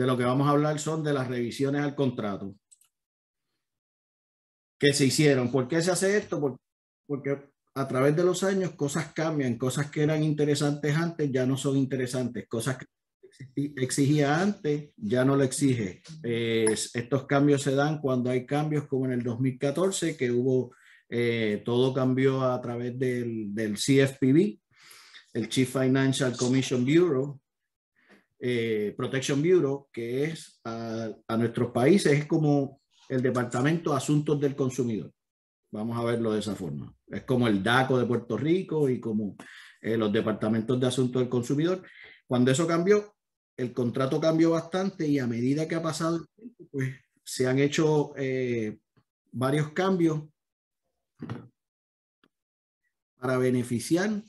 de 0.00 0.06
lo 0.06 0.16
que 0.16 0.24
vamos 0.24 0.48
a 0.48 0.52
hablar 0.52 0.78
son 0.78 1.04
de 1.04 1.12
las 1.12 1.28
revisiones 1.28 1.82
al 1.82 1.94
contrato 1.94 2.54
que 4.78 4.94
se 4.94 5.04
hicieron. 5.04 5.52
¿Por 5.52 5.68
qué 5.68 5.82
se 5.82 5.90
hace 5.90 6.16
esto? 6.16 6.58
Porque 7.06 7.50
a 7.74 7.86
través 7.86 8.16
de 8.16 8.24
los 8.24 8.42
años 8.42 8.70
cosas 8.76 9.12
cambian, 9.12 9.58
cosas 9.58 9.90
que 9.90 10.02
eran 10.02 10.24
interesantes 10.24 10.96
antes 10.96 11.30
ya 11.30 11.44
no 11.44 11.58
son 11.58 11.76
interesantes, 11.76 12.48
cosas 12.48 12.78
que 12.78 12.86
exigía 13.76 14.40
antes 14.40 14.88
ya 14.96 15.22
no 15.22 15.36
lo 15.36 15.44
exige. 15.44 16.00
estos 16.22 17.26
cambios 17.26 17.60
se 17.60 17.74
dan 17.74 18.00
cuando 18.00 18.30
hay 18.30 18.46
cambios 18.46 18.86
como 18.86 19.04
en 19.04 19.12
el 19.12 19.22
2014 19.22 20.16
que 20.16 20.30
hubo, 20.30 20.74
eh, 21.10 21.60
todo 21.62 21.92
cambió 21.92 22.40
a 22.40 22.58
través 22.62 22.98
del, 22.98 23.54
del 23.54 23.74
CFPB, 23.74 24.58
el 25.34 25.48
Chief 25.50 25.70
Financial 25.70 26.34
Commission 26.34 26.86
Bureau, 26.86 27.38
eh, 28.40 28.94
Protection 28.96 29.42
Bureau, 29.42 29.88
que 29.92 30.24
es 30.24 30.60
a, 30.64 31.08
a, 31.28 31.36
nuestros 31.36 31.70
países, 31.70 32.12
es 32.12 32.26
como 32.26 32.80
el 33.08 33.22
Departamento 33.22 33.90
de 33.90 33.96
Asuntos 33.96 34.40
del 34.40 34.56
Consumidor. 34.56 35.12
Vamos 35.72 35.98
a 35.98 36.04
verlo 36.04 36.32
de 36.32 36.40
esa 36.40 36.56
forma. 36.56 36.92
Es 37.06 37.22
como 37.22 37.46
el 37.46 37.62
DACO 37.62 37.98
de 37.98 38.06
Puerto 38.06 38.36
Rico 38.36 38.88
y 38.88 38.98
como 38.98 39.36
eh, 39.80 39.96
los 39.96 40.12
departamentos 40.12 40.78
de 40.78 40.86
asuntos 40.86 41.20
del 41.20 41.28
consumidor. 41.28 41.82
Cuando 42.26 42.50
eso 42.50 42.66
cambió, 42.66 43.14
el 43.56 43.72
contrato 43.72 44.20
cambió 44.20 44.50
bastante 44.50 45.06
y 45.06 45.18
a 45.18 45.26
medida 45.26 45.68
que 45.68 45.74
ha 45.74 45.82
pasado 45.82 46.26
pues 46.70 46.94
se 47.24 47.46
han 47.46 47.58
hecho 47.58 48.12
eh, 48.16 48.78
varios 49.32 49.72
cambios 49.72 50.24
para 53.18 53.38
beneficiar 53.38 54.22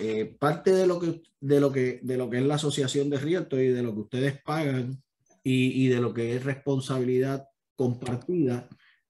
eh, 0.00 0.36
parte 0.38 0.72
de 0.72 0.86
lo, 0.86 1.00
que, 1.00 1.22
de, 1.40 1.60
lo 1.60 1.72
que, 1.72 2.00
de 2.02 2.16
lo 2.16 2.30
que 2.30 2.38
es 2.38 2.44
la 2.44 2.54
asociación 2.54 3.10
de 3.10 3.18
Rialto 3.18 3.60
y 3.60 3.68
de 3.68 3.82
lo 3.82 3.94
que 3.94 4.00
ustedes 4.00 4.42
pagan 4.42 5.02
y, 5.42 5.84
y 5.84 5.88
de 5.88 6.00
lo 6.00 6.14
que 6.14 6.36
es 6.36 6.44
responsabilidad 6.44 7.48
compartida 7.76 8.68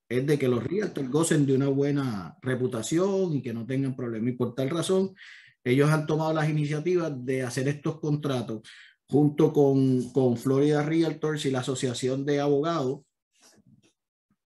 es 0.08 0.26
de 0.26 0.38
que 0.38 0.48
los 0.48 0.64
realtors 0.64 1.10
gocen 1.10 1.46
de 1.46 1.54
una 1.54 1.68
buena 1.68 2.36
reputación 2.40 3.34
y 3.34 3.42
que 3.42 3.52
no 3.52 3.66
tengan 3.66 3.94
problemas. 3.94 4.30
Y 4.30 4.36
por 4.36 4.54
tal 4.54 4.70
razón, 4.70 5.14
ellos 5.62 5.90
han 5.90 6.06
tomado 6.06 6.32
las 6.32 6.48
iniciativas 6.48 7.12
de 7.24 7.42
hacer 7.42 7.68
estos 7.68 8.00
contratos 8.00 8.62
junto 9.06 9.52
con, 9.52 10.10
con 10.10 10.36
Florida 10.36 10.82
Realtors 10.82 11.44
y 11.46 11.50
la 11.50 11.60
Asociación 11.60 12.24
de 12.24 12.40
Abogados 12.40 13.00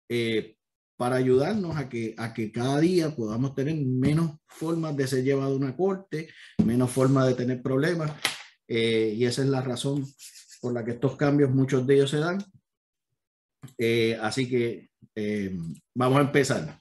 eh, 0.09 0.54
para 0.97 1.17
ayudarnos 1.17 1.75
a 1.77 1.89
que, 1.89 2.15
a 2.17 2.33
que 2.33 2.51
cada 2.51 2.79
día 2.79 3.15
podamos 3.15 3.53
tener 3.53 3.75
menos 3.75 4.37
formas 4.47 4.95
de 4.95 5.07
ser 5.07 5.23
llevado 5.23 5.53
a 5.53 5.57
una 5.57 5.75
corte, 5.75 6.29
menos 6.63 6.91
formas 6.91 7.27
de 7.27 7.33
tener 7.33 7.61
problemas. 7.61 8.11
Eh, 8.67 9.13
y 9.15 9.25
esa 9.25 9.41
es 9.43 9.49
la 9.49 9.61
razón 9.61 10.05
por 10.61 10.73
la 10.73 10.83
que 10.83 10.91
estos 10.91 11.15
cambios, 11.15 11.51
muchos 11.51 11.85
de 11.85 11.95
ellos 11.95 12.09
se 12.09 12.17
dan. 12.19 12.43
Eh, 13.77 14.17
así 14.21 14.47
que 14.47 14.89
eh, 15.15 15.57
vamos 15.93 16.19
a 16.19 16.21
empezar. 16.21 16.79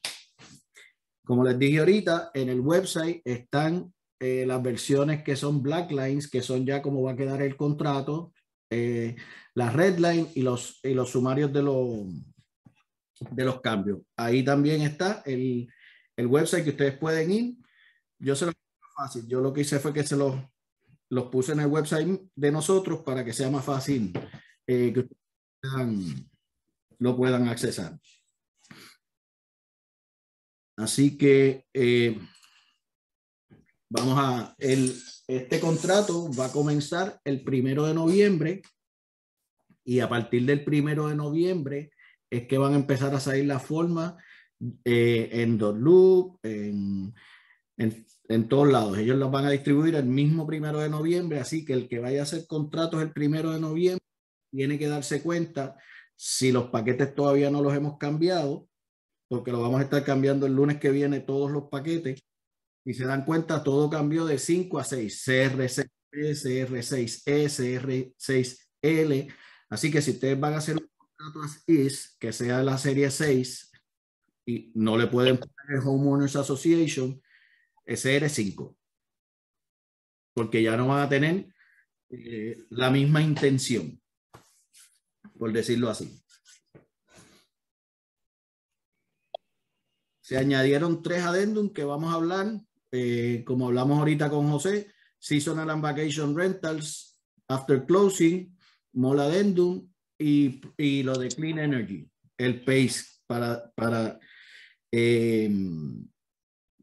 Como 1.25 1.43
les 1.45 1.59
dije 1.59 1.79
ahorita, 1.79 2.31
en 2.35 2.51
el 2.51 2.61
website 2.61 3.23
están 3.25 3.93
eh, 4.21 4.45
las 4.47 4.63
versiones 4.63 5.23
que 5.23 5.37
son 5.37 5.63
black 5.63 5.91
lines, 5.91 6.31
que 6.31 6.43
son 6.43 6.65
ya 6.65 6.83
como 6.83 7.03
va 7.03 7.13
a 7.13 7.17
quedar 7.17 7.43
el 7.43 7.57
contrato, 7.57 8.33
eh, 8.71 9.17
las 9.55 9.73
red 9.73 9.99
line 9.99 10.29
y 10.35 10.43
los, 10.43 10.81
y 10.83 10.95
los 10.95 11.11
sumarios 11.11 11.53
de 11.53 11.63
los, 11.63 12.07
de 13.21 13.45
los 13.45 13.61
cambios. 13.61 14.01
Ahí 14.17 14.45
también 14.45 14.83
está 14.83 15.23
el, 15.25 15.69
el 16.17 16.27
website 16.27 16.65
que 16.65 16.71
ustedes 16.71 16.99
pueden 16.99 17.31
ir. 17.31 17.57
Yo 18.19 18.35
se 18.35 18.47
lo 18.47 18.53
fácil. 18.97 19.27
Yo 19.27 19.41
lo 19.41 19.53
que 19.53 19.63
hice 19.63 19.79
fue 19.79 19.93
que 19.93 20.05
se 20.05 20.17
los, 20.17 20.37
los 21.11 21.25
puse 21.27 21.53
en 21.53 21.61
el 21.61 21.67
website 21.67 22.21
de 22.35 22.53
nosotros 22.53 23.03
para 23.03 23.25
que 23.25 23.33
sea 23.33 23.51
más 23.51 23.65
fácil 23.65 24.13
que 24.67 24.99
ustedes 24.99 26.25
lo 26.99 27.17
puedan 27.17 27.49
accesar. 27.49 27.99
Así 30.77 31.17
que 31.17 31.67
eh, 31.73 32.19
vamos 33.89 34.19
a, 34.19 34.55
el, 34.59 34.95
este 35.29 35.61
contrato 35.61 36.31
va 36.33 36.47
a 36.47 36.53
comenzar 36.53 37.21
el 37.25 37.45
primero 37.45 37.87
de 37.87 37.95
noviembre 37.95 38.63
y 39.85 40.01
a 40.01 40.09
partir 40.09 40.47
del 40.47 40.65
primero 40.65 41.09
de 41.09 41.15
noviembre 41.15 41.91
es 42.37 42.47
que 42.47 42.59
van 42.59 42.73
a 42.73 42.77
empezar 42.77 43.15
a 43.15 43.21
salir 43.21 43.47
las 43.47 43.63
formas 43.63 44.15
eh, 44.85 45.29
en 45.33 45.59
Dotloop, 45.59 46.39
en, 46.45 47.15
en, 47.77 48.07
en, 48.29 48.49
todos 48.49 48.69
lados. 48.69 48.99
Ellos 48.99 49.19
las 49.19 49.31
van 49.31 49.47
a 49.47 49.51
distribuir 49.51 49.95
el 49.95 50.07
mismo 50.07 50.47
primero 50.47 50.81
de 50.81 50.89
noviembre, 50.89 51.41
así 51.41 51.65
que 51.65 51.73
el 51.73 51.89
que 51.89 51.99
vaya 51.99 52.21
a 52.21 52.25
hacer 52.25 52.47
contratos 52.47 53.03
el 53.03 53.13
primero 53.13 53.53
de 53.53 53.61
noviembre 53.61 54.05
tiene 54.51 54.79
que 54.79 54.89
darse 54.89 55.23
cuenta 55.23 55.77
si 56.17 56.53
los 56.53 56.69
paquetes 56.69 57.15
todavía 57.15 57.51
no 57.51 57.61
los 57.61 57.75
hemos 57.75 57.99
cambiado 57.99 58.69
porque 59.29 59.53
lo 59.53 59.61
vamos 59.61 59.81
a 59.81 59.85
estar 59.85 60.05
cambiando 60.05 60.47
el 60.47 60.55
lunes 60.55 60.79
que 60.79 60.91
viene 60.91 61.21
todos 61.21 61.51
los 61.51 61.65
paquetes. 61.65 62.23
Y 62.85 62.95
se 62.95 63.07
dan 63.07 63.25
cuenta, 63.25 63.65
todo 63.65 63.89
cambió 63.89 64.27
de 64.27 64.39
5 64.39 64.79
a 64.79 64.85
6, 64.85 65.27
CR6, 65.27 65.89
CR6E, 66.13 67.49
CR6L. 68.21 69.35
Así 69.71 69.91
que 69.91 70.03
si 70.03 70.13
ustedes 70.13 70.39
van 70.39 70.55
a 70.55 70.59
hacer 70.59 70.77
un 70.77 70.89
que 72.19 72.33
sea 72.33 72.63
la 72.63 72.79
serie 72.79 73.11
6, 73.11 73.73
y 74.47 74.73
no 74.75 74.97
le 74.97 75.07
pueden 75.07 75.39
poner 75.39 75.81
el 75.81 75.87
Homeowners 75.87 76.37
Association, 76.37 77.21
SR5. 77.87 78.77
Porque 80.35 80.63
ya 80.63 80.77
no 80.77 80.89
van 80.89 81.03
a 81.03 81.09
tener 81.09 81.49
eh, 82.11 82.59
la 82.71 82.91
misma 82.91 83.23
intención, 83.23 84.01
por 85.39 85.53
decirlo 85.53 85.89
así. 85.89 86.21
Se 90.21 90.39
añadieron 90.39 91.03
tres 91.03 91.23
adendum 91.23 91.73
que 91.73 91.85
vamos 91.85 92.13
a 92.13 92.17
hablar, 92.17 92.61
eh, 92.91 93.45
como 93.47 93.69
hablamos 93.69 93.99
ahorita 93.99 94.31
con 94.31 94.51
José, 94.51 94.91
Seasonal 95.19 95.71
and 95.71 95.83
Vacation 95.83 96.37
Rentals, 96.37 97.21
After 97.49 97.85
Closing, 97.85 98.57
Mall 98.93 99.21
Addendum 99.21 99.94
y, 100.19 100.61
y 100.77 101.03
lo 101.03 101.19
de 101.19 101.29
Clean 101.29 101.59
Energy, 101.59 102.09
el 102.39 102.65
PACE, 102.65 103.05
para, 103.27 103.71
para 103.75 104.19
eh, 104.93 105.51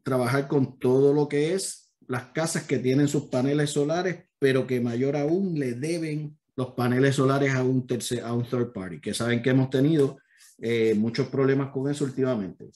trabajar 0.02 0.48
con 0.48 0.78
todo 0.78 1.14
lo 1.14 1.28
que 1.28 1.54
es 1.54 1.92
las 2.08 2.26
casas 2.26 2.64
que 2.64 2.78
tienen 2.78 3.08
sus 3.08 3.28
paneles 3.28 3.70
solares, 3.70 4.24
pero 4.38 4.66
que 4.66 4.80
mayor 4.80 5.16
aún 5.16 5.58
le 5.58 5.74
deben 5.74 6.36
los 6.56 6.72
paneles 6.72 7.16
solares 7.16 7.54
a 7.54 7.62
un, 7.62 7.86
tercer, 7.86 8.22
a 8.22 8.32
un 8.32 8.44
third 8.44 8.72
party, 8.72 9.00
que 9.00 9.14
saben 9.14 9.42
que 9.42 9.50
hemos 9.50 9.70
tenido 9.70 10.18
eh, 10.58 10.94
muchos 10.94 11.28
problemas 11.28 11.70
con 11.70 11.90
eso 11.90 12.04
últimamente. 12.04 12.68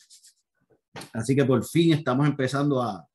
Así 1.12 1.36
que 1.36 1.44
por 1.44 1.64
fin 1.66 1.92
estamos 1.92 2.26
empezando 2.26 2.82
a, 2.82 3.06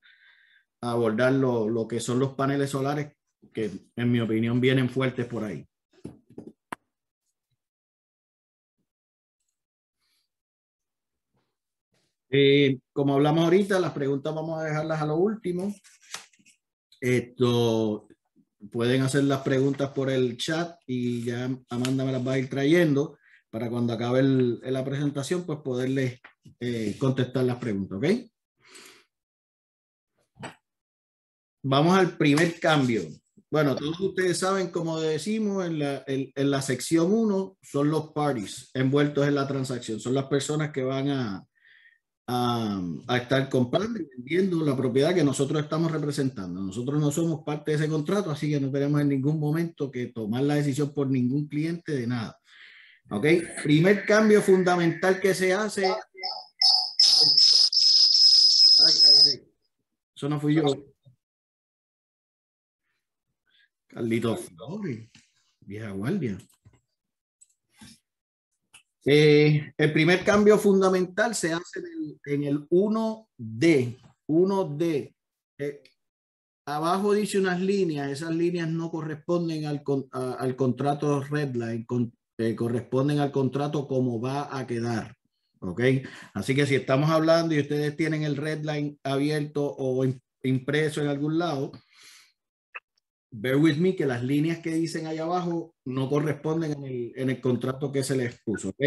abordar 0.83 1.33
lo, 1.33 1.87
que 1.87 1.99
son 1.99 2.17
los 2.17 2.33
paneles 2.33 2.71
solares, 2.71 3.13
que 3.53 3.69
en 3.95 4.11
mi 4.11 4.19
opinión 4.19 4.59
vienen 4.59 4.89
fuertes 4.89 5.27
por 5.27 5.43
ahí. 5.43 5.67
Eh, 12.33 12.79
como 12.93 13.15
hablamos 13.15 13.43
ahorita, 13.43 13.77
las 13.77 13.91
preguntas 13.91 14.33
vamos 14.33 14.57
a 14.57 14.63
dejarlas 14.63 15.01
a 15.01 15.05
lo 15.05 15.17
último. 15.17 15.75
Esto 17.01 18.07
pueden 18.71 19.01
hacer 19.01 19.25
las 19.25 19.41
preguntas 19.41 19.89
por 19.89 20.09
el 20.09 20.37
chat 20.37 20.79
y 20.87 21.25
ya 21.25 21.49
Amanda 21.69 22.05
me 22.05 22.13
las 22.13 22.25
va 22.25 22.33
a 22.33 22.39
ir 22.39 22.49
trayendo 22.49 23.17
para 23.49 23.69
cuando 23.69 23.91
acabe 23.91 24.23
la 24.23 24.85
presentación, 24.85 25.45
pues 25.45 25.59
poderles 25.59 26.21
eh, 26.61 26.95
contestar 26.97 27.43
las 27.43 27.57
preguntas, 27.57 27.97
¿ok? 27.97 28.05
Vamos 31.63 31.97
al 31.97 32.17
primer 32.17 32.59
cambio. 32.61 33.01
Bueno, 33.51 33.75
todos 33.75 33.99
ustedes 33.99 34.37
saben, 34.37 34.71
como 34.71 35.01
decimos, 35.01 35.65
en 35.65 35.79
la, 35.79 36.05
en, 36.07 36.31
la 36.49 36.61
sección 36.61 37.11
1 37.11 37.57
son 37.61 37.91
los 37.91 38.11
parties 38.13 38.71
envueltos 38.73 39.27
en 39.27 39.35
la 39.35 39.45
transacción, 39.45 39.99
son 39.99 40.13
las 40.13 40.25
personas 40.25 40.71
que 40.71 40.83
van 40.83 41.09
a, 41.09 41.45
a, 42.33 43.17
estar 43.17 43.49
comprando 43.49 43.99
y 43.99 44.05
vendiendo 44.05 44.63
la 44.63 44.77
propiedad 44.77 45.13
que 45.13 45.23
nosotros 45.23 45.61
estamos 45.61 45.91
representando. 45.91 46.61
Nosotros 46.61 46.99
no 46.99 47.11
somos 47.11 47.43
parte 47.43 47.71
de 47.71 47.77
ese 47.77 47.89
contrato, 47.89 48.31
así 48.31 48.49
que 48.49 48.59
no 48.59 48.71
tenemos 48.71 49.01
en 49.01 49.09
ningún 49.09 49.37
momento 49.39 49.91
que 49.91 50.07
tomar 50.07 50.43
la 50.43 50.55
decisión 50.55 50.93
por 50.93 51.09
ningún 51.09 51.47
cliente 51.47 51.91
de 51.91 52.07
nada. 52.07 52.39
¿Ok? 53.09 53.25
Primer 53.63 54.05
cambio 54.05 54.41
fundamental 54.41 55.19
que 55.19 55.33
se 55.33 55.53
hace. 55.53 55.87
Ay. 55.87 55.95
Eso 60.15 60.29
no 60.29 60.39
fui 60.39 60.55
yo. 60.55 60.63
Carlito 63.87 64.37
Flores, 64.37 65.09
vieja 65.59 65.91
guardia. 65.91 66.37
Eh, 69.05 69.73
el 69.77 69.93
primer 69.93 70.23
cambio 70.23 70.57
fundamental 70.57 71.33
se 71.33 71.53
hace 71.53 71.79
en 71.79 71.85
el, 71.85 72.19
en 72.25 72.43
el 72.43 72.69
1D. 72.69 73.99
1D. 74.27 75.15
Eh, 75.57 75.83
abajo 76.65 77.13
dice 77.13 77.39
unas 77.39 77.59
líneas, 77.59 78.11
esas 78.11 78.31
líneas 78.35 78.69
no 78.69 78.91
corresponden 78.91 79.65
al, 79.65 79.83
al 80.11 80.55
contrato 80.55 81.21
Redline, 81.21 81.85
con, 81.85 82.13
eh, 82.37 82.55
corresponden 82.55 83.19
al 83.19 83.31
contrato 83.31 83.87
como 83.87 84.21
va 84.21 84.55
a 84.55 84.67
quedar. 84.67 85.15
¿Ok? 85.59 85.81
Así 86.33 86.55
que 86.55 86.65
si 86.65 86.75
estamos 86.75 87.09
hablando 87.11 87.53
y 87.53 87.59
ustedes 87.59 87.95
tienen 87.95 88.23
el 88.23 88.35
Redline 88.35 88.99
abierto 89.03 89.63
o 89.77 90.03
impreso 90.43 91.01
en 91.01 91.07
algún 91.07 91.37
lado, 91.37 91.71
bear 93.31 93.55
with 93.55 93.77
me 93.77 93.95
que 93.95 94.05
las 94.05 94.23
líneas 94.23 94.59
que 94.59 94.73
dicen 94.73 95.07
ahí 95.07 95.17
abajo 95.17 95.73
no 95.85 96.09
corresponden 96.09 96.73
en 96.73 96.83
el, 96.83 97.13
en 97.15 97.29
el 97.29 97.41
contrato 97.41 97.91
que 97.91 98.03
se 98.03 98.15
les 98.15 98.39
puso. 98.43 98.69
¿Ok? 98.69 98.81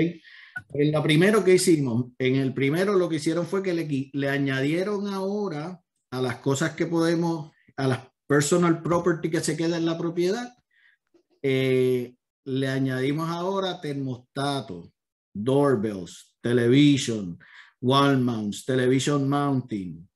En 0.75 0.93
lo 0.93 1.03
primero 1.03 1.43
que 1.43 1.55
hicimos, 1.55 2.13
en 2.19 2.37
el 2.37 2.53
primero 2.55 2.95
lo 2.95 3.09
que 3.09 3.17
hicieron 3.17 3.47
fue 3.47 3.63
que 3.63 3.75
le, 3.75 4.11
le 4.13 4.29
añadieron 4.29 5.09
ahora 5.09 5.81
a 6.11 6.23
las 6.23 6.37
cosas 6.37 6.75
que 6.75 6.87
podemos 6.87 7.51
a 7.77 7.89
las 7.89 8.01
personal 8.27 8.83
property 8.83 9.31
que 9.31 9.41
se 9.41 9.57
queda 9.57 9.77
en 9.77 9.87
la 9.87 9.99
propiedad, 9.99 10.55
eh, 11.43 12.15
le 12.45 12.69
añadimos 12.69 13.29
ahora 13.29 13.81
termostato, 13.81 14.93
doorbells, 15.35 16.37
television, 16.41 17.39
wall 17.81 18.19
mounts, 18.19 18.65
television 18.65 19.29
mounting, 19.29 20.09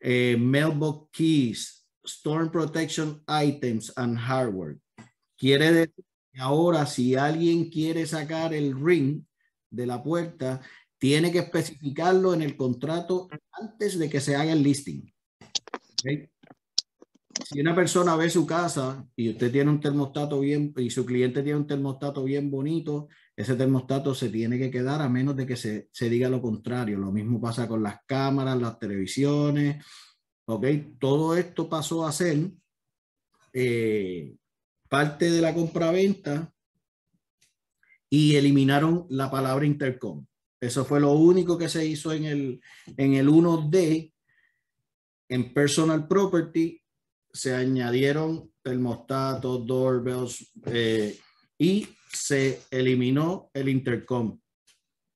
eh, 0.00 0.36
mailbox 0.38 1.08
keys, 1.12 1.81
storm 2.04 2.50
protection 2.50 3.22
items 3.28 3.92
and 3.96 4.18
hardware. 4.18 4.78
Quiere 5.36 5.72
decir 5.72 6.04
que 6.32 6.40
ahora 6.40 6.86
si 6.86 7.14
alguien 7.16 7.70
quiere 7.70 8.06
sacar 8.06 8.54
el 8.54 8.78
ring 8.78 9.24
de 9.70 9.86
la 9.86 10.02
puerta, 10.02 10.60
tiene 10.98 11.32
que 11.32 11.40
especificarlo 11.40 12.32
en 12.32 12.42
el 12.42 12.56
contrato 12.56 13.28
antes 13.52 13.98
de 13.98 14.08
que 14.08 14.20
se 14.20 14.36
haga 14.36 14.52
el 14.52 14.62
listing. 14.62 15.12
Si 17.44 17.60
una 17.60 17.74
persona 17.74 18.14
ve 18.14 18.30
su 18.30 18.46
casa 18.46 19.04
y 19.16 19.30
usted 19.30 19.50
tiene 19.50 19.70
un 19.70 19.80
termostato 19.80 20.40
bien 20.40 20.72
y 20.76 20.90
su 20.90 21.04
cliente 21.04 21.42
tiene 21.42 21.58
un 21.58 21.66
termostato 21.66 22.22
bien 22.24 22.50
bonito, 22.50 23.08
ese 23.34 23.56
termostato 23.56 24.14
se 24.14 24.28
tiene 24.28 24.58
que 24.58 24.70
quedar 24.70 25.00
a 25.00 25.08
menos 25.08 25.34
de 25.34 25.46
que 25.46 25.56
se, 25.56 25.88
se 25.92 26.08
diga 26.08 26.28
lo 26.28 26.40
contrario. 26.42 26.98
Lo 26.98 27.10
mismo 27.10 27.40
pasa 27.40 27.66
con 27.66 27.82
las 27.82 27.96
cámaras, 28.06 28.60
las 28.60 28.78
televisiones. 28.78 29.84
¿Ok? 30.46 30.66
Todo 30.98 31.36
esto 31.36 31.68
pasó 31.68 32.06
a 32.06 32.12
ser 32.12 32.50
eh, 33.52 34.34
parte 34.88 35.30
de 35.30 35.40
la 35.40 35.54
compraventa 35.54 36.52
y 38.10 38.36
eliminaron 38.36 39.06
la 39.08 39.30
palabra 39.30 39.64
intercom. 39.64 40.26
Eso 40.60 40.84
fue 40.84 41.00
lo 41.00 41.12
único 41.12 41.58
que 41.58 41.68
se 41.68 41.86
hizo 41.86 42.12
en 42.12 42.24
el, 42.24 42.60
en 42.96 43.14
el 43.14 43.28
1D, 43.28 44.12
en 45.28 45.54
personal 45.54 46.06
property, 46.06 46.80
se 47.32 47.54
añadieron 47.54 48.52
termostatos, 48.62 49.66
doorbells 49.66 50.52
eh, 50.66 51.18
y 51.58 51.88
se 52.12 52.60
eliminó 52.70 53.50
el 53.54 53.68
intercom. 53.68 54.38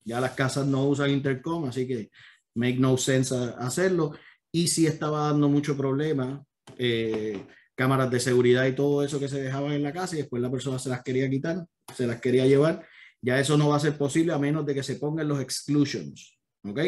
Ya 0.04 0.20
las 0.20 0.32
casas 0.32 0.66
no 0.66 0.88
usan 0.88 1.10
intercom, 1.10 1.66
así 1.66 1.86
que 1.86 2.10
make 2.54 2.78
no 2.78 2.96
sense 2.96 3.34
hacerlo. 3.58 4.12
Y 4.56 4.68
si 4.68 4.86
estaba 4.86 5.26
dando 5.26 5.50
mucho 5.50 5.76
problema, 5.76 6.42
eh, 6.78 7.46
cámaras 7.74 8.10
de 8.10 8.18
seguridad 8.18 8.64
y 8.64 8.74
todo 8.74 9.04
eso 9.04 9.20
que 9.20 9.28
se 9.28 9.42
dejaban 9.42 9.72
en 9.72 9.82
la 9.82 9.92
casa 9.92 10.14
y 10.14 10.20
después 10.20 10.40
la 10.40 10.50
persona 10.50 10.78
se 10.78 10.88
las 10.88 11.02
quería 11.02 11.28
quitar, 11.28 11.66
se 11.94 12.06
las 12.06 12.22
quería 12.22 12.46
llevar. 12.46 12.88
Ya 13.20 13.38
eso 13.38 13.58
no 13.58 13.68
va 13.68 13.76
a 13.76 13.80
ser 13.80 13.98
posible 13.98 14.32
a 14.32 14.38
menos 14.38 14.64
de 14.64 14.74
que 14.74 14.82
se 14.82 14.96
pongan 14.96 15.28
los 15.28 15.42
exclusions. 15.42 16.38
¿Ok? 16.64 16.78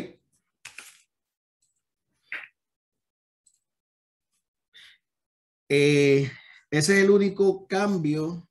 Eh, 5.68 6.30
ese 6.70 6.98
es 6.98 7.04
el 7.04 7.10
único 7.10 7.66
cambio. 7.66 8.48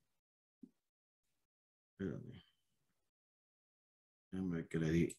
Déjame 4.31 4.67
que 4.67 4.77
le 4.77 4.91
di. 4.91 5.17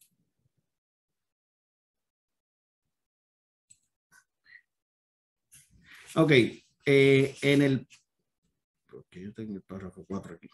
Ok, 6.18 6.32
eh, 6.84 7.36
en 7.42 7.62
el... 7.62 7.88
Porque 8.88 9.22
yo 9.22 9.32
tengo 9.32 9.54
el 9.54 9.62
párrafo 9.62 10.04
4 10.04 10.34
aquí. 10.34 10.48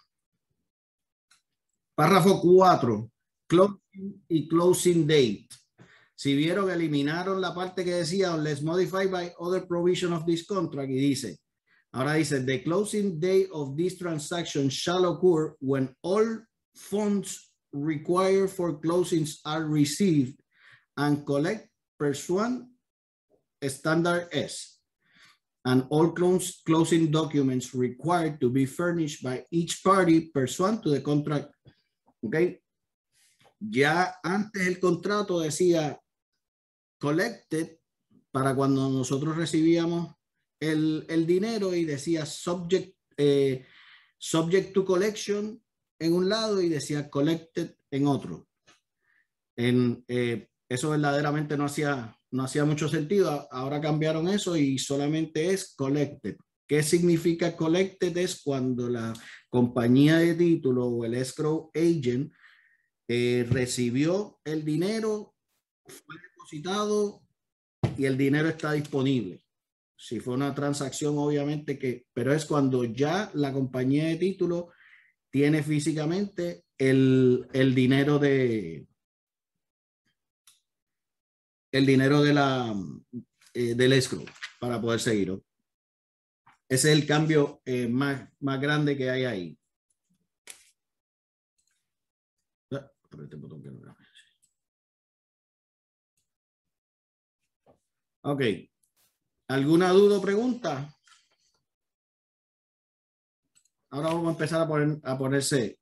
Párrafo 1.95 2.39
4, 2.39 3.11
closing 3.47 4.25
y 4.29 4.47
closing 4.47 5.07
date. 5.07 5.49
Si 6.15 6.37
vieron, 6.37 6.71
eliminaron 6.71 7.41
la 7.41 7.55
parte 7.55 7.83
que 7.83 7.95
decía, 7.95 8.37
let's 8.37 8.63
modify 8.63 9.07
by 9.07 9.33
other 9.39 9.67
provision 9.67 10.13
of 10.13 10.27
this 10.27 10.47
contract 10.47 10.91
y 10.91 10.97
dice, 10.97 11.39
ahora 11.93 12.15
dice, 12.15 12.45
the 12.45 12.63
closing 12.63 13.19
date 13.19 13.49
of 13.51 13.75
this 13.75 13.97
transaction 13.97 14.69
shall 14.69 15.07
occur 15.07 15.57
when 15.61 15.97
all 16.03 16.45
funds 16.75 17.55
required 17.73 18.51
for 18.51 18.79
closings 18.83 19.39
are 19.47 19.65
received 19.65 20.39
and 20.99 21.25
collect 21.25 21.71
pursuant 21.99 22.69
standard 23.63 24.29
S 24.31 24.74
and 25.65 25.87
all 25.91 26.13
closing 26.13 27.11
documents 27.11 27.75
required 27.75 28.41
to 28.41 28.51
be 28.51 28.67
furnished 28.67 29.23
by 29.23 29.45
each 29.51 29.83
party 29.83 30.31
pursuant 30.33 30.83
to 30.83 30.91
the 30.91 31.01
contract. 31.01 31.55
Okay. 32.25 32.61
Ya 33.61 34.15
antes 34.23 34.67
el 34.67 34.79
contrato 34.79 35.41
decía 35.41 35.99
collected 36.99 37.79
para 38.31 38.55
cuando 38.55 38.89
nosotros 38.91 39.37
recibíamos 39.37 40.15
el, 40.61 41.07
el 41.09 41.27
dinero 41.27 41.75
y 41.75 41.85
decía 41.85 42.27
subject, 42.27 42.97
eh, 43.17 43.65
subject 44.19 44.75
to 44.75 44.85
collection 44.85 45.63
en 45.99 46.13
un 46.13 46.29
lado 46.29 46.61
y 46.61 46.69
decía 46.69 47.09
collected 47.09 47.77
en 47.91 48.07
otro. 48.07 48.49
En, 49.57 50.05
eh, 50.09 50.49
eso 50.69 50.91
verdaderamente 50.91 51.57
no 51.57 51.67
hacía, 51.67 52.19
no 52.35 52.43
hacía 52.43 52.65
mucho 52.65 52.89
sentido. 52.89 53.47
Ahora 53.53 53.81
cambiaron 53.81 54.29
eso 54.29 54.57
y 54.57 54.77
solamente 54.77 55.53
es 55.53 55.73
collected. 55.77 56.37
¿Qué 56.67 56.83
significa 56.83 57.57
collected? 57.57 58.17
Es 58.17 58.43
cuando 58.43 58.89
la 58.89 59.13
compañía 59.49 60.17
de 60.17 60.35
título 60.35 60.87
o 60.87 61.05
el 61.05 61.15
escrow 61.15 61.71
agent 61.75 62.33
eh, 63.07 63.47
recibió 63.49 64.41
el 64.45 64.65
dinero, 64.65 65.37
fue 65.87 66.17
y 67.97 68.05
el 68.05 68.19
dinero 68.19 68.49
está 68.49 68.73
disponible. 68.73 69.45
Si 69.97 70.19
fue 70.19 70.35
una 70.35 70.55
transacción, 70.55 71.17
obviamente 71.17 71.79
que, 71.79 72.07
pero 72.13 72.35
es 72.35 72.47
cuando 72.47 72.83
ya 72.83 73.31
la 73.35 73.53
compañía 73.53 74.07
de 74.07 74.17
título 74.17 74.73
tiene 75.31 75.63
físicamente 75.63 76.65
el, 76.79 77.47
el 77.53 77.75
dinero 77.77 78.19
de 78.19 78.89
el 81.75 81.87
dinero 81.87 82.23
de 82.23 82.33
la 82.33 82.73
eh, 83.53 83.75
del 83.75 83.95
escrow 83.95 84.25
para 84.61 84.81
poder 84.81 85.01
seguir. 85.01 85.43
Ese 86.69 86.93
es 86.93 86.99
el 86.99 87.05
cambio 87.05 87.61
eh, 87.65 87.89
más, 87.89 88.31
más 88.39 88.61
grande 88.61 88.97
que 88.97 89.11
hay 89.11 89.25
ahí. 89.25 89.59
Ah, 92.71 92.89
este 93.11 93.37
Ok. 98.23 98.43
¿Alguna 99.49 99.91
duda 99.91 100.19
o 100.19 100.23
pregunta? 100.23 100.95
Ahora 103.91 104.09
vamos 104.09 104.29
a 104.29 104.31
empezar 104.31 104.63
a, 104.63 104.69
poner, 104.69 105.01
a 105.03 105.19
ponerse 105.19 105.81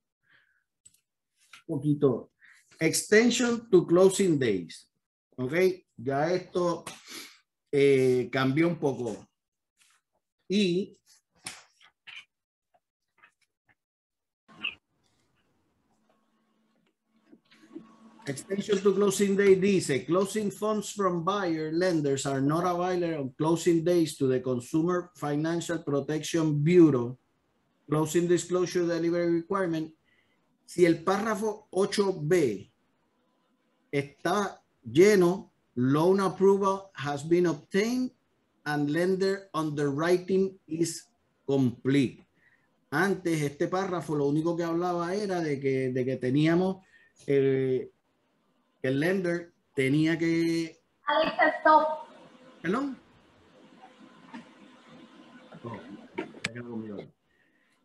un 1.67 1.77
poquito. 1.77 2.33
Extension 2.81 3.69
to 3.69 3.87
closing 3.87 4.39
days. 4.39 4.92
Ok. 5.37 5.55
Ya 5.97 6.33
esto 6.33 6.85
eh, 7.71 8.29
cambió 8.31 8.69
un 8.69 8.79
poco. 8.79 9.29
Y 10.49 10.99
Extension 18.25 18.79
to 18.79 18.95
closing 18.95 19.35
day 19.35 19.57
dice, 19.57 20.07
closing 20.07 20.49
funds 20.53 20.93
from 20.93 21.25
buyer 21.25 21.73
lenders 21.73 22.25
are 22.25 22.41
not 22.41 22.63
available 22.63 23.19
on 23.19 23.35
closing 23.37 23.83
days 23.83 24.17
to 24.17 24.29
the 24.29 24.39
Consumer 24.39 25.11
Financial 25.17 25.83
Protection 25.83 26.63
Bureau. 26.63 27.19
Closing 27.91 28.29
disclosure 28.29 28.87
delivery 28.87 29.43
requirement. 29.43 29.91
Si 30.65 30.87
el 30.87 31.03
párrafo 31.03 31.67
8b 31.73 32.71
está 33.91 34.62
lleno, 34.85 35.53
loan 35.75 36.21
approval 36.21 36.91
has 36.95 37.23
been 37.29 37.47
obtained 37.47 38.11
and 38.65 38.91
lender 38.91 39.49
underwriting 39.55 40.59
is 40.67 41.09
complete. 41.47 42.25
Antes 42.91 43.41
este 43.43 43.69
párrafo 43.69 44.15
lo 44.15 44.27
único 44.27 44.57
que 44.57 44.65
hablaba 44.65 45.15
era 45.15 45.41
de 45.41 45.59
que, 45.59 45.93
de 45.93 46.05
que 46.05 46.17
teníamos 46.17 46.85
el 47.27 47.91
lender 48.83 49.53
tenía 49.75 50.19
que... 50.19 50.79
Alexa, 51.07 51.49
stop. 51.61 52.07
¿Perdón? 52.61 52.99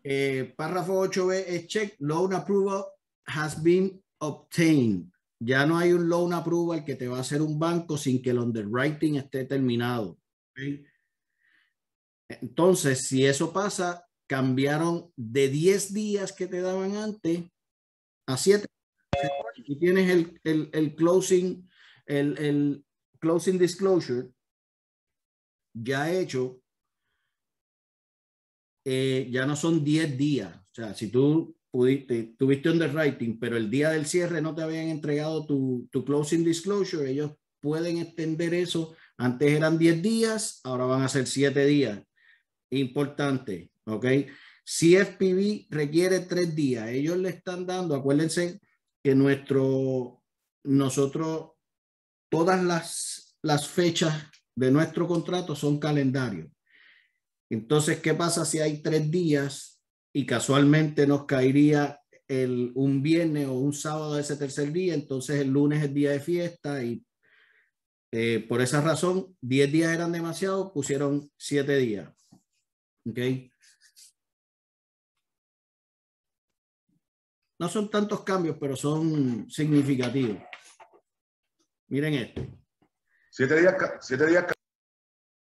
Eh, 0.04 0.54
párrafo 0.56 1.06
8b 1.06 1.44
es 1.48 1.68
check, 1.68 1.96
loan 2.00 2.34
approval 2.34 2.86
has 3.26 3.62
been 3.62 4.02
obtained. 4.20 5.12
Ya 5.40 5.66
no 5.66 5.78
hay 5.78 5.94
un 5.94 6.10
loan 6.10 6.34
approval 6.34 6.84
que 6.84 6.96
te 6.96 7.08
va 7.08 7.18
a 7.18 7.22
hacer 7.22 7.42
un 7.42 7.60
banco 7.60 7.98
sin 7.98 8.22
que 8.22 8.32
el 8.32 8.40
underwriting 8.40 9.16
esté 9.16 9.46
terminado. 9.46 10.18
Entonces, 12.28 13.08
si 13.08 13.26
eso 13.26 13.54
pasa, 13.54 14.08
cambiaron 14.28 15.12
de 15.16 15.48
10 15.50 15.94
días 15.94 16.34
que 16.34 16.48
te 16.48 16.62
daban 16.62 16.96
antes 16.96 17.44
a 18.28 18.38
7. 18.38 18.66
Y 19.58 19.80
tienes 19.80 20.10
el, 20.10 20.40
el, 20.44 20.70
el 20.74 20.96
closing, 20.96 21.70
el, 22.06 22.38
el, 22.38 22.86
closing 23.20 23.58
disclosure 23.58 24.30
ya 25.84 26.12
hecho, 26.12 26.62
eh, 28.86 29.28
ya 29.32 29.46
no 29.46 29.56
son 29.56 29.84
10 29.84 30.18
días. 30.18 30.56
O 30.56 30.74
sea, 30.74 30.94
si 30.94 31.10
tú 31.10 31.57
pudiste, 31.78 32.34
tuviste 32.40 32.72
underwriting, 32.72 33.38
pero 33.40 33.56
el 33.56 33.70
día 33.70 33.92
del 33.92 34.08
cierre 34.08 34.42
no 34.42 34.56
te 34.56 34.64
habían 34.64 34.88
entregado 34.88 35.46
tu, 35.46 35.88
tu 35.92 36.04
closing 36.04 36.44
disclosure, 36.44 37.08
ellos 37.08 37.34
pueden 37.60 38.00
extender 38.00 38.56
eso. 38.56 38.96
Antes 39.16 39.52
eran 39.52 39.78
10 39.78 40.02
días, 40.02 40.60
ahora 40.64 40.86
van 40.86 41.04
a 41.04 41.08
ser 41.08 41.28
7 41.28 41.66
días. 41.68 42.02
Importante, 42.72 43.70
¿ok? 43.86 44.06
CFPB 44.64 45.68
requiere 45.70 46.22
3 46.22 46.56
días. 46.56 46.90
Ellos 46.90 47.16
le 47.16 47.30
están 47.30 47.68
dando, 47.68 47.94
acuérdense 47.94 48.60
que 49.04 49.14
nuestro, 49.14 50.24
nosotros, 50.64 51.52
todas 52.28 52.64
las, 52.64 53.38
las 53.44 53.68
fechas 53.68 54.16
de 54.56 54.72
nuestro 54.72 55.08
contrato 55.08 55.56
son 55.56 55.80
calendarios. 55.80 56.50
Entonces, 57.52 58.00
¿qué 58.00 58.16
pasa 58.16 58.46
si 58.46 58.58
hay 58.58 58.82
tres 58.82 59.12
días 59.12 59.77
y 60.14 60.26
casualmente 60.26 61.06
nos 61.08 61.26
caería 61.26 62.02
el, 62.28 62.72
un 62.76 63.02
viernes 63.02 63.48
o 63.48 63.54
un 63.54 63.74
sábado 63.74 64.16
de 64.16 64.22
ese 64.22 64.38
tercer 64.38 64.72
día? 64.72 64.94
Entonces 64.94 65.42
el 65.42 65.50
lunes 65.50 65.84
es 65.84 65.94
día 65.94 66.12
de 66.12 66.20
fiesta 66.20 66.84
y 66.84 67.06
eh, 68.12 68.46
por 68.48 68.62
esa 68.62 68.82
razón, 68.82 69.36
10 69.42 69.72
días 69.72 69.94
eran 69.94 70.12
demasiado, 70.12 70.74
pusieron 70.74 71.30
7 71.38 71.76
días. 71.78 72.10
¿Ok? 73.06 73.20
No 77.60 77.68
son 77.70 77.90
tantos 77.90 78.24
cambios, 78.24 78.58
pero 78.60 78.76
son 78.76 79.50
significativos. 79.50 80.38
Miren 81.88 82.14
esto. 82.14 82.46
Siete 83.32 83.60
días, 83.60 83.76
siete 84.02 84.28
días. 84.28 84.46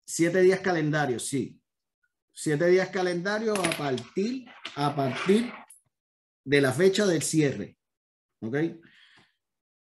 Siete 0.07 0.41
días 0.41 0.61
calendarios, 0.61 1.27
sí. 1.27 1.60
Siete 2.43 2.69
días 2.69 2.89
calendarios 2.89 3.59
a 3.59 3.77
partir, 3.77 4.47
a 4.77 4.97
partir 4.97 5.53
de 6.43 6.61
la 6.63 6.73
fecha 6.73 7.05
del 7.05 7.21
cierre. 7.21 7.77
¿Ok? 8.41 8.57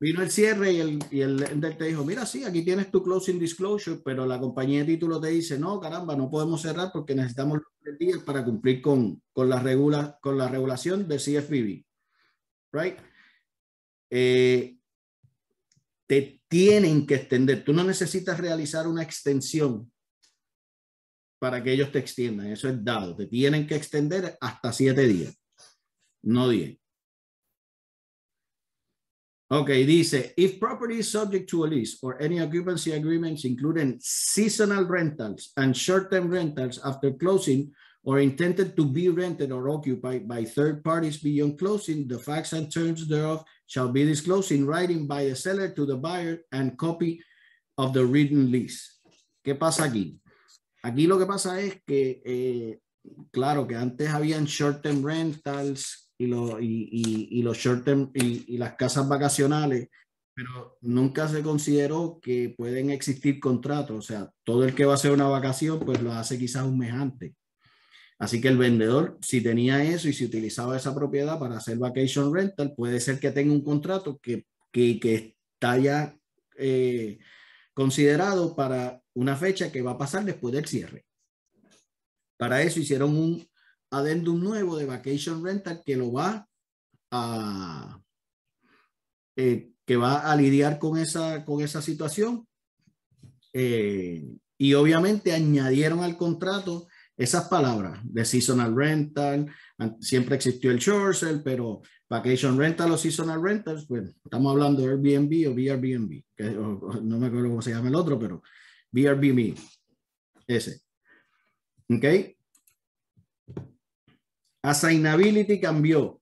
Vino 0.01 0.23
el 0.23 0.31
cierre 0.31 0.73
y 0.73 0.81
el, 0.81 0.99
y 1.11 1.21
el 1.21 1.77
te 1.77 1.85
dijo, 1.85 2.07
mira, 2.07 2.25
sí, 2.25 2.45
aquí 2.45 2.65
tienes 2.65 2.91
tu 2.91 3.03
closing 3.03 3.39
disclosure, 3.39 4.01
pero 4.03 4.25
la 4.25 4.41
compañía 4.41 4.79
de 4.79 4.87
título 4.87 5.21
te 5.21 5.29
dice, 5.29 5.59
no, 5.59 5.79
caramba, 5.79 6.17
no 6.17 6.31
podemos 6.31 6.63
cerrar 6.63 6.89
porque 6.91 7.15
necesitamos 7.15 7.61
los 7.83 7.99
días 7.99 8.21
para 8.21 8.43
cumplir 8.43 8.81
con, 8.81 9.23
con, 9.35 9.51
la, 9.51 10.19
con 10.19 10.39
la 10.39 10.49
regulación 10.49 11.07
del 11.07 11.19
CFPB. 11.19 11.85
Right? 12.73 12.97
Eh, 14.09 14.79
te 16.07 16.41
tienen 16.49 17.07
que 17.07 17.17
extender. 17.17 17.63
Tú 17.63 17.75
no 17.75 17.85
necesitas 17.85 18.41
realizar 18.41 18.89
una 18.89 19.03
extensión 19.03 19.93
para 21.39 21.63
que 21.63 21.73
ellos 21.73 21.93
te 21.93 21.99
extiendan. 21.99 22.49
Eso 22.49 22.69
es 22.69 22.85
dado. 22.85 23.17
Te 23.17 23.27
tienen 23.27 23.67
que 23.67 23.77
extender 23.77 24.37
hasta 24.41 24.73
siete 24.73 25.07
días, 25.07 25.39
no 26.23 26.49
diez. 26.49 26.79
Ok, 29.51 29.71
dice, 29.87 30.35
if 30.37 30.61
property 30.61 30.99
is 30.99 31.09
subject 31.09 31.49
to 31.49 31.65
a 31.65 31.67
lease 31.67 31.99
or 32.03 32.21
any 32.21 32.39
occupancy 32.39 32.93
agreements 32.93 33.47
including 33.47 33.97
seasonal 33.99 34.85
rentals 34.85 35.53
and 35.57 35.75
short-term 35.75 36.29
rentals 36.29 36.79
after 36.85 37.17
closing 37.17 37.73
or 38.05 38.21
intended 38.21 38.77
to 38.77 38.85
be 38.85 39.09
rented 39.09 39.51
or 39.51 39.71
occupied 39.71 40.29
by 40.29 40.45
third 40.45 40.85
parties 40.85 41.17
beyond 41.17 41.59
closing, 41.59 42.07
the 42.07 42.19
facts 42.19 42.53
and 42.53 42.71
terms 42.71 43.09
thereof 43.09 43.43
shall 43.67 43.89
be 43.89 44.05
disclosed 44.05 44.53
in 44.53 44.67
writing 44.67 45.07
by 45.07 45.25
the 45.25 45.35
seller 45.35 45.71
to 45.71 45.87
the 45.87 45.97
buyer 45.97 46.41
and 46.53 46.77
copy 46.77 47.19
of 47.79 47.95
the 47.95 48.05
written 48.05 48.53
lease. 48.53 49.01
¿Qué 49.43 49.59
pasa 49.59 49.85
aquí? 49.85 50.19
Aquí 50.83 51.07
lo 51.07 51.19
que 51.19 51.27
pasa 51.27 51.61
es 51.61 51.83
que, 51.85 52.23
eh, 52.25 52.81
claro, 53.31 53.67
que 53.67 53.77
antes 53.77 54.09
habían 54.11 54.45
short-term 54.45 55.05
rentals 55.05 56.11
y, 56.19 56.27
lo, 56.27 56.61
y, 56.61 56.89
y, 56.91 57.39
y 57.39 57.43
los 57.43 57.59
short-term 57.59 58.11
y, 58.15 58.57
las 58.57 58.75
casas 58.75 59.09
vacacionales, 59.09 59.89
pero 60.35 60.79
nunca 60.83 61.29
se 61.29 61.43
consideró 61.43 62.21
que 62.23 62.55
pueden 62.57 62.91
existir 62.91 63.41
contratos. 63.41 63.97
O 63.97 64.03
sea, 64.03 64.31
todo 64.45 64.65
el 64.65 64.75
que 64.75 64.85
va 64.85 64.93
a 64.93 64.95
hacer 64.97 65.11
una 65.11 65.27
vacación, 65.27 65.81
pues 65.81 66.01
lo 66.01 66.13
hace 66.13 66.39
quizás 66.39 66.65
un 66.65 66.79
mes 66.79 66.93
antes. 66.93 67.33
Así 68.21 68.41
que 68.41 68.49
el 68.49 68.59
vendedor, 68.59 69.17
si 69.21 69.41
tenía 69.41 69.85
eso 69.85 70.09
y 70.09 70.13
si 70.13 70.25
utilizaba 70.25 70.77
esa 70.77 70.95
propiedad 70.95 71.39
para 71.39 71.57
hacer 71.57 71.79
vacation 71.79 72.35
rental, 72.35 72.75
puede 72.77 73.01
ser 73.01 73.21
que 73.21 73.31
tenga 73.31 73.53
un 73.53 73.63
contrato 73.63 74.19
que, 74.19 74.47
que, 74.73 74.99
que 74.99 75.37
está 75.55 75.79
ya 75.79 76.17
eh, 76.57 77.19
considerado 77.79 78.57
para 78.57 79.01
una 79.15 79.37
fecha 79.37 79.71
que 79.71 79.83
va 79.83 79.93
a 79.93 79.99
pasar 79.99 80.25
después 80.25 80.53
del 80.53 80.67
cierre. 80.67 81.07
Para 82.37 82.61
eso 82.61 82.81
hicieron 82.81 83.17
un 83.17 83.49
adendum 83.93 84.43
nuevo 84.43 84.77
de 84.77 84.85
vacation 84.85 85.45
rental 85.45 85.85
que 85.87 85.95
lo 85.95 86.13
va 86.13 86.49
a 87.13 88.01
eh, 89.37 89.71
que 89.87 89.97
va 89.97 90.29
a 90.29 90.35
lidiar 90.35 90.81
con 90.81 90.99
esa, 90.99 91.45
con 91.45 91.63
esa 91.63 91.81
situación. 91.81 92.49
Eh, 93.53 94.27
y 94.59 94.75
obviamente 94.75 95.33
añadieron 95.33 96.03
al 96.03 96.17
contrato 96.17 96.89
esas 97.19 97.49
palabras 97.49 97.99
de 98.05 98.25
seasonal 98.25 98.75
rental, 98.77 99.53
siempre 100.01 100.37
existió 100.37 100.71
el 100.71 100.79
short 100.79 101.17
sale, 101.17 101.41
pero 101.41 101.83
vacation 102.09 102.57
rental 102.57 102.93
o 102.93 102.97
seasonal 102.97 103.43
rentals, 103.43 103.87
pues 103.89 104.15
estamos 104.25 104.53
hablando 104.53 104.83
de 104.83 104.89
Airbnb 104.89 105.49
o 105.49 105.53
VRBNB, 105.53 106.23
que, 106.37 106.45
no 106.45 107.19
me 107.19 107.27
acuerdo 107.27 107.49
cómo 107.49 107.63
se 107.63 107.73
llama 107.73 107.89
el 107.89 107.97
otro, 107.97 108.21
pero 108.21 108.41
VRBNB, 108.93 109.59
ese. 110.47 110.81
¿Ok? 111.91 112.05
Assignability 114.63 115.61
cambió. 115.61 116.21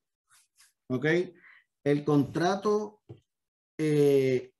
¿Ok? 0.88 1.06
El 1.84 2.04
contrato 2.04 3.02
eh, 3.76 4.50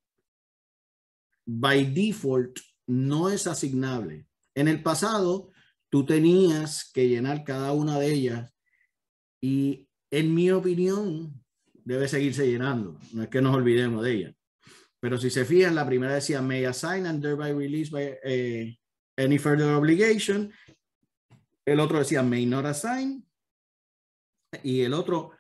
by 1.47 1.95
default 1.95 2.59
no 2.88 3.31
es 3.31 3.47
asignable. 3.47 4.26
En 4.55 4.69
el 4.69 4.83
pasado, 4.83 5.50
tú 5.97 6.05
tenías 6.05 6.91
que 6.93 7.09
llenar 7.09 7.43
cada 7.43 7.73
una 7.73 7.99
de 7.99 8.12
ellas 8.12 8.55
y 9.41 9.88
en 10.11 10.35
mi 10.35 10.50
opinión 10.50 11.43
debe 11.73 12.07
seguirse 12.07 12.47
llenando. 12.47 13.00
No 13.15 13.23
es 13.23 13.31
que 13.31 13.41
nos 13.41 13.57
olvidemos 13.57 14.05
de 14.05 14.12
ella. 14.12 14.35
Pero 15.00 15.17
si 15.17 15.31
se 15.31 15.47
fijan, 15.47 15.75
la 15.75 15.87
primera 15.87 16.12
decía 16.12 16.43
may 16.43 16.67
assign 16.67 17.07
and 17.07 17.23
thereby 17.23 17.50
release 17.50 17.91
by 17.91 18.15
eh, 18.23 18.76
any 19.17 19.38
further 19.38 19.73
obligation. 19.75 20.53
El 21.65 21.81
otro 21.81 22.00
decía 22.00 22.23
may 22.23 22.45
not 22.45 22.67
assign. 22.67 23.26
Y 24.62 24.83
el 24.83 24.93
otro, 24.93 25.31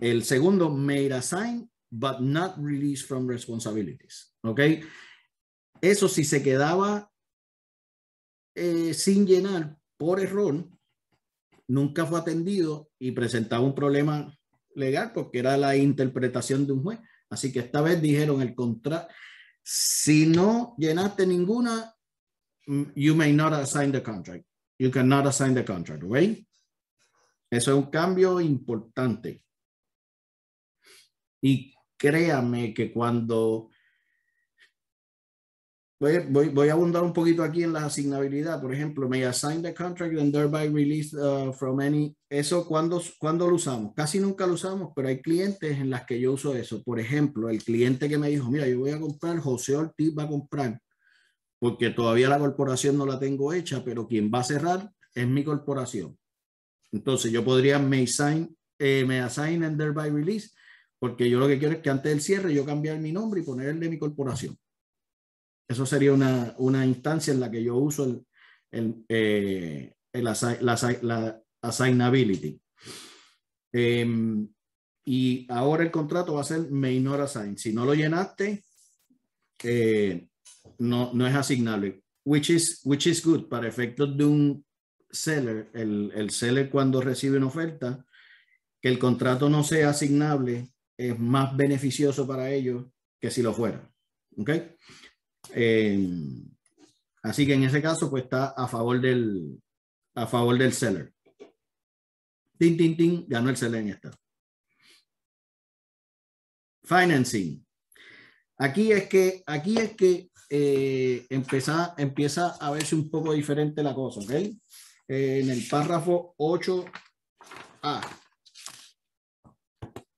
el 0.00 0.22
segundo, 0.22 0.70
may 0.70 1.10
assign 1.10 1.68
but 1.90 2.20
not 2.20 2.54
release 2.56 3.04
from 3.04 3.26
responsibilities. 3.26 4.32
¿Ok? 4.44 4.60
Eso 5.80 6.06
si 6.06 6.22
se 6.22 6.40
quedaba 6.40 7.10
eh, 8.54 8.94
sin 8.94 9.26
llenar 9.26 9.76
por 9.98 10.20
error, 10.20 10.66
nunca 11.66 12.06
fue 12.06 12.18
atendido 12.18 12.90
y 12.98 13.12
presentaba 13.12 13.62
un 13.62 13.74
problema 13.74 14.34
legal 14.74 15.12
porque 15.12 15.40
era 15.40 15.56
la 15.56 15.76
interpretación 15.76 16.66
de 16.66 16.72
un 16.72 16.82
juez. 16.82 17.00
Así 17.28 17.52
que 17.52 17.58
esta 17.58 17.82
vez 17.82 18.00
dijeron 18.00 18.40
el 18.40 18.54
contrato, 18.54 19.08
si 19.62 20.26
no 20.26 20.74
llenaste 20.78 21.26
ninguna, 21.26 21.94
mm, 22.66 22.84
you 22.94 23.14
may 23.14 23.32
not 23.32 23.52
assign 23.52 23.92
the 23.92 24.02
contract. 24.02 24.46
You 24.78 24.90
cannot 24.90 25.26
assign 25.26 25.54
the 25.54 25.64
contract, 25.64 26.04
right? 26.04 26.46
Eso 27.50 27.72
es 27.72 27.76
un 27.76 27.90
cambio 27.90 28.40
importante. 28.40 29.44
Y 31.42 31.74
créame 31.96 32.72
que 32.72 32.92
cuando 32.92 33.70
Voy, 36.00 36.50
voy, 36.52 36.68
a 36.68 36.74
abundar 36.74 37.02
un 37.02 37.12
poquito 37.12 37.42
aquí 37.42 37.64
en 37.64 37.72
la 37.72 37.84
asignabilidad. 37.84 38.60
Por 38.60 38.72
ejemplo, 38.72 39.08
may 39.08 39.24
assign 39.24 39.62
the 39.62 39.74
contract 39.74 40.16
and 40.16 40.32
thereby 40.32 40.68
release 40.68 41.12
uh, 41.16 41.52
from 41.52 41.80
any. 41.80 42.14
Eso, 42.30 42.64
cuando 42.68 43.02
cuando 43.18 43.48
lo 43.48 43.56
usamos? 43.56 43.94
Casi 43.96 44.20
nunca 44.20 44.46
lo 44.46 44.52
usamos, 44.52 44.92
pero 44.94 45.08
hay 45.08 45.20
clientes 45.20 45.76
en 45.76 45.90
las 45.90 46.06
que 46.06 46.20
yo 46.20 46.34
uso 46.34 46.54
eso. 46.54 46.84
Por 46.84 47.00
ejemplo, 47.00 47.50
el 47.50 47.64
cliente 47.64 48.08
que 48.08 48.16
me 48.16 48.28
dijo, 48.28 48.48
mira, 48.48 48.68
yo 48.68 48.78
voy 48.78 48.92
a 48.92 49.00
comprar, 49.00 49.40
José 49.40 49.74
Ortiz 49.74 50.14
va 50.16 50.22
a 50.22 50.28
comprar, 50.28 50.80
porque 51.58 51.90
todavía 51.90 52.28
la 52.28 52.38
corporación 52.38 52.96
no 52.96 53.04
la 53.04 53.18
tengo 53.18 53.52
hecha, 53.52 53.82
pero 53.84 54.06
quien 54.06 54.30
va 54.32 54.38
a 54.38 54.44
cerrar 54.44 54.88
es 55.12 55.26
mi 55.26 55.42
corporación. 55.42 56.16
Entonces 56.92 57.32
yo 57.32 57.44
podría 57.44 57.80
me 57.80 58.04
assign, 58.04 58.56
eh, 58.78 59.04
me 59.04 59.18
assign 59.20 59.64
and 59.64 59.76
thereby 59.76 60.10
release, 60.10 60.50
porque 61.00 61.28
yo 61.28 61.40
lo 61.40 61.48
que 61.48 61.58
quiero 61.58 61.74
es 61.74 61.80
que 61.80 61.90
antes 61.90 62.12
del 62.12 62.20
cierre 62.20 62.54
yo 62.54 62.64
cambiar 62.64 63.00
mi 63.00 63.10
nombre 63.10 63.40
y 63.40 63.42
poner 63.42 63.74
mi 63.74 63.98
corporación. 63.98 64.56
Eso 65.68 65.84
sería 65.84 66.12
una, 66.12 66.54
una 66.58 66.86
instancia 66.86 67.32
en 67.32 67.40
la 67.40 67.50
que 67.50 67.62
yo 67.62 67.76
uso 67.76 68.04
el, 68.04 68.26
el, 68.70 69.04
eh, 69.08 69.92
el 70.12 70.24
la, 70.24 70.98
la, 71.02 71.42
assignability. 71.60 72.60
Em, 73.72 74.48
y 75.04 75.46
ahora 75.50 75.82
el 75.82 75.90
contrato 75.90 76.34
va 76.34 76.40
a 76.40 76.44
ser 76.44 76.70
may 76.70 77.00
not 77.00 77.20
assign. 77.20 77.58
Si 77.58 77.72
no 77.72 77.84
lo 77.84 77.94
llenaste, 77.94 78.64
eh, 79.62 80.28
no, 80.78 81.12
no 81.12 81.26
es 81.26 81.34
asignable. 81.34 82.02
Which 82.24 82.50
is, 82.50 82.80
which 82.84 83.06
is 83.06 83.24
good 83.24 83.48
para 83.48 83.68
efectos 83.68 84.16
de 84.16 84.24
un 84.24 84.64
seller, 85.10 85.70
el, 85.74 86.12
el 86.14 86.30
seller 86.30 86.70
cuando 86.70 87.00
recibe 87.00 87.36
una 87.36 87.46
oferta, 87.46 88.04
que 88.80 88.88
el 88.88 88.98
contrato 88.98 89.48
no 89.48 89.64
sea 89.64 89.90
asignable 89.90 90.70
es 90.96 91.18
más 91.18 91.56
beneficioso 91.56 92.26
para 92.26 92.50
ellos 92.50 92.86
que 93.20 93.30
si 93.30 93.42
lo 93.42 93.52
fuera. 93.52 93.90
¿Ok? 94.36 94.50
Eh, 95.54 96.08
así 97.22 97.46
que 97.46 97.54
en 97.54 97.64
ese 97.64 97.82
caso, 97.82 98.10
pues 98.10 98.24
está 98.24 98.48
a 98.48 98.66
favor 98.68 99.00
del, 99.00 99.60
a 100.14 100.26
favor 100.26 100.56
del 100.58 100.72
seller. 100.72 101.12
Tin, 102.58 102.76
tin, 102.76 102.96
tin, 102.96 103.24
ganó 103.28 103.50
el 103.50 103.56
seller 103.56 103.80
en 103.82 103.88
esta. 103.90 104.10
Financing. 106.82 107.64
Aquí 108.58 108.92
es 108.92 109.08
que, 109.08 109.42
aquí 109.46 109.78
es 109.78 109.94
que 109.94 110.30
eh, 110.50 111.26
empieza, 111.28 111.94
empieza 111.98 112.56
a 112.56 112.70
verse 112.70 112.94
un 112.94 113.10
poco 113.10 113.32
diferente 113.32 113.82
la 113.82 113.94
cosa, 113.94 114.20
¿ok? 114.20 114.30
en 115.08 115.48
el 115.48 115.66
párrafo 115.66 116.34
8a. 116.36 116.90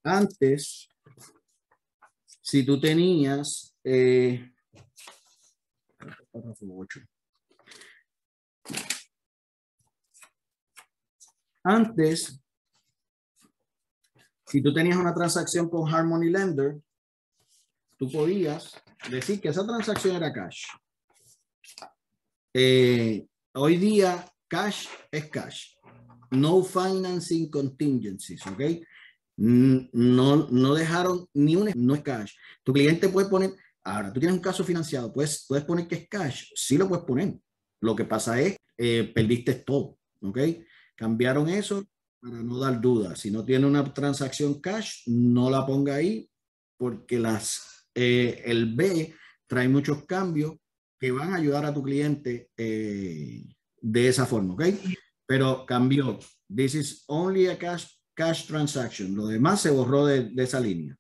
Antes, 0.03 0.89
si 2.41 2.65
tú 2.65 2.81
tenías, 2.81 3.77
eh, 3.85 4.51
párrafo 6.31 6.67
8. 6.69 7.01
Antes, 11.63 12.41
si 14.47 14.63
tú 14.63 14.73
tenías 14.73 14.97
una 14.97 15.15
transacción 15.15 15.69
con 15.69 15.93
Harmony 15.93 16.31
Lender, 16.31 16.81
tú 17.97 18.11
podías 18.11 18.83
decir 19.11 19.41
que 19.41 19.49
esa 19.49 19.67
transacción 19.67 20.17
era 20.17 20.33
cash. 20.33 20.65
Eh, 22.55 23.27
hoy 23.55 23.77
día, 23.77 24.25
cash 24.49 24.89
es 25.11 25.29
cash. 25.29 25.77
No 26.31 26.65
financing 26.65 27.51
contingencies, 27.51 28.45
¿ok? 28.47 28.61
No, 29.37 30.49
no 30.49 30.75
dejaron 30.75 31.27
ni 31.35 31.57
un, 31.57 31.71
no 31.77 31.95
es 31.95 32.03
cash. 32.03 32.35
Tu 32.65 32.73
cliente 32.73 33.09
puede 33.09 33.29
poner, 33.29 33.53
ahora 33.85 34.13
tú 34.13 34.21
tienes 34.21 34.37
un 34.37 34.43
caso 34.43 34.65
financiado, 34.65 35.13
puedes, 35.13 35.45
puedes 35.49 35.65
poner 35.65 35.87
que 35.87 35.95
es 35.97 36.09
cash, 36.09 36.51
sí 36.55 36.77
lo 36.77 36.89
puedes 36.89 37.05
poner. 37.05 37.39
Lo 37.81 37.97
que 37.97 38.05
pasa 38.05 38.41
es, 38.41 38.57
eh, 38.77 39.11
perdiste 39.15 39.55
todo, 39.55 39.99
¿ok? 40.23 40.39
Cambiaron 40.97 41.49
eso 41.49 41.85
para 42.21 42.43
no 42.43 42.59
dar 42.59 42.81
dudas. 42.81 43.19
Si 43.19 43.31
no 43.31 43.45
tiene 43.45 43.67
una 43.67 43.93
transacción 43.93 44.61
cash, 44.61 45.03
no 45.07 45.51
la 45.51 45.67
ponga 45.67 45.95
ahí 45.95 46.29
porque 46.77 47.19
las, 47.19 47.87
eh, 47.95 48.43
el 48.45 48.75
B 48.75 49.15
trae 49.47 49.69
muchos 49.69 50.05
cambios 50.05 50.57
que 50.99 51.11
van 51.11 51.33
a 51.33 51.37
ayudar 51.37 51.65
a 51.65 51.73
tu 51.73 51.83
cliente 51.83 52.51
eh, 52.57 53.45
de 53.81 54.09
esa 54.09 54.27
forma, 54.27 54.55
¿ok? 54.55 54.65
Pero 55.27 55.65
cambió. 55.65 56.19
This 56.55 56.75
is 56.75 57.05
only 57.07 57.47
a 57.47 57.59
cash, 57.59 57.87
cash 58.15 58.47
transaction. 58.47 59.15
Lo 59.15 59.27
demás 59.27 59.63
se 59.63 59.71
borró 59.71 60.05
de, 60.05 60.31
de 60.31 60.43
esa 60.43 60.61
línea. 60.61 60.97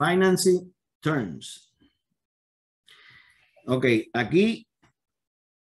Financing 0.00 0.74
terms. 1.00 1.74
Ok, 3.66 3.84
aquí, 4.14 4.66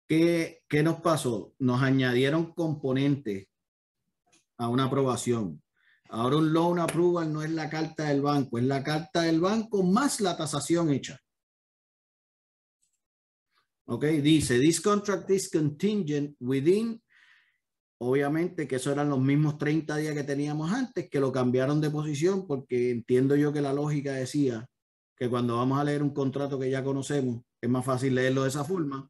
¿qué, 0.05 0.63
¿qué, 0.67 0.83
nos 0.83 0.99
pasó? 0.99 1.53
Nos 1.59 1.81
añadieron 1.81 2.53
componentes 2.53 3.47
a 4.57 4.67
una 4.67 4.83
aprobación. 4.83 5.63
Ahora 6.09 6.37
un 6.37 6.51
loan 6.51 6.79
approval 6.79 7.31
no 7.31 7.41
es 7.41 7.51
la 7.51 7.69
carta 7.69 8.09
del 8.09 8.21
banco, 8.21 8.57
es 8.57 8.65
la 8.65 8.83
carta 8.83 9.21
del 9.21 9.39
banco 9.39 9.83
más 9.83 10.19
la 10.19 10.35
tasación 10.35 10.91
hecha. 10.91 11.17
Ok, 13.85 14.03
dice, 14.21 14.59
this 14.59 14.81
contract 14.81 15.29
is 15.31 15.49
contingent 15.49 16.35
within, 16.41 17.01
obviamente 17.99 18.67
que 18.67 18.75
eso 18.75 18.91
eran 18.91 19.09
los 19.09 19.19
mismos 19.19 19.57
30 19.57 19.95
días 19.97 20.13
que 20.13 20.23
teníamos 20.23 20.71
antes, 20.71 21.09
que 21.09 21.19
lo 21.19 21.31
cambiaron 21.31 21.81
de 21.81 21.89
posición 21.89 22.45
porque 22.47 22.91
entiendo 22.91 23.35
yo 23.35 23.51
que 23.51 23.61
la 23.61 23.73
lógica 23.73 24.13
decía 24.13 24.67
que 25.15 25.29
cuando 25.29 25.57
vamos 25.57 25.79
a 25.79 25.83
leer 25.83 26.03
un 26.03 26.13
contrato 26.13 26.59
que 26.59 26.69
ya 26.69 26.83
conocemos, 26.83 27.41
es 27.59 27.69
más 27.69 27.83
fácil 27.83 28.15
leerlo 28.15 28.43
de 28.43 28.49
esa 28.49 28.63
forma. 28.63 29.09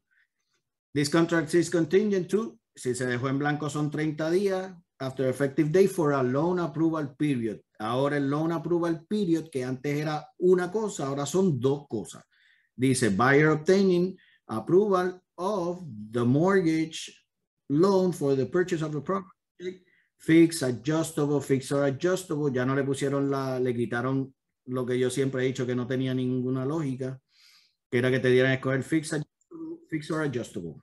This 0.94 1.10
contract 1.10 1.52
is 1.54 1.70
contingent 1.70 2.28
to, 2.28 2.58
si 2.74 2.94
se 2.94 3.06
dejó 3.06 3.28
en 3.28 3.38
blanco 3.38 3.68
son 3.68 3.90
30 3.90 4.30
días, 4.30 4.74
after 5.00 5.28
effective 5.28 5.70
date 5.70 5.88
for 5.88 6.12
a 6.12 6.22
loan 6.22 6.58
approval 6.58 7.14
period. 7.16 7.60
Ahora 7.78 8.16
el 8.16 8.28
loan 8.28 8.52
approval 8.52 9.04
period, 9.06 9.48
que 9.50 9.64
antes 9.64 9.96
era 9.96 10.26
una 10.38 10.70
cosa, 10.70 11.06
ahora 11.06 11.26
son 11.26 11.60
dos 11.60 11.86
cosas. 11.88 12.24
Dice, 12.74 13.10
buyer 13.10 13.48
obtaining 13.48 14.16
approval 14.46 15.20
of 15.36 15.82
the 16.10 16.24
mortgage 16.24 17.12
loan 17.68 18.12
for 18.12 18.36
the 18.36 18.46
purchase 18.46 18.82
of 18.82 18.92
the 18.92 19.00
property, 19.00 19.84
fixed, 20.18 20.62
adjustable, 20.62 21.40
fixed 21.40 21.72
or 21.72 21.84
adjustable. 21.84 22.50
Ya 22.52 22.64
no 22.64 22.74
le 22.74 22.84
pusieron 22.84 23.30
la, 23.30 23.58
le 23.60 23.74
quitaron 23.74 24.34
lo 24.66 24.84
que 24.84 24.98
yo 24.98 25.10
siempre 25.10 25.42
he 25.42 25.46
dicho 25.46 25.66
que 25.66 25.74
no 25.74 25.86
tenía 25.86 26.14
ninguna 26.14 26.64
lógica 26.64 27.20
que 27.90 27.98
era 27.98 28.10
que 28.10 28.20
te 28.20 28.30
dieran 28.30 28.52
a 28.52 28.54
escoger 28.54 28.82
fix, 28.82 29.16
fix 29.88 30.10
or 30.10 30.22
adjustable. 30.22 30.74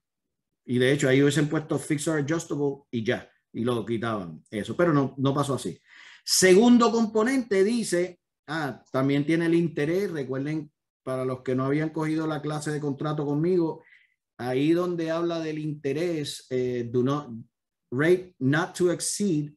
Y 0.65 0.79
de 0.79 0.91
hecho 0.91 1.07
ahí 1.07 1.21
hubiesen 1.21 1.47
puesto 1.47 1.77
fix 1.77 2.07
or 2.07 2.19
adjustable 2.19 2.83
y 2.91 3.03
ya, 3.03 3.29
y 3.53 3.63
lo 3.63 3.85
quitaban. 3.85 4.43
Eso, 4.49 4.75
pero 4.75 4.93
no, 4.93 5.13
no 5.17 5.33
pasó 5.33 5.55
así. 5.55 5.79
Segundo 6.23 6.91
componente 6.91 7.63
dice, 7.63 8.19
ah, 8.47 8.83
también 8.91 9.25
tiene 9.25 9.45
el 9.45 9.53
interés, 9.53 10.11
recuerden, 10.11 10.71
para 11.03 11.23
los 11.23 11.41
que 11.41 11.53
no 11.53 11.65
habían 11.65 11.91
cogido 11.91 12.25
la 12.25 12.41
clase 12.41 12.71
de 12.71 12.79
contrato 12.79 13.25
conmigo, 13.25 13.83
ahí 14.37 14.71
donde 14.71 15.11
habla 15.11 15.39
del 15.39 15.59
interés, 15.59 16.45
eh, 16.49 16.89
do 16.91 17.03
not, 17.03 17.29
rate 17.91 18.35
not 18.39 18.75
to 18.75 18.91
exceed, 18.91 19.53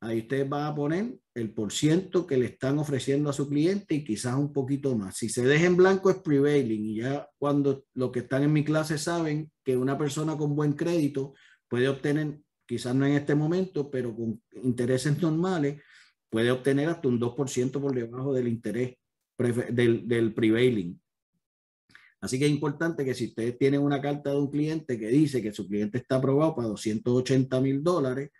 ahí 0.00 0.20
usted 0.20 0.48
va 0.48 0.68
a 0.68 0.74
poner 0.74 1.16
el 1.34 1.52
por 1.52 1.72
ciento 1.72 2.26
que 2.26 2.36
le 2.36 2.46
están 2.46 2.78
ofreciendo 2.78 3.30
a 3.30 3.32
su 3.32 3.48
cliente 3.48 3.94
y 3.94 4.04
quizás 4.04 4.34
un 4.36 4.52
poquito 4.52 4.96
más. 4.96 5.16
Si 5.16 5.28
se 5.28 5.44
deja 5.44 5.66
en 5.66 5.76
blanco 5.76 6.10
es 6.10 6.16
prevailing 6.18 6.84
y 6.84 6.96
ya 6.96 7.28
cuando 7.38 7.86
los 7.94 8.10
que 8.10 8.20
están 8.20 8.44
en 8.44 8.52
mi 8.52 8.64
clase 8.64 8.98
saben 8.98 9.50
que 9.64 9.76
una 9.76 9.98
persona 9.98 10.36
con 10.36 10.54
buen 10.54 10.74
crédito 10.74 11.34
puede 11.68 11.88
obtener, 11.88 12.38
quizás 12.66 12.94
no 12.94 13.06
en 13.06 13.14
este 13.14 13.34
momento, 13.34 13.90
pero 13.90 14.14
con 14.14 14.40
intereses 14.62 15.20
normales, 15.20 15.82
puede 16.30 16.50
obtener 16.50 16.88
hasta 16.88 17.08
un 17.08 17.20
2% 17.20 17.80
por 17.80 17.94
debajo 17.94 18.32
del 18.32 18.48
interés 18.48 18.96
del, 19.38 20.06
del 20.06 20.34
prevailing. 20.34 21.00
Así 22.24 22.38
que 22.38 22.46
es 22.46 22.50
importante 22.50 23.04
que 23.04 23.12
si 23.12 23.26
ustedes 23.26 23.58
tienen 23.58 23.82
una 23.82 24.00
carta 24.00 24.30
de 24.30 24.36
un 24.36 24.50
cliente 24.50 24.98
que 24.98 25.08
dice 25.08 25.42
que 25.42 25.52
su 25.52 25.68
cliente 25.68 25.98
está 25.98 26.16
aprobado 26.16 26.54
para 26.54 26.68
280 26.68 27.60
mil 27.60 27.84
dólares, 27.84 28.30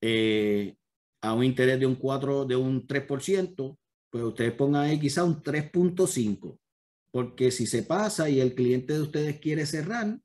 eh, 0.00 0.76
a 1.20 1.32
un 1.32 1.42
interés 1.42 1.80
de 1.80 1.86
un 1.86 1.96
4, 1.96 2.44
de 2.44 2.54
un 2.54 2.86
3%, 2.86 3.78
pues 4.10 4.24
ustedes 4.24 4.52
pongan 4.52 4.82
ahí 4.82 5.00
quizá 5.00 5.24
un 5.24 5.42
3.5, 5.42 6.56
porque 7.10 7.50
si 7.50 7.66
se 7.66 7.82
pasa 7.82 8.28
y 8.30 8.38
el 8.38 8.54
cliente 8.54 8.92
de 8.92 9.00
ustedes 9.00 9.40
quiere 9.40 9.66
cerrar, 9.66 10.16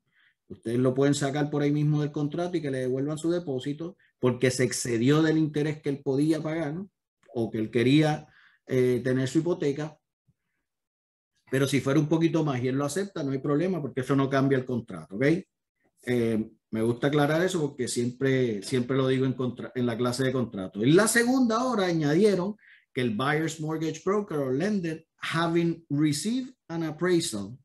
ustedes 0.46 0.78
lo 0.78 0.94
pueden 0.94 1.14
sacar 1.14 1.50
por 1.50 1.62
ahí 1.62 1.72
mismo 1.72 2.02
del 2.02 2.12
contrato 2.12 2.56
y 2.56 2.62
que 2.62 2.70
le 2.70 2.78
devuelvan 2.78 3.18
su 3.18 3.32
depósito, 3.32 3.96
porque 4.20 4.52
se 4.52 4.62
excedió 4.62 5.22
del 5.22 5.38
interés 5.38 5.82
que 5.82 5.88
él 5.88 6.02
podía 6.04 6.40
pagar 6.40 6.76
o 7.34 7.50
que 7.50 7.58
él 7.58 7.72
quería 7.72 8.28
eh, 8.68 9.00
tener 9.02 9.26
su 9.26 9.40
hipoteca. 9.40 9.98
Pero 11.50 11.66
si 11.66 11.80
fuera 11.80 11.98
un 11.98 12.08
poquito 12.08 12.44
más 12.44 12.62
y 12.62 12.68
él 12.68 12.76
lo 12.76 12.84
acepta, 12.84 13.22
no 13.22 13.32
hay 13.32 13.38
problema 13.38 13.80
porque 13.80 14.02
eso 14.02 14.14
no 14.14 14.30
cambia 14.30 14.58
el 14.58 14.64
contrato, 14.64 15.16
¿ok? 15.16 15.24
Eh, 16.06 16.50
me 16.70 16.82
gusta 16.82 17.08
aclarar 17.08 17.42
eso 17.42 17.60
porque 17.60 17.88
siempre, 17.88 18.62
siempre 18.62 18.96
lo 18.96 19.08
digo 19.08 19.26
en, 19.26 19.32
contra, 19.32 19.72
en 19.74 19.86
la 19.86 19.96
clase 19.96 20.24
de 20.24 20.32
contrato. 20.32 20.82
En 20.82 20.94
la 20.94 21.08
segunda 21.08 21.64
hora 21.64 21.86
añadieron 21.86 22.56
que 22.94 23.00
el 23.00 23.10
buyer's 23.10 23.60
mortgage 23.60 24.02
broker 24.04 24.38
or 24.38 24.54
lender 24.54 25.04
having 25.20 25.84
received 25.90 26.52
an 26.68 26.84
appraisal 26.84 27.58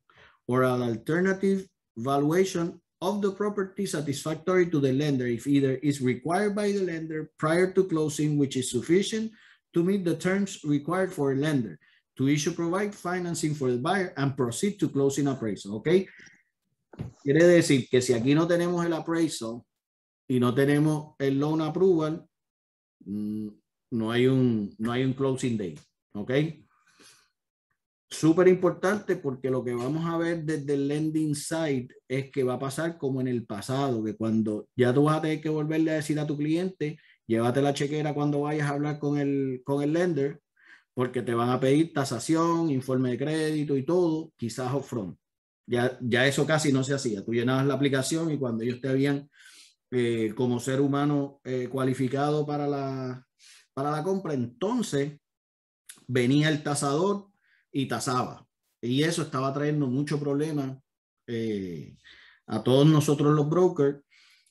or 0.46 0.64
an 0.64 0.82
alternative 0.82 1.66
valuation 1.96 2.80
of 3.00 3.20
the 3.20 3.30
property 3.30 3.86
satisfactory 3.86 4.70
to 4.70 4.80
the 4.80 4.92
lender 4.92 5.26
if 5.26 5.46
either 5.46 5.78
is 5.82 6.00
required 6.00 6.54
by 6.54 6.72
the 6.72 6.80
lender 6.80 7.30
prior 7.38 7.70
to 7.72 7.84
closing 7.84 8.38
which 8.38 8.56
is 8.56 8.70
sufficient 8.70 9.30
to 9.72 9.84
meet 9.84 10.04
the 10.04 10.16
terms 10.16 10.60
required 10.64 11.12
for 11.12 11.32
a 11.32 11.36
lender. 11.36 11.78
To 12.16 12.28
issue 12.28 12.52
provide 12.52 12.94
financing 12.94 13.54
for 13.54 13.70
the 13.70 13.78
buyer 13.78 14.12
and 14.16 14.36
proceed 14.36 14.78
to 14.78 14.88
closing 14.88 15.28
appraisal, 15.28 15.74
¿ok? 15.74 15.88
Quiere 17.22 17.44
decir 17.44 17.88
que 17.90 18.00
si 18.00 18.14
aquí 18.14 18.34
no 18.34 18.46
tenemos 18.46 18.84
el 18.84 18.94
appraisal 18.94 19.62
y 20.26 20.40
no 20.40 20.54
tenemos 20.54 21.14
el 21.18 21.38
loan 21.38 21.60
approval, 21.60 22.26
mm, 23.04 23.48
no 23.90 24.10
hay 24.10 24.26
un, 24.26 24.74
no 24.78 24.92
hay 24.92 25.04
un 25.04 25.12
closing 25.12 25.58
date, 25.58 25.80
¿ok? 26.14 26.32
Súper 28.08 28.48
importante 28.48 29.16
porque 29.16 29.50
lo 29.50 29.62
que 29.62 29.74
vamos 29.74 30.06
a 30.06 30.16
ver 30.16 30.42
desde 30.42 30.72
el 30.72 30.88
lending 30.88 31.34
side 31.34 31.88
es 32.08 32.30
que 32.30 32.44
va 32.44 32.54
a 32.54 32.58
pasar 32.58 32.96
como 32.96 33.20
en 33.20 33.28
el 33.28 33.44
pasado, 33.44 34.02
que 34.02 34.16
cuando 34.16 34.68
ya 34.74 34.94
tú 34.94 35.04
vas 35.04 35.18
a 35.18 35.22
tener 35.22 35.40
que 35.42 35.50
volverle 35.50 35.90
a 35.90 35.94
decir 35.96 36.18
a 36.18 36.26
tu 36.26 36.36
cliente, 36.36 36.98
llévate 37.26 37.60
la 37.60 37.74
chequera 37.74 38.14
cuando 38.14 38.40
vayas 38.40 38.70
a 38.70 38.74
hablar 38.74 38.98
con 38.98 39.18
el, 39.18 39.60
con 39.64 39.82
el 39.82 39.92
lender, 39.92 40.40
porque 40.96 41.20
te 41.20 41.34
van 41.34 41.50
a 41.50 41.60
pedir 41.60 41.92
tasación, 41.92 42.70
informe 42.70 43.10
de 43.10 43.18
crédito 43.18 43.76
y 43.76 43.82
todo, 43.82 44.32
quizás 44.34 44.72
upfront. 44.72 45.18
Ya, 45.66 45.98
ya 46.00 46.26
eso 46.26 46.46
casi 46.46 46.72
no 46.72 46.82
se 46.82 46.94
hacía. 46.94 47.22
Tú 47.22 47.34
llenabas 47.34 47.66
la 47.66 47.74
aplicación 47.74 48.30
y 48.30 48.38
cuando 48.38 48.64
ellos 48.64 48.80
te 48.80 48.88
habían 48.88 49.28
eh, 49.90 50.32
como 50.34 50.58
ser 50.58 50.80
humano 50.80 51.42
eh, 51.44 51.68
cualificado 51.68 52.46
para 52.46 52.66
la, 52.66 53.26
para 53.74 53.90
la 53.90 54.02
compra, 54.02 54.32
entonces 54.32 55.20
venía 56.06 56.48
el 56.48 56.62
tasador 56.62 57.26
y 57.70 57.88
tasaba. 57.88 58.46
Y 58.80 59.02
eso 59.02 59.20
estaba 59.20 59.52
trayendo 59.52 59.88
mucho 59.88 60.18
problema 60.18 60.80
eh, 61.26 61.94
a 62.46 62.62
todos 62.62 62.86
nosotros 62.86 63.34
los 63.34 63.50
brokers. 63.50 64.00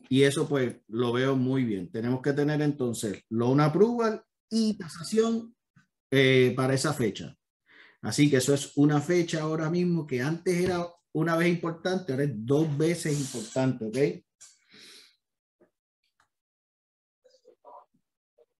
Y 0.10 0.22
eso 0.22 0.48
pues 0.48 0.78
lo 0.90 1.12
veo 1.12 1.36
muy 1.36 1.64
bien. 1.64 1.92
Tenemos 1.92 2.22
que 2.22 2.34
tener 2.34 2.62
entonces 2.62 3.24
loan 3.30 3.62
approval 3.62 4.24
y 4.48 4.78
tasación 4.78 5.55
para 6.56 6.74
esa 6.74 6.94
fecha. 6.94 7.36
Así 8.02 8.30
que 8.30 8.38
eso 8.38 8.54
es 8.54 8.78
una 8.78 9.02
fecha 9.02 9.42
ahora 9.42 9.70
mismo 9.70 10.06
que 10.06 10.22
antes 10.22 10.56
era 10.56 10.88
una 11.14 11.36
vez 11.36 11.48
importante, 11.48 12.12
ahora 12.12 12.26
es 12.26 12.32
dos 12.34 12.78
veces 12.78 13.20
importante, 13.20 13.86
¿ok? 13.86 14.26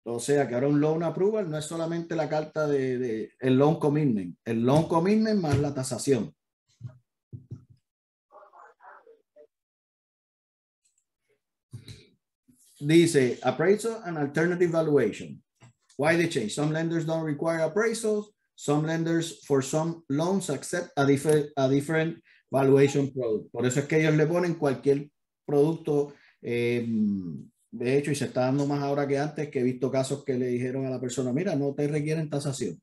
O 0.08 0.20
sea 0.20 0.48
que 0.48 0.54
ahora 0.56 0.68
un 0.68 0.80
loan 0.80 1.04
approval 1.04 1.50
no 1.50 1.58
es 1.58 1.66
solamente 1.66 2.16
la 2.16 2.30
carta 2.30 2.68
de, 2.68 3.34
el 3.40 3.58
loan 3.58 3.80
commitment, 3.80 4.38
el 4.46 4.64
loan 4.64 4.88
commitment 4.88 5.42
más 5.42 5.58
la 5.60 5.74
tasación. 5.74 6.34
Dice 12.80 13.40
appraisal 13.42 14.02
and 14.04 14.18
alternative 14.18 14.72
valuation. 14.72 15.45
Why 15.98 16.18
the 16.18 16.28
change? 16.28 16.54
Some 16.54 16.72
lenders 16.72 17.06
don't 17.06 17.24
require 17.24 17.60
appraisals. 17.60 18.26
Some 18.56 18.86
lenders 18.86 19.46
for 19.46 19.62
some 19.62 20.04
loans 20.10 20.50
accept 20.50 20.92
a 20.98 21.06
different, 21.06 21.52
a 21.58 21.68
different 21.70 22.24
valuation 22.52 23.12
product. 23.12 23.52
Por 23.52 23.66
eso 23.66 23.80
es 23.80 23.86
que 23.86 24.00
ellos 24.00 24.16
le 24.16 24.28
ponen 24.28 24.56
cualquier 24.56 25.10
producto 25.46 26.14
eh, 26.42 26.88
de 27.78 27.98
hecho, 27.98 28.12
y 28.12 28.16
se 28.16 28.26
está 28.26 28.42
dando 28.42 28.66
más 28.66 28.82
ahora 28.82 29.06
que 29.06 29.20
antes, 29.20 29.50
que 29.50 29.60
he 29.60 29.64
visto 29.64 29.92
casos 29.92 30.24
que 30.24 30.36
le 30.36 30.48
dijeron 30.48 30.86
a 30.86 30.90
la 30.90 31.00
persona, 31.00 31.34
mira, 31.34 31.56
no 31.56 31.74
te 31.74 31.88
requieren 31.88 32.30
tasación 32.30 32.80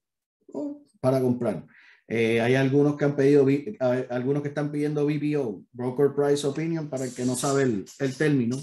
para 1.01 1.21
comprar. 1.21 1.65
Eh, 2.07 2.43
hay 2.43 2.57
algunos 2.57 2.97
que 2.97 3.07
han 3.07 3.17
pedido, 3.17 3.47
algunos 4.11 4.43
que 4.43 4.49
están 4.49 4.71
pidiendo 4.71 5.07
BPO, 5.07 5.65
Broker 5.73 6.13
Price 6.15 6.47
Opinion, 6.47 6.91
para 6.91 7.05
el 7.07 7.15
que 7.15 7.25
no 7.25 7.37
sabe 7.37 7.63
el, 7.63 7.87
el 8.01 8.17
término, 8.17 8.59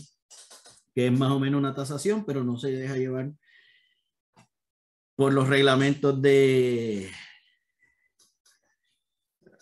que 0.94 1.08
es 1.08 1.12
más 1.12 1.32
o 1.32 1.40
menos 1.40 1.58
una 1.58 1.74
tasación, 1.74 2.24
pero 2.26 2.44
no 2.44 2.60
se 2.60 2.72
deja 2.72 2.96
llevar 2.96 3.32
por 5.19 5.34
los 5.34 5.49
reglamentos 5.49 6.21
de, 6.21 7.12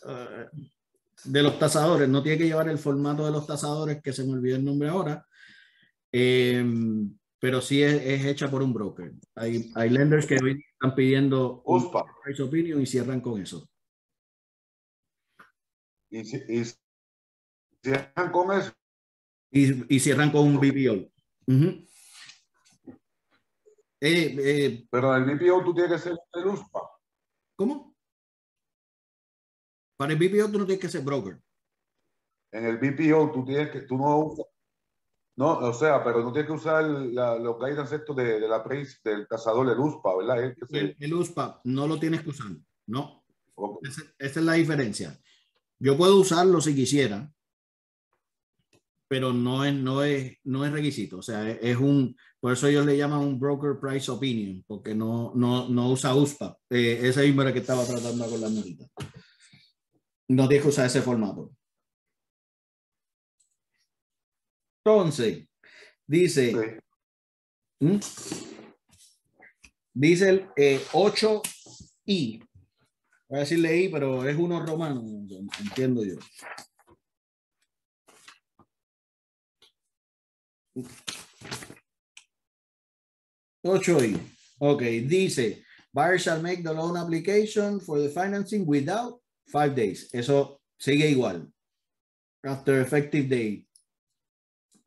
uh, 0.04 0.62
de 1.24 1.42
los 1.42 1.58
tasadores. 1.58 2.08
No 2.08 2.22
tiene 2.22 2.38
que 2.38 2.46
llevar 2.46 2.70
el 2.70 2.78
formato 2.78 3.26
de 3.26 3.32
los 3.32 3.48
tasadores, 3.48 4.00
que 4.04 4.14
se 4.14 4.24
me 4.24 4.34
olvidó 4.34 4.58
el 4.58 4.64
nombre 4.64 4.90
ahora, 4.90 5.26
Em, 6.12 7.18
pero 7.40 7.62
sí 7.62 7.84
es, 7.84 8.26
hecha 8.26 8.50
por 8.50 8.62
un 8.62 8.74
broker. 8.74 9.14
Hay, 9.36 9.72
hay 9.76 9.90
lenders 9.90 10.26
que 10.26 10.38
hoy 10.42 10.64
están 10.74 10.96
pidiendo 10.96 11.62
USPA. 11.66 12.06
price 12.24 12.42
opinion 12.42 12.82
y 12.82 12.86
cierran 12.86 13.22
con 13.22 13.42
eso. 13.42 13.70
Y, 16.10 16.24
cierran 17.84 18.32
con 18.32 18.58
eso. 18.58 18.72
Y, 19.52 20.00
cierran 20.00 20.32
con 20.32 20.48
un 20.48 20.58
BPO. 20.58 21.12
Eh, 24.00 24.36
eh, 24.40 24.88
pero 24.92 25.16
el 25.16 25.24
BPO 25.26 25.64
tú 25.64 25.74
tienes 25.74 25.94
que 25.94 26.10
ser 26.10 26.20
el 26.34 26.48
USPA. 26.48 26.82
¿Cómo? 27.56 27.96
Para 29.98 30.14
el 30.14 30.20
BPO 30.20 30.52
tú 30.52 30.60
no 30.60 30.66
tienes 30.66 30.82
que 30.82 30.90
ser 30.90 31.02
broker. 31.02 31.42
En 32.52 32.66
el 32.66 32.78
BPO 32.78 33.32
tú 33.32 33.44
tienes 33.44 33.72
que, 33.72 33.82
tú 33.82 33.98
no 33.98 34.36
no, 35.38 35.60
o 35.60 35.74
sea, 35.74 36.04
pero 36.04 36.24
no 36.24 36.34
tiene 36.34 36.48
que 36.48 36.54
usar 36.54 36.84
la, 36.84 37.38
los 37.38 37.60
guidance 37.60 37.96
estos 37.96 38.16
de, 38.16 38.40
de, 38.40 38.48
la 38.48 38.64
prensa 38.64 38.98
del 39.04 39.28
cazador, 39.28 39.70
el 39.70 39.78
USPA, 39.78 40.18
¿verdad? 40.18 40.56
El, 41.00 41.14
USPA 41.14 41.62
no 41.64 41.88
lo 41.88 42.00
tienes 42.00 42.24
que 42.24 42.30
usar, 42.30 42.48
no. 42.88 43.24
Esa, 43.84 44.02
es 44.18 44.36
la 44.38 44.54
diferencia. 44.54 45.20
Yo 45.78 45.96
puedo 45.96 46.20
usarlo 46.20 46.60
si 46.60 46.74
quisiera, 46.74 47.32
pero 49.08 49.32
no 49.34 49.64
es, 49.64 49.74
no 49.74 50.04
es, 50.04 50.38
no 50.44 50.66
es 50.66 50.72
requisito. 50.72 51.20
O 51.20 51.22
sea, 51.22 51.50
es, 51.50 51.78
un, 51.78 52.16
por 52.40 52.54
eso 52.54 52.68
ellos 52.68 52.86
le 52.86 52.98
llaman 52.98 53.20
un 53.20 53.40
broker 53.40 53.80
price 53.80 54.12
opinion, 54.12 54.64
porque 54.68 54.94
no, 54.94 55.32
no, 55.36 55.70
no 55.70 55.90
usa 55.90 56.16
USPA. 56.16 56.58
Eh, 56.70 57.00
ese 57.04 57.26
mismo 57.26 57.42
era 57.42 57.54
que 57.54 57.60
estaba 57.60 57.86
tratando 57.86 58.30
con 58.30 58.42
la 58.42 58.50
monita. 58.50 58.86
No 60.30 60.48
tienes 60.48 60.64
que 60.64 60.70
usar 60.70 60.88
ese 60.88 61.02
formato. 61.02 61.52
Entonces, 64.84 65.48
dice, 66.06 66.80
¿Mm? 67.80 67.98
dice 69.94 70.30
el 70.30 70.48
8i. 70.92 71.42
Eh, 72.06 72.40
Voy 73.30 73.38
a 73.38 73.42
decirle 73.42 73.76
I, 73.76 73.90
pero 73.90 74.26
es 74.26 74.38
uno 74.38 74.66
romano, 74.66 75.04
entiendo 75.60 76.02
yo. 76.06 76.16
Ocho 83.64 84.00
I. 84.00 84.16
Ok, 84.60 84.82
dice, 85.08 85.64
buyer 85.94 86.18
shall 86.18 86.42
make 86.42 86.64
the 86.64 86.74
loan 86.74 86.98
application 86.98 87.80
for 87.80 88.00
the 88.00 88.10
financing 88.10 88.66
without 88.66 89.20
five 89.52 89.76
days. 89.76 90.10
Eso 90.14 90.60
sigue 90.80 91.10
igual. 91.10 91.48
After 92.44 92.82
effective 92.82 93.30
date. 93.30 93.68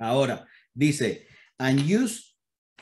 Ahora, 0.00 0.46
dice, 0.74 1.26
and 1.59 1.81
use 1.83 2.35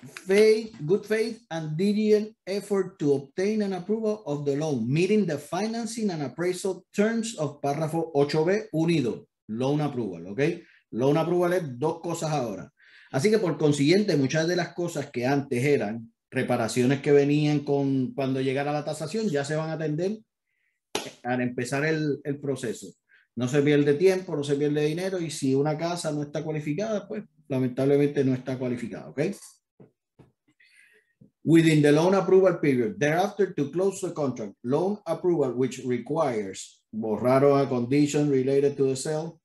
faith, 0.05 0.71
good 0.87 1.05
faith 1.05 1.42
and 1.51 1.77
diligent 1.77 2.37
effort 2.47 2.99
to 3.01 3.14
obtain 3.14 3.62
an 3.62 3.73
approval 3.73 4.23
of 4.27 4.44
the 4.44 4.55
loan, 4.55 4.87
meeting 4.87 5.27
the 5.27 5.38
financing 5.38 6.11
and 6.11 6.23
appraisal 6.23 6.85
terms 6.94 7.37
of 7.38 7.61
párrafo 7.61 8.12
8b 8.14 8.71
unido, 8.73 9.27
loan 9.49 9.81
approval, 9.81 10.29
¿ok? 10.29 10.62
Loan 10.92 11.16
approval 11.16 11.53
es 11.53 11.79
dos 11.79 12.01
cosas 12.01 12.31
ahora. 12.31 12.71
Así 13.11 13.31
que 13.31 13.38
por 13.38 13.57
consiguiente, 13.57 14.16
muchas 14.16 14.47
de 14.47 14.57
las 14.57 14.75
cosas 14.75 15.11
que 15.11 15.27
antes 15.27 15.64
eran 15.64 16.12
reparaciones 16.31 17.01
que 17.01 17.12
venían 17.12 17.61
con 17.61 18.12
cuando 18.12 18.40
llegara 18.40 18.73
la 18.73 18.85
tasación 18.85 19.29
ya 19.29 19.44
se 19.44 19.57
van 19.57 19.71
a 19.71 19.75
atender 19.75 20.18
al 21.23 21.40
empezar 21.40 21.85
el, 21.85 22.21
el 22.25 22.38
proceso. 22.38 22.88
No 23.37 23.49
se 23.49 23.62
pierde 23.62 23.94
tiempo, 23.94 24.37
no 24.37 24.44
se 24.44 24.57
pierde 24.57 24.85
dinero 24.85 25.21
y 25.21 25.31
si 25.31 25.55
una 25.55 25.79
casa 25.79 26.12
no 26.12 26.23
está 26.23 26.42
cualificada, 26.42 27.07
pues 27.07 27.25
lamentablemente 27.49 28.25
no 28.25 28.35
está 28.35 28.59
cualificada, 28.59 29.09
¿ok? 29.09 29.21
Within 31.44 31.81
the 31.81 31.92
loan 31.92 32.14
approval 32.14 32.61
period, 32.61 32.99
thereafter 32.99 33.55
to 33.55 33.71
close 33.71 34.07
the 34.07 34.12
contract, 34.12 34.55
loan 34.62 34.99
approval 35.07 35.53
which 35.53 35.83
requires 35.87 36.83
borrar 36.92 37.42
a 37.44 37.66
condition 37.66 38.29
related 38.29 38.77
to 38.77 38.88
the 38.88 38.97
sale, 38.97 39.40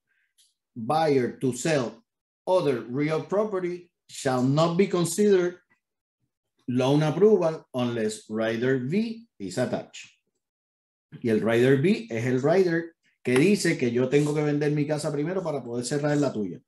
buyer 0.75 1.37
to 1.39 1.53
sell 1.53 2.02
other 2.45 2.81
real 2.89 3.23
property 3.23 3.89
shall 4.07 4.43
not 4.43 4.77
be 4.77 4.87
considered 4.87 5.57
loan 6.67 7.03
approval 7.03 7.65
unless 7.73 8.25
rider 8.29 8.79
B 8.79 9.27
is 9.39 9.57
attached. 9.57 10.09
Y 11.21 11.29
el 11.29 11.41
rider 11.41 11.81
B 11.81 12.07
es 12.09 12.25
el 12.25 12.41
rider 12.41 12.95
que 13.23 13.37
dice 13.37 13.77
que 13.77 13.91
yo 13.91 14.09
tengo 14.09 14.33
que 14.33 14.43
vender 14.43 14.71
mi 14.71 14.85
casa 14.85 15.11
primero 15.11 15.41
para 15.43 15.63
poder 15.63 15.85
cerrar 15.85 16.17
la 16.17 16.33
tuya. 16.33 16.59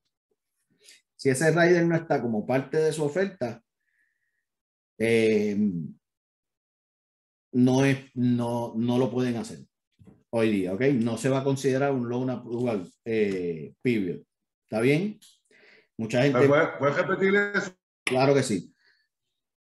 Si 1.15 1.29
ese 1.29 1.51
rider 1.51 1.85
no 1.85 1.95
está 1.95 2.21
como 2.21 2.45
parte 2.45 2.77
de 2.77 2.93
su 2.93 3.03
oferta, 3.03 3.61
eh, 4.97 5.57
no, 7.53 7.85
es, 7.85 7.97
no, 8.13 8.73
no 8.75 8.97
lo 8.97 9.09
pueden 9.09 9.37
hacer 9.37 9.59
hoy 10.29 10.51
día, 10.51 10.73
¿ok? 10.73 10.81
No 10.95 11.17
se 11.17 11.29
va 11.29 11.39
a 11.39 11.43
considerar 11.43 11.93
un 11.93 12.09
loan 12.09 12.29
approval 12.29 12.89
eh, 13.05 13.73
period. 13.81 14.21
¿Está 14.63 14.81
bien? 14.81 15.19
Mucha 15.97 16.21
gente... 16.23 16.47
¿Puedes 16.79 16.95
repetir 16.95 17.35
eso? 17.35 17.71
Claro 18.03 18.33
que 18.33 18.43
sí. 18.43 18.73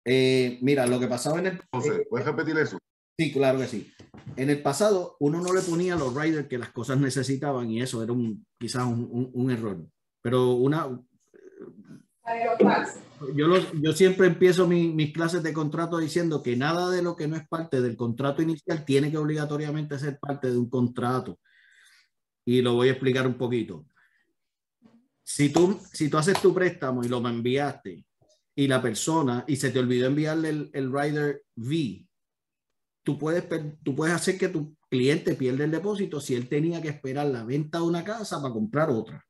Eh, 0.04 0.58
mira, 0.62 0.86
lo 0.86 0.98
que 0.98 1.06
pasaba 1.06 1.38
en 1.38 1.46
el... 1.46 1.60
¿puedes 2.08 2.26
repetir 2.26 2.58
eso? 2.58 2.78
Sí, 3.18 3.32
claro 3.32 3.58
que 3.58 3.66
sí. 3.66 3.92
En 4.36 4.50
el 4.50 4.62
pasado 4.62 5.16
uno 5.20 5.40
no 5.40 5.52
le 5.52 5.60
ponía 5.60 5.94
a 5.94 5.98
los 5.98 6.14
riders 6.14 6.48
que 6.48 6.58
las 6.58 6.70
cosas 6.70 6.98
necesitaban 6.98 7.70
y 7.70 7.82
eso 7.82 8.02
era 8.02 8.12
un, 8.12 8.46
quizás 8.58 8.84
un, 8.84 9.08
un, 9.10 9.30
un 9.32 9.50
error. 9.50 9.86
Pero 10.22 10.52
una... 10.52 10.88
Yo, 13.34 13.46
los, 13.46 13.70
yo 13.72 13.92
siempre 13.92 14.26
empiezo 14.26 14.66
mi, 14.66 14.88
mis 14.88 15.12
clases 15.12 15.42
de 15.42 15.52
contrato 15.52 15.98
diciendo 15.98 16.42
que 16.42 16.56
nada 16.56 16.90
de 16.90 17.02
lo 17.02 17.14
que 17.14 17.28
no 17.28 17.36
es 17.36 17.46
parte 17.46 17.80
del 17.80 17.96
contrato 17.96 18.42
inicial 18.42 18.84
tiene 18.84 19.10
que 19.10 19.18
obligatoriamente 19.18 19.98
ser 19.98 20.18
parte 20.18 20.50
de 20.50 20.56
un 20.56 20.70
contrato. 20.70 21.38
Y 22.44 22.62
lo 22.62 22.74
voy 22.74 22.88
a 22.88 22.92
explicar 22.92 23.26
un 23.26 23.34
poquito. 23.34 23.86
Si 25.24 25.50
tú, 25.50 25.80
si 25.92 26.08
tú 26.08 26.18
haces 26.18 26.40
tu 26.40 26.52
préstamo 26.52 27.04
y 27.04 27.08
lo 27.08 27.26
enviaste 27.26 28.04
y 28.54 28.68
la 28.68 28.82
persona, 28.82 29.44
y 29.46 29.56
se 29.56 29.70
te 29.70 29.78
olvidó 29.78 30.06
enviarle 30.06 30.48
el, 30.48 30.70
el 30.72 30.92
rider 30.92 31.42
V, 31.56 32.06
tú 33.02 33.18
puedes, 33.18 33.44
tú 33.82 33.94
puedes 33.94 34.14
hacer 34.14 34.38
que 34.38 34.48
tu 34.48 34.76
cliente 34.88 35.34
pierda 35.34 35.64
el 35.64 35.70
depósito 35.70 36.20
si 36.20 36.34
él 36.34 36.48
tenía 36.48 36.82
que 36.82 36.88
esperar 36.88 37.26
la 37.26 37.44
venta 37.44 37.78
de 37.78 37.84
una 37.84 38.04
casa 38.04 38.40
para 38.40 38.52
comprar 38.52 38.90
otra. 38.90 39.24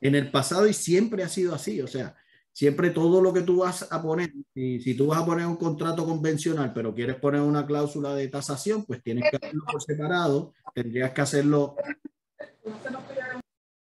En 0.00 0.14
el 0.14 0.30
pasado 0.30 0.66
y 0.66 0.72
siempre 0.72 1.22
ha 1.22 1.28
sido 1.28 1.54
así, 1.54 1.80
o 1.80 1.86
sea, 1.86 2.16
siempre 2.52 2.90
todo 2.90 3.20
lo 3.22 3.32
que 3.32 3.42
tú 3.42 3.58
vas 3.58 3.90
a 3.90 4.02
poner, 4.02 4.32
y 4.54 4.80
si 4.80 4.94
tú 4.94 5.06
vas 5.06 5.22
a 5.22 5.26
poner 5.26 5.46
un 5.46 5.56
contrato 5.56 6.04
convencional, 6.04 6.72
pero 6.74 6.94
quieres 6.94 7.16
poner 7.16 7.40
una 7.40 7.66
cláusula 7.66 8.14
de 8.14 8.28
tasación, 8.28 8.84
pues 8.84 9.02
tienes 9.02 9.30
que 9.30 9.36
hacerlo 9.36 9.64
por 9.70 9.80
separado, 9.80 10.52
tendrías 10.74 11.12
que 11.12 11.20
hacerlo 11.20 11.76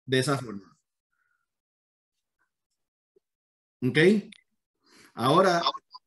de 0.05 0.19
esa 0.19 0.37
forma. 0.37 0.77
¿Ok? 3.81 3.97
Ahora 5.13 5.61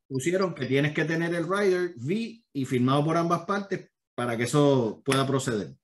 pusieron 0.08 0.54
que 0.54 0.66
tienes 0.66 0.94
que 0.94 1.04
tener 1.04 1.34
el 1.34 1.48
rider 1.48 1.94
V 1.96 2.44
y 2.52 2.64
firmado 2.64 3.04
por 3.04 3.16
ambas 3.16 3.44
partes 3.44 3.90
para 4.14 4.36
que 4.36 4.44
eso 4.44 5.02
pueda 5.04 5.26
proceder. 5.26 5.76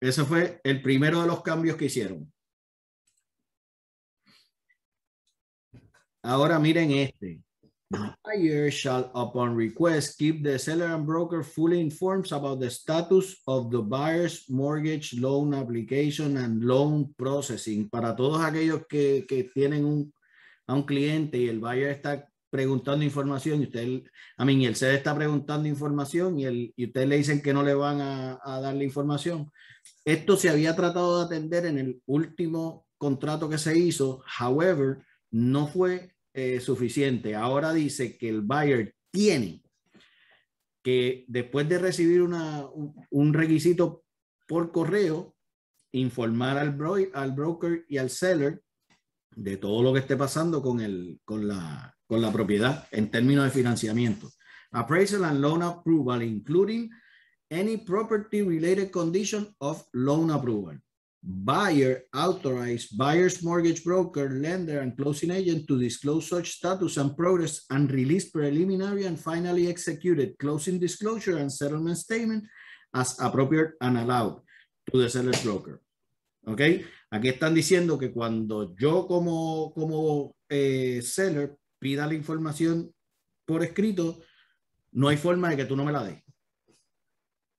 Ese 0.00 0.24
fue 0.24 0.60
el 0.64 0.82
primero 0.82 1.20
de 1.20 1.28
los 1.28 1.42
cambios 1.42 1.76
que 1.76 1.84
hicieron. 1.84 2.32
Ahora 6.22 6.58
miren 6.58 6.90
este. 6.90 7.40
Buyer 8.24 8.70
shall, 8.70 9.10
upon 9.14 9.54
request, 9.54 10.18
keep 10.18 10.42
the 10.42 10.58
seller 10.58 10.94
and 10.94 11.06
broker 11.06 11.42
fully 11.42 11.80
informed 11.80 12.30
about 12.32 12.60
the 12.60 12.70
status 12.70 13.40
of 13.46 13.70
the 13.70 13.80
buyer's 13.80 14.48
mortgage 14.48 15.14
loan 15.18 15.54
application 15.54 16.36
and 16.36 16.64
loan 16.64 17.14
processing. 17.18 17.88
Para 17.88 18.14
todos 18.14 18.40
aquellos 18.42 18.86
que, 18.88 19.24
que 19.26 19.44
tienen 19.54 19.84
un, 19.84 20.12
a 20.66 20.74
un 20.74 20.82
cliente 20.84 21.38
y 21.38 21.48
el 21.48 21.60
buyer 21.60 21.90
está 21.90 22.28
preguntando 22.50 23.04
información 23.04 23.60
y 23.60 23.64
usted, 23.64 24.02
a 24.36 24.44
mí, 24.44 24.66
el 24.66 24.76
seller 24.76 24.96
está 24.96 25.14
preguntando 25.14 25.68
información 25.68 26.38
y, 26.38 26.44
el, 26.44 26.72
y 26.76 26.86
ustedes 26.86 27.08
le 27.08 27.16
dicen 27.16 27.42
que 27.42 27.54
no 27.54 27.62
le 27.62 27.74
van 27.74 28.00
a, 28.00 28.38
a 28.44 28.60
dar 28.60 28.74
la 28.74 28.84
información. 28.84 29.50
Esto 30.04 30.36
se 30.36 30.50
había 30.50 30.76
tratado 30.76 31.18
de 31.18 31.24
atender 31.24 31.66
en 31.66 31.78
el 31.78 32.02
último 32.06 32.86
contrato 32.98 33.48
que 33.48 33.58
se 33.58 33.76
hizo, 33.76 34.22
however, 34.38 34.98
no 35.30 35.66
fue 35.66 36.14
eh, 36.34 36.60
suficiente. 36.60 37.34
Ahora 37.34 37.72
dice 37.72 38.16
que 38.16 38.28
el 38.28 38.40
buyer 38.42 38.94
tiene 39.10 39.62
que 40.82 41.24
después 41.28 41.68
de 41.68 41.78
recibir 41.78 42.22
una, 42.22 42.66
un, 43.10 43.34
requisito 43.34 44.04
por 44.48 44.72
correo, 44.72 45.36
informar 45.92 46.58
al, 46.58 46.76
al 47.14 47.32
broker 47.32 47.84
y 47.88 47.98
al 47.98 48.10
seller 48.10 48.62
de 49.30 49.56
todo 49.56 49.82
lo 49.82 49.92
que 49.92 50.00
esté 50.00 50.16
pasando 50.16 50.60
con, 50.60 50.80
el, 50.80 51.20
con, 51.24 51.46
la, 51.46 51.96
con 52.06 52.20
la 52.20 52.32
propiedad 52.32 52.88
en 52.90 53.10
términos 53.10 53.44
de 53.44 53.50
financiamiento. 53.50 54.30
Appraisal 54.72 55.24
and 55.24 55.40
loan 55.40 55.62
approval, 55.62 56.22
including 56.22 56.90
any 57.50 57.76
property 57.76 58.42
related 58.42 58.90
condition 58.90 59.54
of 59.60 59.86
loan 59.92 60.30
approval. 60.30 60.78
Buyer 61.22 62.02
authorized 62.12 62.98
buyer's 62.98 63.44
mortgage 63.44 63.84
broker, 63.84 64.28
lender, 64.28 64.80
and 64.80 64.96
closing 64.96 65.30
agent 65.30 65.68
to 65.68 65.78
disclose 65.78 66.26
such 66.26 66.58
status 66.58 66.96
and 66.96 67.16
progress 67.16 67.62
and 67.70 67.90
release 67.92 68.28
preliminary 68.30 69.06
and 69.06 69.20
finally 69.20 69.68
executed 69.68 70.36
closing 70.38 70.80
disclosure 70.80 71.38
and 71.38 71.52
settlement 71.52 71.98
statement 71.98 72.42
as 72.92 73.14
appropriate 73.20 73.74
and 73.80 73.98
allowed 73.98 74.42
to 74.90 74.98
the 74.98 75.08
seller's 75.08 75.40
broker. 75.44 75.80
¿Ok? 76.44 76.60
Aquí 77.12 77.28
están 77.28 77.54
diciendo 77.54 77.98
que 77.98 78.10
cuando 78.10 78.74
yo 78.76 79.06
como, 79.06 79.72
como 79.74 80.34
eh, 80.48 81.02
seller 81.02 81.56
pida 81.78 82.04
la 82.06 82.14
información 82.14 82.92
por 83.44 83.62
escrito, 83.62 84.22
no 84.90 85.06
hay 85.06 85.16
forma 85.16 85.50
de 85.50 85.56
que 85.56 85.64
tú 85.66 85.76
no 85.76 85.84
me 85.84 85.92
la 85.92 86.02
des. 86.02 86.20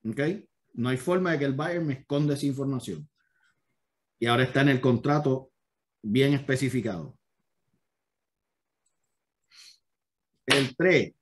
¿Ok? 0.06 0.19
No 0.73 0.89
hay 0.89 0.97
forma 0.97 1.32
de 1.32 1.39
que 1.39 1.45
el 1.45 1.54
buyer 1.54 1.82
me 1.82 1.93
esconda 1.93 2.34
esa 2.34 2.45
información. 2.45 3.08
Y 4.23 4.25
ahora 4.25 4.43
está 4.43 4.62
en 4.62 4.69
el 4.69 4.79
contrato 4.79 5.51
bien 6.01 6.33
especificado. 6.33 7.17
El 10.45 10.73
3 10.77 11.13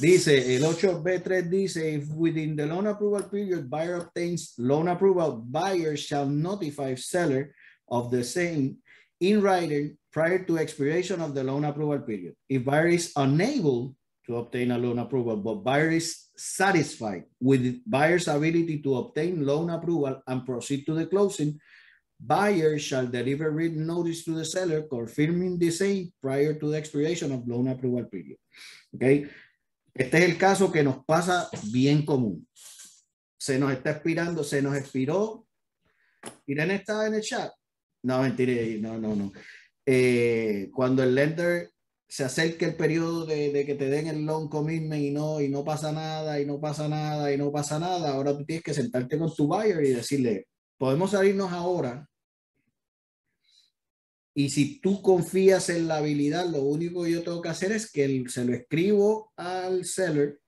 dice, 0.00 0.54
el 0.54 0.62
8B3 0.62 1.48
dice, 1.50 1.94
if 1.94 2.08
within 2.14 2.54
the 2.54 2.64
loan 2.64 2.86
approval 2.86 3.28
period 3.28 3.68
buyer 3.68 3.96
obtains 3.96 4.54
loan 4.56 4.86
approval, 4.86 5.42
buyer 5.44 5.96
shall 5.96 6.30
notify 6.30 6.94
seller 6.94 7.52
of 7.88 8.12
the 8.12 8.22
same 8.22 8.76
in 9.18 9.42
writing 9.42 9.98
prior 10.12 10.46
to 10.46 10.58
expiration 10.58 11.20
of 11.20 11.34
the 11.34 11.42
loan 11.42 11.64
approval 11.64 11.98
period. 11.98 12.36
If 12.48 12.64
buyer 12.64 12.86
is 12.86 13.10
unable 13.16 13.96
to 14.28 14.36
obtain 14.36 14.70
a 14.70 14.78
loan 14.78 15.00
approval, 15.00 15.38
but 15.38 15.64
buyer 15.64 15.90
is 15.90 16.28
satisfied 16.36 17.24
with 17.40 17.82
buyer's 17.84 18.28
ability 18.28 18.80
to 18.82 18.94
obtain 18.94 19.44
loan 19.44 19.70
approval 19.70 20.22
and 20.28 20.46
proceed 20.46 20.86
to 20.86 20.94
the 20.94 21.06
closing, 21.06 21.58
buyer 22.20 22.78
shall 22.78 23.06
deliver 23.06 23.50
written 23.50 23.86
notice 23.86 24.24
to 24.24 24.34
the 24.34 24.44
seller 24.44 24.82
confirming 24.82 25.58
the 25.58 25.70
same 25.70 26.12
prior 26.20 26.52
to 26.54 26.70
the 26.70 26.76
expiration 26.76 27.32
of 27.32 27.48
loan 27.48 27.68
approval 27.68 28.04
period. 28.04 28.38
Okay. 28.94 29.26
Este 29.94 30.18
es 30.18 30.24
el 30.24 30.36
caso 30.36 30.70
que 30.70 30.82
nos 30.82 31.04
pasa 31.04 31.48
bien 31.72 32.04
común. 32.04 32.46
Se 33.38 33.58
nos 33.58 33.72
está 33.72 33.90
expirando, 33.92 34.44
se 34.44 34.62
nos 34.62 34.76
expiró. 34.76 35.46
Irene 36.46 36.76
está 36.76 37.06
en 37.06 37.14
el 37.14 37.22
chat. 37.22 37.50
No, 38.02 38.22
mentira, 38.22 38.52
no, 38.80 38.98
no, 38.98 39.16
no. 39.16 39.32
Eh, 39.84 40.70
cuando 40.72 41.02
el 41.02 41.14
lender 41.14 41.70
se 42.08 42.24
acerca 42.24 42.66
el 42.66 42.76
periodo 42.76 43.24
de, 43.24 43.52
de, 43.52 43.64
que 43.64 43.74
te 43.74 43.88
den 43.88 44.06
el 44.08 44.24
loan 44.24 44.48
commitment 44.48 45.02
y 45.02 45.10
no, 45.10 45.40
y 45.40 45.48
no 45.48 45.64
pasa 45.64 45.92
nada, 45.92 46.40
y 46.40 46.46
no 46.46 46.60
pasa 46.60 46.88
nada, 46.88 47.32
y 47.32 47.38
no 47.38 47.52
pasa 47.52 47.78
nada, 47.78 48.12
ahora 48.12 48.36
tú 48.36 48.44
tienes 48.44 48.64
que 48.64 48.74
sentarte 48.74 49.18
con 49.18 49.34
tu 49.34 49.46
buyer 49.46 49.84
y 49.84 49.90
decirle, 49.90 50.46
podemos 50.76 51.12
salirnos 51.12 51.52
ahora. 51.52 52.09
Y 54.34 54.50
si 54.50 54.80
tú 54.80 55.02
confías 55.02 55.68
en 55.70 55.88
la 55.88 55.96
habilidad, 55.96 56.46
lo 56.48 56.62
único 56.62 57.02
que 57.02 57.12
yo 57.12 57.22
tengo 57.22 57.42
que 57.42 57.48
hacer 57.48 57.72
es 57.72 57.90
que 57.90 58.24
se 58.28 58.44
lo 58.44 58.54
escribo 58.54 59.32
al 59.36 59.84
seller. 59.84 60.38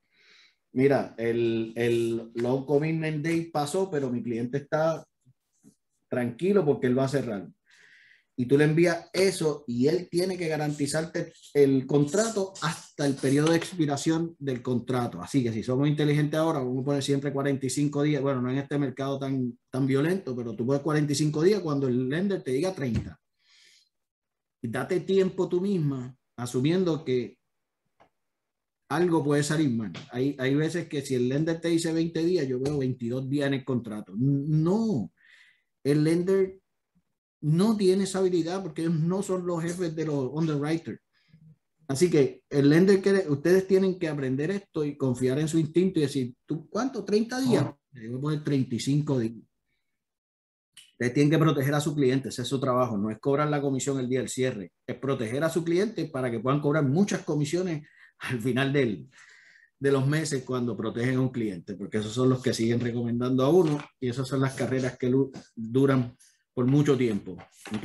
Mira, 0.73 1.14
el, 1.18 1.73
el 1.77 2.31
loan 2.35 2.64
commitment 2.64 3.25
date 3.25 3.51
pasó, 3.53 3.90
pero 3.90 4.11
mi 4.11 4.23
cliente 4.23 4.59
está 4.59 5.05
tranquilo 6.09 6.64
porque 6.64 6.87
él 6.87 6.99
va 6.99 7.05
a 7.05 7.09
cerrar 7.09 7.49
y 8.37 8.47
tú 8.47 8.57
le 8.57 8.64
envías 8.64 9.09
eso 9.12 9.64
y 9.66 9.88
él 9.88 10.09
tiene 10.11 10.38
que 10.38 10.49
garantizarte 10.49 11.33
el 11.55 11.87
contrato 11.87 12.53
hasta 12.62 13.07
el 13.07 13.14
periodo 13.14 13.51
de 13.51 13.57
expiración 13.57 14.35
del 14.38 14.62
contrato. 14.62 15.21
Así 15.21 15.42
que 15.42 15.53
si 15.53 15.62
somos 15.62 15.87
inteligentes 15.87 16.40
ahora, 16.40 16.61
vamos 16.61 16.83
a 16.83 16.85
poner 16.85 17.03
siempre 17.03 17.33
45 17.33 18.03
días. 18.03 18.23
Bueno, 18.23 18.40
no 18.40 18.51
en 18.51 18.59
este 18.59 18.79
mercado 18.79 19.18
tan, 19.18 19.59
tan 19.71 19.87
violento, 19.87 20.35
pero 20.35 20.55
tú 20.57 20.64
puedes 20.64 20.83
45 20.83 21.42
días 21.42 21.61
cuando 21.61 21.88
el 21.88 22.09
lender 22.09 22.42
te 22.42 22.53
diga 22.53 22.75
30. 22.75 23.18
Date 24.62 25.01
tiempo 25.01 25.48
tú 25.48 25.61
misma, 25.61 26.16
asumiendo 26.37 27.05
que 27.05 27.37
algo 28.88 29.25
puede 29.25 29.42
salir 29.42 29.70
mal. 29.70 29.92
Hay, 30.11 30.37
hay 30.38 30.55
veces 30.55 30.87
que 30.88 31.03
si 31.03 31.14
el 31.14 31.29
lender 31.29 31.61
te 31.61 31.68
dice 31.68 31.92
20 31.92 32.25
días, 32.25 32.46
yo 32.46 32.61
veo 32.61 32.79
22 32.79 33.29
días 33.29 33.48
en 33.48 33.55
el 33.55 33.64
contrato. 33.64 34.12
No, 34.16 35.11
el 35.83 36.05
lender 36.05 36.61
no 37.40 37.77
tiene 37.77 38.05
esa 38.05 38.20
habilidad 38.20 38.62
porque 38.62 38.83
ellos 38.83 38.94
no 38.94 39.22
son 39.22 39.46
los 39.46 39.62
jefes 39.62 39.96
de 39.96 40.05
los 40.05 40.31
underwriters. 40.33 41.01
Así 41.88 42.09
que 42.09 42.44
el 42.48 42.70
lender 42.70 43.03
que 43.03 43.25
ustedes 43.29 43.66
tienen 43.66 43.98
que 43.98 44.09
aprender 44.09 44.51
esto 44.51 44.85
y 44.85 44.96
confiar 44.96 45.38
en 45.38 45.48
su 45.48 45.59
instinto 45.59 45.98
y 45.98 46.03
decir, 46.03 46.35
¿tú 46.46 46.68
cuánto? 46.70 47.05
¿30 47.05 47.40
días? 47.48 47.66
Le 47.92 48.09
voy 48.09 48.18
a 48.18 48.20
poner 48.20 48.44
35 48.44 49.18
días. 49.18 49.44
Ustedes 51.03 51.15
tienen 51.15 51.33
que 51.33 51.38
proteger 51.38 51.75
a 51.75 51.81
su 51.81 51.97
cliente, 51.97 52.29
ese 52.29 52.43
es 52.43 52.49
su 52.49 52.61
trabajo, 52.61 52.97
no 52.97 53.11
es 53.11 53.19
cobrar 53.19 53.49
la 53.49 53.61
comisión 53.61 53.99
el 53.99 54.09
día 54.09 54.21
del 54.21 54.29
cierre, 54.29 54.71
es 54.87 54.97
proteger 54.97 55.43
a 55.43 55.49
su 55.49 55.65
cliente 55.65 56.05
para 56.05 56.31
que 56.31 56.38
puedan 56.38 56.61
cobrar 56.61 56.85
muchas 56.85 57.23
comisiones 57.23 57.88
al 58.21 58.41
final 58.41 58.73
del, 58.73 59.11
de 59.81 59.91
los 59.91 60.07
meses 60.07 60.45
cuando 60.45 60.77
protegen 60.77 61.17
a 61.17 61.21
un 61.21 61.31
cliente, 61.31 61.75
porque 61.75 61.99
esos 61.99 62.12
son 62.12 62.29
los 62.29 62.41
que 62.41 62.55
siguen 62.55 62.79
recomendando 62.79 63.45
a 63.45 63.49
uno 63.49 63.85
y 63.99 64.11
esas 64.11 64.29
son 64.29 64.43
las 64.43 64.55
carreras 64.55 64.97
que 64.97 65.12
duran 65.57 66.17
por 66.55 66.67
mucho 66.67 66.97
tiempo. 66.97 67.33
¿Ok? 67.75 67.85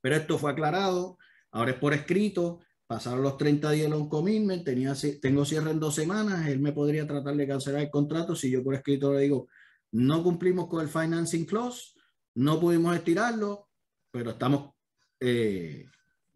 Pero 0.00 0.16
esto 0.16 0.38
fue 0.38 0.50
aclarado, 0.50 1.18
ahora 1.52 1.70
es 1.70 1.76
por 1.76 1.94
escrito, 1.94 2.62
pasaron 2.84 3.22
los 3.22 3.36
30 3.36 3.70
días 3.70 3.84
de 3.84 3.90
loan 3.90 4.08
commitment, 4.08 4.64
tenía, 4.64 4.92
tengo 5.20 5.44
cierre 5.44 5.70
en 5.70 5.78
dos 5.78 5.94
semanas, 5.94 6.48
él 6.48 6.58
me 6.58 6.72
podría 6.72 7.06
tratar 7.06 7.36
de 7.36 7.46
cancelar 7.46 7.82
el 7.82 7.90
contrato 7.90 8.34
si 8.34 8.50
yo 8.50 8.64
por 8.64 8.74
escrito 8.74 9.12
le 9.12 9.20
digo, 9.20 9.46
no 9.92 10.24
cumplimos 10.24 10.66
con 10.66 10.82
el 10.82 10.88
financing 10.88 11.44
clause, 11.44 11.91
no 12.34 12.60
pudimos 12.60 12.94
estirarlo, 12.96 13.68
pero 14.10 14.30
estamos 14.30 14.74
eh, 15.20 15.86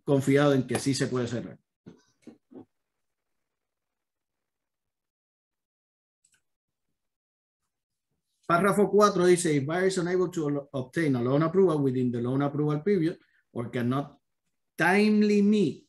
confiados 0.05 0.55
en 0.55 0.67
que 0.67 0.79
sí 0.79 0.95
se 0.95 1.07
puede 1.07 1.27
cerrar. 1.27 1.59
Párrafo 8.47 8.89
4 8.89 9.27
dice, 9.27 9.57
if 9.57 9.67
buyer 9.67 9.89
is 9.89 9.99
unable 9.99 10.29
to 10.31 10.69
obtain 10.73 11.17
a 11.17 11.23
loan 11.23 11.43
approval 11.43 11.83
within 11.83 12.13
the 12.13 12.21
loan 12.21 12.43
approval 12.43 12.81
period 12.81 13.19
or 13.53 13.71
cannot 13.73 14.19
timely 14.79 15.43
meet 15.43 15.89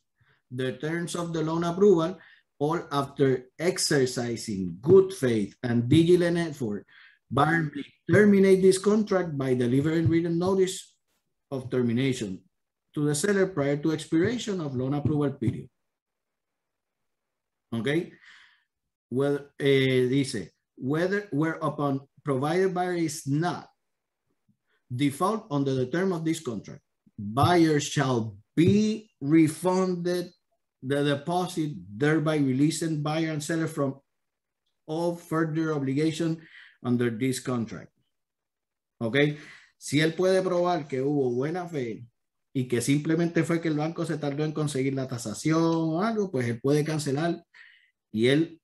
the 0.50 0.72
terms 0.72 1.14
of 1.14 1.32
the 1.32 1.42
loan 1.42 1.62
approval, 1.64 2.18
or 2.58 2.88
after 2.90 3.46
exercising 3.58 4.78
good 4.80 5.12
faith 5.12 5.54
and 5.62 5.84
vigilant 5.84 6.38
effort, 6.38 6.86
buyer 7.30 7.70
may 7.74 7.84
terminate 8.10 8.62
this 8.62 8.78
contract 8.78 9.36
by 9.36 9.54
delivering 9.54 10.08
written 10.08 10.38
notice 10.38 10.94
of 11.50 11.70
termination 11.70 12.40
to 12.94 13.04
the 13.04 13.14
seller 13.14 13.46
prior 13.46 13.76
to 13.76 13.92
expiration 13.92 14.60
of 14.60 14.74
loan 14.74 14.94
approval 14.94 15.30
period. 15.32 15.68
Okay? 17.74 18.12
Well, 19.10 19.52
eh, 19.60 20.08
dice, 20.08 20.48
whether 20.76 21.28
where 21.30 21.60
upon 21.60 22.00
provided 22.24 22.74
buyer 22.74 22.94
is 22.94 23.26
not 23.26 23.68
default 24.88 25.46
under 25.50 25.74
the 25.74 25.86
term 25.86 26.12
of 26.12 26.24
this 26.24 26.40
contract, 26.40 26.80
buyer 27.18 27.80
shall 27.80 28.36
be 28.56 29.10
refunded 29.20 30.32
the 30.82 31.04
deposit, 31.04 31.72
thereby 31.96 32.36
releasing 32.36 33.02
buyer 33.02 33.30
and 33.30 33.42
seller 33.42 33.66
from 33.66 34.00
all 34.86 35.16
further 35.16 35.74
obligation 35.74 36.40
under 36.82 37.16
this 37.16 37.40
contract. 37.40 37.92
¿Ok? 39.00 39.16
Si 39.76 40.00
él 40.00 40.14
puede 40.14 40.42
probar 40.42 40.88
que 40.88 41.00
hubo 41.00 41.30
buena 41.30 41.68
fe 41.68 42.04
y 42.52 42.66
que 42.66 42.80
simplemente 42.80 43.44
fue 43.44 43.60
que 43.60 43.68
el 43.68 43.76
banco 43.76 44.04
se 44.04 44.18
tardó 44.18 44.44
en 44.44 44.52
conseguir 44.52 44.94
la 44.94 45.06
tasación 45.06 45.62
o 45.62 46.02
algo, 46.02 46.30
pues 46.30 46.48
él 46.48 46.60
puede 46.60 46.84
cancelar 46.84 47.44
y 48.10 48.26
él 48.26 48.60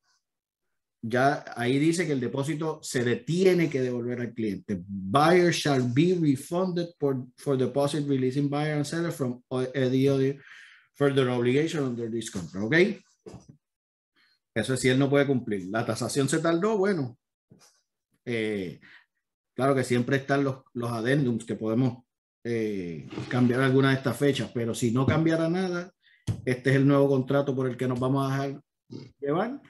ya 1.06 1.44
ahí 1.54 1.78
dice 1.78 2.06
que 2.06 2.12
el 2.12 2.20
depósito 2.20 2.80
se 2.82 3.04
le 3.04 3.16
tiene 3.16 3.68
que 3.68 3.82
devolver 3.82 4.20
al 4.20 4.32
cliente. 4.32 4.82
Buyer 4.86 5.52
shall 5.52 5.82
be 5.92 6.18
refunded 6.18 6.88
for, 6.98 7.26
for 7.36 7.58
deposit 7.58 8.08
releasing 8.08 8.48
buyer 8.48 8.76
and 8.76 8.86
seller 8.86 9.12
from 9.12 9.42
any 9.74 10.08
other 10.08 10.42
further 10.94 11.28
obligation 11.28 11.84
under 11.84 12.10
this 12.10 12.30
contract. 12.30 12.64
¿Ok? 12.64 12.74
Eso 14.54 14.74
es 14.74 14.80
si 14.80 14.88
él 14.88 14.98
no 14.98 15.10
puede 15.10 15.26
cumplir. 15.26 15.66
La 15.68 15.84
tasación 15.84 16.28
se 16.28 16.38
tardó, 16.38 16.78
bueno. 16.78 17.18
Eh, 18.24 18.80
claro 19.54 19.74
que 19.74 19.84
siempre 19.84 20.16
están 20.16 20.44
los, 20.44 20.62
los 20.72 20.90
adendums 20.90 21.44
que 21.44 21.54
podemos 21.54 22.04
eh, 22.44 23.08
cambiar 23.28 23.60
alguna 23.60 23.90
de 23.90 23.96
estas 23.96 24.16
fechas, 24.16 24.50
pero 24.52 24.74
si 24.74 24.90
no 24.92 25.06
cambiara 25.06 25.48
nada, 25.48 25.92
este 26.44 26.70
es 26.70 26.76
el 26.76 26.86
nuevo 26.86 27.08
contrato 27.08 27.54
por 27.54 27.68
el 27.68 27.76
que 27.76 27.88
nos 27.88 28.00
vamos 28.00 28.30
a 28.30 28.46
dejar 28.46 28.62
llevar 29.18 29.60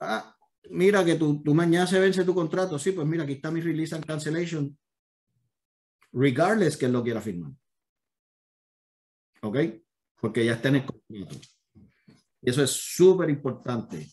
ah, 0.00 0.36
mira 0.70 1.04
que 1.04 1.16
tú, 1.16 1.42
mañana 1.54 1.86
se 1.86 1.98
vence 1.98 2.24
tu 2.24 2.34
contrato, 2.34 2.78
sí, 2.78 2.92
pues 2.92 3.06
mira, 3.06 3.24
aquí 3.24 3.34
está 3.34 3.50
mi 3.50 3.60
release 3.60 3.94
and 3.94 4.04
cancellation, 4.04 4.76
regardless 6.12 6.76
que 6.76 6.86
él 6.86 6.92
lo 6.92 7.02
quiera 7.02 7.20
firmar. 7.20 7.52
¿Ok? 9.42 9.56
Porque 10.20 10.44
ya 10.44 10.54
está 10.54 10.68
en 10.68 10.76
el 10.76 10.86
contrato. 10.86 11.40
Y 12.42 12.50
eso 12.50 12.62
es 12.62 12.70
súper 12.70 13.30
importante. 13.30 14.06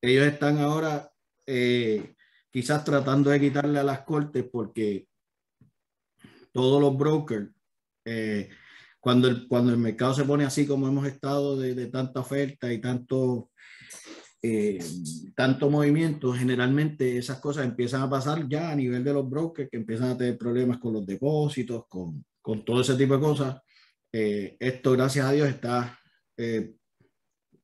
Ellos 0.00 0.26
están 0.26 0.58
ahora 0.58 1.11
eh, 1.46 2.14
quizás 2.50 2.84
tratando 2.84 3.30
de 3.30 3.40
quitarle 3.40 3.78
a 3.78 3.84
las 3.84 4.00
cortes 4.00 4.44
porque 4.50 5.06
todos 6.52 6.80
los 6.80 6.96
brokers, 6.96 7.50
eh, 8.04 8.50
cuando, 9.00 9.28
el, 9.28 9.48
cuando 9.48 9.72
el 9.72 9.78
mercado 9.78 10.14
se 10.14 10.24
pone 10.24 10.44
así 10.44 10.66
como 10.66 10.86
hemos 10.86 11.06
estado 11.06 11.58
de, 11.58 11.74
de 11.74 11.86
tanta 11.86 12.20
oferta 12.20 12.72
y 12.72 12.80
tanto 12.80 13.50
eh, 14.44 14.80
tanto 15.36 15.70
movimiento, 15.70 16.32
generalmente 16.32 17.16
esas 17.16 17.38
cosas 17.38 17.64
empiezan 17.64 18.02
a 18.02 18.10
pasar 18.10 18.48
ya 18.48 18.72
a 18.72 18.74
nivel 18.74 19.04
de 19.04 19.12
los 19.12 19.30
brokers 19.30 19.70
que 19.70 19.76
empiezan 19.76 20.10
a 20.10 20.18
tener 20.18 20.36
problemas 20.36 20.78
con 20.78 20.94
los 20.94 21.06
depósitos, 21.06 21.86
con, 21.88 22.24
con 22.40 22.64
todo 22.64 22.80
ese 22.80 22.96
tipo 22.96 23.14
de 23.14 23.20
cosas. 23.20 23.60
Eh, 24.12 24.56
esto, 24.58 24.92
gracias 24.92 25.26
a 25.26 25.32
Dios, 25.32 25.48
está 25.48 25.96
eh, 26.36 26.74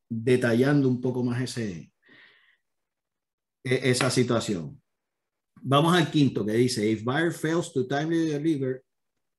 detallando 0.08 0.88
un 0.88 1.00
poco 1.00 1.24
más 1.24 1.42
ese, 1.42 1.92
esa 3.68 4.10
situación. 4.10 4.80
Vamos 5.60 5.94
al 5.94 6.10
quinto 6.10 6.44
que 6.44 6.52
dice, 6.52 6.90
if 6.90 7.04
buyer 7.04 7.32
fails 7.32 7.72
to 7.72 7.86
timely 7.86 8.30
deliver, 8.30 8.82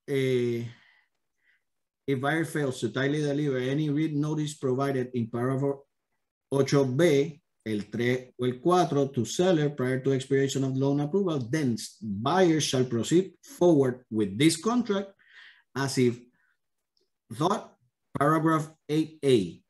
eh, 0.07 0.67
if 2.05 2.19
buyer 2.19 2.45
fails 2.45 2.79
to 2.79 2.89
timely 2.89 3.21
deliver 3.21 3.57
any 3.57 3.89
read 3.89 4.13
notice 4.13 4.55
provided 4.55 5.09
in 5.13 5.29
paragraph 5.29 5.79
8B, 6.51 7.41
el 7.65 7.81
3 7.89 8.33
o 8.39 8.45
el 8.45 8.59
4, 8.59 9.11
to 9.11 9.25
seller 9.25 9.69
prior 9.69 10.01
to 10.01 10.13
expiration 10.13 10.63
of 10.63 10.75
loan 10.75 10.99
approval, 11.01 11.39
then 11.39 11.77
buyer 12.01 12.59
shall 12.59 12.85
proceed 12.85 13.33
forward 13.43 14.03
with 14.09 14.37
this 14.37 14.57
contract 14.57 15.11
as 15.75 15.97
if 15.97 16.19
thought 17.33 17.75
paragraph 18.17 18.69
8A 18.89 19.61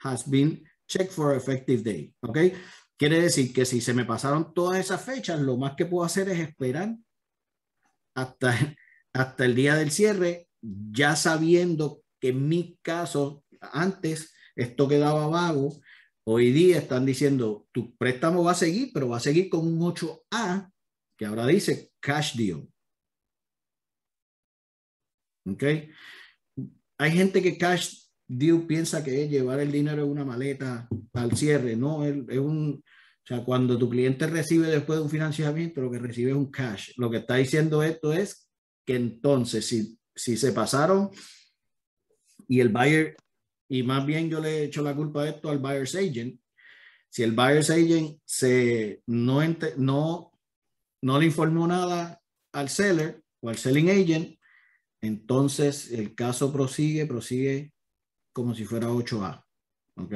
has 0.00 0.22
been 0.22 0.64
checked 0.88 1.12
for 1.12 1.34
effective 1.34 1.84
date. 1.84 2.14
¿Ok? 2.22 2.54
Quiere 2.98 3.20
decir 3.20 3.52
que 3.52 3.64
si 3.64 3.80
se 3.80 3.94
me 3.94 4.04
pasaron 4.04 4.54
todas 4.54 4.78
esas 4.78 5.04
fechas, 5.04 5.40
lo 5.40 5.56
más 5.56 5.74
que 5.76 5.86
puedo 5.86 6.04
hacer 6.04 6.28
es 6.28 6.38
esperar 6.38 6.96
hasta, 8.14 8.54
hasta 9.12 9.44
el 9.44 9.54
día 9.54 9.74
del 9.74 9.90
cierre, 9.90 10.48
ya 10.62 11.16
sabiendo 11.16 12.02
que 12.20 12.28
en 12.28 12.48
mi 12.48 12.78
caso, 12.82 13.44
antes 13.60 14.32
esto 14.54 14.88
quedaba 14.88 15.26
vago 15.26 15.78
Hoy 16.28 16.50
día 16.50 16.78
están 16.78 17.06
diciendo, 17.06 17.68
tu 17.70 17.94
préstamo 17.96 18.42
va 18.42 18.50
a 18.50 18.56
seguir, 18.56 18.90
pero 18.92 19.08
va 19.08 19.18
a 19.18 19.20
seguir 19.20 19.48
con 19.48 19.60
un 19.60 19.78
8A, 19.78 20.72
que 21.16 21.24
ahora 21.24 21.46
dice 21.46 21.92
cash 22.00 22.34
deal. 22.34 22.68
¿Ok? 25.48 25.62
Hay 26.98 27.12
gente 27.12 27.40
que 27.40 27.56
cash 27.56 28.05
deal 28.28 28.66
piensa 28.66 29.04
que 29.04 29.24
es 29.24 29.30
llevar 29.30 29.60
el 29.60 29.72
dinero 29.72 30.04
en 30.04 30.10
una 30.10 30.24
maleta 30.24 30.88
al 31.14 31.36
cierre. 31.36 31.76
No, 31.76 32.04
es, 32.04 32.38
un... 32.38 32.82
O 32.82 33.26
sea, 33.26 33.44
cuando 33.44 33.76
tu 33.76 33.88
cliente 33.90 34.26
recibe 34.26 34.68
después 34.68 34.98
de 34.98 35.04
un 35.04 35.10
financiamiento, 35.10 35.80
lo 35.80 35.90
que 35.90 35.98
recibe 35.98 36.30
es 36.30 36.36
un 36.36 36.50
cash. 36.50 36.92
Lo 36.96 37.10
que 37.10 37.18
está 37.18 37.36
diciendo 37.36 37.82
esto 37.82 38.12
es 38.12 38.48
que 38.84 38.94
entonces, 38.94 39.66
si, 39.66 39.98
si 40.14 40.36
se 40.36 40.52
pasaron 40.52 41.10
y 42.46 42.60
el 42.60 42.68
buyer 42.68 43.16
y 43.68 43.82
más 43.82 44.06
bien 44.06 44.30
yo 44.30 44.40
le 44.40 44.58
he 44.58 44.64
hecho 44.64 44.82
la 44.82 44.94
culpa 44.94 45.24
de 45.24 45.30
esto 45.30 45.50
al 45.50 45.58
buyer's 45.58 45.94
agent. 45.94 46.40
Si 47.08 47.22
el 47.22 47.32
buyer's 47.32 47.70
agent 47.70 48.18
se, 48.24 49.02
no, 49.06 49.40
no, 49.76 50.32
no 51.02 51.18
le 51.18 51.26
informó 51.26 51.66
nada 51.66 52.20
al 52.52 52.68
seller 52.68 53.22
o 53.40 53.48
al 53.48 53.56
selling 53.56 53.90
agent, 53.90 54.38
entonces 55.00 55.90
el 55.90 56.14
caso 56.14 56.52
prosigue, 56.52 57.06
prosigue 57.06 57.72
como 58.36 58.54
si 58.54 58.66
fuera 58.66 58.88
8A. 58.88 59.42
¿Ok? 59.96 60.12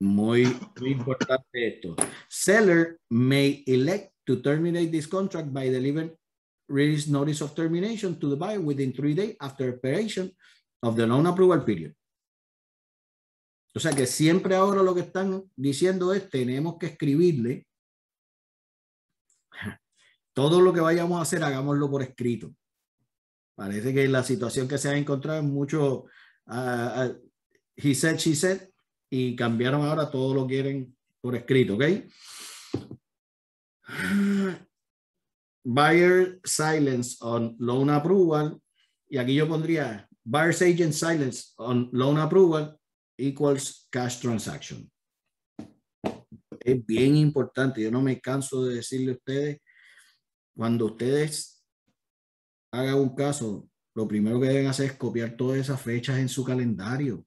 Muy, 0.00 0.44
muy 0.78 0.90
importante 0.90 1.68
esto. 1.68 1.96
Seller 2.28 3.00
may 3.08 3.64
elect 3.66 4.12
to 4.26 4.42
terminate 4.42 4.90
this 4.90 5.08
contract 5.08 5.48
by 5.50 5.70
delivering 5.70 6.14
release 6.68 7.10
notice 7.10 7.42
of 7.42 7.54
termination 7.54 8.18
to 8.18 8.28
the 8.28 8.36
buyer 8.36 8.60
within 8.60 8.92
three 8.92 9.14
days 9.14 9.34
after 9.40 9.72
operation 9.74 10.30
of 10.82 10.96
the 10.96 11.06
loan 11.06 11.26
approval 11.26 11.64
period. 11.64 11.94
O 13.74 13.80
sea 13.80 13.92
que 13.92 14.06
siempre 14.06 14.54
ahora 14.54 14.82
lo 14.82 14.94
que 14.94 15.00
están 15.00 15.50
diciendo 15.56 16.12
es 16.12 16.28
tenemos 16.28 16.76
que 16.78 16.88
escribirle 16.88 17.66
todo 20.34 20.60
lo 20.60 20.74
que 20.74 20.80
vayamos 20.80 21.18
a 21.18 21.22
hacer, 21.22 21.42
hagámoslo 21.42 21.90
por 21.90 22.02
escrito. 22.02 22.54
Parece 23.54 23.94
que 23.94 24.06
la 24.08 24.22
situación 24.22 24.68
que 24.68 24.76
se 24.76 24.90
ha 24.90 24.96
encontrado 24.98 25.38
es 25.38 25.46
mucho 25.46 26.04
uh, 26.48 27.08
he 27.76 27.94
said, 27.94 28.20
she 28.20 28.34
said, 28.34 28.68
y 29.10 29.36
cambiaron 29.36 29.82
ahora 29.82 30.10
todo 30.10 30.34
lo 30.34 30.46
quieren 30.46 30.96
por 31.20 31.34
escrito, 31.34 31.74
¿ok? 31.74 31.84
Buyer 35.64 36.40
silence 36.44 37.16
on 37.20 37.56
loan 37.58 37.90
approval. 37.90 38.60
Y 39.08 39.18
aquí 39.18 39.34
yo 39.34 39.48
pondría 39.48 40.08
Buyer's 40.24 40.62
agent 40.62 40.92
silence 40.92 41.54
on 41.58 41.88
loan 41.92 42.18
approval 42.18 42.78
equals 43.16 43.86
cash 43.90 44.20
transaction. 44.20 44.90
Es 46.60 46.84
bien 46.84 47.16
importante. 47.16 47.82
Yo 47.82 47.90
no 47.90 48.00
me 48.00 48.20
canso 48.20 48.64
de 48.64 48.76
decirle 48.76 49.12
a 49.12 49.14
ustedes, 49.14 49.60
cuando 50.56 50.86
ustedes 50.86 51.62
hagan 52.72 52.94
un 52.96 53.14
caso, 53.14 53.68
lo 53.94 54.08
primero 54.08 54.40
que 54.40 54.48
deben 54.48 54.66
hacer 54.66 54.86
es 54.86 54.92
copiar 54.94 55.36
todas 55.36 55.60
esas 55.60 55.80
fechas 55.80 56.18
en 56.18 56.28
su 56.28 56.44
calendario. 56.44 57.24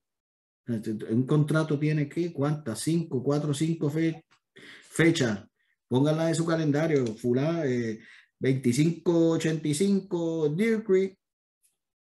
Un 0.66 1.26
contrato 1.26 1.78
tiene 1.78 2.08
que, 2.08 2.32
¿cuántas? 2.32 2.80
Cinco, 2.80 3.22
cuatro, 3.22 3.54
cinco 3.54 3.90
fechas. 4.90 5.44
Pónganla 5.88 6.28
en 6.28 6.34
su 6.34 6.44
calendario. 6.44 7.06
Fulá, 7.16 7.66
eh, 7.66 8.00
2585 8.38 10.50
Deer 10.50 10.84
Creek, 10.84 11.18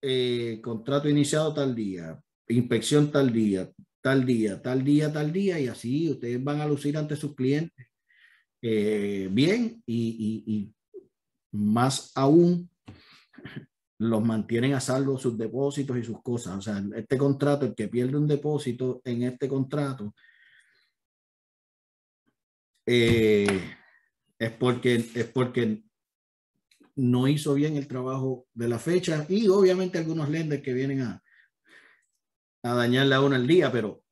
eh, 0.03 0.61
contrato 0.63 1.09
iniciado 1.09 1.55
tal 1.55 1.75
día, 1.75 2.21
inspección 2.49 3.13
tal 3.13 3.33
día, 3.33 3.71
tal 4.01 4.25
día, 4.25 4.63
tal 4.63 4.85
día, 4.85 5.13
tal 5.13 5.33
día, 5.33 5.61
y 5.61 5.69
así 5.69 6.11
ustedes 6.11 6.43
van 6.43 6.61
a 6.61 6.67
lucir 6.67 6.97
ante 6.97 7.17
sus 7.17 7.35
clientes 7.35 7.87
eh, 8.63 9.29
bien 9.31 9.83
y, 9.87 10.73
más 11.53 12.13
aún 12.15 12.69
los 13.99 14.25
mantienen 14.25 14.75
a 14.75 14.81
salvo 14.81 15.19
sus 15.19 15.39
depósitos 15.39 15.97
y 15.97 16.05
sus 16.05 16.23
cosas. 16.23 16.57
O 16.57 16.63
sea, 16.63 16.83
este 16.95 17.17
contrato, 17.17 17.67
el 17.67 17.75
que 17.75 17.89
pierde 17.89 18.17
un 18.17 18.27
depósito 18.27 19.01
en 19.05 19.23
este 19.23 19.49
contrato, 19.49 20.15
eh, 22.87 23.61
es, 24.39 24.51
porque, 24.53 24.95
es 25.15 25.25
porque 25.27 25.83
no 26.97 27.29
hizo 27.29 27.55
bien 27.55 27.77
el 27.77 27.89
trabajo 27.89 28.47
de 28.55 28.69
la 28.69 28.79
fecha 28.79 29.27
y 29.29 29.49
obviamente 29.49 29.99
algunos 29.99 30.29
lenders 30.29 30.63
que 30.63 30.73
vienen 30.73 31.03
a, 31.03 31.23
a 32.63 32.75
dañarle 32.75 33.15
a 33.15 33.21
uno 33.21 33.37
el 33.37 33.47
día, 33.47 33.73
pero 33.73 34.03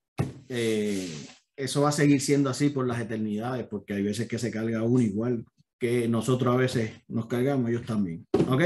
eh, 0.48 1.08
eso 1.56 1.82
va 1.82 1.90
a 1.90 1.92
seguir 1.92 2.20
siendo 2.20 2.50
así 2.50 2.70
por 2.70 2.86
las 2.86 3.00
eternidades, 3.00 3.66
porque 3.66 3.94
hay 3.94 4.02
veces 4.02 4.26
que 4.28 4.38
se 4.38 4.50
carga 4.50 4.82
uno 4.82 5.02
igual 5.02 5.44
que 5.78 6.08
nosotros 6.08 6.54
a 6.54 6.58
veces 6.58 6.92
nos 7.08 7.26
cargamos, 7.26 7.70
ellos 7.70 7.84
también. 7.84 8.26
¿Ok? 8.48 8.62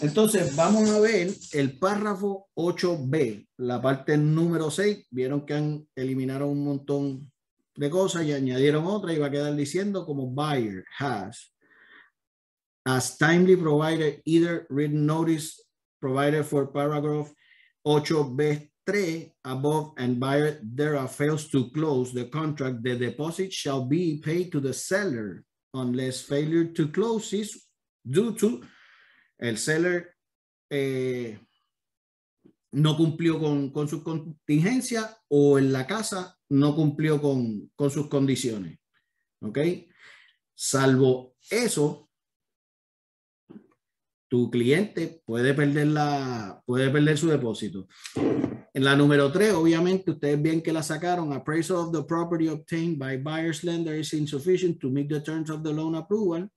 Entonces, 0.00 0.54
vamos 0.54 0.90
a 0.90 1.00
ver 1.00 1.30
el 1.52 1.78
párrafo 1.78 2.48
8b, 2.54 3.48
la 3.58 3.80
parte 3.80 4.18
número 4.18 4.70
6. 4.70 5.06
Vieron 5.10 5.46
que 5.46 5.54
han 5.54 5.88
eliminado 5.94 6.46
un 6.48 6.64
montón 6.64 7.30
de 7.74 7.90
cosas 7.90 8.24
y 8.24 8.32
añadieron 8.32 8.84
otra 8.86 9.12
y 9.12 9.18
va 9.18 9.26
a 9.26 9.30
quedar 9.30 9.54
diciendo 9.54 10.04
como 10.04 10.26
buyer 10.26 10.84
has 10.98 11.52
as 12.86 13.18
timely 13.18 13.56
provided 13.56 14.22
either 14.24 14.66
written 14.70 15.04
notice 15.04 15.62
provided 16.00 16.44
for 16.44 16.72
paragraph 16.72 17.30
8b3 17.84 19.32
above 19.44 19.92
and 19.98 20.18
buyer 20.18 20.60
thereof 20.62 21.10
fails 21.10 21.50
to 21.50 21.70
close 21.72 22.12
the 22.12 22.30
contract, 22.30 22.82
the 22.82 22.96
deposit 22.96 23.52
shall 23.52 23.84
be 23.84 24.20
paid 24.24 24.50
to 24.52 24.60
the 24.60 24.72
seller 24.72 25.44
unless 25.74 26.22
failure 26.22 26.64
to 26.64 26.88
close 26.88 27.32
is 27.32 27.66
due 28.08 28.32
to 28.34 28.62
el 29.38 29.58
seller 29.58 30.14
eh, 30.70 31.38
no 32.72 32.96
cumplió 32.96 33.38
con, 33.38 33.70
con 33.70 33.88
su 33.88 34.02
contingencia 34.02 35.16
o 35.28 35.58
en 35.58 35.72
la 35.72 35.86
casa 35.86 36.38
no 36.50 36.74
cumplió 36.74 37.20
con, 37.20 37.70
con 37.74 37.90
sus 37.90 38.08
condiciones. 38.08 38.78
¿Ok? 39.40 39.58
Salvo 40.54 41.36
eso, 41.50 42.10
tu 44.28 44.50
cliente 44.50 45.22
puede 45.24 45.54
perder, 45.54 45.88
la, 45.88 46.62
puede 46.66 46.90
perder 46.90 47.16
su 47.16 47.28
depósito. 47.28 47.86
En 48.74 48.84
la 48.84 48.96
número 48.96 49.32
3, 49.32 49.54
obviamente, 49.54 50.10
ustedes 50.10 50.42
ven 50.42 50.62
que 50.62 50.72
la 50.72 50.82
sacaron. 50.82 51.32
Appraisal 51.32 51.76
of 51.76 51.92
the 51.92 52.02
property 52.02 52.48
obtained 52.48 52.98
by 52.98 53.16
buyer's 53.16 53.64
lender 53.64 53.94
is 53.94 54.12
insufficient 54.12 54.78
to 54.80 54.90
meet 54.90 55.08
the 55.08 55.20
terms 55.20 55.50
of 55.50 55.62
the 55.62 55.72
loan 55.72 55.94
approval, 55.94 56.48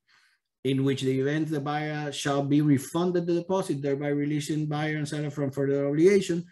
in 0.64 0.84
which 0.84 1.02
the 1.02 1.20
event 1.20 1.50
the 1.50 1.60
buyer 1.60 2.12
shall 2.12 2.44
be 2.44 2.62
refunded 2.62 3.26
the 3.26 3.34
deposit, 3.34 3.82
thereby 3.82 4.10
releasing 4.10 4.68
buyer 4.68 4.98
and 4.98 5.08
seller 5.08 5.32
from 5.32 5.52
further 5.52 5.88
obligation. 5.88 6.46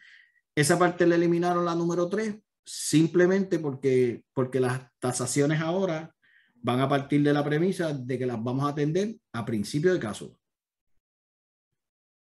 Esa 0.56 0.78
parte 0.78 1.06
la 1.06 1.16
eliminaron 1.16 1.66
la 1.66 1.76
número 1.76 2.10
3, 2.10 2.36
simplemente 2.66 3.60
porque, 3.60 4.24
porque 4.34 4.60
las 4.60 4.82
tasaciones 5.00 5.62
ahora 5.62 6.14
van 6.56 6.80
a 6.80 6.90
partir 6.90 7.22
de 7.24 7.34
la 7.34 7.44
premisa 7.44 7.94
de 7.94 8.18
que 8.18 8.26
las 8.26 8.42
vamos 8.42 8.66
a 8.66 8.70
atender 8.70 9.16
a 9.34 9.46
principio 9.46 9.94
de 9.94 10.00
caso. 10.00 10.40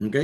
¿Ok? 0.02 0.16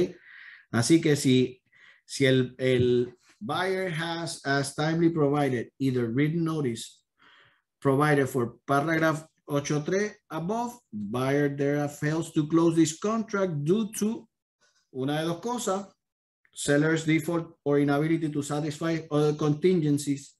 Así 0.71 0.99
que 0.99 1.15
si, 1.15 1.61
si 2.05 2.25
el, 2.25 2.55
el 2.57 3.15
buyer 3.39 3.91
has 3.91 4.45
as 4.45 4.75
timely 4.75 5.09
provided 5.09 5.71
either 5.77 6.07
written 6.07 6.43
notice 6.43 6.99
provided 7.79 8.27
for 8.27 8.57
paragraph 8.65 9.25
8.3 9.49 10.13
above, 10.29 10.79
buyer 10.91 11.49
there 11.49 11.89
fails 11.89 12.31
to 12.33 12.47
close 12.47 12.75
this 12.75 12.99
contract 12.99 13.63
due 13.63 13.91
to 13.97 14.27
una 14.93 15.19
de 15.19 15.25
dos 15.25 15.41
cosas, 15.41 15.87
seller's 16.53 17.05
default 17.05 17.57
or 17.63 17.79
inability 17.79 18.29
to 18.29 18.43
satisfy 18.43 18.99
other 19.09 19.35
contingencies. 19.35 20.37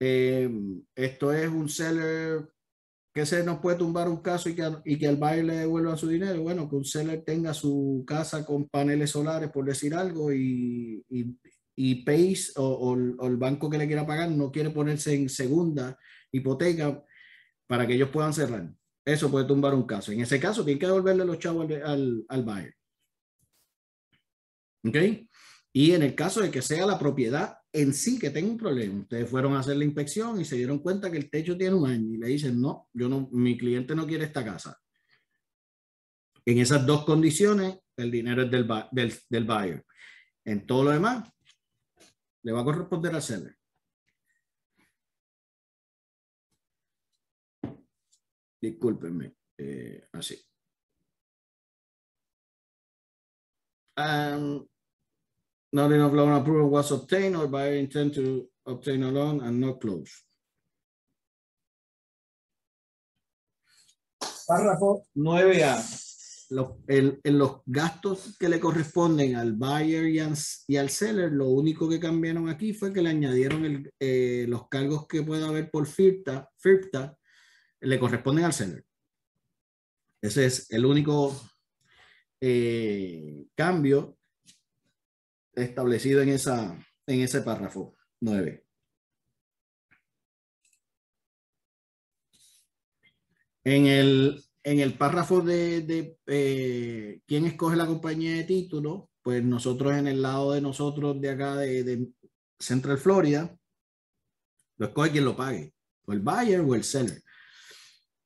Eh, 0.00 0.48
esto 0.94 1.32
es 1.32 1.48
un 1.48 1.68
seller 1.68 2.48
que 3.12 3.26
se 3.26 3.42
nos 3.44 3.58
puede 3.58 3.78
tumbar 3.78 4.08
un 4.08 4.22
caso 4.22 4.48
y 4.48 4.54
que, 4.54 4.70
y 4.84 4.96
que 4.96 5.08
al 5.08 5.16
buyer 5.16 5.44
le 5.44 5.56
devuelva 5.56 5.96
su 5.96 6.08
dinero. 6.08 6.42
Bueno, 6.42 6.68
que 6.68 6.76
un 6.76 6.84
seller 6.84 7.24
tenga 7.24 7.52
su 7.52 8.04
casa 8.06 8.46
con 8.46 8.68
paneles 8.68 9.10
solares, 9.10 9.50
por 9.50 9.64
decir 9.64 9.94
algo, 9.94 10.32
y, 10.32 11.04
y, 11.08 11.36
y 11.76 12.04
Pace 12.04 12.52
o, 12.56 12.64
o, 12.64 13.26
el 13.26 13.36
banco 13.36 13.68
que 13.68 13.78
le 13.78 13.86
quiera 13.86 14.06
pagar 14.06 14.30
no 14.30 14.52
quiere 14.52 14.70
ponerse 14.70 15.14
en 15.14 15.28
segunda 15.28 15.98
hipoteca 16.32 17.04
para 17.70 17.86
que 17.86 17.94
ellos 17.94 18.08
puedan 18.08 18.34
cerrar. 18.34 18.68
Eso 19.04 19.30
puede 19.30 19.46
tumbar 19.46 19.74
un 19.74 19.84
caso. 19.84 20.10
En 20.10 20.20
ese 20.20 20.40
caso, 20.40 20.64
tiene 20.64 20.80
que 20.80 20.86
devolverle 20.86 21.24
los 21.24 21.38
chavos 21.38 21.70
al, 21.70 21.82
al, 21.84 22.24
al 22.28 22.42
buyer. 22.42 22.74
¿Ok? 24.84 24.96
Y 25.72 25.92
en 25.92 26.02
el 26.02 26.16
caso 26.16 26.40
de 26.40 26.50
que 26.50 26.62
sea 26.62 26.84
la 26.84 26.98
propiedad 26.98 27.58
en 27.72 27.94
sí 27.94 28.18
que 28.18 28.30
tenga 28.30 28.50
un 28.50 28.58
problema, 28.58 29.02
ustedes 29.02 29.30
fueron 29.30 29.54
a 29.54 29.60
hacer 29.60 29.76
la 29.76 29.84
inspección 29.84 30.40
y 30.40 30.44
se 30.44 30.56
dieron 30.56 30.80
cuenta 30.80 31.12
que 31.12 31.18
el 31.18 31.30
techo 31.30 31.56
tiene 31.56 31.76
un 31.76 31.88
año 31.88 32.12
y 32.12 32.16
le 32.16 32.26
dicen, 32.26 32.60
no, 32.60 32.88
yo 32.92 33.08
no, 33.08 33.28
mi 33.30 33.56
cliente 33.56 33.94
no 33.94 34.04
quiere 34.04 34.24
esta 34.24 34.44
casa. 34.44 34.76
En 36.44 36.58
esas 36.58 36.84
dos 36.84 37.04
condiciones, 37.04 37.78
el 37.96 38.10
dinero 38.10 38.42
es 38.42 38.50
del, 38.50 38.66
del, 38.90 39.14
del 39.28 39.44
buyer. 39.44 39.86
En 40.44 40.66
todo 40.66 40.82
lo 40.82 40.90
demás, 40.90 41.30
le 42.42 42.50
va 42.50 42.62
a 42.62 42.64
corresponder 42.64 43.14
al 43.14 43.22
seller. 43.22 43.59
Discúlpenme, 48.60 49.36
eh, 49.58 50.08
así. 50.12 50.36
Um, 53.96 54.66
not 55.72 55.92
enough 55.92 56.12
loan 56.12 56.32
approval 56.32 56.70
was 56.70 56.90
obtained 56.90 57.36
or 57.36 57.48
buyer 57.48 57.76
intend 57.76 58.14
to 58.14 58.48
obtain 58.66 59.02
a 59.02 59.10
loan 59.10 59.40
and 59.40 59.60
not 59.60 59.80
close. 59.80 60.24
Párrafo 64.46 65.04
9A. 65.16 66.06
Los, 66.50 66.70
el, 66.88 67.20
en 67.22 67.38
los 67.38 67.60
gastos 67.64 68.36
que 68.36 68.48
le 68.48 68.58
corresponden 68.58 69.36
al 69.36 69.52
buyer 69.52 70.08
y, 70.08 70.18
al, 70.18 70.34
y 70.66 70.76
al 70.76 70.90
seller, 70.90 71.30
lo 71.30 71.48
único 71.48 71.88
que 71.88 72.00
cambiaron 72.00 72.48
aquí 72.48 72.72
fue 72.72 72.92
que 72.92 73.00
le 73.00 73.10
añadieron 73.10 73.64
el, 73.64 73.92
eh, 74.00 74.46
los 74.48 74.68
cargos 74.68 75.06
que 75.06 75.22
pueda 75.22 75.46
haber 75.46 75.70
por 75.70 75.86
FIRTA, 75.86 76.50
FIRTA, 76.56 77.16
le 77.80 77.98
corresponden 77.98 78.44
al 78.44 78.52
seller. 78.52 78.84
Ese 80.20 80.46
es 80.46 80.70
el 80.70 80.84
único 80.84 81.34
eh, 82.40 83.46
cambio 83.54 84.18
establecido 85.54 86.22
en, 86.22 86.30
esa, 86.30 86.78
en 87.06 87.20
ese 87.20 87.40
párrafo 87.42 87.96
9. 88.20 88.64
En 93.64 93.86
el, 93.86 94.42
en 94.62 94.80
el 94.80 94.96
párrafo 94.96 95.40
de, 95.42 95.82
de 95.82 96.18
eh, 96.26 97.20
quién 97.26 97.46
escoge 97.46 97.76
la 97.76 97.86
compañía 97.86 98.34
de 98.36 98.44
título, 98.44 99.10
pues 99.22 99.44
nosotros 99.44 99.94
en 99.94 100.06
el 100.06 100.22
lado 100.22 100.52
de 100.52 100.60
nosotros 100.60 101.20
de 101.20 101.30
acá 101.30 101.56
de, 101.56 101.84
de 101.84 102.08
Central 102.58 102.98
Florida, 102.98 103.54
lo 104.78 104.86
escoge 104.86 105.10
quien 105.12 105.24
lo 105.24 105.36
pague, 105.36 105.74
o 106.06 106.12
el 106.12 106.20
buyer 106.20 106.60
o 106.60 106.74
el 106.74 106.84
seller. 106.84 107.22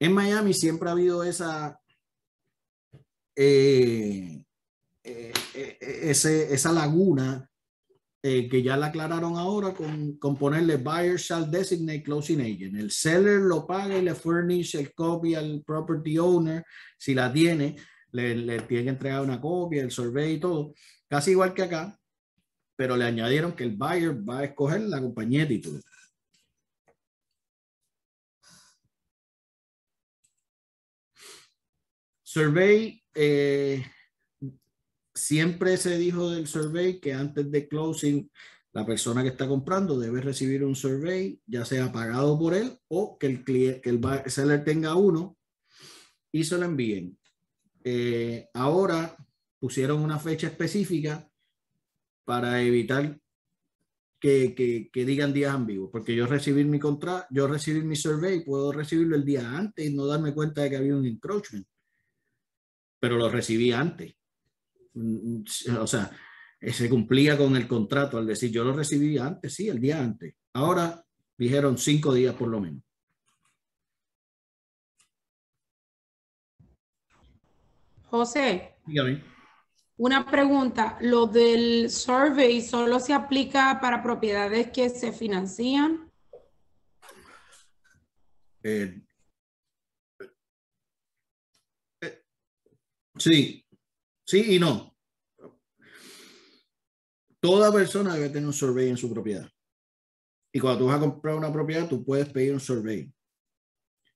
En 0.04 0.12
Miami 0.12 0.52
siempre 0.52 0.90
ha 0.90 0.92
habido 0.92 1.24
esa, 1.24 1.80
eh, 3.34 4.44
eh, 5.02 5.32
eh, 5.54 5.78
ese, 5.80 6.52
esa 6.52 6.72
laguna 6.72 7.50
eh, 8.22 8.46
que 8.46 8.62
ya 8.62 8.76
la 8.76 8.88
aclararon 8.88 9.38
ahora 9.38 9.72
con, 9.72 10.18
con, 10.18 10.36
ponerle 10.36 10.76
buyer 10.76 11.16
shall 11.16 11.50
designate 11.50 12.02
closing 12.02 12.42
agent. 12.42 12.76
El 12.76 12.90
seller 12.90 13.40
lo 13.40 13.66
paga 13.66 13.96
y 13.96 14.02
le 14.02 14.14
furnish 14.14 14.76
el 14.76 14.92
copy 14.92 15.36
al 15.36 15.62
property 15.64 16.18
owner. 16.18 16.62
Si 16.98 17.14
la 17.14 17.32
tiene, 17.32 17.74
le, 18.12 18.36
le 18.36 18.60
tiene 18.60 18.84
que 18.84 18.90
entregar 18.90 19.22
una 19.22 19.40
copia, 19.40 19.82
el 19.82 19.90
survey 19.90 20.34
y 20.34 20.38
todo. 20.38 20.74
Casi 21.08 21.30
igual 21.30 21.54
que 21.54 21.62
acá, 21.62 21.98
pero 22.76 22.94
le 22.94 23.06
añadieron 23.06 23.52
que 23.52 23.64
el 23.64 23.74
buyer 23.74 24.16
va 24.28 24.40
a 24.40 24.44
escoger 24.44 24.82
la 24.82 25.00
compañía 25.00 25.40
de 25.40 25.46
título. 25.46 25.80
Survey, 32.34 33.00
eh, 33.14 33.86
siempre 35.14 35.76
se 35.76 35.96
dijo 35.98 36.30
del 36.30 36.48
survey 36.48 36.98
que 36.98 37.14
antes 37.14 37.48
de 37.48 37.68
closing 37.68 38.28
la 38.72 38.84
persona 38.84 39.22
que 39.22 39.28
está 39.28 39.46
comprando 39.46 40.00
debe 40.00 40.20
recibir 40.20 40.64
un 40.64 40.74
survey, 40.74 41.40
ya 41.46 41.64
sea 41.64 41.92
pagado 41.92 42.36
por 42.36 42.54
él 42.54 42.76
o 42.88 43.16
que 43.18 43.28
el, 43.28 43.44
cliente, 43.44 43.80
que 43.82 43.90
el 43.90 44.00
seller 44.26 44.64
tenga 44.64 44.96
uno 44.96 45.36
y 46.32 46.42
se 46.42 46.58
lo 46.58 46.64
envíen. 46.64 47.16
Eh, 47.84 48.48
ahora 48.52 49.16
pusieron 49.60 50.00
una 50.00 50.18
fecha 50.18 50.48
específica 50.48 51.30
para 52.24 52.60
evitar 52.62 53.16
que, 54.18 54.90
que, 54.92 55.04
digan 55.04 55.32
días 55.32 55.54
ambiguos, 55.54 55.90
porque 55.92 56.16
yo 56.16 56.26
recibir 56.26 56.66
mi 56.66 56.80
contrato, 56.80 57.28
yo 57.30 57.46
recibir 57.46 57.84
mi 57.84 57.94
survey, 57.94 58.44
puedo 58.44 58.72
recibirlo 58.72 59.14
el 59.14 59.24
día 59.24 59.56
antes 59.56 59.86
y 59.86 59.94
no 59.94 60.04
darme 60.04 60.34
cuenta 60.34 60.62
de 60.62 60.70
que 60.70 60.76
había 60.78 60.96
un 60.96 61.06
encroachment, 61.06 61.64
pero 63.04 63.18
lo 63.18 63.28
recibí 63.28 63.70
antes. 63.70 64.16
Mm, 64.94 65.42
mm, 65.42 65.44
o 65.78 65.86
sea, 65.86 66.10
se 66.58 66.88
cumplía 66.88 67.36
con 67.36 67.54
el 67.54 67.68
contrato 67.68 68.16
al 68.16 68.26
decir 68.26 68.50
yo 68.50 68.64
lo 68.64 68.72
recibí 68.72 69.18
antes, 69.18 69.52
sí, 69.52 69.68
el 69.68 69.78
día 69.78 70.00
antes. 70.00 70.34
Ahora 70.54 71.04
dijeron 71.36 71.76
cinco 71.76 72.14
días 72.14 72.34
por 72.34 72.48
lo 72.48 72.62
menos. 72.62 72.82
José. 78.04 78.76
Dígame. 78.86 79.22
Una 79.98 80.24
pregunta, 80.24 80.96
¿lo 81.02 81.26
del 81.26 81.90
survey 81.90 82.62
solo 82.62 83.00
se 83.00 83.12
aplica 83.12 83.80
para 83.82 84.02
propiedades 84.02 84.70
que 84.70 84.88
se 84.88 85.12
financian? 85.12 86.10
Eh, 88.62 89.03
sí, 93.16 93.64
sí 94.24 94.56
y 94.56 94.58
no 94.58 94.94
toda 97.44 97.70
persona 97.70 98.14
debe 98.14 98.30
tener 98.30 98.46
un 98.46 98.54
survey 98.54 98.88
en 98.88 98.96
su 98.96 99.12
propiedad. 99.12 99.46
Y 100.50 100.58
cuando 100.58 100.78
tú 100.78 100.86
vas 100.86 100.96
a 100.96 101.00
comprar 101.00 101.34
una 101.34 101.52
propiedad, 101.52 101.86
tú 101.86 102.02
puedes 102.02 102.30
pedir 102.30 102.54
un 102.54 102.60
survey. 102.60 103.12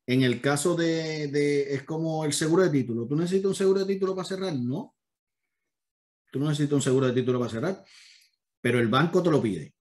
En 0.07 0.22
el 0.22 0.40
caso 0.40 0.74
de, 0.74 1.28
de, 1.28 1.74
es 1.74 1.82
como 1.82 2.24
el 2.24 2.32
seguro 2.32 2.62
de 2.62 2.70
título. 2.70 3.07
¿Tú 3.07 3.16
necesitas 3.16 3.51
un 3.51 3.55
seguro 3.55 3.80
de 3.80 3.92
título 3.92 4.16
para 4.16 4.26
cerrar? 4.26 4.55
No. 4.55 4.96
Tú 6.32 6.40
no 6.40 6.49
necesitas 6.49 6.72
un 6.72 6.80
seguro 6.80 7.07
de 7.07 7.12
título 7.12 7.38
para 7.38 7.51
cerrar, 7.51 7.84
pero 8.62 8.78
el 8.78 8.88
banco 8.88 9.22
te 9.22 9.30
lo 9.30 9.42
pide. 9.42 9.74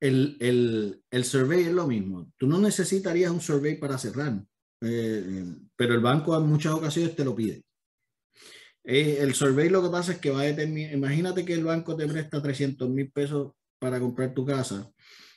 El, 0.00 0.38
el, 0.40 1.04
el 1.10 1.24
survey 1.26 1.64
es 1.64 1.72
lo 1.72 1.86
mismo. 1.86 2.32
Tú 2.38 2.46
no 2.46 2.58
necesitarías 2.58 3.30
un 3.30 3.42
survey 3.42 3.78
para 3.78 3.98
cerrar, 3.98 4.42
eh, 4.80 5.44
pero 5.76 5.92
el 5.92 6.00
banco 6.00 6.34
en 6.34 6.46
muchas 6.46 6.72
ocasiones 6.72 7.14
te 7.14 7.24
lo 7.26 7.36
pide. 7.36 7.66
Eh, 8.84 9.18
el 9.20 9.34
survey 9.34 9.68
lo 9.68 9.82
que 9.82 9.90
pasa 9.90 10.12
es 10.12 10.18
que 10.18 10.30
va 10.30 10.40
a 10.40 10.44
determinar, 10.44 10.92
imagínate 10.94 11.44
que 11.44 11.54
el 11.54 11.64
banco 11.64 11.96
te 11.96 12.06
presta 12.06 12.40
300 12.40 12.88
mil 12.88 13.10
pesos 13.10 13.52
para 13.78 14.00
comprar 14.00 14.32
tu 14.32 14.44
casa 14.44 14.90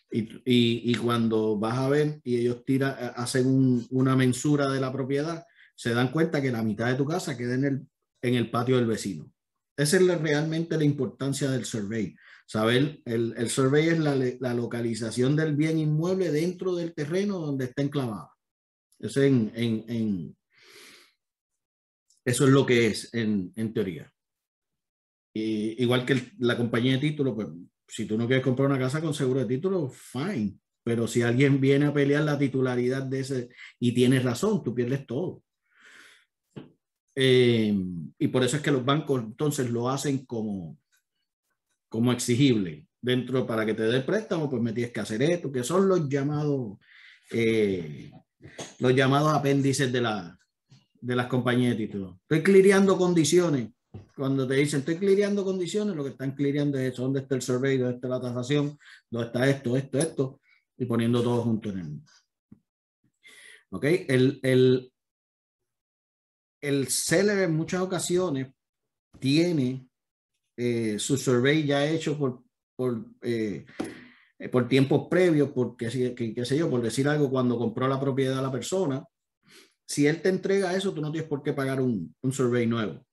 y, 0.09 0.91
y, 0.91 0.95
cuando 0.95 1.57
vas 1.57 1.77
a 1.77 1.89
ver 1.89 2.21
y 2.23 2.37
ellos 2.37 2.63
tiran, 2.63 2.95
eh, 2.99 3.11
hacen 3.15 3.85
una 3.89 4.15
mensura 4.15 4.69
de 4.69 4.79
la 4.79 4.93
propiedad, 4.93 5.43
se 5.75 5.93
dan 5.93 6.11
cuenta 6.11 6.41
que 6.41 6.51
la 6.51 6.63
mitad 6.63 6.87
de 6.87 6.95
tu 6.95 7.05
casa 7.05 7.35
queda 7.35 7.55
en 7.55 7.65
el, 7.65 7.87
en 8.21 8.35
el 8.35 8.51
patio 8.51 8.77
del 8.77 8.85
vecino. 8.85 9.31
Esa 9.75 9.97
es 9.97 10.21
realmente 10.21 10.77
la 10.77 10.83
importancia 10.83 11.49
del 11.49 11.65
survey. 11.65 12.15
Saber, 12.45 13.01
el, 13.05 13.33
el 13.35 13.49
survey 13.49 13.87
es 13.87 13.97
la, 13.97 14.15
la, 14.39 14.53
localización 14.53 15.35
del 15.35 15.55
bien 15.55 15.79
inmueble 15.79 16.31
dentro 16.31 16.75
del 16.75 16.93
terreno 16.93 17.39
donde 17.39 17.65
está 17.65 17.81
enclavado. 17.81 18.29
Es 18.99 19.17
en, 19.17 19.51
en 19.55 20.35
eso 22.25 22.45
es 22.45 22.51
lo 22.51 22.65
que 22.65 22.87
es 22.87 23.13
en, 23.13 23.51
en 23.55 23.73
teoría. 23.73 24.11
Y, 25.33 25.81
igual 25.81 26.05
que 26.05 26.31
la 26.39 26.55
compañía 26.57 26.93
de 26.93 26.99
título, 26.99 27.35
pues 27.35 27.47
si 27.87 28.05
tú 28.05 28.17
no 28.17 28.27
quieres 28.27 28.43
comprar 28.43 28.69
una 28.69 28.79
casa 28.79 29.01
con 29.01 29.13
seguro 29.13 29.41
de 29.41 29.45
título, 29.45 29.89
fine. 29.89 30.57
Pero 30.83 31.07
si 31.07 31.21
alguien 31.21 31.61
viene 31.61 31.85
a 31.85 31.93
pelear 31.93 32.23
la 32.23 32.37
titularidad 32.37 33.03
de 33.03 33.19
ese 33.21 33.49
y 33.79 33.93
tienes 33.93 34.23
razón, 34.23 34.63
tú 34.63 34.75
pierdes 34.75 35.05
todo. 35.05 35.41
Eh, 37.15 37.73
y 38.17 38.27
por 38.27 38.43
eso 38.43 38.57
es 38.57 38.63
que 38.63 38.71
los 38.71 38.83
bancos 38.83 39.23
entonces 39.23 39.69
lo 39.69 39.89
hacen 39.89 40.25
como, 40.25 40.77
como 41.89 42.11
exigible. 42.11 42.87
Dentro, 43.01 43.45
para 43.45 43.65
que 43.65 43.73
te 43.73 43.83
dé 43.83 43.97
el 43.97 44.05
préstamo, 44.05 44.49
pues 44.49 44.61
me 44.61 44.73
tienes 44.73 44.93
que 44.93 44.99
hacer 45.01 45.21
esto, 45.21 45.51
que 45.51 45.63
son 45.63 45.87
los 45.87 46.07
llamados, 46.07 46.77
eh, 47.31 48.11
los 48.79 48.95
llamados 48.95 49.33
apéndices 49.33 49.91
de 49.91 50.01
la, 50.01 50.39
de 51.03 51.15
las 51.17 51.27
compañías 51.27 51.77
de 51.77 51.85
títulos. 51.85 52.15
Estoy 52.21 52.41
clireando 52.41 52.97
condiciones. 52.97 53.69
Cuando 54.15 54.47
te 54.47 54.55
dicen 54.55 54.79
estoy 54.79 54.95
clireando 54.95 55.43
condiciones, 55.43 55.95
lo 55.95 56.03
que 56.03 56.11
están 56.11 56.33
clireando 56.33 56.77
es 56.77 56.93
eso, 56.93 57.03
dónde 57.03 57.19
está 57.19 57.35
el 57.35 57.41
survey, 57.41 57.77
dónde 57.77 57.95
está 57.95 58.07
la 58.07 58.21
tasación, 58.21 58.79
dónde 59.09 59.27
está 59.27 59.49
esto, 59.49 59.75
esto, 59.75 59.97
esto, 59.99 60.41
y 60.77 60.85
poniendo 60.85 61.21
todo 61.21 61.43
junto 61.43 61.69
en 61.69 61.79
el. 61.79 62.01
¿Ok? 63.71 63.83
El, 64.07 64.39
el, 64.43 64.93
el 66.61 66.87
seller 66.87 67.39
en 67.39 67.53
muchas 67.53 67.81
ocasiones 67.81 68.47
tiene 69.19 69.89
eh, 70.55 70.97
su 70.99 71.17
survey 71.17 71.65
ya 71.65 71.85
hecho 71.85 72.17
por, 72.17 72.43
por, 72.77 73.05
eh, 73.21 73.65
por 74.49 74.69
tiempos 74.69 75.07
previos, 75.09 75.49
porque, 75.49 76.15
qué, 76.15 76.45
sé 76.45 76.57
yo, 76.57 76.69
por 76.69 76.81
decir 76.81 77.09
algo, 77.09 77.29
cuando 77.29 77.57
compró 77.57 77.89
la 77.89 77.99
propiedad 77.99 78.39
a 78.39 78.43
la 78.43 78.51
persona, 78.51 79.05
si 79.87 80.07
él 80.07 80.21
te 80.21 80.29
entrega 80.29 80.75
eso, 80.75 80.93
tú 80.93 81.01
no 81.01 81.11
tienes 81.11 81.29
por 81.29 81.43
qué 81.43 81.53
pagar 81.53 81.81
un, 81.81 82.15
un 82.21 82.31
survey 82.31 82.65
nuevo. 82.65 83.05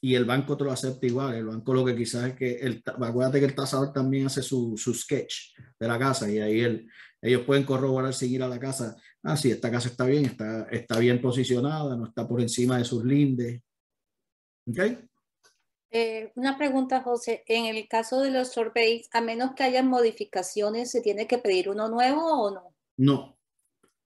Y 0.00 0.14
el 0.14 0.24
banco 0.24 0.56
te 0.56 0.64
lo 0.64 0.72
acepta 0.72 1.06
igual. 1.06 1.34
El 1.34 1.46
banco 1.46 1.74
lo 1.74 1.84
que 1.84 1.96
quizás 1.96 2.30
es 2.30 2.34
que, 2.34 2.56
el, 2.56 2.82
acuérdate 2.84 3.40
que 3.40 3.46
el 3.46 3.54
tasador 3.54 3.92
también 3.92 4.26
hace 4.26 4.42
su, 4.42 4.76
su 4.76 4.94
sketch 4.94 5.56
de 5.78 5.88
la 5.88 5.98
casa 5.98 6.30
y 6.30 6.38
ahí 6.38 6.60
él, 6.60 6.88
ellos 7.20 7.42
pueden 7.42 7.64
corroborar, 7.64 8.14
seguir 8.14 8.42
a 8.42 8.48
la 8.48 8.58
casa. 8.58 8.96
Ah, 9.22 9.36
sí, 9.36 9.50
esta 9.50 9.70
casa 9.70 9.88
está 9.88 10.04
bien, 10.04 10.26
está, 10.26 10.68
está 10.70 10.98
bien 10.98 11.20
posicionada, 11.20 11.96
no 11.96 12.06
está 12.06 12.28
por 12.28 12.40
encima 12.40 12.78
de 12.78 12.84
sus 12.84 13.04
lindes. 13.04 13.62
¿Ok? 14.68 14.78
Eh, 15.90 16.32
una 16.36 16.58
pregunta, 16.58 17.02
José. 17.02 17.42
En 17.46 17.64
el 17.64 17.88
caso 17.88 18.20
de 18.20 18.30
los 18.30 18.52
surveys, 18.52 19.08
a 19.12 19.20
menos 19.20 19.54
que 19.54 19.64
haya 19.64 19.82
modificaciones, 19.82 20.90
¿se 20.90 21.00
tiene 21.00 21.26
que 21.26 21.38
pedir 21.38 21.68
uno 21.68 21.88
nuevo 21.88 22.42
o 22.42 22.50
no? 22.50 22.74
No, 22.98 23.35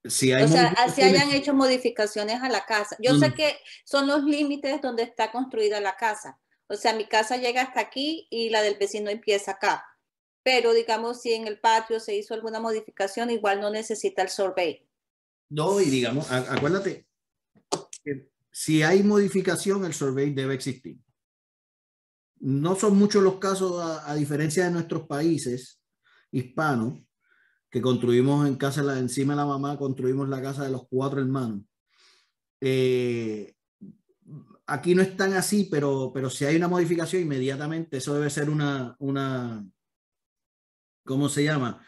si 0.04 0.32
o 0.32 0.48
sea, 0.48 0.68
así 0.78 1.02
hayan 1.02 1.30
hecho 1.30 1.52
modificaciones 1.52 2.42
a 2.42 2.48
la 2.48 2.64
casa. 2.64 2.96
Yo 3.00 3.18
sé 3.18 3.34
que 3.34 3.56
son 3.84 4.06
los 4.06 4.24
límites 4.24 4.80
donde 4.80 5.02
está 5.02 5.30
construida 5.30 5.80
la 5.80 5.96
casa. 5.96 6.38
O 6.68 6.76
sea, 6.76 6.94
mi 6.94 7.06
casa 7.06 7.36
llega 7.36 7.62
hasta 7.62 7.80
aquí 7.80 8.26
y 8.30 8.48
la 8.48 8.62
del 8.62 8.78
vecino 8.78 9.10
empieza 9.10 9.52
acá. 9.52 9.84
Pero 10.42 10.72
digamos, 10.72 11.20
si 11.20 11.34
en 11.34 11.46
el 11.46 11.60
patio 11.60 12.00
se 12.00 12.16
hizo 12.16 12.32
alguna 12.32 12.60
modificación, 12.60 13.30
igual 13.30 13.60
no 13.60 13.70
necesita 13.70 14.22
el 14.22 14.30
survey. 14.30 14.88
No, 15.50 15.80
y 15.80 15.86
digamos, 15.86 16.30
acuérdate, 16.30 17.06
si 18.50 18.82
hay 18.82 19.02
modificación, 19.02 19.84
el 19.84 19.92
survey 19.92 20.32
debe 20.32 20.54
existir. 20.54 20.98
No 22.38 22.74
son 22.74 22.96
muchos 22.96 23.22
los 23.22 23.38
casos, 23.38 23.82
a 23.82 24.14
diferencia 24.14 24.64
de 24.64 24.70
nuestros 24.70 25.06
países 25.06 25.82
hispanos, 26.30 27.00
que 27.70 27.80
construimos 27.80 28.46
en 28.46 28.56
casa, 28.56 28.82
la, 28.82 28.98
encima 28.98 29.34
de 29.34 29.38
la 29.38 29.46
mamá, 29.46 29.78
construimos 29.78 30.28
la 30.28 30.42
casa 30.42 30.64
de 30.64 30.70
los 30.70 30.88
cuatro 30.88 31.20
hermanos. 31.20 31.62
Eh, 32.60 33.54
aquí 34.66 34.94
no 34.94 35.02
es 35.02 35.16
tan 35.16 35.34
así, 35.34 35.68
pero, 35.70 36.10
pero 36.12 36.30
si 36.30 36.44
hay 36.44 36.56
una 36.56 36.68
modificación 36.68 37.22
inmediatamente, 37.22 37.98
eso 37.98 38.14
debe 38.14 38.28
ser 38.28 38.50
una, 38.50 38.96
una 38.98 39.64
¿cómo 41.04 41.28
se 41.28 41.44
llama? 41.44 41.84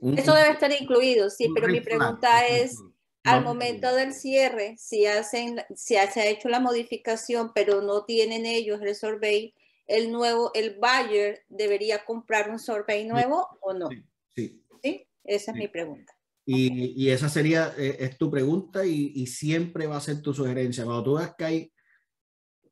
eso 0.00 0.32
debe 0.32 0.50
estar 0.50 0.70
incluido, 0.70 1.28
sí, 1.28 1.48
pero 1.52 1.66
mi 1.66 1.80
pregunta 1.80 2.46
es, 2.46 2.78
al 3.24 3.42
momento 3.42 3.92
del 3.94 4.14
cierre, 4.14 4.76
si, 4.78 5.06
hacen, 5.06 5.60
si 5.74 5.94
se 5.94 6.20
ha 6.20 6.26
hecho 6.26 6.48
la 6.48 6.60
modificación, 6.60 7.52
pero 7.52 7.82
no 7.82 8.04
tienen 8.04 8.46
ellos 8.46 8.80
el 8.80 8.94
survey, 8.94 9.54
el 9.88 10.12
nuevo, 10.12 10.52
el 10.54 10.78
buyer 10.78 11.44
debería 11.48 12.04
comprar 12.04 12.48
un 12.48 12.60
survey 12.60 13.06
nuevo 13.06 13.48
o 13.60 13.72
no? 13.74 13.88
sí. 14.34 14.62
¿Sí? 14.82 15.07
Esa 15.28 15.52
es 15.52 15.58
mi 15.58 15.68
pregunta. 15.68 16.14
Y, 16.46 16.94
y, 16.96 17.10
esa 17.10 17.28
sería, 17.28 17.74
eh, 17.76 17.98
es 18.00 18.16
tu 18.16 18.30
pregunta 18.30 18.86
y, 18.86 19.12
y, 19.14 19.26
siempre 19.26 19.86
va 19.86 19.98
a 19.98 20.00
ser 20.00 20.22
tu 20.22 20.32
sugerencia. 20.32 20.84
Cuando 20.84 21.04
tú 21.04 21.14
veas 21.16 21.34
que 21.36 21.44
hay 21.44 21.72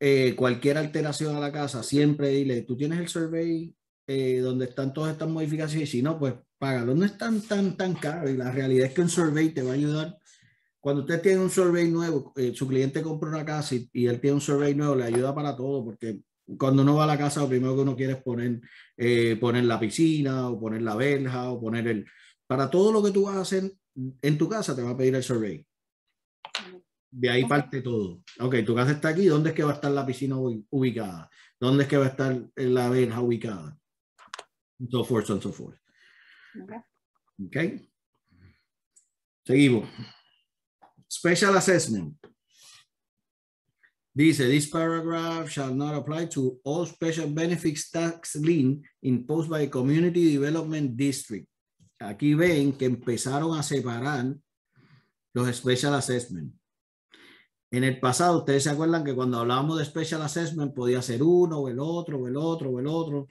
eh, 0.00 0.34
cualquier 0.34 0.78
alteración 0.78 1.36
a 1.36 1.40
la 1.40 1.52
casa, 1.52 1.82
siempre 1.82 2.30
dile, 2.30 2.62
tú 2.62 2.74
tienes 2.74 2.98
el 2.98 3.08
survey 3.08 3.74
eh, 4.06 4.38
donde 4.38 4.64
están 4.64 4.94
todas 4.94 5.12
estas 5.12 5.28
modificaciones 5.28 5.90
y 5.90 5.92
si 5.92 6.02
no, 6.02 6.18
pues 6.18 6.32
págalo. 6.56 6.94
No 6.94 7.04
es 7.04 7.18
tan, 7.18 7.42
tan, 7.42 7.76
tan 7.76 7.92
caro 7.96 8.30
y 8.30 8.38
la 8.38 8.50
realidad 8.50 8.86
es 8.86 8.94
que 8.94 9.02
un 9.02 9.10
survey 9.10 9.50
te 9.50 9.62
va 9.62 9.72
a 9.72 9.74
ayudar. 9.74 10.16
Cuando 10.80 11.02
usted 11.02 11.20
tiene 11.20 11.40
un 11.40 11.50
survey 11.50 11.90
nuevo, 11.90 12.32
su 12.54 12.66
cliente 12.66 13.02
compra 13.02 13.28
una 13.28 13.44
casa 13.44 13.74
y, 13.74 13.90
y, 13.92 14.06
él 14.06 14.20
tiene 14.20 14.36
un 14.36 14.40
survey 14.40 14.74
nuevo, 14.74 14.94
le 14.94 15.04
ayuda 15.04 15.34
para 15.34 15.54
todo 15.54 15.84
porque 15.84 16.20
cuando 16.56 16.80
uno 16.80 16.94
va 16.94 17.04
a 17.04 17.08
la 17.08 17.18
casa, 17.18 17.40
lo 17.40 17.48
primero 17.48 17.74
que 17.74 17.82
uno 17.82 17.96
quiere 17.96 18.14
es 18.14 18.22
poner, 18.22 18.60
poner 19.38 19.64
la 19.64 19.78
piscina 19.78 20.48
o 20.48 20.58
poner 20.58 20.80
la 20.80 20.94
verja 20.96 21.50
o 21.50 21.60
poner 21.60 21.88
el, 21.88 22.06
para 22.46 22.70
todo 22.70 22.92
lo 22.92 23.02
que 23.02 23.10
tú 23.10 23.24
vas 23.24 23.36
a 23.36 23.40
hacer 23.40 23.72
en 23.94 24.38
tu 24.38 24.48
casa, 24.48 24.74
te 24.74 24.82
va 24.82 24.90
a 24.90 24.96
pedir 24.96 25.14
el 25.14 25.22
survey. 25.22 25.66
De 27.10 27.30
ahí 27.30 27.44
parte 27.44 27.80
todo. 27.80 28.22
Ok, 28.40 28.56
tu 28.64 28.74
casa 28.74 28.92
está 28.92 29.08
aquí, 29.08 29.26
¿dónde 29.26 29.50
es 29.50 29.56
que 29.56 29.64
va 29.64 29.72
a 29.72 29.74
estar 29.74 29.90
la 29.90 30.04
piscina 30.04 30.36
ubicada? 30.36 31.30
¿Dónde 31.58 31.84
es 31.84 31.88
que 31.88 31.96
va 31.96 32.06
a 32.06 32.08
estar 32.08 32.50
la 32.56 32.90
verja 32.90 33.20
ubicada? 33.20 33.78
So 34.90 35.04
forth 35.04 35.30
and 35.30 35.42
so 35.42 35.52
forth. 35.52 35.78
Ok. 37.42 37.56
Seguimos. 39.46 39.88
Special 41.08 41.56
assessment. 41.56 42.16
Dice, 44.14 44.48
this 44.48 44.68
paragraph 44.68 45.48
shall 45.50 45.74
not 45.74 45.94
apply 45.94 46.26
to 46.26 46.58
all 46.64 46.86
special 46.86 47.28
benefits 47.28 47.90
tax 47.90 48.34
lien 48.36 48.82
imposed 49.02 49.50
by 49.50 49.60
a 49.60 49.66
community 49.66 50.32
development 50.32 50.96
district. 50.96 51.46
Aquí 51.98 52.34
ven 52.34 52.72
que 52.72 52.84
empezaron 52.84 53.58
a 53.58 53.62
separar 53.62 54.34
los 55.32 55.56
special 55.56 55.94
assessment. 55.94 56.54
En 57.70 57.84
el 57.84 57.98
pasado, 57.98 58.38
ustedes 58.38 58.62
se 58.62 58.70
acuerdan 58.70 59.04
que 59.04 59.14
cuando 59.14 59.38
hablábamos 59.38 59.78
de 59.78 59.84
special 59.84 60.22
assessment 60.22 60.74
podía 60.74 61.02
ser 61.02 61.22
uno 61.22 61.58
o 61.58 61.68
el 61.68 61.78
otro 61.78 62.18
o 62.18 62.28
el 62.28 62.36
otro 62.36 62.70
o 62.70 62.80
el 62.80 62.86
otro. 62.86 63.28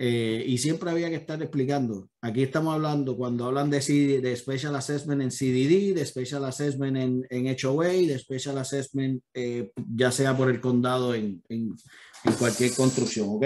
Eh, 0.00 0.44
y 0.46 0.58
siempre 0.58 0.90
había 0.90 1.10
que 1.10 1.16
estar 1.16 1.42
explicando. 1.42 2.08
Aquí 2.20 2.44
estamos 2.44 2.72
hablando 2.72 3.16
cuando 3.16 3.46
hablan 3.46 3.68
de, 3.68 3.80
de 4.20 4.36
Special 4.36 4.76
Assessment 4.76 5.22
en 5.22 5.30
CDD, 5.30 5.92
de 5.92 6.06
Special 6.06 6.44
Assessment 6.44 6.96
en, 6.96 7.26
en 7.30 7.56
HOA, 7.60 7.88
de 7.88 8.16
Special 8.16 8.56
Assessment 8.58 9.20
eh, 9.34 9.72
ya 9.92 10.12
sea 10.12 10.36
por 10.36 10.50
el 10.50 10.60
condado 10.60 11.16
en, 11.16 11.42
en, 11.48 11.74
en, 12.24 12.32
cualquier 12.34 12.72
construcción, 12.76 13.26
¿ok? 13.28 13.44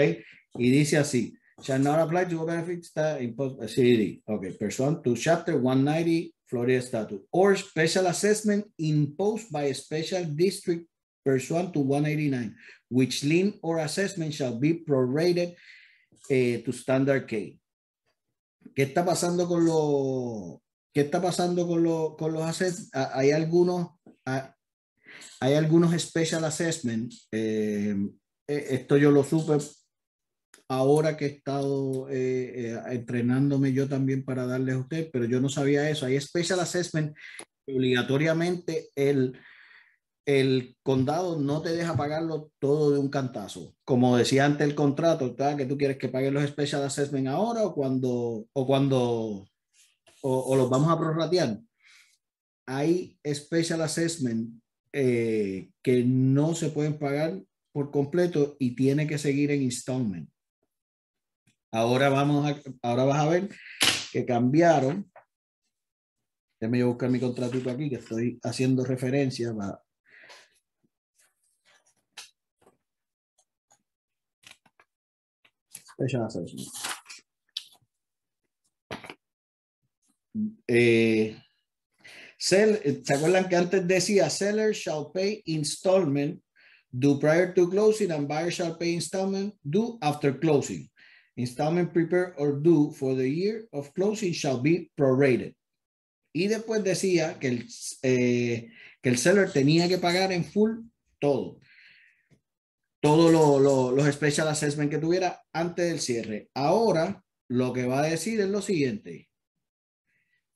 Y 0.59 0.69
dice 0.69 0.97
así, 0.97 1.35
shall 1.61 1.79
not 1.79 1.99
apply 1.99 2.25
to 2.25 2.45
benefits 2.45 2.91
that 2.93 3.21
impose 3.21 3.53
CDD, 3.75 4.21
ok, 4.27 4.57
pursuant 4.57 5.03
to 5.03 5.15
Chapter 5.15 5.57
190 5.57 6.33
Florida 6.47 6.81
Statute, 6.81 7.23
or 7.31 7.55
Special 7.55 8.07
Assessment 8.07 8.65
imposed 8.79 9.51
by 9.51 9.63
a 9.63 9.73
special 9.73 10.25
district 10.25 10.87
pursuant 11.23 11.73
to 11.73 11.79
189, 11.79 12.55
which 12.89 13.23
lien 13.23 13.59
or 13.61 13.79
assessment 13.79 14.33
shall 14.33 14.59
be 14.59 14.83
prorated 14.83 15.55
eh, 16.29 16.61
tu 16.63 16.71
standard 16.71 17.27
key. 17.27 17.59
¿Qué 18.75 18.83
está 18.83 19.05
pasando 19.05 19.47
con 19.47 19.65
los 19.65 20.59
qué 20.93 21.01
está 21.01 21.21
pasando 21.21 21.67
con, 21.67 21.83
los 21.83 22.15
con 22.17 22.33
los 22.33 22.43
assets? 22.43 22.89
Hay 22.93 23.31
algunos 23.31 23.89
hay 25.39 25.53
algunos 25.55 25.91
special 26.01 26.43
assessments. 26.45 27.27
Eh, 27.31 27.95
eh, 28.47 28.67
esto 28.69 28.97
yo 28.97 29.11
lo 29.11 29.23
supe 29.23 29.57
ahora 30.69 31.17
que 31.17 31.25
he 31.25 31.29
estado 31.29 32.07
entrenándome 32.09 33.73
yo 33.73 33.87
también 33.87 34.23
para 34.23 34.45
darles 34.45 34.75
a 34.75 34.79
usted, 34.79 35.09
pero 35.11 35.25
yo 35.25 35.39
no 35.39 35.49
sabía 35.49 35.89
eso. 35.89 36.05
Hay 36.05 36.19
special 36.19 36.59
assessment 36.59 37.15
obligatoriamente 37.67 38.89
el 38.95 39.37
el 40.25 40.77
condado 40.83 41.37
no 41.39 41.61
te 41.61 41.73
deja 41.73 41.97
pagarlo 41.97 42.51
todo 42.59 42.91
de 42.91 42.99
un 42.99 43.09
cantazo. 43.09 43.75
Como 43.83 44.15
decía 44.15 44.45
antes 44.45 44.67
el 44.67 44.75
contrato, 44.75 45.35
que 45.35 45.65
tú 45.65 45.77
quieres 45.77 45.97
que 45.97 46.09
paguen 46.09 46.33
los 46.33 46.47
special 46.47 46.83
assessment 46.83 47.27
ahora 47.27 47.63
o 47.63 47.73
cuando 47.73 48.47
o 48.53 48.67
cuando 48.67 49.45
o, 50.21 50.55
los 50.55 50.69
vamos 50.69 50.89
a 50.89 50.97
prorratear. 50.97 51.59
Hay 52.65 53.17
special 53.25 53.81
assessment 53.81 54.61
eh, 54.93 55.69
que 55.81 56.03
no 56.05 56.55
se 56.55 56.69
pueden 56.69 56.97
pagar 56.97 57.41
por 57.73 57.91
completo 57.91 58.55
y 58.59 58.75
tiene 58.75 59.07
que 59.07 59.17
seguir 59.17 59.51
en 59.51 59.63
installment. 59.63 60.29
Ahora 61.73 62.07
vamos 62.09 62.45
a, 62.45 62.61
ahora 62.83 63.03
vas 63.03 63.19
a 63.19 63.29
ver 63.29 63.49
que 64.11 64.23
cambiaron. 64.27 65.11
Déjame 66.59 66.79
yo 66.79 66.89
buscar 66.89 67.09
mi 67.09 67.19
contratito 67.19 67.71
aquí 67.71 67.89
que 67.89 67.95
estoy 67.95 68.39
haciendo 68.43 68.85
referencia 68.85 69.51
para 69.55 69.81
Eh, 80.67 81.35
¿Se 82.37 83.13
acuerdan 83.15 83.49
que 83.49 83.55
antes 83.55 83.87
decía 83.87 84.29
seller 84.29 84.73
shall 84.73 85.11
pay 85.11 85.41
installment 85.45 86.39
due 86.91 87.19
prior 87.19 87.51
to 87.55 87.67
closing 87.67 88.11
and 88.11 88.27
buyer 88.27 88.51
shall 88.51 88.77
pay 88.77 88.93
installment 88.93 89.55
due 89.63 89.97
after 90.01 90.39
closing? 90.39 90.87
Installment 91.35 91.91
prepared 91.91 92.35
or 92.37 92.53
due 92.53 92.91
for 92.91 93.15
the 93.15 93.27
year 93.27 93.65
of 93.73 93.93
closing 93.93 94.33
shall 94.33 94.59
be 94.61 94.91
prorated. 94.97 95.55
Y 96.33 96.47
después 96.47 96.83
decía 96.83 97.39
que 97.39 97.47
el, 97.47 97.67
eh, 98.01 98.69
que 99.01 99.09
el 99.09 99.17
seller 99.17 99.51
tenía 99.51 99.87
que 99.87 99.97
pagar 99.97 100.31
en 100.31 100.43
full 100.43 100.81
todo 101.19 101.59
todos 103.03 103.61
los 103.61 104.15
special 104.15 104.47
assessment 104.47 104.89
que 104.89 104.97
tuviera 104.97 105.43
antes 105.51 105.89
del 105.89 105.99
cierre. 105.99 106.49
Ahora 106.53 107.21
lo 107.49 107.73
que 107.73 107.85
va 107.85 107.99
a 107.99 108.09
decir 108.09 108.39
es 108.39 108.47
lo 108.47 108.61
siguiente. 108.61 109.29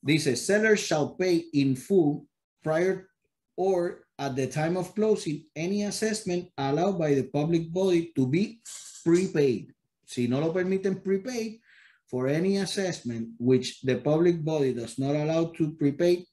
Dice, 0.02 0.38
seller 0.38 0.78
shall 0.78 1.18
pay 1.18 1.50
in 1.52 1.76
full 1.76 2.26
prior 2.64 3.10
or 3.58 4.06
at 4.18 4.36
the 4.36 4.48
time 4.48 4.78
of 4.78 4.96
closing 4.96 5.46
any 5.54 5.84
assessment 5.84 6.50
allowed 6.56 6.98
by 6.98 7.14
the 7.14 7.24
public 7.24 7.70
body 7.70 8.14
to 8.16 8.26
be 8.26 8.62
prepaid. 9.04 9.74
Si 10.08 10.28
no 10.28 10.40
lo 10.40 10.54
permiten 10.54 11.04
prepaid 11.04 11.60
for 12.08 12.30
any 12.30 12.58
assessment 12.58 13.36
which 13.38 13.82
the 13.84 13.98
public 13.98 14.42
body 14.42 14.74
does 14.74 14.98
not 14.98 15.16
allow 15.16 15.52
to 15.52 15.76
prepay, 15.76 16.24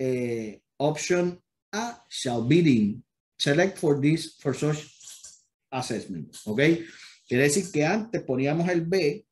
uh, 0.00 0.52
option 0.78 1.40
A 1.72 1.96
shall 2.08 2.42
be 2.42 2.60
in. 2.60 3.02
Select 3.38 3.78
for 3.78 4.00
this 4.00 4.36
for 4.38 4.54
such 4.54 4.84
assessment, 5.72 6.36
¿ok? 6.44 6.60
Quiere 7.26 7.44
decir 7.44 7.72
que 7.72 7.84
antes 7.84 8.22
poníamos 8.22 8.68
el 8.68 8.82
B 8.82 9.26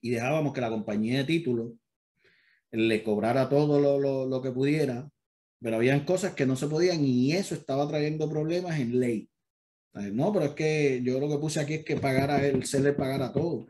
y 0.00 0.10
dejábamos 0.10 0.54
que 0.54 0.60
la 0.60 0.70
compañía 0.70 1.18
de 1.18 1.24
título 1.24 1.74
le 2.70 3.02
cobrara 3.02 3.48
todo 3.48 3.80
lo, 3.80 4.26
lo, 4.26 4.42
que 4.42 4.50
pudiera, 4.52 5.10
pero 5.60 5.76
habían 5.76 6.04
cosas 6.04 6.34
que 6.34 6.46
no 6.46 6.56
se 6.56 6.68
podían 6.68 7.04
y 7.04 7.32
eso 7.32 7.54
estaba 7.54 7.88
trayendo 7.88 8.30
problemas 8.30 8.78
en 8.78 9.00
ley. 9.00 9.28
No, 9.96 10.32
pero 10.32 10.46
es 10.46 10.50
que 10.52 11.00
yo 11.02 11.18
lo 11.18 11.28
que 11.28 11.38
puse 11.38 11.60
aquí 11.60 11.74
es 11.74 11.84
que 11.84 11.96
pagara 11.96 12.46
él, 12.46 12.64
se 12.64 12.80
le 12.80 12.92
pagara 12.92 13.32
todo. 13.32 13.66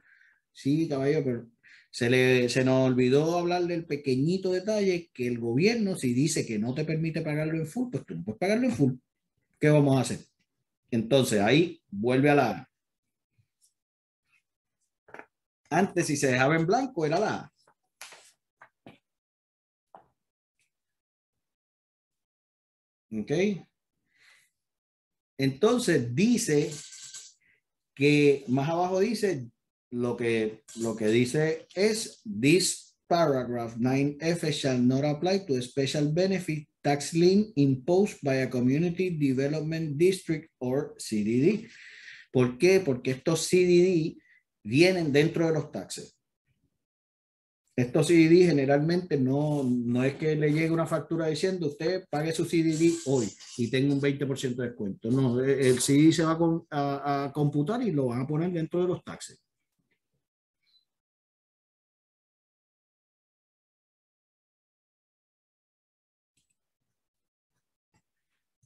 Sí, 0.52 0.88
caballero, 0.88 1.24
pero 1.24 1.46
se, 1.90 2.10
le, 2.10 2.48
se 2.48 2.64
nos 2.64 2.88
olvidó 2.88 3.38
hablar 3.38 3.64
del 3.64 3.86
pequeñito 3.86 4.52
detalle 4.52 5.10
que 5.14 5.28
el 5.28 5.38
gobierno, 5.38 5.96
si 5.96 6.14
dice 6.14 6.44
que 6.46 6.58
no 6.58 6.74
te 6.74 6.84
permite 6.84 7.22
pagarlo 7.22 7.54
en 7.58 7.66
full, 7.66 7.90
pues 7.90 8.04
tú 8.04 8.16
no 8.16 8.24
puedes 8.24 8.40
pagarlo 8.40 8.66
en 8.66 8.72
full. 8.72 8.92
¿Qué 9.60 9.68
vamos 9.70 9.96
a 9.96 10.00
hacer? 10.00 10.18
Entonces 10.90 11.40
ahí 11.40 11.80
vuelve 11.90 12.30
a 12.30 12.34
la 12.34 12.70
Antes 15.70 16.06
si 16.06 16.16
se 16.16 16.28
dejaba 16.32 16.56
en 16.56 16.66
blanco 16.66 17.06
era 17.06 17.18
la 17.20 17.52
¿Ok? 23.10 23.32
Entonces 25.39 26.14
dice 26.14 26.70
que 27.95 28.45
más 28.49 28.68
abajo 28.68 29.01
dice 29.01 29.47
lo 29.91 30.16
que, 30.16 30.62
lo 30.76 30.97
que 30.97 31.09
dice 31.09 31.66
es 31.74 32.20
this 32.24 32.97
paragraph 33.09 33.76
9F 33.76 34.53
shall 34.53 34.84
not 34.84 35.05
apply 35.05 35.47
to 35.47 35.61
special 35.62 36.12
benefit 36.12 36.66
tax 36.82 37.14
lien 37.14 37.53
imposed 37.57 38.18
by 38.22 38.43
a 38.43 38.51
community 38.51 39.11
development 39.11 39.99
district 39.99 40.51
or 40.59 40.95
CDD. 40.99 41.68
¿Por 42.32 42.59
qué? 42.59 42.80
Porque 42.80 43.12
estos 43.12 43.49
CDD 43.49 44.16
vienen 44.62 45.12
dentro 45.12 45.47
de 45.47 45.53
los 45.53 45.72
taxes. 45.72 46.15
Estos 47.76 48.06
CDD 48.06 48.46
generalmente 48.46 49.18
no, 49.18 49.62
no 49.62 50.02
es 50.02 50.14
que 50.14 50.34
le 50.34 50.50
llegue 50.50 50.70
una 50.70 50.86
factura 50.86 51.26
diciendo 51.26 51.66
usted 51.66 52.06
pague 52.08 52.32
su 52.32 52.46
CDD 52.46 52.90
hoy 53.04 53.30
y 53.58 53.68
tenga 53.70 53.92
un 53.92 54.00
20% 54.00 54.56
de 54.56 54.68
descuento. 54.68 55.10
No, 55.10 55.38
el 55.40 55.78
CDD 55.78 56.10
se 56.10 56.24
va 56.24 56.38
a, 56.70 57.24
a 57.24 57.32
computar 57.32 57.82
y 57.82 57.92
lo 57.92 58.06
van 58.06 58.22
a 58.22 58.26
poner 58.26 58.50
dentro 58.50 58.80
de 58.80 58.88
los 58.88 59.04
taxes. 59.04 59.38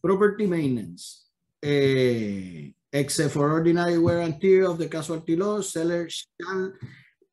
Property 0.01 0.47
maintenance. 0.47 1.27
Eh, 1.61 2.73
except 2.93 3.33
for 3.33 3.51
ordinary 3.53 3.99
wear 3.99 4.21
and 4.21 4.43
of 4.65 4.79
the 4.79 4.89
casualty 4.89 5.37
loss, 5.37 5.73
seller 5.73 6.09
shall... 6.09 6.73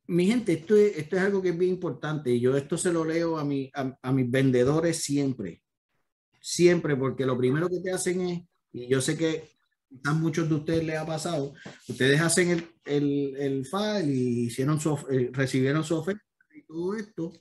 Mi 0.08 0.26
gente, 0.26 0.53
esto 0.53 0.76
es, 0.76 0.97
esto 0.97 1.18
es 1.18 1.22
algo 1.22 1.41
que 1.41 1.49
es 1.49 1.58
bien 1.58 1.72
importante 1.72 2.32
y 2.32 2.39
yo 2.39 2.55
esto 2.55 2.78
se 2.78 2.93
lo 2.93 3.03
leo 3.03 3.38
a, 3.38 3.43
mi, 3.43 3.70
a, 3.74 4.12
mis 4.12 4.32
vendedores 4.32 5.03
siempre. 5.03 5.62
Siempre, 6.39 6.95
porque 6.95 7.26
lo 7.26 7.38
primero 7.38 7.68
que 7.68 7.82
te 7.82 7.91
hacen 7.91 8.22
es, 8.22 8.41
y 8.72 8.88
yo 8.88 9.01
sé 9.01 9.18
que 9.18 9.49
a 10.05 10.14
muchos 10.14 10.47
de 10.47 10.55
ustedes 10.55 10.84
les 10.86 10.97
ha 10.97 11.05
pasado, 11.05 11.53
ustedes 11.89 12.22
hacen 12.22 12.51
el, 12.51 12.68
el, 12.86 13.36
el 13.38 13.66
file 13.66 14.14
y 14.14 14.45
hicieron 14.45 14.80
su, 14.80 14.97
eh, 15.10 15.30
recibieron 15.34 15.84
su 15.84 15.97
oferta 15.97 16.24
y 16.55 16.64
todo 16.64 16.95
esto, 16.95 17.34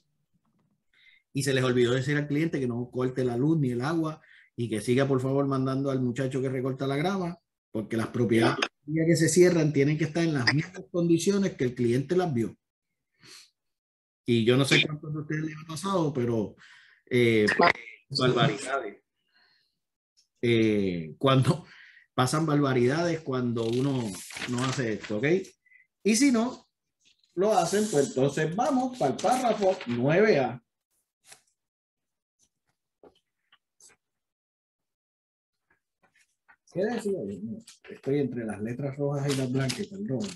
y 1.33 1.43
se 1.43 1.55
les 1.55 1.63
olvidó 1.63 1.93
decir 1.93 2.17
al 2.17 2.27
cliente 2.27 2.59
que 2.59 2.67
no 2.67 2.91
corte 2.91 3.25
la 3.25 3.37
luz 3.37 3.59
ni 3.59 3.71
el 3.71 3.83
agua 3.83 4.21
y 4.57 4.69
que 4.69 4.81
siga 4.81 5.07
por 5.07 5.21
favor 5.21 5.47
mandando 5.47 5.91
al 5.91 6.01
muchacho 6.01 6.41
que 6.41 6.49
recorta 6.49 6.87
la 6.87 6.97
grama, 6.97 7.39
porque 7.71 7.97
las 7.97 8.09
propiedades 8.09 8.57
que 8.87 9.17
se 9.17 9.29
cierran 9.29 9.73
tienen 9.73 9.99
que 9.99 10.05
estar 10.05 10.23
en 10.23 10.35
las 10.35 10.53
mismas 10.55 10.85
condiciones 10.91 11.57
que 11.57 11.65
el 11.65 11.75
cliente 11.75 12.17
las 12.17 12.33
vio. 12.33 12.57
Y 14.25 14.45
yo 14.45 14.57
no 14.57 14.65
sé 14.65 14.85
cuántos 14.85 15.13
de 15.13 15.21
ustedes 15.21 15.45
les 15.45 15.57
ha 15.57 15.67
pasado, 15.67 16.13
pero 16.13 16.57
eh, 17.09 17.47
barbaridades. 18.11 19.03
Eh, 20.43 21.15
cuando 21.19 21.65
pasan 22.15 22.47
barbaridades 22.47 23.21
cuando 23.21 23.65
uno 23.65 24.03
no 24.49 24.65
hace 24.65 24.95
esto, 24.95 25.19
¿ok? 25.19 25.27
Y 26.03 26.17
si 26.17 26.33
no 26.33 26.67
lo 27.35 27.53
hacen, 27.53 27.87
pues 27.91 28.09
entonces 28.09 28.55
vamos 28.57 28.99
para 28.99 29.13
el 29.13 29.17
párrafo 29.17 29.79
9A. 29.87 30.63
¿Qué 36.77 36.85
decía? 36.85 37.19
Estoy 37.89 38.19
entre 38.19 38.45
las 38.45 38.61
letras 38.61 38.95
rojas 38.99 39.33
y 39.33 39.37
las 39.37 39.51
blancas, 39.51 39.87
perdón. 39.87 40.29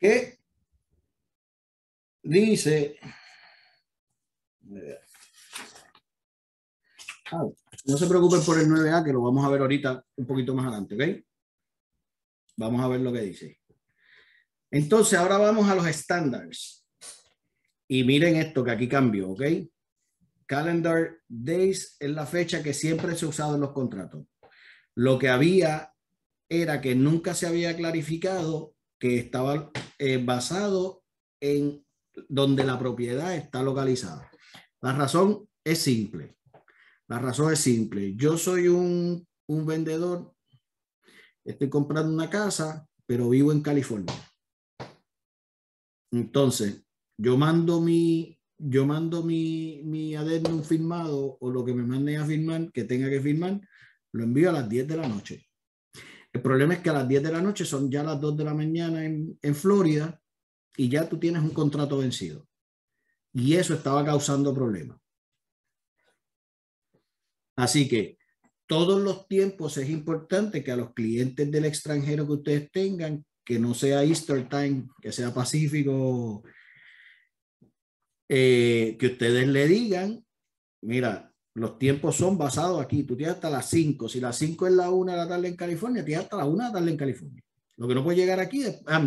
¿Qué 0.00 0.38
dice? 2.24 2.98
Ah, 7.30 7.46
no 7.84 7.96
se 7.96 8.06
preocupen 8.08 8.40
por 8.44 8.58
el 8.58 8.66
9A, 8.66 9.04
que 9.04 9.12
lo 9.12 9.22
vamos 9.22 9.44
a 9.44 9.50
ver 9.50 9.60
ahorita 9.60 10.04
un 10.16 10.26
poquito 10.26 10.52
más 10.52 10.66
adelante, 10.66 10.96
¿ok? 10.96 11.24
Vamos 12.56 12.80
a 12.80 12.88
ver 12.88 13.00
lo 13.02 13.12
que 13.12 13.20
dice. 13.20 13.57
Entonces, 14.70 15.18
ahora 15.18 15.38
vamos 15.38 15.68
a 15.68 15.74
los 15.74 15.86
estándares. 15.86 16.86
Y 17.88 18.04
miren 18.04 18.36
esto 18.36 18.62
que 18.62 18.70
aquí 18.70 18.88
cambió, 18.88 19.30
¿ok? 19.30 19.42
Calendar 20.46 21.18
days 21.26 21.96
es 21.98 22.10
la 22.10 22.26
fecha 22.26 22.62
que 22.62 22.74
siempre 22.74 23.16
se 23.16 23.24
ha 23.24 23.28
usado 23.28 23.54
en 23.54 23.62
los 23.62 23.72
contratos. 23.72 24.26
Lo 24.94 25.18
que 25.18 25.28
había 25.28 25.92
era 26.48 26.80
que 26.80 26.94
nunca 26.94 27.34
se 27.34 27.46
había 27.46 27.76
clarificado 27.76 28.74
que 28.98 29.18
estaba 29.18 29.70
eh, 29.98 30.22
basado 30.22 31.04
en 31.40 31.84
donde 32.28 32.64
la 32.64 32.78
propiedad 32.78 33.34
está 33.34 33.62
localizada. 33.62 34.30
La 34.80 34.92
razón 34.92 35.48
es 35.64 35.78
simple. 35.78 36.36
La 37.06 37.18
razón 37.18 37.52
es 37.52 37.60
simple. 37.60 38.14
Yo 38.16 38.36
soy 38.36 38.68
un, 38.68 39.26
un 39.46 39.66
vendedor, 39.66 40.34
estoy 41.44 41.70
comprando 41.70 42.12
una 42.12 42.28
casa, 42.28 42.86
pero 43.06 43.28
vivo 43.28 43.52
en 43.52 43.62
California. 43.62 44.14
Entonces, 46.10 46.84
yo 47.16 47.36
mando 47.36 47.80
mi, 47.80 48.38
yo 48.56 48.86
mando 48.86 49.22
mi, 49.22 49.82
mi 49.84 50.14
adendum 50.14 50.62
firmado 50.62 51.36
o 51.40 51.50
lo 51.50 51.64
que 51.64 51.74
me 51.74 51.84
mande 51.84 52.16
a 52.16 52.24
firmar, 52.24 52.72
que 52.72 52.84
tenga 52.84 53.10
que 53.10 53.20
firmar, 53.20 53.60
lo 54.12 54.24
envío 54.24 54.50
a 54.50 54.54
las 54.54 54.68
10 54.68 54.88
de 54.88 54.96
la 54.96 55.08
noche. 55.08 55.46
El 56.32 56.42
problema 56.42 56.74
es 56.74 56.80
que 56.80 56.90
a 56.90 56.94
las 56.94 57.08
10 57.08 57.22
de 57.22 57.32
la 57.32 57.42
noche 57.42 57.64
son 57.64 57.90
ya 57.90 58.02
las 58.02 58.20
2 58.20 58.36
de 58.36 58.44
la 58.44 58.54
mañana 58.54 59.04
en, 59.04 59.38
en 59.42 59.54
Florida 59.54 60.20
y 60.76 60.88
ya 60.88 61.08
tú 61.08 61.18
tienes 61.18 61.42
un 61.42 61.50
contrato 61.50 61.98
vencido. 61.98 62.46
Y 63.32 63.54
eso 63.54 63.74
estaba 63.74 64.04
causando 64.04 64.54
problemas. 64.54 64.98
Así 67.56 67.88
que 67.88 68.18
todos 68.66 69.00
los 69.00 69.26
tiempos 69.26 69.76
es 69.78 69.88
importante 69.90 70.62
que 70.62 70.70
a 70.70 70.76
los 70.76 70.92
clientes 70.92 71.50
del 71.50 71.64
extranjero 71.64 72.26
que 72.26 72.32
ustedes 72.32 72.70
tengan 72.70 73.24
que 73.48 73.58
no 73.58 73.72
sea 73.72 74.04
Easter 74.04 74.46
Time, 74.46 74.90
que 75.00 75.10
sea 75.10 75.32
Pacífico, 75.32 76.42
eh, 78.28 78.94
que 79.00 79.06
ustedes 79.06 79.48
le 79.48 79.66
digan, 79.66 80.22
mira, 80.82 81.32
los 81.54 81.78
tiempos 81.78 82.16
son 82.16 82.36
basados 82.36 82.78
aquí, 82.78 83.04
tú 83.04 83.16
tienes 83.16 83.36
hasta 83.36 83.48
las 83.48 83.70
5, 83.70 84.06
si 84.06 84.20
las 84.20 84.36
5 84.36 84.66
es 84.66 84.74
la 84.74 84.90
1 84.90 85.12
de 85.12 85.16
la 85.16 85.26
tarde 85.26 85.48
en 85.48 85.56
California, 85.56 86.04
tienes 86.04 86.24
hasta 86.24 86.36
la 86.36 86.44
1 86.44 86.56
de 86.58 86.62
la 86.62 86.72
tarde 86.74 86.90
en 86.90 86.96
California. 86.98 87.42
Lo 87.78 87.88
que 87.88 87.94
no 87.94 88.04
puede 88.04 88.18
llegar 88.18 88.38
aquí 88.38 88.64
es, 88.64 88.82
ah, 88.84 89.02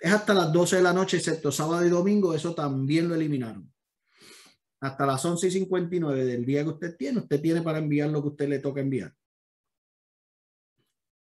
es 0.00 0.10
hasta 0.10 0.32
las 0.32 0.50
12 0.50 0.76
de 0.76 0.82
la 0.82 0.94
noche, 0.94 1.18
excepto 1.18 1.52
sábado 1.52 1.84
y 1.84 1.90
domingo, 1.90 2.32
eso 2.32 2.54
también 2.54 3.10
lo 3.10 3.14
eliminaron. 3.14 3.70
Hasta 4.80 5.04
las 5.04 5.22
11 5.22 5.48
y 5.48 5.50
59 5.50 6.24
del 6.24 6.46
día 6.46 6.62
que 6.62 6.70
usted 6.70 6.96
tiene, 6.96 7.18
usted 7.18 7.42
tiene 7.42 7.60
para 7.60 7.76
enviar 7.76 8.08
lo 8.08 8.22
que 8.22 8.28
usted 8.28 8.48
le 8.48 8.60
toca 8.60 8.80
enviar. 8.80 9.14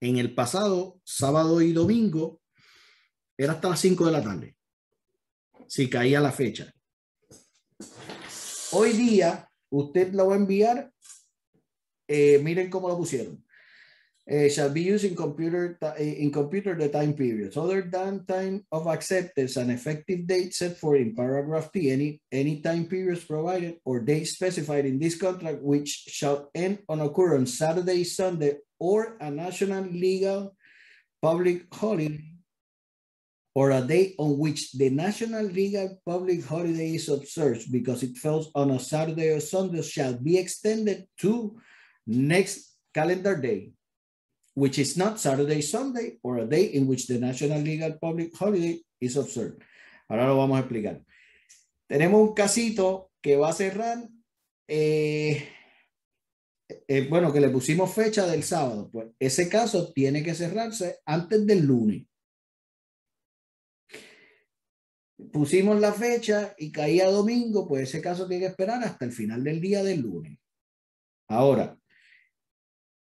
En 0.00 0.18
el 0.18 0.34
pasado, 0.34 1.00
sábado 1.04 1.62
y 1.62 1.72
domingo, 1.72 2.40
era 3.36 3.54
hasta 3.54 3.70
las 3.70 3.80
5 3.80 4.06
de 4.06 4.12
la 4.12 4.22
tarde. 4.22 4.56
Si 5.68 5.88
caía 5.88 6.20
la 6.20 6.32
fecha. 6.32 6.72
Hoy 8.72 8.92
día, 8.92 9.50
usted 9.70 10.12
lo 10.12 10.28
va 10.28 10.34
a 10.34 10.38
enviar. 10.38 10.92
Eh, 12.08 12.40
miren 12.42 12.70
cómo 12.70 12.88
lo 12.88 12.96
pusieron. 12.96 13.45
Uh, 14.26 14.48
shall 14.48 14.70
be 14.70 14.82
used 14.82 15.04
in 15.04 15.14
computer 15.14 15.78
eh, 16.02 16.18
in 16.18 16.32
computer 16.32 16.74
the 16.74 16.88
time 16.88 17.14
periods 17.14 17.56
other 17.56 17.82
than 17.82 18.26
time 18.26 18.58
of 18.72 18.88
acceptance 18.88 19.54
and 19.54 19.70
effective 19.70 20.26
date 20.26 20.52
set 20.52 20.76
for 20.76 20.96
in 20.96 21.14
paragraph 21.14 21.70
T 21.70 21.94
any 21.94 22.20
any 22.32 22.58
time 22.58 22.90
periods 22.90 23.22
provided 23.22 23.78
or 23.84 24.02
dates 24.02 24.34
specified 24.34 24.84
in 24.84 24.98
this 24.98 25.14
contract 25.14 25.62
which 25.62 26.10
shall 26.10 26.50
end 26.56 26.82
on 26.88 27.06
occurrence 27.06 27.56
Saturday 27.56 28.02
Sunday 28.02 28.58
or 28.80 29.16
a 29.20 29.30
national 29.30 29.84
legal 29.94 30.56
public 31.22 31.72
holiday 31.72 32.18
or 33.54 33.70
a 33.70 33.80
day 33.80 34.18
on 34.18 34.42
which 34.42 34.72
the 34.72 34.90
national 34.90 35.46
legal 35.46 36.02
public 36.04 36.44
holiday 36.44 36.98
is 36.98 37.08
observed 37.08 37.70
because 37.70 38.02
it 38.02 38.18
falls 38.18 38.50
on 38.56 38.72
a 38.72 38.78
Saturday 38.82 39.30
or 39.30 39.38
Sunday 39.38 39.82
shall 39.82 40.18
be 40.18 40.36
extended 40.36 41.06
to 41.16 41.56
next 42.08 42.76
calendar 42.92 43.36
day, 43.36 43.75
which 44.56 44.78
is 44.78 44.96
not 44.96 45.20
Saturday, 45.20 45.60
Sunday, 45.60 46.18
or 46.22 46.38
a 46.38 46.46
day 46.46 46.64
in 46.74 46.86
which 46.88 47.06
the 47.06 47.18
national 47.18 47.60
legal 47.60 47.92
public 48.00 48.34
holiday 48.34 48.80
is 49.00 49.16
observed. 49.16 49.62
Ahora 50.08 50.26
lo 50.26 50.36
vamos 50.38 50.56
a 50.56 50.60
explicar. 50.60 51.02
Tenemos 51.86 52.28
un 52.28 52.34
casito 52.34 53.10
que 53.20 53.36
va 53.36 53.50
a 53.50 53.52
cerrar 53.52 54.08
eh, 54.66 55.46
eh, 56.88 57.06
bueno, 57.08 57.32
que 57.32 57.40
le 57.40 57.48
pusimos 57.48 57.92
fecha 57.94 58.26
del 58.26 58.42
sábado, 58.42 58.90
pues 58.90 59.08
ese 59.18 59.48
caso 59.48 59.92
tiene 59.92 60.22
que 60.22 60.34
cerrarse 60.34 60.98
antes 61.04 61.46
del 61.46 61.64
lunes. 61.64 62.06
Pusimos 65.32 65.80
la 65.80 65.92
fecha 65.92 66.54
y 66.58 66.72
caía 66.72 67.08
domingo, 67.08 67.68
pues 67.68 67.88
ese 67.88 68.00
caso 68.00 68.26
tiene 68.26 68.44
que 68.44 68.50
esperar 68.50 68.82
hasta 68.82 69.04
el 69.04 69.12
final 69.12 69.44
del 69.44 69.60
día 69.60 69.82
del 69.82 70.00
lunes. 70.00 70.38
Ahora, 71.28 71.78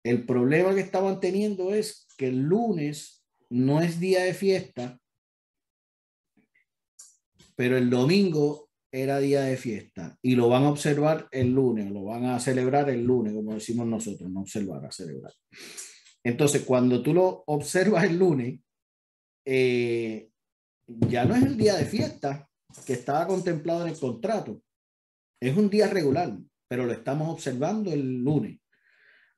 el 0.04 0.24
problema 0.24 0.74
que 0.74 0.80
estaban 0.80 1.20
teniendo 1.20 1.74
es 1.74 2.06
que 2.16 2.28
el 2.28 2.40
lunes 2.40 3.24
no 3.50 3.80
es 3.80 4.00
día 4.00 4.22
de 4.22 4.34
fiesta, 4.34 4.98
pero 7.56 7.76
el 7.76 7.90
domingo 7.90 8.70
era 8.92 9.18
día 9.18 9.42
de 9.42 9.56
fiesta 9.56 10.18
y 10.22 10.34
lo 10.34 10.48
van 10.48 10.64
a 10.64 10.70
observar 10.70 11.28
el 11.30 11.52
lunes, 11.52 11.90
lo 11.90 12.04
van 12.04 12.24
a 12.24 12.40
celebrar 12.40 12.90
el 12.90 13.04
lunes, 13.04 13.34
como 13.34 13.54
decimos 13.54 13.86
nosotros, 13.86 14.30
no 14.30 14.40
observar, 14.40 14.84
a 14.84 14.90
celebrar. 14.90 15.32
Entonces, 16.24 16.62
cuando 16.62 17.02
tú 17.02 17.14
lo 17.14 17.44
observas 17.46 18.04
el 18.04 18.18
lunes, 18.18 18.60
eh, 19.44 20.28
ya 20.86 21.24
no 21.24 21.34
es 21.34 21.42
el 21.42 21.56
día 21.56 21.76
de 21.76 21.84
fiesta 21.84 22.48
que 22.86 22.94
estaba 22.94 23.26
contemplado 23.26 23.82
en 23.82 23.92
el 23.92 23.98
contrato, 23.98 24.62
es 25.40 25.56
un 25.56 25.70
día 25.70 25.88
regular, 25.88 26.36
pero 26.68 26.84
lo 26.84 26.92
estamos 26.92 27.28
observando 27.28 27.92
el 27.92 28.18
lunes. 28.18 28.59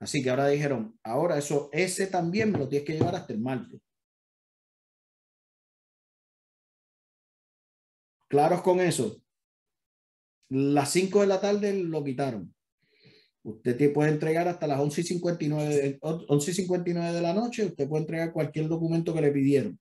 Así 0.02 0.20
que 0.20 0.30
ahora 0.30 0.48
dijeron, 0.48 0.98
ahora 1.04 1.38
eso, 1.38 1.70
ese 1.72 2.08
también 2.08 2.50
me 2.50 2.58
lo 2.58 2.68
tienes 2.68 2.84
que 2.84 2.94
llevar 2.94 3.14
hasta 3.14 3.32
el 3.32 3.38
martes. 3.38 3.80
¿Claros 8.26 8.62
con 8.62 8.80
eso? 8.80 9.22
las 10.48 10.90
5 10.90 11.20
de 11.20 11.26
la 11.28 11.40
tarde 11.40 11.72
lo 11.72 12.02
quitaron. 12.02 12.52
Usted 13.44 13.92
puede 13.92 14.10
entregar 14.10 14.48
hasta 14.48 14.66
las 14.66 14.80
11 14.80 15.00
y 15.00 15.04
59, 15.04 15.98
11 16.00 16.50
y 16.50 16.54
59 16.54 17.12
de 17.12 17.22
la 17.22 17.32
noche, 17.32 17.64
usted 17.64 17.88
puede 17.88 18.02
entregar 18.02 18.32
cualquier 18.32 18.68
documento 18.68 19.14
que 19.14 19.20
le 19.20 19.30
pidieron, 19.30 19.78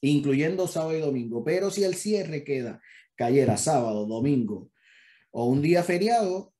incluyendo 0.00 0.68
sábado 0.68 0.96
y 0.96 1.00
domingo. 1.00 1.42
Pero 1.42 1.70
si 1.72 1.82
el 1.82 1.96
cierre 1.96 2.44
queda, 2.44 2.80
cayera 3.16 3.56
sábado, 3.56 4.06
domingo 4.06 4.70
o 5.32 5.46
un 5.46 5.62
día 5.62 5.82
feriado, 5.82 6.54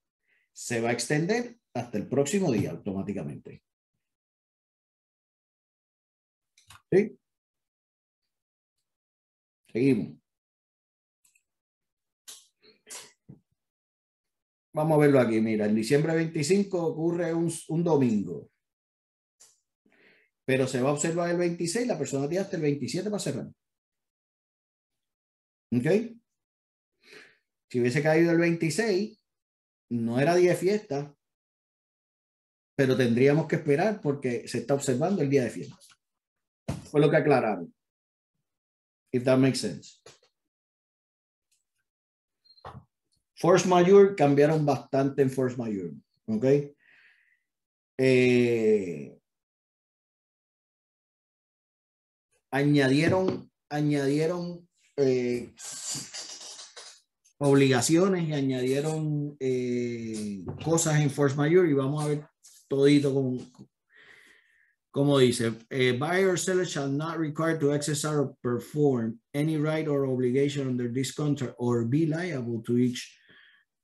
se 0.52 0.80
va 0.80 0.90
a 0.90 0.92
extender 0.92 1.61
hasta 1.74 1.98
el 1.98 2.08
próximo 2.08 2.50
día 2.52 2.70
automáticamente. 2.70 3.62
¿Sí? 6.90 7.18
Seguimos. 9.72 10.22
Vamos 14.74 14.96
a 14.96 15.00
verlo 15.00 15.20
aquí, 15.20 15.40
mira, 15.40 15.66
en 15.66 15.74
diciembre 15.74 16.14
25 16.14 16.86
ocurre 16.86 17.34
un, 17.34 17.84
domingo. 17.84 18.50
pero 20.46 20.66
se 20.66 20.80
va 20.82 20.90
a 20.90 20.92
observar 20.92 21.30
el 21.30 21.36
26, 21.36 21.86
la 21.86 21.98
persona 21.98 22.28
tiene 22.28 22.44
hasta 22.44 22.56
el 22.56 22.62
27 22.62 23.10
para 23.10 23.22
cerrar. 23.22 23.46
¿Ok? 25.72 26.16
Si 27.70 27.80
hubiese 27.80 28.02
caído 28.02 28.32
el 28.32 28.38
26, 28.38 29.18
no 29.90 30.20
era 30.20 30.34
día 30.34 30.50
de 30.50 30.56
fiesta, 30.56 31.14
pero 32.82 32.96
tendríamos 32.96 33.46
que 33.46 33.54
esperar 33.54 34.00
porque 34.00 34.48
se 34.48 34.58
está 34.58 34.74
observando 34.74 35.22
el 35.22 35.30
día 35.30 35.44
de 35.44 35.50
fiesta. 35.50 35.76
Fue 36.90 37.00
lo 37.00 37.08
que 37.08 37.16
aclararon. 37.16 37.72
If 39.12 39.22
that 39.22 39.38
makes 39.38 39.60
sense. 39.60 40.00
Force 43.36 43.68
majeure 43.68 44.16
cambiaron 44.16 44.66
bastante 44.66 45.22
en 45.22 45.30
force 45.30 45.56
majeure. 45.56 45.94
¿Ok? 46.26 46.74
Eh, 47.98 49.16
añadieron, 52.50 53.48
añadieron 53.68 54.68
eh, 54.96 55.54
obligaciones 57.38 58.28
y 58.28 58.32
añadieron 58.32 59.36
eh, 59.38 60.44
cosas 60.64 61.00
en 61.00 61.10
force 61.10 61.36
majeure 61.36 61.70
y 61.70 61.74
vamos 61.74 62.04
a 62.04 62.08
ver 62.08 62.31
todito 62.72 63.12
con, 63.12 63.38
como 64.90 65.18
dice, 65.18 65.52
a 65.70 65.92
buyer 65.92 66.32
or 66.32 66.36
seller 66.36 66.64
shall 66.64 66.88
not 66.88 67.18
require 67.18 67.58
to 67.58 67.72
exercise 67.72 68.16
or 68.16 68.34
perform 68.42 69.18
any 69.34 69.56
right 69.58 69.88
or 69.88 70.06
obligation 70.06 70.68
under 70.68 70.88
this 70.88 71.12
contract 71.12 71.54
or 71.58 71.84
be 71.84 72.06
liable 72.06 72.62
to 72.62 72.78
each 72.78 73.18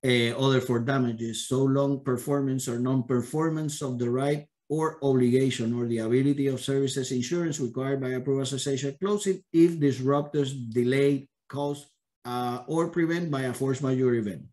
uh, 0.05 0.33
other 0.39 0.61
for 0.61 0.81
damages, 0.81 1.49
so 1.49 1.65
long 1.65 2.03
performance 2.05 2.69
or 2.69 2.79
non-performance 2.79 3.83
of 3.83 3.99
the 3.99 4.09
right 4.09 4.47
or 4.69 4.99
obligation 5.03 5.75
or 5.75 5.87
the 5.87 5.99
ability 5.99 6.47
of 6.47 6.61
services 6.61 7.11
insurance 7.13 7.59
required 7.59 8.01
by 8.01 8.11
approval 8.11 8.43
association 8.43 8.97
closing 9.01 9.43
if 9.53 9.81
disruptors 9.81 10.53
delay, 10.73 11.29
cause, 11.49 11.87
uh, 12.25 12.61
or 12.67 12.89
prevent 12.89 13.31
by 13.31 13.43
a 13.43 13.53
force 13.53 13.81
majeure 13.81 14.15
event. 14.15 14.49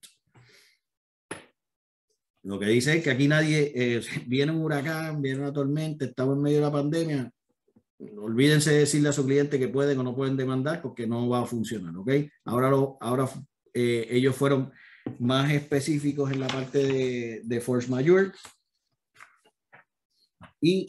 Lo 2.46 2.60
que 2.60 2.68
dice 2.68 2.98
es 2.98 3.04
que 3.04 3.10
aquí 3.10 3.28
nadie, 3.28 3.72
eh, 3.74 4.02
viene 4.28 4.52
un 4.52 4.62
huracán, 4.62 5.22
viene 5.22 5.40
una 5.40 5.52
tormenta, 5.52 6.06
estamos 6.06 6.38
en 6.38 6.44
medio 6.44 6.58
de 6.58 6.64
la 6.64 6.72
pandemia, 6.72 7.32
olvídense 8.20 8.72
de 8.72 8.80
decirle 8.80 9.10
a 9.10 9.14
su 9.14 9.26
cliente 9.26 9.58
que 9.58 9.68
pueden 9.68 9.98
o 10.00 10.04
no 10.04 10.16
pueden 10.16 10.38
demandar 10.38 10.82
porque 10.82 11.08
no 11.08 11.28
va 11.28 11.42
a 11.42 11.46
funcionar, 11.46 11.96
¿ok? 11.98 12.12
Ahora, 12.46 12.70
lo, 12.70 12.98
ahora 13.02 13.28
eh, 13.74 14.08
ellos 14.12 14.36
fueron 14.36 14.72
más 15.20 15.52
específicos 15.52 16.32
en 16.32 16.40
la 16.40 16.48
parte 16.48 17.42
de, 17.44 17.62
force 17.62 17.90
majeure 17.90 18.32
y 20.62 20.88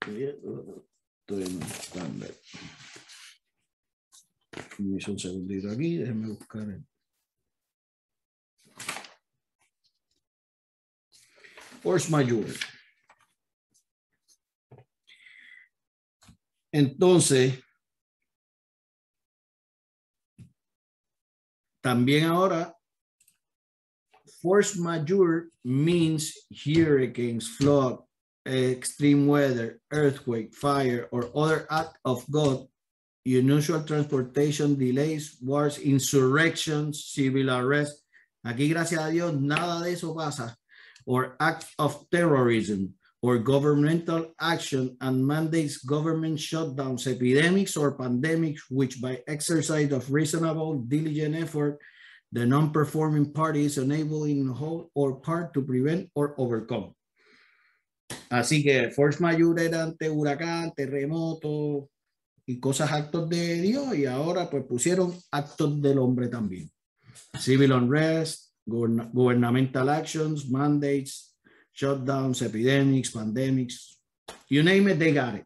estoy 0.00 0.24
en 1.38 1.60
un 4.78 5.18
segundito 5.18 5.70
aquí, 5.70 5.98
déjenme 5.98 6.28
buscar 6.28 6.68
el 6.68 6.84
force 11.86 12.10
majeure. 12.10 12.52
Entonces, 16.72 17.62
también 21.80 22.24
ahora, 22.24 22.74
force 24.42 24.76
majeure 24.76 25.50
means 25.62 26.48
hurricanes, 26.50 27.50
flood, 27.56 28.00
extreme 28.44 29.28
weather, 29.28 29.80
earthquake, 29.92 30.52
fire, 30.52 31.08
or 31.12 31.30
other 31.36 31.68
act 31.70 31.98
of 32.04 32.26
God, 32.28 32.66
unusual 33.24 33.84
transportation 33.84 34.76
delays, 34.76 35.38
wars, 35.40 35.78
insurrections, 35.78 37.04
civil 37.04 37.48
arrest. 37.48 38.02
Aquí, 38.44 38.68
gracias 38.70 39.00
a 39.00 39.08
Dios, 39.08 39.40
nada 39.40 39.84
de 39.84 39.92
eso 39.92 40.12
pasa 40.16 40.58
or 41.06 41.36
act 41.40 41.66
of 41.78 42.04
terrorism 42.10 42.94
or 43.22 43.38
governmental 43.38 44.34
action 44.40 44.96
and 45.00 45.26
mandates 45.26 45.78
government 45.78 46.38
shutdowns, 46.38 47.06
epidemics 47.06 47.76
or 47.76 47.96
pandemics, 47.96 48.60
which 48.68 49.00
by 49.00 49.22
exercise 49.26 49.90
of 49.92 50.10
reasonable, 50.12 50.78
diligent 50.86 51.34
effort, 51.34 51.78
the 52.30 52.44
non-performing 52.44 53.32
party 53.32 53.64
is 53.64 53.78
unable 53.78 54.24
in 54.24 54.46
whole 54.48 54.90
or 54.94 55.16
part 55.20 55.54
to 55.54 55.62
prevent 55.62 56.10
or 56.14 56.34
overcome. 56.38 56.92
Así 58.30 58.62
que 58.62 58.90
force 58.90 59.20
majeure 59.20 59.66
era 59.66 59.82
ante 59.82 60.10
huracán, 60.10 60.72
terremoto 60.74 61.88
y 62.46 62.60
cosas 62.60 62.92
actos 62.92 63.28
de 63.28 63.60
Dios 63.60 63.96
y 63.96 64.06
ahora 64.06 64.48
pues 64.50 64.64
pusieron 64.64 65.14
actos 65.30 65.80
del 65.80 65.98
hombre 65.98 66.28
también. 66.28 66.70
Civil 67.38 67.72
unrest, 67.72 68.45
governmental 68.68 69.90
actions, 69.90 70.48
mandates, 70.50 71.34
shutdowns, 71.74 72.42
epidemics, 72.42 73.10
pandemics, 73.10 73.96
you 74.48 74.62
name 74.62 74.88
it, 74.88 74.98
they 74.98 75.12
got 75.12 75.34
it. 75.34 75.44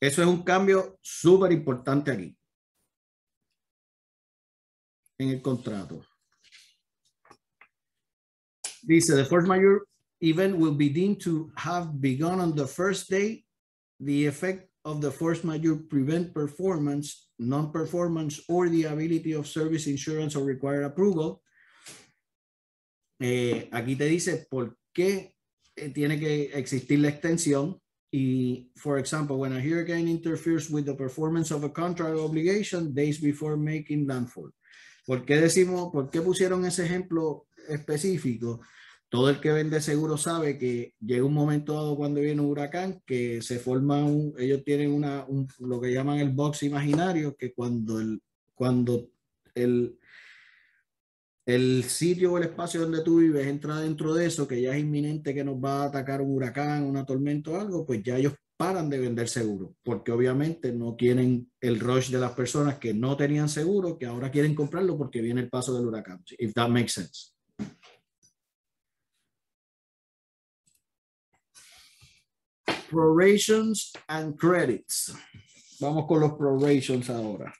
Eso 0.00 0.22
es 0.22 0.28
un 0.28 0.42
cambio 0.42 0.98
súper 1.02 1.50
importante 1.52 2.12
aquí 2.12 2.36
en 5.18 5.30
el 5.30 5.42
contrato. 5.42 6.04
Dice, 8.82 9.16
the 9.16 9.24
force 9.24 9.46
majeure 9.46 9.80
event 10.20 10.56
will 10.56 10.74
be 10.74 10.88
deemed 10.88 11.20
to 11.20 11.50
have 11.56 12.00
begun 12.00 12.40
on 12.40 12.54
the 12.54 12.66
first 12.66 13.10
day. 13.10 13.44
The 14.00 14.26
effect 14.26 14.67
of 14.88 15.00
the 15.00 15.10
force 15.10 15.44
majeure 15.44 15.76
prevent 15.88 16.32
performance 16.32 17.28
non-performance 17.38 18.42
or 18.48 18.68
the 18.68 18.84
ability 18.84 19.32
of 19.32 19.46
service 19.46 19.86
insurance 19.86 20.34
or 20.34 20.44
required 20.44 20.84
approval. 20.84 21.40
Eh, 23.20 23.68
aquí 23.72 23.96
te 23.96 24.06
dice 24.06 24.46
por 24.50 24.76
qué 24.92 25.34
eh, 25.76 25.90
tiene 25.90 26.18
que 26.18 26.50
existir 26.54 26.98
la 26.98 27.08
extensión. 27.08 27.80
Y, 28.10 28.70
for 28.74 28.98
example, 28.98 29.36
when 29.36 29.52
a 29.52 29.60
hurricane 29.60 30.08
interferes 30.08 30.70
with 30.70 30.86
the 30.86 30.94
performance 30.94 31.50
of 31.50 31.62
a 31.62 31.68
contract 31.68 32.16
obligation 32.16 32.94
days 32.94 33.20
before 33.20 33.56
making 33.56 34.06
landfall. 34.06 34.50
¿Por 35.06 35.26
qué 35.26 35.38
decimos, 35.40 35.90
por 35.92 36.10
qué 36.10 36.22
pusieron 36.22 36.64
ese 36.64 36.86
ejemplo 36.86 37.46
específico? 37.68 38.60
Todo 39.08 39.30
el 39.30 39.40
que 39.40 39.52
vende 39.52 39.80
seguro 39.80 40.16
sabe 40.16 40.58
que 40.58 40.94
llega 41.00 41.24
un 41.24 41.32
momento 41.32 41.74
dado 41.74 41.96
cuando 41.96 42.20
viene 42.20 42.42
un 42.42 42.50
huracán 42.50 43.02
que 43.06 43.40
se 43.40 43.58
forma 43.58 44.04
un, 44.04 44.34
ellos 44.38 44.62
tienen 44.64 44.92
una, 44.92 45.24
un, 45.26 45.48
lo 45.60 45.80
que 45.80 45.92
llaman 45.92 46.18
el 46.18 46.30
box 46.30 46.62
imaginario, 46.64 47.36
que 47.36 47.54
cuando 47.54 48.00
el, 48.00 48.20
cuando 48.54 49.08
el, 49.54 49.98
el 51.46 51.84
sitio 51.84 52.32
o 52.32 52.38
el 52.38 52.44
espacio 52.44 52.82
donde 52.82 53.02
tú 53.02 53.18
vives 53.18 53.46
entra 53.46 53.80
dentro 53.80 54.12
de 54.12 54.26
eso, 54.26 54.46
que 54.46 54.60
ya 54.60 54.74
es 54.74 54.80
inminente 54.80 55.34
que 55.34 55.44
nos 55.44 55.56
va 55.56 55.82
a 55.82 55.86
atacar 55.86 56.20
un 56.20 56.34
huracán, 56.34 56.84
una 56.84 57.06
tormenta 57.06 57.50
o 57.52 57.60
algo, 57.60 57.86
pues 57.86 58.02
ya 58.02 58.18
ellos 58.18 58.34
paran 58.58 58.90
de 58.90 58.98
vender 58.98 59.28
seguro, 59.28 59.74
porque 59.84 60.12
obviamente 60.12 60.72
no 60.72 60.96
quieren 60.96 61.50
el 61.60 61.80
rush 61.80 62.10
de 62.10 62.18
las 62.18 62.32
personas 62.32 62.78
que 62.78 62.92
no 62.92 63.16
tenían 63.16 63.48
seguro, 63.48 63.96
que 63.96 64.04
ahora 64.04 64.30
quieren 64.30 64.54
comprarlo 64.54 64.98
porque 64.98 65.22
viene 65.22 65.40
el 65.40 65.48
paso 65.48 65.74
del 65.74 65.86
huracán. 65.86 66.22
If 66.38 66.52
that 66.54 66.68
makes 66.68 66.92
sense. 66.92 67.37
Prorations 72.88 73.92
and 74.08 74.36
credits. 74.38 75.12
Vamos 75.80 76.06
con 76.08 76.20
los 76.20 76.32
prorations 76.32 77.08
ahora. 77.08 77.52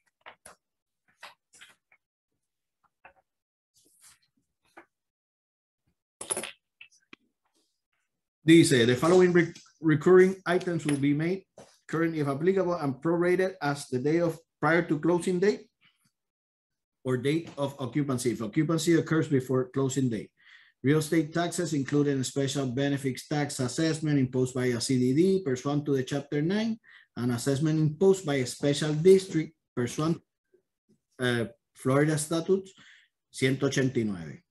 Dice, 8.45 8.87
the 8.87 8.97
following 8.97 9.33
re 9.33 9.53
recurring 9.81 10.35
items 10.47 10.87
will 10.87 10.97
be 10.97 11.13
made 11.13 11.45
current 11.87 12.17
if 12.17 12.27
applicable 12.27 12.75
and 12.75 12.95
prorated 12.97 13.55
as 13.61 13.87
the 13.89 13.99
day 13.99 14.21
of 14.21 14.39
prior 14.59 14.83
to 14.83 14.99
closing 14.99 15.39
date 15.39 15.69
or 17.05 17.17
date 17.17 17.51
of 17.57 17.77
occupancy. 17.79 18.33
If 18.33 18.43
occupancy 18.43 18.95
occurs 18.95 19.29
before 19.29 19.69
closing 19.69 20.09
date. 20.09 20.31
Real 20.83 20.99
estate 20.99 21.35
taxes, 21.35 21.75
including 21.75 22.23
special 22.23 22.67
benefits 22.67 23.27
tax 23.27 23.59
assessment 23.59 24.19
imposed 24.19 24.55
by 24.55 24.67
a 24.67 24.77
CDD 24.77 25.45
pursuant 25.45 25.85
to 25.87 25.97
the 25.97 26.05
Chapter 26.05 26.41
9, 26.41 26.79
and 27.17 27.33
assessment 27.33 27.81
imposed 27.81 28.25
by 28.25 28.37
a 28.37 28.47
special 28.47 28.95
district 28.95 29.55
pursuant 29.75 30.23
uh, 31.21 31.47
Florida 31.75 32.17
Statutes 32.17 32.73
189. 33.41 34.43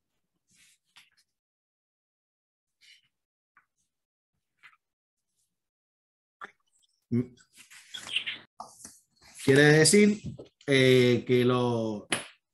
Quiere 9.46 9.64
decir 9.64 10.22
eh, 10.66 11.24
que 11.26 11.46
lo, 11.46 12.08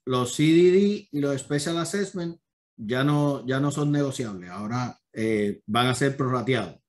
los 0.05 0.35
CDD 0.35 1.09
y 1.11 1.19
los 1.21 1.41
Special 1.41 1.79
Assessment 1.79 2.39
ya 2.77 3.03
no, 3.03 3.45
ya 3.45 3.59
no 3.59 3.71
son 3.71 3.91
negociables. 3.91 4.49
Ahora 4.49 4.97
eh, 5.11 5.61
van 5.65 5.87
a 5.87 5.95
ser 5.95 6.17
prorrateados. 6.17 6.79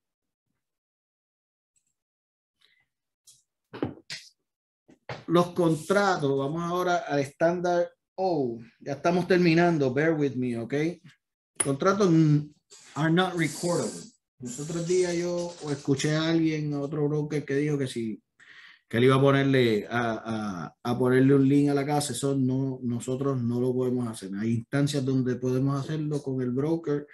Los 5.27 5.53
contratos, 5.53 6.39
vamos 6.39 6.63
ahora 6.63 6.97
al 7.09 7.21
estándar 7.21 7.91
Oh, 8.17 8.61
ya 8.81 8.93
estamos 8.93 9.27
terminando. 9.27 9.93
Bear 9.93 10.15
with 10.15 10.35
me, 10.37 10.57
¿ok? 10.57 10.75
Contratos 11.63 12.11
are 12.95 13.13
not 13.13 13.35
recordable. 13.35 14.13
Los 14.39 14.61
otros 14.61 14.87
días 14.87 15.15
yo 15.17 15.53
escuché 15.71 16.15
a 16.15 16.29
alguien, 16.29 16.75
a 16.75 16.81
otro 16.81 17.09
broker 17.09 17.45
que 17.45 17.57
dijo 17.57 17.79
que 17.79 17.87
si 17.87 18.23
que 18.89 18.99
él 18.99 19.05
iba 19.05 19.17
a 19.17 19.21
ponerle 19.21 19.87
a, 19.89 20.75
a, 20.83 20.99
ponerle 20.99 21.35
un 21.35 21.49
link 21.49 21.71
a 21.71 21.75
la 21.75 21.87
casa, 21.87 22.13
eso 22.13 22.37
no, 22.37 22.81
nosotros 22.83 23.43
no 23.43 23.61
lo 23.61 23.73
podemos 23.73 24.07
hacer. 24.09 24.31
Hay 24.39 24.53
instancias 24.53 25.05
donde 25.05 25.37
podemos 25.37 25.81
hacerlo 25.81 26.23
con 26.23 26.41
el 26.43 26.51
broker 26.51 27.07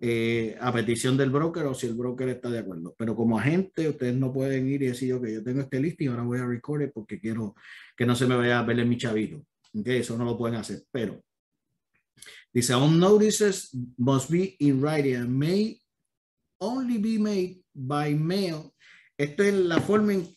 eh, 0.00 0.56
a 0.60 0.72
petición 0.72 1.16
del 1.16 1.30
broker 1.30 1.64
o 1.66 1.74
si 1.74 1.86
el 1.86 1.94
broker 1.94 2.28
está 2.28 2.50
de 2.50 2.58
acuerdo. 2.58 2.94
Pero 2.98 3.14
como 3.14 3.38
agente, 3.38 3.88
ustedes 3.88 4.14
no 4.14 4.32
pueden 4.32 4.68
ir 4.68 4.82
y 4.82 4.88
decir, 4.88 5.14
ok, 5.14 5.26
yo 5.28 5.42
tengo 5.42 5.60
este 5.60 5.80
list 5.80 6.00
y 6.02 6.08
ahora 6.08 6.24
voy 6.24 6.40
a 6.40 6.46
record 6.46 6.90
porque 6.92 7.20
quiero 7.20 7.54
que 7.96 8.04
no 8.04 8.14
se 8.14 8.26
me 8.26 8.36
vaya 8.36 8.58
a 8.58 8.64
verle 8.64 8.84
mi 8.84 8.98
chavito. 8.98 9.46
Okay, 9.76 10.00
eso 10.00 10.16
no 10.16 10.24
lo 10.24 10.36
pueden 10.36 10.56
hacer, 10.56 10.84
pero 10.92 11.20
dice, 12.52 12.74
all 12.74 12.96
notices 12.96 13.76
must 13.96 14.30
be 14.30 14.54
in 14.60 14.80
writing 14.80 15.16
and 15.16 15.30
may 15.30 15.80
only 16.60 16.98
be 16.98 17.18
made 17.18 17.60
by 17.74 18.14
mail. 18.14 18.72
Esto 19.16 19.42
es 19.42 19.54
la 19.54 19.80
forma 19.80 20.12
en, 20.12 20.28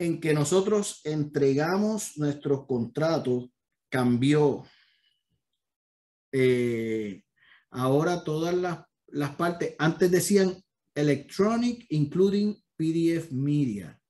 que 0.00 0.32
nosotros 0.32 1.02
entregamos 1.04 2.16
nuestros 2.16 2.66
contratos. 2.66 3.50
Cambió. 3.90 4.64
Eh, 6.32 7.22
ahora 7.70 8.24
todas 8.24 8.54
las, 8.54 8.80
las 9.08 9.34
partes, 9.34 9.74
antes 9.78 10.10
decían 10.10 10.54
electronic, 10.94 11.84
including 11.90 12.56
PDF 12.76 13.30
media. 13.30 14.00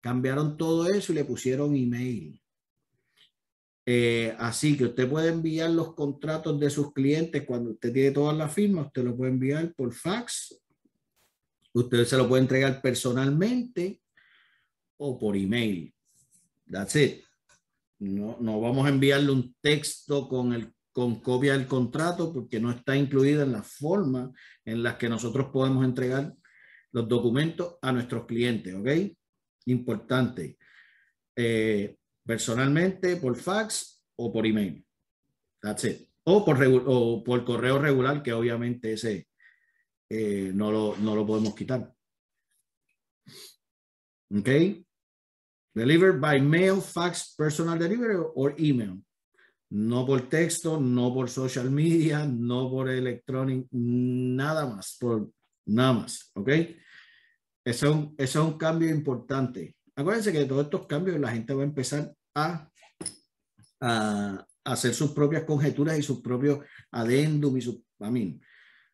Cambiaron 0.00 0.56
todo 0.56 0.88
eso 0.88 1.12
y 1.12 1.16
le 1.16 1.24
pusieron 1.24 1.76
email. 1.76 2.40
Eh, 3.84 4.34
así 4.38 4.76
que 4.76 4.84
usted 4.86 5.10
puede 5.10 5.28
enviar 5.28 5.70
los 5.70 5.94
contratos 5.94 6.58
de 6.58 6.70
sus 6.70 6.92
clientes 6.92 7.44
cuando 7.44 7.72
usted 7.72 7.92
tiene 7.92 8.12
todas 8.12 8.36
las 8.36 8.54
firmas, 8.54 8.86
usted 8.86 9.02
lo 9.02 9.16
puede 9.16 9.32
enviar 9.32 9.74
por 9.74 9.92
fax, 9.92 10.62
usted 11.74 12.04
se 12.04 12.16
lo 12.16 12.28
puede 12.28 12.42
entregar 12.42 12.80
personalmente 12.80 14.01
o 14.98 15.18
por 15.18 15.36
email. 15.36 15.92
That's 16.70 16.96
it. 16.96 17.24
No, 17.98 18.36
no 18.40 18.60
vamos 18.60 18.86
a 18.86 18.88
enviarle 18.88 19.30
un 19.30 19.54
texto 19.60 20.28
con, 20.28 20.52
el, 20.52 20.72
con 20.92 21.20
copia 21.20 21.52
del 21.52 21.66
contrato 21.66 22.32
porque 22.32 22.58
no 22.58 22.70
está 22.70 22.96
incluida 22.96 23.44
en 23.44 23.52
la 23.52 23.62
forma 23.62 24.32
en 24.64 24.82
la 24.82 24.98
que 24.98 25.08
nosotros 25.08 25.48
podemos 25.52 25.84
entregar 25.84 26.34
los 26.92 27.08
documentos 27.08 27.76
a 27.80 27.92
nuestros 27.92 28.26
clientes, 28.26 28.74
¿ok? 28.74 28.88
Importante. 29.66 30.58
Eh, 31.36 31.96
personalmente, 32.24 33.16
por 33.16 33.36
fax 33.36 34.02
o 34.16 34.32
por 34.32 34.46
email. 34.46 34.84
That's 35.60 35.84
it. 35.84 36.08
O 36.24 36.44
por, 36.44 36.62
o 36.86 37.22
por 37.24 37.44
correo 37.44 37.78
regular, 37.78 38.22
que 38.22 38.32
obviamente 38.32 38.92
ese 38.92 39.28
eh, 40.10 40.50
no, 40.54 40.70
lo, 40.70 40.96
no 40.98 41.16
lo 41.16 41.26
podemos 41.26 41.54
quitar. 41.54 41.92
Ok. 44.34 44.48
Delivered 45.74 46.20
by 46.20 46.40
mail, 46.40 46.80
fax, 46.80 47.34
personal 47.36 47.78
delivery 47.78 48.16
or 48.34 48.54
email. 48.58 49.02
No 49.70 50.04
por 50.04 50.28
texto, 50.28 50.78
no 50.78 51.14
por 51.14 51.30
social 51.30 51.70
media, 51.70 52.26
no 52.26 52.70
por 52.70 52.90
electronic, 52.90 53.66
nada 53.70 54.66
más, 54.66 54.96
por 55.00 55.30
nada 55.66 55.92
más. 55.94 56.30
¿Ok? 56.34 56.50
Eso, 57.64 58.12
es 58.18 58.36
un 58.36 58.58
cambio 58.58 58.90
importante. 58.90 59.76
Acuérdense 59.94 60.32
que 60.32 60.44
todos 60.44 60.64
estos 60.64 60.86
cambios 60.86 61.18
la 61.18 61.30
gente 61.30 61.54
va 61.54 61.62
a 61.62 61.66
empezar 61.66 62.12
a, 62.34 62.68
hacer 64.64 64.94
sus 64.94 65.10
propias 65.10 65.44
conjeturas 65.44 65.98
y 65.98 66.02
sus 66.02 66.20
propios 66.20 66.60
adendum 66.92 67.56
y 67.56 67.62
su, 67.62 67.84
a 67.98 68.10
mí. 68.10 68.40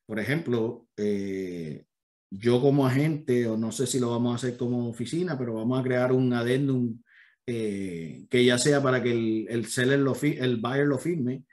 Por 0.06 0.18
ejemplo, 0.18 0.86
eh, 0.96 1.84
yo 2.30 2.60
como 2.60 2.86
agente, 2.86 3.46
o 3.46 3.56
no 3.56 3.72
sé 3.72 3.86
si 3.86 3.98
lo 3.98 4.10
vamos 4.10 4.32
a 4.32 4.36
hacer 4.36 4.56
como 4.56 4.88
oficina, 4.88 5.38
pero 5.38 5.54
vamos 5.54 5.80
a 5.80 5.82
crear 5.82 6.12
un 6.12 6.32
adendum 6.32 6.98
eh, 7.46 8.26
que 8.28 8.44
ya 8.44 8.58
sea 8.58 8.82
para 8.82 9.02
que 9.02 9.10
el, 9.10 9.46
el 9.48 9.66
seller 9.66 9.98
lo 10.00 10.14
el 10.20 10.58
buyer 10.58 10.86
lo 10.86 10.98
firme 10.98 11.44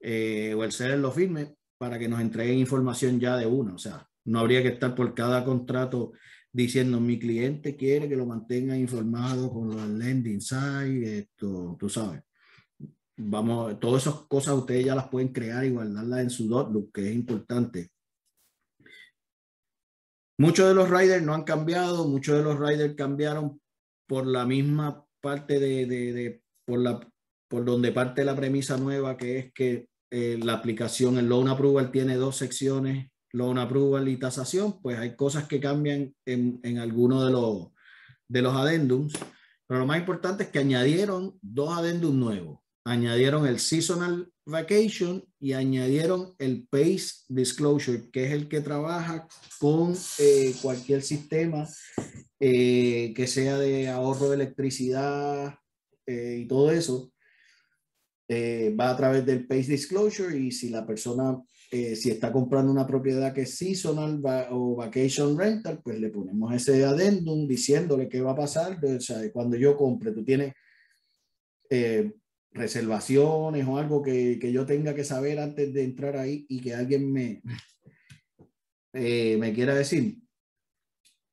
eh, 0.00 0.54
o 0.56 0.62
el 0.62 0.70
seller 0.70 0.98
lo 0.98 1.10
firme 1.10 1.56
para 1.76 1.98
que 1.98 2.08
nos 2.08 2.20
entreguen 2.20 2.58
información 2.58 3.18
ya 3.18 3.36
de 3.36 3.46
uno. 3.46 3.74
O 3.74 3.78
sea, 3.78 4.08
no 4.26 4.38
habría 4.38 4.62
que 4.62 4.68
estar 4.68 4.94
por 4.94 5.14
cada 5.14 5.44
contrato 5.44 6.12
diciendo 6.52 7.00
mi 7.00 7.18
cliente 7.18 7.74
quiere 7.76 8.08
que 8.08 8.16
lo 8.16 8.26
mantenga 8.26 8.76
informado 8.76 9.52
con 9.52 9.68
los 9.68 9.88
lending 9.88 10.40
site, 10.40 11.18
esto, 11.18 11.76
tú 11.78 11.88
sabes. 11.88 12.22
Vamos, 13.16 13.78
todas 13.80 14.02
esas 14.02 14.20
cosas 14.26 14.54
ustedes 14.54 14.84
ya 14.84 14.94
las 14.94 15.08
pueden 15.08 15.28
crear 15.32 15.64
y 15.64 15.70
guardarlas 15.70 16.20
en 16.20 16.30
su 16.30 16.46
Dotloop, 16.48 16.92
que 16.92 17.08
es 17.08 17.14
importante. 17.14 17.90
Muchos 20.38 20.68
de 20.68 20.74
los 20.74 20.90
riders 20.90 21.22
no 21.22 21.34
han 21.34 21.44
cambiado, 21.44 22.08
muchos 22.08 22.38
de 22.38 22.44
los 22.44 22.58
riders 22.58 22.94
cambiaron 22.94 23.60
por 24.06 24.26
la 24.26 24.44
misma 24.44 25.04
parte 25.20 25.58
de, 25.58 25.86
de, 25.86 26.42
por, 26.64 26.80
la, 26.80 27.00
por 27.48 27.64
donde 27.64 27.92
parte 27.92 28.24
la 28.24 28.36
premisa 28.36 28.76
nueva, 28.76 29.16
que 29.16 29.38
es 29.38 29.52
que 29.52 29.88
eh, 30.10 30.38
la 30.42 30.54
aplicación, 30.54 31.18
el 31.18 31.28
Loan 31.28 31.48
Approval 31.48 31.90
tiene 31.90 32.16
dos 32.16 32.36
secciones 32.36 33.08
loan 33.34 33.58
approval 33.58 34.08
y 34.08 34.16
tasación, 34.16 34.80
pues 34.80 34.96
hay 34.96 35.16
cosas 35.16 35.48
que 35.48 35.58
cambian 35.58 36.14
en, 36.24 36.60
en 36.62 36.78
algunos 36.78 37.26
de 37.26 37.32
los, 37.32 37.66
de 38.28 38.42
los 38.42 38.54
addendums, 38.54 39.12
pero 39.66 39.80
lo 39.80 39.86
más 39.86 39.98
importante 39.98 40.44
es 40.44 40.50
que 40.50 40.60
añadieron 40.60 41.36
dos 41.42 41.76
addendums 41.76 42.14
nuevos. 42.14 42.60
Añadieron 42.84 43.46
el 43.46 43.58
seasonal 43.58 44.30
vacation 44.46 45.24
y 45.38 45.52
añadieron 45.52 46.34
el 46.38 46.66
pace 46.68 47.24
disclosure, 47.28 48.10
que 48.10 48.26
es 48.26 48.32
el 48.32 48.48
que 48.48 48.60
trabaja 48.60 49.26
con 49.58 49.94
eh, 50.18 50.54
cualquier 50.60 51.02
sistema 51.02 51.68
eh, 52.40 53.12
que 53.14 53.26
sea 53.26 53.58
de 53.58 53.88
ahorro 53.88 54.28
de 54.30 54.36
electricidad 54.36 55.54
eh, 56.06 56.40
y 56.42 56.46
todo 56.46 56.70
eso. 56.70 57.12
va 58.30 58.90
a 58.90 58.96
través 58.96 59.24
del 59.24 59.46
pace 59.46 59.72
disclosure 59.72 60.36
y 60.36 60.50
si 60.50 60.70
la 60.70 60.86
persona 60.86 61.38
eh, 61.76 61.96
si 61.96 62.08
está 62.08 62.30
comprando 62.30 62.70
una 62.70 62.86
propiedad 62.86 63.32
que 63.32 63.40
es 63.40 63.56
seasonal 63.56 64.22
o 64.52 64.76
vacation 64.76 65.36
rental, 65.36 65.80
pues 65.82 65.98
le 65.98 66.08
ponemos 66.08 66.54
ese 66.54 66.84
adendum 66.84 67.48
diciéndole 67.48 68.08
qué 68.08 68.20
va 68.20 68.30
a 68.30 68.36
pasar. 68.36 68.78
O 68.84 69.00
sea, 69.00 69.18
cuando 69.32 69.56
yo 69.56 69.76
compre, 69.76 70.12
tú 70.12 70.24
tienes 70.24 70.54
eh, 71.68 72.12
reservaciones 72.54 73.66
o 73.66 73.76
algo 73.76 74.02
que, 74.02 74.38
que, 74.40 74.52
yo 74.52 74.64
tenga 74.64 74.94
que 74.94 75.04
saber 75.04 75.38
antes 75.38 75.74
de 75.74 75.84
entrar 75.84 76.16
ahí 76.16 76.46
y 76.48 76.60
que 76.60 76.74
alguien 76.74 77.12
me, 77.12 77.42
eh, 78.94 79.36
me 79.38 79.52
quiera 79.52 79.74
decir. 79.74 80.18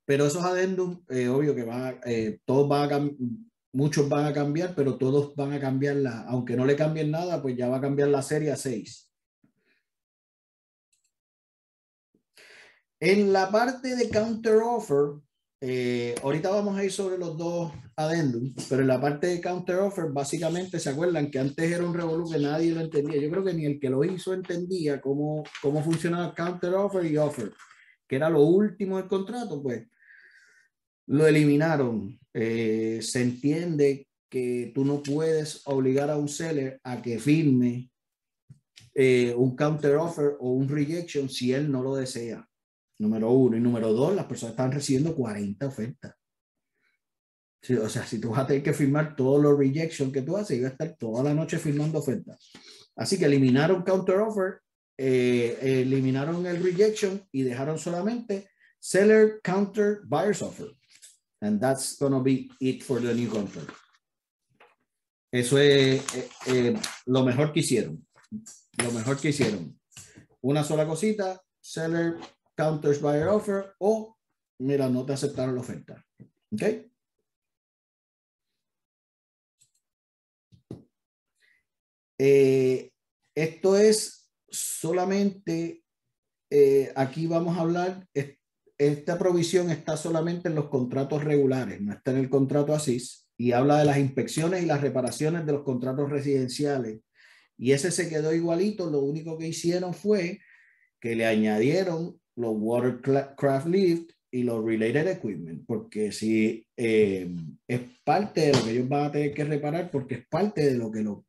Pero 0.04 0.26
esos 0.26 0.44
adendum, 0.44 1.02
obvio 1.08 1.54
que 1.54 1.62
van 1.62 2.00
todos 2.44 2.68
van 2.68 2.92
a 2.92 3.10
muchos 3.72 4.08
van 4.08 4.26
a 4.26 4.32
cambiar, 4.32 4.74
pero 4.74 4.98
todos 4.98 5.34
van 5.34 5.52
a 5.52 5.60
cambiar 5.60 5.96
la, 5.96 6.22
aunque 6.22 6.56
no 6.56 6.64
le 6.66 6.76
cambien 6.76 7.10
nada, 7.10 7.40
pues 7.40 7.56
ya 7.56 7.68
va 7.68 7.78
a 7.78 7.80
cambiar 7.80 8.08
la 8.08 8.22
serie 8.22 8.52
a 8.52 8.56
6. 8.56 9.10
En 13.00 13.32
la 13.32 13.50
parte 13.50 13.96
de 13.96 14.08
counter 14.10 14.56
offer, 14.56 15.20
eh, 15.64 16.16
ahorita 16.24 16.50
vamos 16.50 16.76
a 16.76 16.84
ir 16.84 16.90
sobre 16.90 17.16
los 17.16 17.38
dos 17.38 17.70
adendum, 17.94 18.52
pero 18.68 18.82
en 18.82 18.88
la 18.88 19.00
parte 19.00 19.28
de 19.28 19.40
counter 19.40 19.76
offer, 19.76 20.06
básicamente 20.10 20.80
se 20.80 20.90
acuerdan 20.90 21.30
que 21.30 21.38
antes 21.38 21.70
era 21.70 21.84
un 21.84 21.94
revolú 21.94 22.28
que 22.28 22.40
nadie 22.40 22.72
lo 22.72 22.80
entendía. 22.80 23.20
Yo 23.20 23.30
creo 23.30 23.44
que 23.44 23.54
ni 23.54 23.66
el 23.66 23.78
que 23.78 23.88
lo 23.88 24.02
hizo 24.02 24.34
entendía 24.34 25.00
cómo, 25.00 25.44
cómo 25.62 25.80
funcionaba 25.84 26.34
counter 26.34 26.74
offer 26.74 27.06
y 27.06 27.16
offer, 27.16 27.52
que 28.08 28.16
era 28.16 28.28
lo 28.28 28.40
último 28.40 28.96
del 28.96 29.06
contrato, 29.06 29.62
pues 29.62 29.86
lo 31.06 31.28
eliminaron. 31.28 32.18
Eh, 32.34 32.98
se 33.00 33.22
entiende 33.22 34.08
que 34.28 34.72
tú 34.74 34.84
no 34.84 35.00
puedes 35.00 35.62
obligar 35.66 36.10
a 36.10 36.16
un 36.16 36.28
seller 36.28 36.80
a 36.82 37.00
que 37.00 37.20
firme 37.20 37.88
eh, 38.94 39.32
un 39.36 39.54
counter 39.54 39.94
offer 39.94 40.34
o 40.40 40.50
un 40.50 40.68
rejection 40.68 41.28
si 41.28 41.52
él 41.52 41.70
no 41.70 41.84
lo 41.84 41.94
desea 41.94 42.48
número 42.98 43.30
uno. 43.30 43.56
Y 43.56 43.60
número 43.60 43.92
dos, 43.92 44.14
las 44.14 44.26
personas 44.26 44.52
están 44.52 44.72
recibiendo 44.72 45.14
40 45.14 45.66
ofertas. 45.66 46.14
o 47.82 47.88
sea, 47.88 48.06
si 48.06 48.20
tú 48.20 48.30
vas 48.30 48.40
a 48.40 48.46
tener 48.46 48.62
que 48.62 48.72
firmar 48.72 49.14
todos 49.14 49.42
los 49.42 49.58
rejections 49.58 50.12
que 50.12 50.22
tú 50.22 50.36
haces, 50.36 50.60
vas 50.60 50.70
a 50.70 50.72
estar 50.72 50.96
toda 50.96 51.22
la 51.22 51.34
noche 51.34 51.58
firmando 51.58 51.98
ofertas. 51.98 52.52
Así 52.96 53.18
que 53.18 53.26
eliminaron 53.26 53.82
counter 53.82 54.18
offer, 54.18 54.60
eh, 54.98 55.58
eliminaron 55.60 56.46
el 56.46 56.62
rejection 56.62 57.26
y 57.32 57.42
dejaron 57.42 57.78
solamente 57.78 58.48
seller 58.78 59.40
counter 59.42 60.00
buyer's 60.04 60.42
offer. 60.42 60.68
And 61.40 61.60
that's 61.60 61.98
going 61.98 62.12
to 62.12 62.20
be 62.20 62.50
it 62.60 62.82
for 62.82 63.00
the 63.00 63.14
new 63.14 63.28
contract. 63.28 63.72
Eso 65.32 65.58
es 65.58 66.04
eh, 66.14 66.28
eh, 66.46 66.80
lo 67.06 67.24
mejor 67.24 67.52
que 67.52 67.60
hicieron. 67.60 68.06
Lo 68.76 68.92
mejor 68.92 69.18
que 69.18 69.30
hicieron. 69.30 69.80
Una 70.42 70.62
sola 70.62 70.86
cosita, 70.86 71.40
seller 71.60 72.16
counters 72.56 73.00
buyer 73.00 73.28
offer 73.28 73.74
o 73.78 74.16
mira, 74.62 74.88
no 74.88 75.04
te 75.04 75.12
aceptaron 75.12 75.54
la 75.54 75.60
oferta. 75.60 76.04
¿Ok? 76.52 76.62
Eh, 82.18 82.92
esto 83.34 83.76
es 83.76 84.30
solamente, 84.48 85.82
eh, 86.50 86.92
aquí 86.94 87.26
vamos 87.26 87.56
a 87.56 87.62
hablar, 87.62 88.06
esta 88.78 89.18
provisión 89.18 89.70
está 89.70 89.96
solamente 89.96 90.48
en 90.48 90.54
los 90.54 90.68
contratos 90.68 91.24
regulares, 91.24 91.80
no 91.80 91.92
está 91.92 92.12
en 92.12 92.18
el 92.18 92.30
contrato 92.30 92.74
ASIS 92.74 93.28
y 93.36 93.52
habla 93.52 93.78
de 93.78 93.86
las 93.86 93.98
inspecciones 93.98 94.62
y 94.62 94.66
las 94.66 94.80
reparaciones 94.80 95.44
de 95.46 95.52
los 95.52 95.64
contratos 95.64 96.10
residenciales. 96.10 97.00
Y 97.56 97.72
ese 97.72 97.90
se 97.90 98.08
quedó 98.08 98.32
igualito, 98.32 98.88
lo 98.90 99.00
único 99.00 99.36
que 99.36 99.48
hicieron 99.48 99.94
fue 99.94 100.40
que 101.00 101.16
le 101.16 101.26
añadieron 101.26 102.21
los 102.36 102.54
watercraft 102.54 103.66
lift 103.66 104.12
y 104.30 104.44
los 104.44 104.64
related 104.64 105.06
equipment, 105.08 105.64
porque 105.66 106.10
si 106.10 106.66
eh, 106.76 107.34
es 107.68 107.80
parte 108.02 108.40
de 108.42 108.52
lo 108.52 108.64
que 108.64 108.70
ellos 108.70 108.88
van 108.88 109.04
a 109.04 109.12
tener 109.12 109.34
que 109.34 109.44
reparar, 109.44 109.90
porque 109.90 110.14
es 110.14 110.26
parte 110.26 110.64
de 110.64 110.78
lo 110.78 110.90
que 110.90 111.02
lo, 111.02 111.26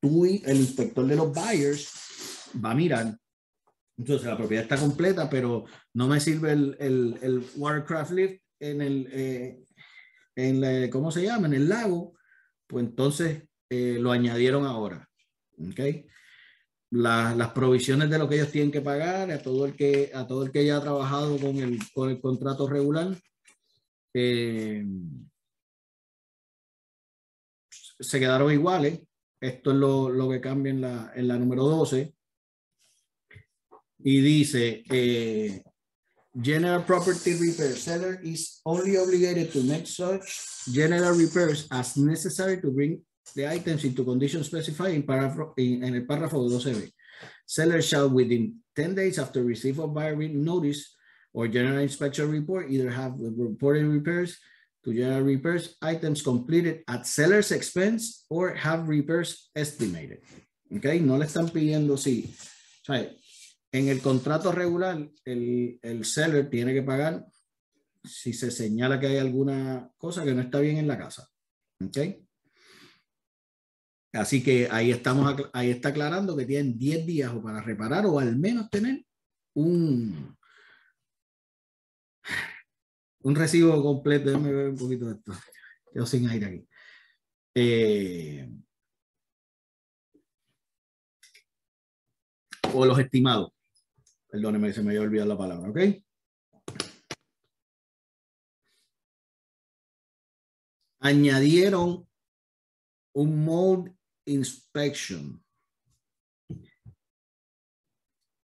tú 0.00 0.26
y 0.26 0.42
el 0.44 0.56
inspector 0.56 1.06
de 1.06 1.16
los 1.16 1.32
buyers 1.32 1.92
va 2.64 2.72
a 2.72 2.74
mirar. 2.74 3.16
Entonces 3.96 4.26
la 4.26 4.36
propiedad 4.36 4.64
está 4.64 4.76
completa, 4.76 5.30
pero 5.30 5.64
no 5.94 6.08
me 6.08 6.18
sirve 6.18 6.52
el, 6.52 6.76
el, 6.80 7.18
el 7.22 7.44
watercraft 7.56 8.12
lift 8.12 8.42
en 8.58 8.80
el, 8.80 9.08
eh, 9.12 9.64
en 10.34 10.90
¿cómo 10.90 11.12
se 11.12 11.22
llama? 11.22 11.46
En 11.46 11.54
el 11.54 11.68
lago, 11.68 12.14
pues 12.66 12.84
entonces 12.84 13.44
eh, 13.68 13.98
lo 14.00 14.10
añadieron 14.10 14.64
ahora. 14.64 15.08
¿Ok? 16.90 17.02
las 17.02 17.52
provisiones 17.52 18.10
de 18.10 18.18
lo 18.18 18.28
que 18.28 18.36
ellos 18.36 18.50
tienen 18.50 18.72
que 18.72 18.80
pagar 18.80 19.30
a 19.30 19.40
todo 19.40 19.64
el 19.64 19.76
que, 19.76 20.10
a 20.14 20.26
todo 20.26 20.44
el 20.44 20.50
que 20.50 20.66
ya 20.66 20.80
trabajado 20.80 21.38
con 21.38 21.56
el, 21.56 21.78
con 21.92 22.10
el 22.10 22.20
contrato 22.20 22.68
regular. 22.68 23.16
Eh, 24.12 24.84
se 27.70 28.18
quedaron 28.18 28.52
iguales. 28.52 29.00
Esto 29.40 29.70
es 29.70 29.76
lo, 29.76 30.10
lo 30.10 30.28
que 30.28 30.40
cambia 30.40 30.70
en 30.70 30.80
la, 30.80 31.12
en 31.14 31.28
la, 31.28 31.38
número 31.38 31.64
12. 31.64 32.14
Y 34.02 34.20
dice, 34.20 34.82
eh, 34.90 35.62
General 36.34 36.84
Property 36.84 37.34
Repair 37.34 37.76
Seller 37.76 38.20
is 38.22 38.60
only 38.64 38.96
obligated 38.96 39.52
to 39.52 39.62
make 39.62 39.86
such 39.86 40.22
general 40.72 41.16
repairs 41.16 41.66
as 41.70 41.96
necessary 41.96 42.60
to 42.60 42.70
bring 42.70 43.02
the 43.34 43.46
items 43.46 43.84
into 43.84 44.04
conditions 44.04 44.46
specified 44.46 44.94
in, 44.94 45.02
paragraph, 45.02 45.52
in, 45.56 45.84
en 45.84 45.94
el 45.94 46.06
párrafo 46.06 46.38
12b. 46.48 46.92
Seller 47.46 47.82
shall 47.82 48.08
within 48.08 48.56
10 48.76 48.94
days 48.94 49.18
after 49.18 49.42
receipt 49.42 49.78
of 49.78 49.92
buyer 49.92 50.16
notice 50.16 50.96
or 51.32 51.48
general 51.48 51.78
inspection 51.78 52.30
report 52.30 52.70
either 52.70 52.90
have 52.90 53.14
reported 53.18 53.86
repairs 53.86 54.38
to 54.84 54.94
general 54.94 55.22
repairs 55.22 55.76
items 55.82 56.22
completed 56.22 56.82
at 56.88 57.06
seller's 57.06 57.52
expense 57.52 58.24
or 58.30 58.54
have 58.54 58.88
repairs 58.88 59.50
estimated. 59.54 60.20
Okay, 60.72 61.00
no 61.00 61.18
le 61.18 61.26
están 61.26 61.50
pidiendo 61.50 61.98
si, 61.98 62.32
o 62.88 62.94
en 63.72 63.88
el 63.88 64.00
contrato 64.00 64.52
regular 64.52 65.08
el, 65.24 65.78
el 65.82 66.04
seller 66.04 66.48
tiene 66.48 66.72
que 66.72 66.82
pagar 66.82 67.26
si 68.04 68.32
se 68.32 68.50
señala 68.50 68.98
que 68.98 69.08
hay 69.08 69.18
alguna 69.18 69.90
cosa 69.98 70.24
que 70.24 70.34
no 70.34 70.40
está 70.40 70.60
bien 70.60 70.78
en 70.78 70.88
la 70.88 70.98
casa. 70.98 71.28
Okay. 71.84 72.24
Así 74.12 74.42
que 74.42 74.68
ahí 74.70 74.90
estamos, 74.90 75.36
ahí 75.52 75.70
está 75.70 75.90
aclarando 75.90 76.36
que 76.36 76.44
tienen 76.44 76.76
10 76.76 77.06
días 77.06 77.32
o 77.32 77.42
para 77.42 77.62
reparar 77.62 78.06
o 78.06 78.18
al 78.18 78.36
menos 78.36 78.68
tener 78.68 79.04
un, 79.54 80.36
un 83.22 83.34
recibo 83.34 83.80
completo. 83.82 84.30
Déjame 84.30 84.52
ver 84.52 84.70
un 84.70 84.76
poquito 84.76 85.06
de 85.06 85.12
esto. 85.12 85.32
Yo 85.94 86.06
sin 86.06 86.28
aire 86.28 86.46
aquí. 86.46 86.68
Eh, 87.54 88.50
o 92.74 92.84
los 92.84 92.98
estimados. 92.98 93.52
Perdóneme, 94.28 94.72
se 94.72 94.82
me 94.82 94.90
había 94.90 95.02
olvidado 95.02 95.28
la 95.28 95.38
palabra, 95.38 95.70
¿ok? 95.70 95.78
Añadieron 101.00 102.06
un 103.12 103.44
mold 103.44 103.99
inspection. 104.26 105.42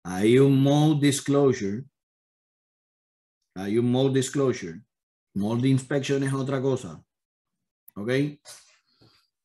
Hay 0.03 0.39
un 0.39 0.61
mold 0.61 1.01
disclosure. 1.01 1.83
Hay 3.55 3.77
un 3.77 3.91
mold 3.91 4.15
disclosure. 4.15 4.81
Mold 5.35 5.65
inspection 5.65 6.23
es 6.23 6.33
otra 6.33 6.61
cosa. 6.61 7.03
¿Ok? 7.95 8.11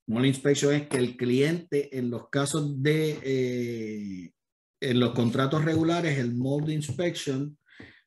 Mold 0.08 0.26
inspection 0.26 0.74
es 0.74 0.88
que 0.88 0.98
el 0.98 1.16
cliente 1.16 1.96
en 1.98 2.10
los 2.10 2.28
casos 2.28 2.80
de, 2.82 3.18
eh, 3.22 4.32
en 4.80 5.00
los 5.00 5.12
contratos 5.12 5.64
regulares, 5.64 6.18
el 6.18 6.34
mold 6.34 6.70
inspection, 6.70 7.58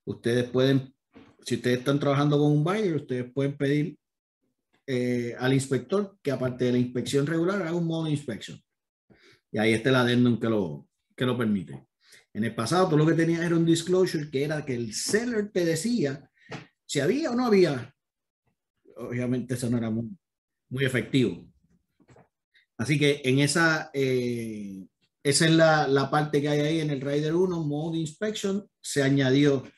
ustedes 0.05 0.49
pueden, 0.49 0.93
si 1.41 1.55
ustedes 1.55 1.79
están 1.79 1.99
trabajando 1.99 2.37
con 2.37 2.51
un 2.51 2.63
buyer, 2.63 2.95
ustedes 2.95 3.31
pueden 3.33 3.57
pedir 3.57 3.97
eh, 4.91 5.35
al 5.37 5.53
inspector 5.53 6.17
que 6.19 6.31
aparte 6.31 6.65
de 6.65 6.71
la 6.71 6.79
inspección 6.79 7.27
regular 7.27 7.61
haga 7.61 7.75
un 7.75 7.85
modo 7.85 8.05
de 8.05 8.11
inspección. 8.11 8.59
Y 9.51 9.59
ahí 9.59 9.73
está 9.73 9.89
el 9.89 9.95
adendum 9.97 10.39
que 10.39 10.49
lo, 10.49 10.87
que 11.15 11.27
lo 11.27 11.37
permite. 11.37 11.85
En 12.33 12.43
el 12.43 12.55
pasado, 12.55 12.87
todo 12.87 12.97
lo 12.97 13.05
que 13.05 13.13
tenía 13.13 13.45
era 13.45 13.55
un 13.55 13.67
disclosure 13.67 14.31
que 14.31 14.43
era 14.43 14.65
que 14.65 14.73
el 14.73 14.95
seller 14.95 15.51
te 15.51 15.63
decía 15.63 16.27
si 16.87 17.01
había 17.01 17.29
o 17.29 17.35
no 17.35 17.45
había. 17.45 17.93
Obviamente 18.95 19.53
eso 19.53 19.69
no 19.69 19.77
era 19.77 19.91
muy, 19.91 20.09
muy 20.69 20.85
efectivo. 20.85 21.47
Así 22.75 22.97
que 22.97 23.21
en 23.25 23.37
esa, 23.37 23.91
eh, 23.93 24.87
esa 25.21 25.45
es 25.45 25.51
la, 25.51 25.87
la, 25.87 26.09
parte 26.09 26.41
que 26.41 26.49
hay 26.49 26.61
ahí 26.61 26.79
en 26.79 26.89
el 26.89 27.01
Rider 27.01 27.35
1, 27.35 27.63
Mode 27.63 27.99
Inspection, 27.99 28.67
se 28.81 29.03
añadió. 29.03 29.71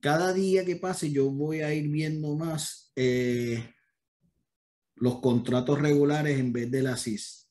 Cada 0.00 0.34
día 0.34 0.62
que 0.66 0.76
pase 0.76 1.10
yo 1.10 1.30
voy 1.30 1.62
a 1.62 1.72
ir 1.72 1.88
viendo 1.88 2.36
más 2.36 2.83
eh, 2.96 3.74
los 4.96 5.20
contratos 5.20 5.80
regulares 5.80 6.38
en 6.38 6.52
vez 6.52 6.70
de 6.70 6.82
la 6.82 6.96
CIS. 6.96 7.48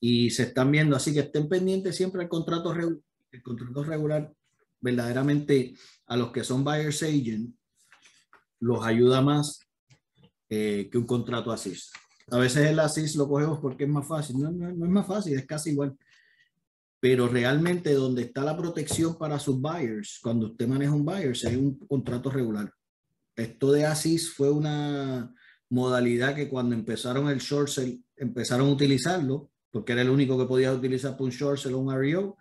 Y 0.00 0.30
se 0.30 0.44
están 0.44 0.70
viendo, 0.70 0.96
así 0.96 1.12
que 1.12 1.20
estén 1.20 1.48
pendientes 1.48 1.96
siempre 1.96 2.22
el 2.22 2.28
contrato, 2.28 2.72
el 2.72 3.42
contrato 3.42 3.84
regular, 3.84 4.32
verdaderamente 4.80 5.74
a 6.06 6.16
los 6.16 6.32
que 6.32 6.42
son 6.44 6.64
buyers 6.64 7.02
agent, 7.02 7.54
los 8.60 8.84
ayuda 8.84 9.20
más 9.20 9.66
eh, 10.48 10.88
que 10.90 10.98
un 10.98 11.06
contrato 11.06 11.52
ASIS. 11.52 11.92
A 12.30 12.38
veces 12.38 12.66
el 12.68 12.78
ASIS 12.78 13.16
lo 13.16 13.28
cogemos 13.28 13.60
porque 13.60 13.84
es 13.84 13.90
más 13.90 14.06
fácil. 14.06 14.38
No, 14.38 14.50
no, 14.50 14.72
no, 14.72 14.84
es 14.84 14.90
más 14.90 15.06
fácil, 15.06 15.38
es 15.38 15.46
casi 15.46 15.70
igual. 15.70 15.96
Pero 17.00 17.28
realmente 17.28 17.94
donde 17.94 18.22
está 18.22 18.42
la 18.42 18.56
protección 18.56 19.16
para 19.16 19.38
sus 19.38 19.60
buyers, 19.60 20.18
cuando 20.22 20.46
usted 20.46 20.68
maneja 20.68 20.92
un 20.92 21.04
buyer, 21.04 21.30
es 21.30 21.44
un 21.44 21.78
contrato 21.78 22.30
regular. 22.30 22.72
Esto 23.40 23.72
de 23.72 23.86
ASIS 23.86 24.32
fue 24.32 24.50
una 24.50 25.34
modalidad 25.70 26.34
que 26.34 26.48
cuando 26.48 26.74
empezaron 26.74 27.28
el 27.28 27.38
short 27.38 27.68
sale, 27.68 28.00
empezaron 28.16 28.68
a 28.68 28.72
utilizarlo, 28.72 29.50
porque 29.70 29.92
era 29.92 30.02
el 30.02 30.10
único 30.10 30.38
que 30.38 30.46
podía 30.46 30.72
utilizar 30.72 31.12
para 31.12 31.24
un 31.24 31.30
short 31.30 31.58
sale 31.58 31.74
o 31.74 31.78
un 31.78 31.94
REO, 31.94 32.36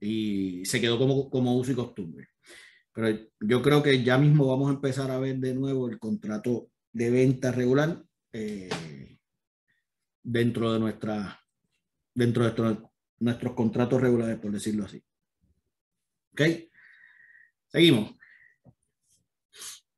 y 0.00 0.64
se 0.64 0.80
quedó 0.80 0.98
como, 0.98 1.28
como 1.28 1.56
uso 1.56 1.72
y 1.72 1.74
costumbre. 1.74 2.28
Pero 2.92 3.18
yo 3.40 3.62
creo 3.62 3.82
que 3.82 4.02
ya 4.02 4.18
mismo 4.18 4.46
vamos 4.46 4.70
a 4.70 4.74
empezar 4.74 5.10
a 5.10 5.18
ver 5.18 5.36
de 5.38 5.54
nuevo 5.54 5.88
el 5.88 5.98
contrato 5.98 6.70
de 6.92 7.10
venta 7.10 7.52
regular 7.52 8.02
eh, 8.32 9.18
dentro 10.22 10.72
de 10.72 10.80
nuestra 10.80 11.40
dentro 12.14 12.50
de 12.50 12.78
nuestros 13.18 13.54
contratos 13.54 14.00
regulares, 14.00 14.38
por 14.38 14.50
decirlo 14.50 14.84
así. 14.84 15.02
¿Ok? 16.32 16.42
Seguimos. 17.68 18.19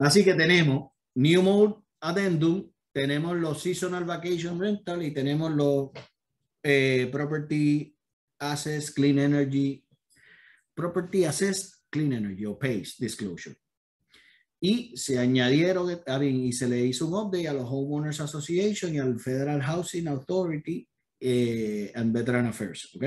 Así 0.03 0.25
que 0.25 0.35
tenemos 0.35 0.91
New 1.15 1.43
Mode 1.43 1.75
Addendum, 2.01 2.69
tenemos 2.93 3.37
los 3.37 3.63
Seasonal 3.63 4.05
Vacation 4.05 4.59
Rental 4.59 5.01
y 5.05 5.13
tenemos 5.13 5.53
los 5.53 5.91
eh, 6.61 7.09
Property 7.13 7.97
Assets 8.41 8.91
Clean 8.91 9.17
Energy, 9.21 9.87
Property 10.75 11.25
Assets 11.25 11.85
Clean 11.89 12.13
Energy 12.13 12.45
o 12.47 12.59
PACE 12.59 12.97
Disclosure. 12.99 13.57
Y 14.61 14.97
se 14.97 15.21
añadieron 15.21 15.89
y 16.23 16.53
se 16.53 16.69
le 16.69 16.85
hizo 16.85 17.07
un 17.07 17.15
update 17.15 17.47
a 17.47 17.53
los 17.53 17.69
Homeowners 17.69 18.21
Association 18.21 18.95
y 18.95 18.99
al 18.99 19.21
Federal 19.21 19.63
Housing 19.63 20.09
Authority 20.09 20.89
eh, 21.21 21.93
and 21.95 22.13
Veteran 22.13 22.47
Affairs. 22.47 22.93
¿ok? 22.97 23.05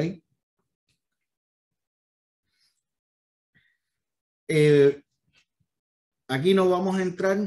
Eh, 4.47 5.05
Aquí 6.27 6.53
no 6.53 6.69
vamos 6.69 6.97
a 6.97 7.03
entrar 7.03 7.38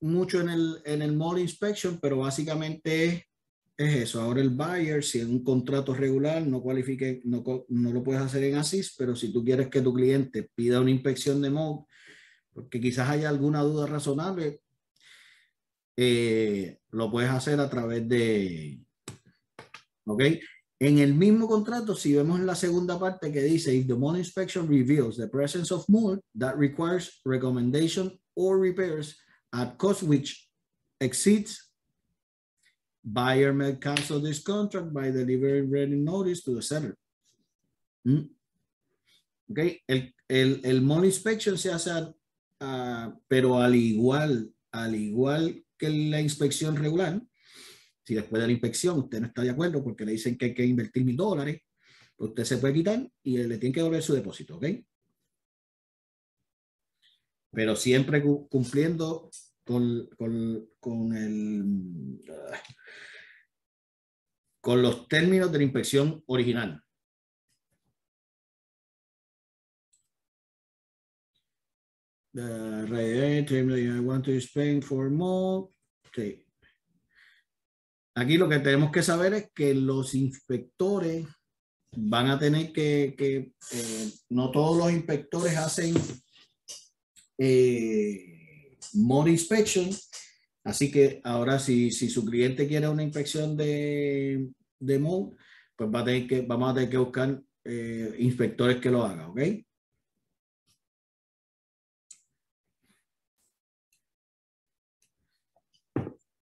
mucho 0.00 0.40
en 0.40 0.48
el, 0.48 0.82
en 0.84 1.02
el 1.02 1.16
mall 1.16 1.38
inspection, 1.38 1.98
pero 2.00 2.18
básicamente 2.18 3.28
es 3.76 3.94
eso. 3.94 4.20
Ahora 4.20 4.40
el 4.40 4.50
buyer, 4.50 5.04
si 5.04 5.20
en 5.20 5.30
un 5.30 5.44
contrato 5.44 5.94
regular 5.94 6.44
no 6.44 6.60
cualifique, 6.60 7.20
no, 7.24 7.44
no 7.68 7.92
lo 7.92 8.02
puedes 8.02 8.22
hacer 8.22 8.42
en 8.44 8.56
ASIS, 8.56 8.94
pero 8.98 9.14
si 9.14 9.32
tú 9.32 9.44
quieres 9.44 9.68
que 9.68 9.80
tu 9.80 9.94
cliente 9.94 10.50
pida 10.54 10.80
una 10.80 10.90
inspección 10.90 11.40
de 11.40 11.50
MOD, 11.50 11.84
porque 12.52 12.80
quizás 12.80 13.08
haya 13.08 13.28
alguna 13.28 13.62
duda 13.62 13.86
razonable, 13.86 14.60
eh, 15.96 16.78
lo 16.90 17.10
puedes 17.10 17.30
hacer 17.30 17.60
a 17.60 17.70
través 17.70 18.08
de, 18.08 18.80
¿ok? 20.06 20.22
En 20.80 20.98
el 20.98 21.14
mismo 21.14 21.48
contrato, 21.48 21.96
si 21.96 22.14
vemos 22.14 22.38
en 22.38 22.46
la 22.46 22.54
segunda 22.54 22.98
parte 22.98 23.32
que 23.32 23.42
dice, 23.42 23.74
if 23.74 23.88
the 23.88 23.96
mold 23.96 24.16
inspection 24.16 24.68
reveals 24.68 25.16
the 25.16 25.26
presence 25.26 25.72
of 25.72 25.84
mold 25.88 26.20
that 26.36 26.56
requires 26.56 27.20
recommendation 27.24 28.16
or 28.36 28.58
repairs 28.58 29.16
at 29.52 29.76
cost 29.76 30.04
which 30.04 30.48
exceeds, 31.00 31.72
buyer 33.02 33.52
may 33.52 33.74
cancel 33.76 34.20
this 34.20 34.40
contract 34.40 34.92
by 34.92 35.10
delivering 35.10 35.68
written 35.68 36.04
notice 36.04 36.44
to 36.44 36.54
the 36.54 36.62
seller. 36.62 36.96
¿Mm? 38.06 38.28
Okay, 39.50 39.80
el, 39.88 40.14
el, 40.28 40.60
el 40.62 40.80
mold 40.80 41.06
inspection 41.06 41.58
se 41.58 41.72
hace, 41.72 41.90
uh, 42.60 43.10
pero 43.26 43.58
al 43.58 43.74
igual, 43.74 44.48
al 44.72 44.94
igual 44.94 45.64
que 45.76 45.88
la 45.88 46.20
inspección 46.20 46.76
regular, 46.76 47.20
si 48.08 48.14
después 48.14 48.40
de 48.40 48.46
la 48.46 48.52
inspección 48.52 49.00
usted 49.00 49.20
no 49.20 49.26
está 49.26 49.42
de 49.42 49.50
acuerdo 49.50 49.84
porque 49.84 50.06
le 50.06 50.12
dicen 50.12 50.38
que 50.38 50.46
hay 50.46 50.54
que 50.54 50.64
invertir 50.64 51.04
mil 51.04 51.14
dólares, 51.14 51.60
pues 52.16 52.30
usted 52.30 52.44
se 52.44 52.56
puede 52.56 52.72
quitar 52.72 53.06
y 53.22 53.36
le 53.36 53.58
tiene 53.58 53.74
que 53.74 53.80
devolver 53.80 54.02
su 54.02 54.14
depósito, 54.14 54.56
¿ok? 54.56 54.64
Pero 57.50 57.76
siempre 57.76 58.22
cumpliendo 58.22 59.28
con, 59.62 60.08
con, 60.16 60.70
con, 60.80 61.14
el, 61.14 62.18
con 64.62 64.80
los 64.80 65.06
términos 65.06 65.52
de 65.52 65.58
la 65.58 65.64
inspección 65.64 66.24
original. 66.28 66.82
The 72.32 73.96
I 73.98 74.00
want 74.00 74.24
to 74.24 74.34
explain 74.34 74.80
for 74.80 75.10
more. 75.10 75.68
Okay. 76.06 76.47
Aquí 78.18 78.36
lo 78.36 78.48
que 78.48 78.58
tenemos 78.58 78.90
que 78.90 79.00
saber 79.00 79.32
es 79.34 79.50
que 79.54 79.72
los 79.74 80.12
inspectores 80.16 81.24
van 81.96 82.28
a 82.30 82.38
tener 82.38 82.72
que, 82.72 83.14
eh, 83.16 84.12
no 84.30 84.50
todos 84.50 84.76
los 84.76 84.90
inspectores 84.90 85.56
hacen 85.56 85.94
eh, 87.38 88.76
more 88.94 89.30
inspection, 89.30 89.88
así 90.64 90.90
que 90.90 91.20
ahora 91.22 91.60
si, 91.60 91.92
si 91.92 92.10
su 92.10 92.24
cliente 92.24 92.66
quiere 92.66 92.88
una 92.88 93.04
inspección 93.04 93.56
de, 93.56 94.48
de 94.80 94.98
mode, 94.98 95.36
pues 95.76 95.88
va 95.88 96.00
a 96.00 96.04
tener 96.04 96.26
que, 96.26 96.40
vamos 96.40 96.72
a 96.72 96.74
tener 96.74 96.90
que 96.90 96.98
buscar 96.98 97.40
eh, 97.64 98.16
inspectores 98.18 98.80
que 98.80 98.90
lo 98.90 99.04
hagan, 99.04 99.30
¿ok? 99.30 99.40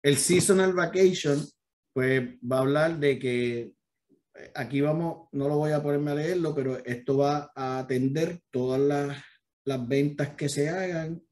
El 0.03 0.17
seasonal 0.17 0.73
vacation 0.73 1.54
pues 1.95 2.27
va 2.43 2.57
a 2.57 2.59
hablar 2.59 2.99
de 2.99 3.17
que 3.17 3.59
eh, 3.61 4.51
aquí 4.53 4.81
vamos, 4.81 5.29
no 5.31 5.47
lo 5.47 5.55
voy 5.55 5.71
a 5.71 5.81
ponerme 5.81 6.11
a 6.11 6.15
leerlo, 6.15 6.53
pero 6.53 6.83
esto 6.83 7.19
va 7.19 7.53
a 7.55 7.79
atender 7.79 8.41
todas 8.51 8.81
las, 8.81 9.23
las 9.63 9.87
ventas 9.87 10.35
que 10.35 10.49
se 10.49 10.67
hagan 10.67 11.23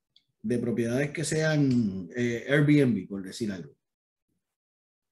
de 0.42 0.60
propiedades 0.60 1.12
que 1.12 1.26
sean 1.26 2.08
eh, 2.16 2.46
Airbnb, 2.48 3.10
por 3.10 3.22
decir 3.22 3.52
algo. 3.52 3.76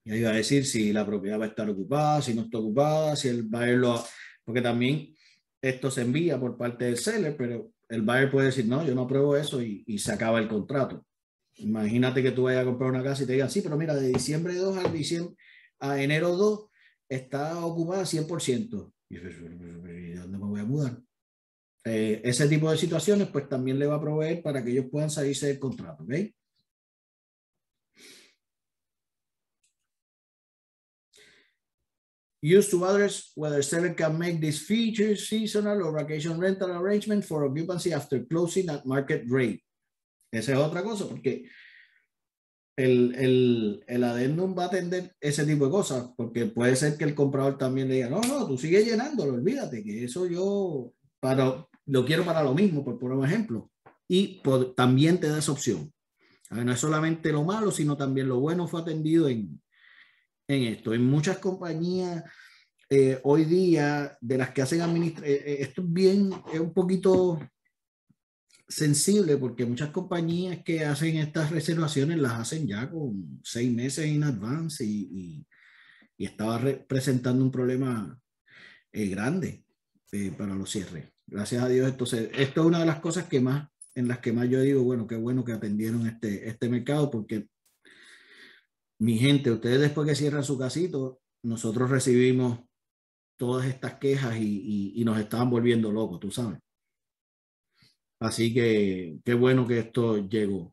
Y 0.06 0.12
ahí 0.12 0.22
va 0.22 0.30
a 0.30 0.36
decir 0.36 0.64
si 0.64 0.90
la 0.90 1.04
propiedad 1.04 1.38
va 1.38 1.44
a 1.44 1.48
estar 1.48 1.68
ocupada, 1.68 2.22
si 2.22 2.32
no 2.32 2.42
está 2.42 2.56
ocupada, 2.56 3.14
si 3.14 3.28
el 3.28 3.42
buyer 3.42 3.76
lo... 3.76 4.02
Porque 4.46 4.62
también 4.62 5.14
esto 5.60 5.90
se 5.90 6.00
envía 6.00 6.40
por 6.40 6.56
parte 6.56 6.86
del 6.86 6.96
seller, 6.96 7.36
pero 7.36 7.72
el 7.90 8.00
buyer 8.00 8.30
puede 8.30 8.46
decir, 8.46 8.64
no, 8.64 8.86
yo 8.86 8.94
no 8.94 9.02
apruebo 9.02 9.36
eso 9.36 9.60
y, 9.60 9.84
y 9.86 9.98
se 9.98 10.12
acaba 10.12 10.38
el 10.38 10.48
contrato. 10.48 11.04
Imagínate 11.62 12.22
que 12.22 12.32
tú 12.32 12.44
vayas 12.44 12.62
a 12.62 12.64
comprar 12.66 12.90
una 12.90 13.02
casa 13.02 13.22
y 13.22 13.26
te 13.26 13.32
digan, 13.32 13.50
sí, 13.50 13.62
pero 13.62 13.76
mira, 13.76 13.94
de 13.94 14.08
diciembre 14.08 14.54
2 14.54 14.76
al 14.78 14.92
diciembre, 14.92 15.36
a 15.80 16.02
enero 16.02 16.36
2 16.36 16.68
está 17.08 17.64
ocupada 17.64 18.04
100%. 18.04 18.92
Y 19.08 19.16
¿de 19.16 20.14
dónde 20.16 20.38
me 20.38 20.44
voy 20.44 20.60
a 20.60 20.64
mudar? 20.64 20.98
Eh, 21.84 22.20
ese 22.24 22.48
tipo 22.48 22.70
de 22.70 22.78
situaciones, 22.78 23.28
pues 23.28 23.48
también 23.48 23.78
le 23.78 23.86
va 23.86 23.96
a 23.96 24.00
proveer 24.00 24.42
para 24.42 24.62
que 24.62 24.70
ellos 24.70 24.86
puedan 24.90 25.10
salirse 25.10 25.48
del 25.48 25.58
contrato, 25.58 26.04
¿ok? 26.04 26.12
Use 32.44 32.68
to 32.70 32.84
address 32.84 33.30
whether 33.36 33.62
seller 33.62 33.94
can 33.94 34.18
make 34.18 34.40
these 34.40 34.66
features 34.66 35.28
seasonal 35.28 35.80
or 35.82 35.92
vacation 35.92 36.40
rental 36.40 36.72
arrangement 36.72 37.24
for 37.24 37.44
occupancy 37.44 37.92
after 37.92 38.24
closing 38.24 38.68
at 38.68 38.84
market 38.84 39.22
rate. 39.28 39.62
Esa 40.32 40.52
es 40.52 40.58
otra 40.58 40.82
cosa, 40.82 41.06
porque 41.06 41.46
el, 42.76 43.14
el, 43.14 43.84
el 43.86 44.04
adendum 44.04 44.58
va 44.58 44.64
a 44.64 44.66
atender 44.66 45.14
ese 45.20 45.44
tipo 45.44 45.66
de 45.66 45.70
cosas, 45.70 46.10
porque 46.16 46.46
puede 46.46 46.74
ser 46.74 46.96
que 46.96 47.04
el 47.04 47.14
comprador 47.14 47.58
también 47.58 47.88
le 47.88 47.96
diga, 47.96 48.08
no, 48.08 48.20
no, 48.22 48.46
tú 48.46 48.56
sigue 48.56 48.84
llenándolo, 48.84 49.34
olvídate, 49.34 49.84
que 49.84 50.04
eso 50.04 50.26
yo 50.26 50.92
para, 51.20 51.66
lo 51.86 52.04
quiero 52.04 52.24
para 52.24 52.42
lo 52.42 52.54
mismo, 52.54 52.84
por 52.84 52.98
poner 52.98 53.18
un 53.18 53.26
ejemplo. 53.26 53.70
Y 54.08 54.42
también 54.74 55.20
te 55.20 55.28
da 55.28 55.38
esa 55.38 55.52
opción. 55.52 55.92
no 56.50 56.72
es 56.72 56.80
solamente 56.80 57.30
lo 57.30 57.44
malo, 57.44 57.70
sino 57.70 57.96
también 57.96 58.28
lo 58.28 58.40
bueno 58.40 58.66
fue 58.66 58.80
atendido 58.80 59.28
en, 59.28 59.62
en 60.48 60.62
esto. 60.64 60.94
En 60.94 61.04
muchas 61.04 61.38
compañías 61.38 62.24
eh, 62.90 63.20
hoy 63.22 63.44
día, 63.46 64.18
de 64.20 64.36
las 64.36 64.50
que 64.50 64.60
hacen 64.60 64.82
administración, 64.82 65.34
eh, 65.34 65.42
eh, 65.46 65.56
esto 65.60 65.80
es 65.80 65.92
bien, 65.92 66.30
es 66.52 66.60
un 66.60 66.74
poquito 66.74 67.38
sensible 68.72 69.36
porque 69.36 69.66
muchas 69.66 69.90
compañías 69.90 70.62
que 70.64 70.84
hacen 70.84 71.16
estas 71.16 71.50
reservaciones 71.50 72.18
las 72.18 72.32
hacen 72.32 72.66
ya 72.66 72.90
con 72.90 73.40
seis 73.44 73.72
meses 73.72 74.06
en 74.06 74.24
advance 74.24 74.84
y, 74.84 75.46
estaba 76.18 76.60
presentando 76.86 77.42
un 77.42 77.50
problema 77.50 78.16
eh, 78.92 79.08
grande 79.08 79.64
eh, 80.12 80.30
para 80.30 80.54
los 80.54 80.70
cierres. 80.70 81.08
Gracias 81.26 81.60
a 81.60 81.68
Dios, 81.68 81.88
esto, 81.88 82.04
esto 82.04 82.60
es 82.60 82.66
una 82.66 82.78
de 82.78 82.86
las 82.86 83.00
cosas 83.00 83.24
que 83.24 83.40
más, 83.40 83.68
en 83.96 84.06
las 84.06 84.20
que 84.20 84.32
más 84.32 84.48
yo 84.48 84.60
digo, 84.60 84.84
bueno, 84.84 85.08
qué 85.08 85.16
bueno 85.16 85.44
que 85.44 85.50
atendieron 85.50 86.06
este, 86.06 86.48
este 86.48 86.68
mercado 86.68 87.10
porque 87.10 87.48
mi 89.00 89.18
gente, 89.18 89.50
ustedes 89.50 89.80
después 89.80 90.06
que 90.06 90.14
cierran 90.14 90.44
su 90.44 90.56
casito, 90.56 91.20
nosotros 91.42 91.90
recibimos 91.90 92.60
todas 93.36 93.66
estas 93.66 93.94
quejas 93.94 94.36
y, 94.36 94.92
y 94.94 95.04
nos 95.04 95.18
estaban 95.18 95.50
volviendo 95.50 95.90
locos, 95.90 96.20
tú 96.20 96.30
sabes. 96.30 96.60
Así 98.22 98.54
que 98.54 99.18
qué 99.24 99.34
bueno 99.34 99.66
que 99.66 99.80
esto 99.80 100.28
llegó. 100.28 100.72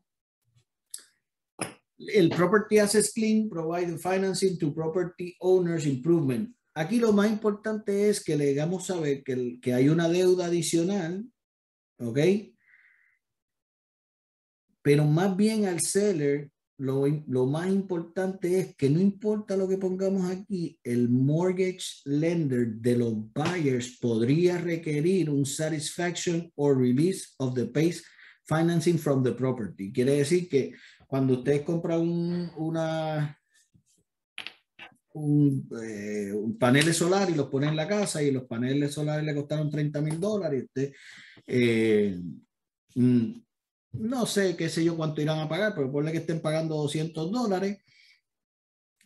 El 1.98 2.30
Property 2.30 2.78
Assets 2.78 3.12
Clean 3.12 3.48
provide 3.48 3.98
financing 3.98 4.56
to 4.56 4.72
property 4.72 5.36
owners 5.40 5.84
improvement. 5.84 6.54
Aquí 6.74 7.00
lo 7.00 7.12
más 7.12 7.28
importante 7.28 8.08
es 8.08 8.22
que 8.22 8.36
le 8.36 8.46
digamos 8.46 8.86
saber 8.86 9.24
que, 9.24 9.58
que 9.60 9.74
hay 9.74 9.88
una 9.88 10.08
deuda 10.08 10.46
adicional, 10.46 11.26
¿ok? 11.98 12.18
Pero 14.82 15.04
más 15.04 15.36
bien 15.36 15.66
al 15.66 15.80
seller 15.80 16.50
lo, 16.80 17.46
más 17.46 17.68
importante 17.68 18.58
es 18.58 18.74
que 18.74 18.88
no 18.88 19.00
importa 19.00 19.56
lo 19.56 19.68
que 19.68 19.76
pongamos 19.76 20.30
aquí, 20.30 20.78
el 20.82 21.10
mortgage 21.10 22.00
lender 22.06 22.68
de 22.76 22.96
los 22.96 23.14
buyers 23.34 23.98
podría 24.00 24.56
requerir 24.56 25.28
un 25.28 25.44
satisfaction 25.44 26.50
or 26.56 26.78
release 26.78 27.34
of 27.38 27.54
the 27.54 27.64
base 27.64 28.02
financing 28.46 28.98
from 28.98 29.22
the 29.22 29.32
property. 29.32 29.92
Quiere 29.92 30.12
decir 30.16 30.48
que 30.48 30.72
cuando 31.06 31.34
usted 31.34 31.64
compra 31.64 31.98
un, 31.98 32.50
una, 32.56 33.38
un, 35.12 35.68
eh, 35.82 36.32
panel 36.58 36.94
solar 36.94 37.28
y 37.28 37.34
los 37.34 37.48
pone 37.48 37.68
en 37.68 37.76
la 37.76 37.86
casa 37.86 38.22
y 38.22 38.30
los 38.30 38.44
paneles 38.44 38.94
solares 38.94 39.24
le 39.24 39.34
costaron 39.34 39.70
30 39.70 40.00
mil 40.00 40.18
dólares, 40.18 40.64
usted 40.64 40.92
eh, 41.46 42.18
mm, 42.94 43.32
no 43.92 44.26
sé, 44.26 44.56
qué 44.56 44.68
sé 44.68 44.84
yo 44.84 44.96
cuánto 44.96 45.20
irán 45.20 45.40
a 45.40 45.48
pagar, 45.48 45.74
pero 45.74 45.90
ponle 45.90 46.12
que 46.12 46.18
estén 46.18 46.40
pagando 46.40 46.76
200 46.76 47.30
dólares 47.30 47.78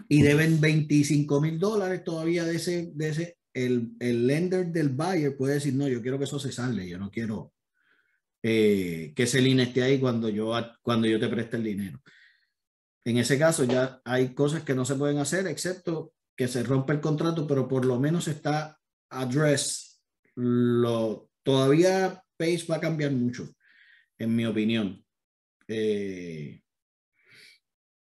y 0.08 0.22
deben 0.22 0.60
25 0.60 1.40
mil 1.40 1.58
dólares 1.58 2.04
todavía 2.04 2.44
de 2.44 2.56
ese, 2.56 2.92
de 2.94 3.08
ese 3.08 3.38
el, 3.54 3.92
el, 4.00 4.26
lender 4.26 4.66
del 4.66 4.90
buyer 4.90 5.36
puede 5.36 5.54
decir, 5.54 5.74
no, 5.74 5.88
yo 5.88 6.02
quiero 6.02 6.18
que 6.18 6.24
eso 6.24 6.38
se 6.38 6.52
sale, 6.52 6.88
yo 6.88 6.98
no 6.98 7.10
quiero 7.10 7.52
eh, 8.42 9.12
que 9.14 9.22
ese 9.22 9.40
línea 9.40 9.64
esté 9.64 9.82
ahí 9.82 9.98
cuando 9.98 10.28
yo, 10.28 10.52
cuando 10.82 11.06
yo 11.06 11.18
te 11.18 11.28
preste 11.28 11.56
el 11.56 11.64
dinero. 11.64 12.02
En 13.04 13.18
ese 13.18 13.38
caso 13.38 13.64
ya 13.64 14.00
hay 14.04 14.34
cosas 14.34 14.64
que 14.64 14.74
no 14.74 14.84
se 14.84 14.96
pueden 14.96 15.18
hacer, 15.18 15.46
excepto 15.46 16.12
que 16.36 16.48
se 16.48 16.62
rompe 16.62 16.92
el 16.92 17.00
contrato, 17.00 17.46
pero 17.46 17.68
por 17.68 17.84
lo 17.84 17.98
menos 17.98 18.28
está 18.28 18.78
address. 19.08 20.02
Lo, 20.34 21.30
todavía 21.42 22.22
Pace 22.36 22.66
va 22.68 22.76
a 22.76 22.80
cambiar 22.80 23.12
mucho 23.12 23.48
en 24.24 24.34
mi 24.34 24.44
opinión. 24.46 25.04
Eh, 25.68 26.60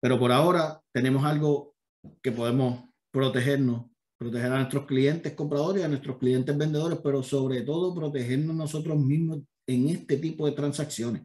pero 0.02 0.20
por 0.20 0.32
ahora 0.32 0.82
tenemos 0.91 1.24
algo 1.24 1.76
que 2.22 2.32
podemos 2.32 2.90
protegernos, 3.12 3.86
proteger 4.18 4.52
a 4.52 4.58
nuestros 4.58 4.86
clientes 4.86 5.34
compradores 5.34 5.82
y 5.82 5.86
a 5.86 5.88
nuestros 5.88 6.18
clientes 6.18 6.58
vendedores, 6.58 7.00
pero 7.04 7.24
sobre 7.24 7.62
todo 7.62 7.95
protegernos 7.95 8.56
nosotros 8.56 8.98
mismos 9.00 9.41
en 9.68 9.90
este 9.90 10.18
tipo 10.18 10.45
de 10.45 10.54
transacciones. 10.54 11.24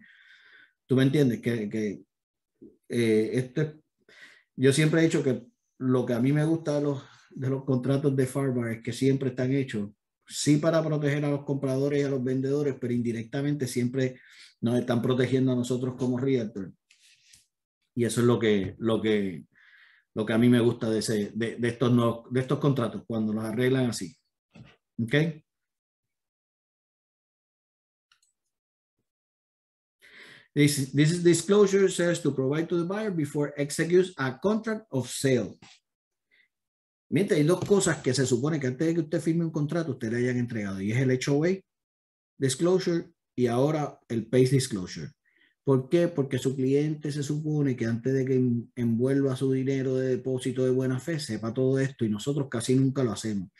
¿Tú 0.87 0.95
me 0.97 1.03
entiendes? 1.03 1.41
Que, 1.41 1.69
que 1.69 2.03
eh, 2.89 3.31
este, 3.33 3.81
yo 4.57 4.73
siempre 4.73 5.01
he 5.01 5.05
dicho 5.05 5.23
que 5.23 5.45
lo 5.79 6.07
que 6.07 6.15
a 6.15 6.20
mí 6.20 6.33
me 6.33 6.45
gusta 6.45 6.77
de 6.77 6.83
los, 6.83 7.03
de 7.31 7.51
los 7.51 7.65
contratos 7.65 8.15
de 8.15 8.27
Farbar 8.27 8.70
es 8.70 8.83
que 8.83 8.93
siempre 8.93 9.31
están 9.31 9.53
hechos, 9.53 9.91
sí 10.29 10.59
para 10.59 10.83
proteger 10.83 11.25
a 11.25 11.31
los 11.31 11.45
compradores 11.45 12.01
y 12.01 12.05
a 12.05 12.11
los 12.11 12.23
vendedores, 12.23 12.77
pero 12.81 12.93
indirectamente 12.93 13.67
siempre 13.67 14.21
nos 14.61 14.79
están 14.79 15.01
protegiendo 15.03 15.53
a 15.53 15.57
nosotros 15.57 15.95
como 15.97 16.19
realtor. 16.19 16.73
Y 17.95 18.05
eso 18.05 18.21
es 18.21 18.27
lo 18.27 18.39
que, 18.39 18.77
lo 18.79 19.01
que, 19.01 19.45
lo 20.15 20.27
que 20.27 20.33
a 20.33 20.39
mí 20.39 20.49
me 20.49 20.61
gusta 20.61 20.89
de, 20.91 20.99
ese, 20.99 21.33
de, 21.35 21.57
de 21.57 21.69
estos, 21.69 21.93
no, 21.93 22.25
de 22.31 22.41
estos 22.41 22.59
contratos, 22.59 23.03
cuando 23.07 23.33
los 23.33 23.45
arreglan 23.45 23.91
así. 23.91 24.17
¿Ok? 25.01 25.15
This, 30.55 30.93
this 30.93 31.23
disclosure 31.23 31.89
says 31.89 32.21
to 32.23 32.33
provide 32.33 32.69
to 32.69 32.79
the 32.79 32.85
buyer 32.85 33.13
before 33.13 33.53
executes 33.57 34.13
a 34.19 34.33
contract 34.33 34.87
of 34.91 35.09
sale. 35.09 35.57
Mientras 37.11 37.39
hay 37.39 37.47
dos 37.47 37.65
cosas 37.65 37.99
que 37.99 38.13
se 38.13 38.27
supone 38.27 38.61
que 38.61 38.67
antes 38.67 38.87
de 38.87 38.95
que 38.95 39.01
usted 39.01 39.21
firme 39.21 39.45
un 39.45 39.51
contrato, 39.51 39.93
usted 39.93 40.13
le 40.13 40.19
hayan 40.19 40.37
entregado, 40.37 40.81
y 40.81 40.93
es 40.93 40.99
el 40.99 41.19
HOA 41.19 41.61
disclosure 42.39 43.07
y 43.35 43.47
ahora 43.47 43.99
el 44.09 44.27
PACE 44.27 44.53
disclosure. 44.53 45.11
¿Por 45.65 45.89
qué? 45.89 46.09
Porque 46.09 46.39
su 46.39 46.57
cliente 46.57 47.13
se 47.13 47.23
supone 47.23 47.77
que 47.77 47.85
antes 47.85 48.15
de 48.15 48.25
que 48.25 48.43
envuelva 48.75 49.37
su 49.37 49.53
dinero 49.53 49.97
de 49.97 50.09
depósito 50.09 50.65
de 50.65 50.71
buena 50.71 50.99
fe, 50.99 51.19
sepa 51.19 51.53
todo 51.53 51.79
esto 51.79 52.05
y 52.05 52.09
nosotros 52.09 52.49
casi 52.51 52.75
nunca 52.75 53.05
lo 53.05 53.13
hacemos. 53.13 53.51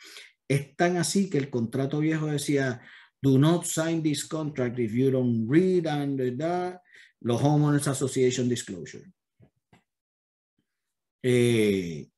Es 0.47 0.75
tan 0.75 0.97
así 0.97 1.29
que 1.29 1.37
el 1.37 1.51
contrato 1.51 1.99
viejo 1.99 2.25
decía, 2.25 2.81
do 3.21 3.37
not 3.37 3.65
sign 3.65 4.01
this 4.01 4.25
contract 4.25 4.79
if 4.79 4.91
you 4.91 5.11
don't 5.11 5.47
read 5.47 5.85
under 5.85 6.35
that, 6.37 6.81
los 7.21 7.39
Homeowners 7.41 7.87
Association 7.87 8.49
Disclosure. 8.49 9.05
Eh, 11.21 12.09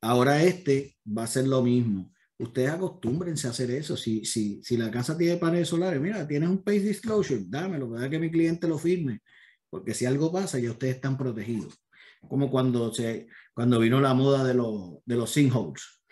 ahora 0.00 0.42
este 0.42 0.96
va 1.06 1.24
a 1.24 1.28
ser 1.28 1.46
lo 1.46 1.62
mismo. 1.62 2.12
Ustedes 2.38 2.70
acostúmbrense 2.70 3.46
a 3.46 3.50
hacer 3.50 3.70
eso. 3.70 3.96
Si, 3.96 4.24
si, 4.24 4.62
si 4.62 4.76
la 4.76 4.90
casa 4.90 5.16
tiene 5.16 5.36
paneles 5.36 5.68
solares, 5.68 6.00
mira, 6.00 6.26
tienes 6.26 6.48
un 6.48 6.62
PACE 6.62 6.80
Disclosure, 6.80 7.44
dámelo, 7.46 7.90
para 7.90 8.08
que 8.08 8.18
mi 8.18 8.30
cliente 8.30 8.66
lo 8.66 8.78
firme. 8.78 9.20
Porque 9.68 9.94
si 9.94 10.06
algo 10.06 10.32
pasa, 10.32 10.58
ya 10.58 10.70
ustedes 10.70 10.96
están 10.96 11.18
protegidos. 11.18 11.78
Como 12.28 12.50
cuando, 12.50 12.92
se, 12.92 13.28
cuando 13.54 13.78
vino 13.78 14.00
la 14.00 14.14
moda 14.14 14.44
de, 14.44 14.54
los 14.54 15.04
de 15.04 15.16
los 15.16 15.30
sinkholes. 15.30 16.02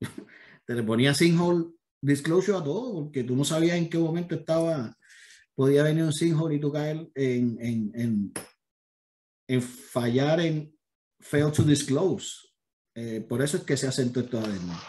Te 0.66 0.74
le 0.74 0.82
ponía 0.82 1.14
sinkhole 1.14 1.66
disclosure 2.02 2.58
a 2.58 2.64
todo, 2.64 2.94
porque 2.94 3.24
tú 3.24 3.36
no 3.36 3.44
sabías 3.44 3.76
en 3.76 3.88
qué 3.88 3.96
momento 3.96 4.34
estaba, 4.34 4.96
podía 5.54 5.84
venir 5.84 6.04
un 6.04 6.12
sinkhole 6.12 6.56
y 6.56 6.60
tú 6.60 6.72
caer 6.72 7.08
en, 7.14 7.56
en, 7.60 7.92
en, 7.94 8.32
en 9.48 9.62
fallar 9.62 10.40
en 10.40 10.74
fail 11.20 11.52
to 11.52 11.62
disclose. 11.62 12.51
Eh, 12.94 13.24
por 13.26 13.42
eso 13.42 13.56
es 13.56 13.64
que 13.64 13.76
se 13.76 13.88
esto 13.88 14.20
además. 14.38 14.82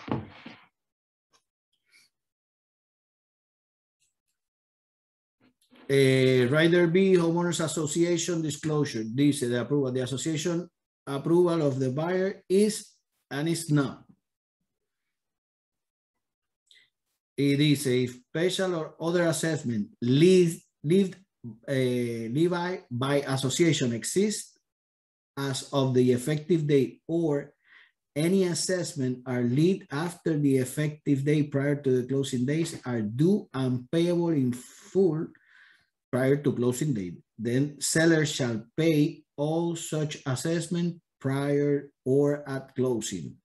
Eh, 5.87 6.47
Rider 6.49 6.87
B, 6.87 7.17
Homeowners 7.17 7.59
Association 7.61 8.41
Disclosure, 8.41 9.05
dice 9.05 9.47
the 9.47 9.59
approval. 9.59 9.93
The 9.93 10.03
association 10.03 10.69
approval 11.05 11.61
of 11.61 11.79
the 11.79 11.89
buyer 11.89 12.43
is 12.49 12.97
and 13.29 13.47
is 13.47 13.69
not. 13.69 14.05
Y 17.37 17.55
dice, 17.55 17.87
if 17.87 18.21
special 18.29 18.75
or 18.75 18.95
other 18.99 19.27
assessment 19.27 19.89
leave, 20.01 20.61
uh, 20.85 21.71
leave 21.71 22.51
by 22.89 23.23
association 23.27 23.91
exists 23.93 24.57
as 25.35 25.69
of 25.73 25.93
the 25.95 26.11
effective 26.11 26.67
date 26.67 27.01
or 27.07 27.53
any 28.15 28.45
assessment 28.45 29.25
are 29.25 29.41
lead 29.41 29.87
after 29.91 30.37
the 30.37 30.57
effective 30.57 31.25
date 31.25 31.51
prior 31.51 31.75
to 31.75 32.01
the 32.01 32.07
closing 32.07 32.45
days 32.45 32.77
are 32.85 33.01
due 33.01 33.49
and 33.53 33.89
payable 33.89 34.29
in 34.29 34.53
full 34.53 35.27
prior 36.11 36.37
to 36.37 36.53
closing 36.53 36.93
date. 36.93 37.17
Then 37.37 37.81
sellers 37.81 38.29
shall 38.29 38.61
pay 38.77 39.25
all 39.35 39.75
such 39.75 40.21
assessment 40.25 41.01
prior 41.19 41.89
or 42.05 42.47
at 42.47 42.75
closing. 42.75 43.41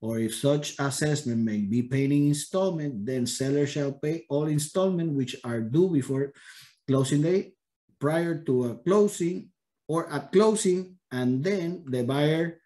Or 0.00 0.18
if 0.18 0.34
such 0.34 0.76
assessment 0.80 1.40
may 1.40 1.64
be 1.64 1.82
paid 1.84 2.12
in 2.12 2.28
installment, 2.28 3.04
then 3.04 3.26
seller 3.26 3.66
shall 3.66 3.92
pay 3.92 4.24
all 4.28 4.48
installment 4.48 5.12
which 5.12 5.36
are 5.44 5.60
due 5.60 5.88
before 5.88 6.32
closing 6.88 7.22
date 7.22 7.56
prior 8.00 8.40
to 8.44 8.72
a 8.72 8.74
closing 8.80 9.52
or 9.88 10.08
at 10.08 10.32
closing, 10.32 10.96
and 11.12 11.44
then 11.44 11.84
the 11.88 12.04
buyer 12.04 12.60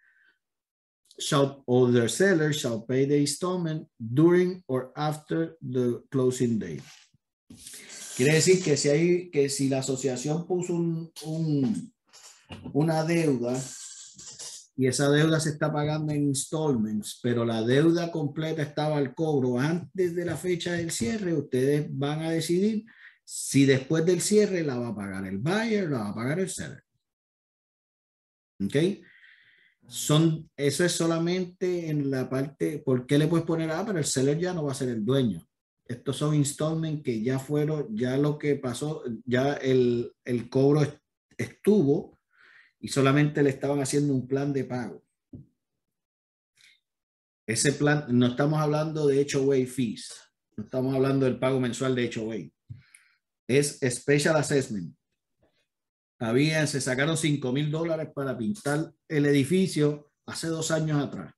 shall 1.17 1.63
or 1.65 1.91
the 1.91 2.07
seller 2.09 2.53
shall 2.53 2.85
pay 2.85 3.05
the 3.05 3.17
installment 3.17 3.87
during 3.97 4.63
or 4.67 4.91
after 4.95 5.57
the 5.61 6.03
closing 6.11 6.59
date. 6.59 6.83
Quiere 8.15 8.33
decir 8.33 8.63
que 8.63 8.77
si, 8.77 8.89
hay, 8.89 9.29
que 9.29 9.49
si 9.49 9.67
la 9.69 9.79
asociación 9.79 10.47
puso 10.47 10.73
un, 10.73 11.11
un, 11.25 11.93
una 12.73 13.03
deuda 13.03 13.59
y 14.77 14.87
esa 14.87 15.09
deuda 15.09 15.39
se 15.39 15.49
está 15.49 15.71
pagando 15.71 16.11
en 16.11 16.23
installments, 16.23 17.19
pero 17.23 17.45
la 17.45 17.61
deuda 17.61 18.11
completa 18.11 18.61
estaba 18.61 18.97
al 18.97 19.13
cobro 19.13 19.57
antes 19.57 20.13
de 20.15 20.25
la 20.25 20.35
fecha 20.35 20.73
del 20.73 20.91
cierre, 20.91 21.33
ustedes 21.33 21.87
van 21.89 22.21
a 22.23 22.31
decidir 22.31 22.85
si 23.23 23.65
después 23.65 24.05
del 24.05 24.21
cierre 24.21 24.63
la 24.63 24.77
va 24.77 24.89
a 24.89 24.95
pagar 24.95 25.25
el 25.25 25.37
buyer, 25.37 25.89
la 25.89 25.99
va 25.99 26.09
a 26.09 26.15
pagar 26.15 26.39
el 26.39 26.49
seller. 26.49 26.83
¿Ok? 28.63 28.75
Son, 29.87 30.49
eso 30.57 30.83
es 30.83 30.91
solamente 30.91 31.89
en 31.89 32.09
la 32.09 32.29
parte, 32.29 32.79
¿por 32.79 33.05
qué 33.05 33.17
le 33.17 33.27
puedes 33.27 33.45
poner 33.45 33.69
A? 33.71 33.85
Pero 33.85 33.99
el 33.99 34.05
seller 34.05 34.37
ya 34.39 34.53
no 34.53 34.63
va 34.63 34.71
a 34.71 34.75
ser 34.75 34.89
el 34.89 35.05
dueño. 35.05 35.47
Estos 35.87 36.17
son 36.17 36.33
installments 36.33 37.03
que 37.03 37.21
ya 37.21 37.37
fueron, 37.37 37.95
ya 37.95 38.17
lo 38.17 38.39
que 38.39 38.55
pasó, 38.55 39.03
ya 39.25 39.53
el, 39.53 40.11
el 40.23 40.49
cobro 40.49 40.81
estuvo 41.37 42.19
y 42.79 42.87
solamente 42.87 43.43
le 43.43 43.51
estaban 43.51 43.79
haciendo 43.79 44.13
un 44.13 44.27
plan 44.27 44.51
de 44.51 44.63
pago. 44.63 45.03
Ese 47.47 47.73
plan, 47.73 48.05
no 48.09 48.25
estamos 48.25 48.59
hablando 48.59 49.05
de 49.05 49.27
HOA 49.31 49.67
fees, 49.67 50.11
no 50.57 50.63
estamos 50.63 50.95
hablando 50.95 51.25
del 51.25 51.37
pago 51.37 51.59
mensual 51.59 51.93
de 51.93 52.09
HOA. 52.09 52.37
Es 53.47 53.79
Special 53.79 54.35
Assessment. 54.35 54.95
Habían, 56.19 56.67
se 56.67 56.79
sacaron 56.79 57.17
5 57.17 57.51
mil 57.51 57.69
dólares 57.69 58.09
para 58.13 58.37
pintar 58.37 58.93
el 59.07 59.25
edificio 59.25 60.11
hace 60.25 60.47
dos 60.47 60.71
años 60.71 61.03
atrás. 61.03 61.33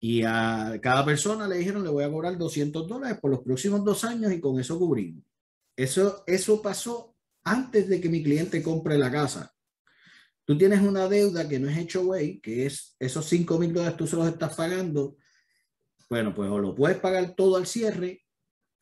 Y 0.00 0.22
a 0.22 0.78
cada 0.80 1.04
persona 1.04 1.48
le 1.48 1.58
dijeron, 1.58 1.82
le 1.82 1.90
voy 1.90 2.04
a 2.04 2.10
cobrar 2.10 2.38
200 2.38 2.86
dólares 2.86 3.18
por 3.20 3.30
los 3.30 3.40
próximos 3.40 3.84
dos 3.84 4.04
años 4.04 4.32
y 4.32 4.40
con 4.40 4.58
eso 4.58 4.78
cubrimos. 4.78 5.24
Eso, 5.76 6.24
eso 6.26 6.62
pasó 6.62 7.16
antes 7.44 7.88
de 7.88 8.00
que 8.00 8.08
mi 8.08 8.22
cliente 8.22 8.62
compre 8.62 8.96
la 8.96 9.10
casa. 9.10 9.52
Tú 10.44 10.56
tienes 10.56 10.80
una 10.80 11.08
deuda 11.08 11.48
que 11.48 11.58
no 11.58 11.68
es 11.68 11.76
hecho 11.76 12.02
way, 12.02 12.40
que 12.40 12.66
es 12.66 12.96
esos 12.98 13.26
5 13.26 13.58
mil 13.58 13.74
dólares 13.74 13.96
tú 13.96 14.06
se 14.06 14.16
los 14.16 14.28
estás 14.28 14.54
pagando. 14.56 15.16
Bueno, 16.08 16.34
pues 16.34 16.48
o 16.50 16.58
lo 16.58 16.74
puedes 16.74 16.98
pagar 16.98 17.34
todo 17.34 17.56
al 17.56 17.66
cierre 17.66 18.24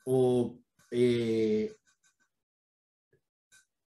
o... 0.04 0.60
Eh, 0.92 1.74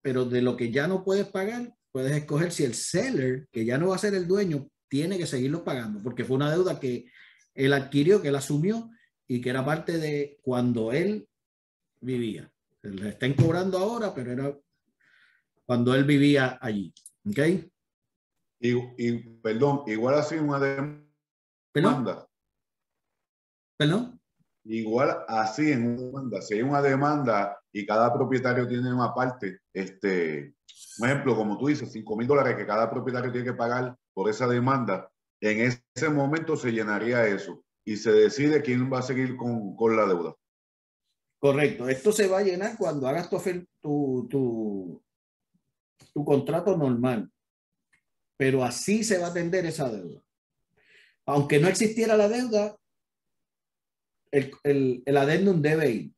pero 0.05 0.23
de 0.23 0.39
lo 0.39 0.55
que 0.55 0.69
ya 0.69 0.87
no 0.87 1.03
puedes 1.03 1.25
pagar, 1.25 1.73
puedes 1.91 2.11
escoger 2.11 2.51
si 2.51 2.63
el 2.63 2.75
seller, 2.75 3.47
que 3.51 3.65
ya 3.65 3.79
no 3.79 3.87
va 3.87 3.95
a 3.95 3.97
ser 3.97 4.13
el 4.13 4.27
dueño, 4.27 4.69
tiene 4.87 5.17
que 5.17 5.25
seguirlo 5.25 5.63
pagando, 5.63 5.99
porque 6.03 6.23
fue 6.23 6.35
una 6.35 6.51
deuda 6.51 6.79
que 6.79 7.11
él 7.55 7.73
adquirió, 7.73 8.21
que 8.21 8.27
él 8.27 8.35
asumió 8.35 8.91
y 9.27 9.41
que 9.41 9.49
era 9.49 9.65
parte 9.65 9.97
de 9.97 10.37
cuando 10.43 10.91
él 10.91 11.27
vivía. 12.01 12.47
Le 12.83 13.09
están 13.09 13.33
cobrando 13.33 13.79
ahora, 13.79 14.13
pero 14.13 14.31
era 14.31 14.55
cuando 15.65 15.95
él 15.95 16.03
vivía 16.03 16.59
allí. 16.61 16.93
¿Ok? 17.27 17.39
Y, 18.59 19.17
perdón, 19.41 19.85
igual 19.87 20.19
así 20.19 20.35
una 20.35 20.59
demanda. 20.59 21.01
¿Perdón? 21.71 22.27
¿Perdón? 23.75 24.14
Igual 24.65 25.23
así 25.27 25.71
en 25.71 25.87
una 25.87 26.01
demanda. 26.01 26.41
Si 26.41 26.55
hay 26.55 26.61
una 26.63 26.81
demanda 26.81 27.59
y 27.71 27.85
cada 27.85 28.11
propietario 28.11 28.67
tiene 28.67 28.91
una 28.91 29.13
parte, 29.13 29.59
este, 29.73 30.55
por 30.97 31.07
ejemplo, 31.07 31.35
como 31.35 31.57
tú 31.57 31.67
dices, 31.67 31.91
5 31.91 32.17
mil 32.17 32.27
dólares 32.27 32.55
que 32.55 32.65
cada 32.65 32.89
propietario 32.89 33.31
tiene 33.31 33.45
que 33.45 33.53
pagar 33.53 33.95
por 34.13 34.29
esa 34.29 34.47
demanda, 34.47 35.11
en 35.39 35.71
ese 35.93 36.09
momento 36.09 36.55
se 36.55 36.71
llenaría 36.71 37.27
eso 37.27 37.63
y 37.83 37.97
se 37.97 38.11
decide 38.11 38.63
quién 38.63 38.91
va 38.91 38.99
a 38.99 39.03
seguir 39.03 39.35
con, 39.37 39.75
con 39.75 39.95
la 39.95 40.07
deuda. 40.07 40.35
Correcto. 41.37 41.87
Esto 41.87 42.11
se 42.11 42.27
va 42.27 42.39
a 42.39 42.43
llenar 42.43 42.75
cuando 42.77 43.07
hagas 43.07 43.29
tu, 43.29 43.37
tu, 43.81 44.27
tu, 44.27 45.03
tu 46.11 46.25
contrato 46.25 46.75
normal. 46.75 47.29
Pero 48.35 48.63
así 48.63 49.03
se 49.03 49.19
va 49.19 49.27
a 49.27 49.29
atender 49.29 49.65
esa 49.65 49.89
deuda. 49.89 50.21
Aunque 51.27 51.59
no 51.59 51.67
existiera 51.67 52.17
la 52.17 52.27
deuda, 52.27 52.75
el, 54.35 54.51
el, 54.63 55.03
el 55.05 55.17
adendum 55.17 55.61
debe 55.61 55.89
ir. 55.89 56.15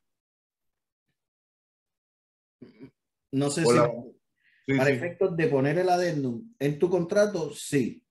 No 3.32 3.52
sé 3.52 3.64
si 3.64 4.76
para 4.76 4.90
efectos 4.90 5.38
de 5.38 5.48
poner 5.48 5.78
el 5.78 5.90
adendum 5.90 6.54
en 6.58 6.80
tu 6.80 6.90
contrato, 6.90 7.54
sí. 7.54 8.04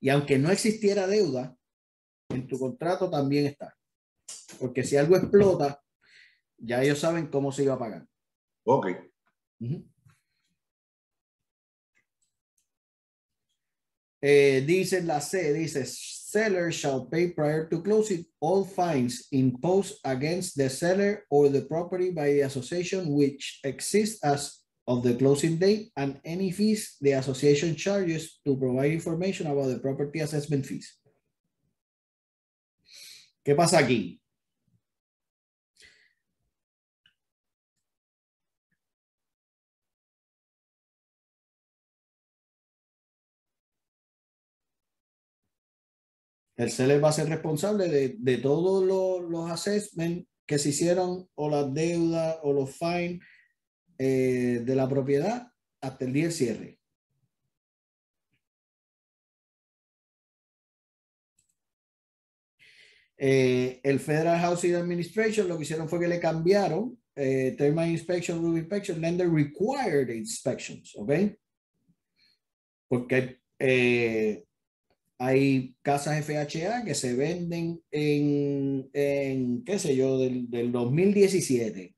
Y 0.00 0.08
aunque 0.08 0.38
no 0.38 0.50
existiera 0.50 1.06
deuda, 1.06 1.56
en 2.30 2.46
tu 2.46 2.58
contrato 2.58 3.10
también 3.10 3.46
está. 3.46 3.76
Porque 4.58 4.82
si 4.84 4.96
algo 4.96 5.16
explota, 5.16 5.82
ya 6.56 6.82
ellos 6.82 6.98
saben 6.98 7.26
cómo 7.26 7.52
se 7.52 7.64
iba 7.64 7.74
a 7.74 7.78
pagar. 7.78 8.06
Ok. 8.64 8.86
Eh, 14.22 14.64
dice 14.66 15.02
la 15.02 15.20
C, 15.20 15.52
dice, 15.52 15.84
seller 16.32 16.72
shall 16.72 17.04
pay 17.04 17.28
prior 17.28 17.68
to 17.68 17.84
closing 17.84 18.24
all 18.40 18.64
fines 18.64 19.28
imposed 19.32 20.00
against 20.04 20.56
the 20.56 20.70
seller 20.70 21.28
or 21.28 21.52
the 21.52 21.60
property 21.68 22.10
by 22.10 22.32
the 22.32 22.40
association 22.48 23.12
which 23.12 23.60
exists 23.64 24.24
as 24.24 24.64
of 24.88 25.04
the 25.04 25.14
closing 25.14 25.58
date 25.60 25.92
and 25.96 26.18
any 26.24 26.50
fees 26.50 26.96
the 27.04 27.12
association 27.12 27.76
charges 27.76 28.40
to 28.44 28.56
provide 28.56 28.90
information 28.90 29.46
about 29.46 29.68
the 29.68 29.78
property 29.78 30.20
assessment 30.20 30.64
fees. 30.64 30.96
¿Qué 33.44 33.54
pasa 33.54 33.78
aquí? 33.78 34.21
El 46.56 46.70
seller 46.70 47.02
va 47.02 47.08
a 47.08 47.12
ser 47.12 47.28
responsable 47.28 47.88
de, 47.88 48.16
de 48.18 48.38
todos 48.38 48.84
los, 48.84 49.30
los 49.30 49.50
assessments 49.50 50.26
que 50.46 50.58
se 50.58 50.70
hicieron 50.70 51.28
o 51.34 51.48
las 51.48 51.72
deudas 51.72 52.38
o 52.42 52.52
los 52.52 52.76
fines 52.76 53.20
eh, 53.98 54.62
de 54.64 54.74
la 54.74 54.88
propiedad 54.88 55.48
hasta 55.80 56.04
el 56.04 56.12
día 56.12 56.24
del 56.24 56.32
cierre. 56.32 56.78
Eh, 63.24 63.80
el 63.84 64.00
Federal 64.00 64.40
Housing 64.40 64.74
Administration 64.74 65.46
lo 65.46 65.56
que 65.56 65.62
hicieron 65.62 65.88
fue 65.88 66.00
que 66.00 66.08
le 66.08 66.18
cambiaron 66.18 67.00
eh, 67.14 67.56
Inspection, 67.86 68.42
Roof 68.42 68.58
Inspection, 68.58 69.00
Lender 69.00 69.30
Required 69.30 70.08
Inspections, 70.08 70.96
¿ok? 70.96 71.12
Porque 72.88 73.40
eh, 73.58 74.44
hay 75.24 75.76
casas 75.82 76.24
FHA 76.24 76.84
que 76.84 76.94
se 76.94 77.14
venden 77.14 77.80
en, 77.90 78.90
en 78.92 79.64
qué 79.64 79.78
sé 79.78 79.94
yo, 79.94 80.18
del, 80.18 80.50
del 80.50 80.72
2017 80.72 81.94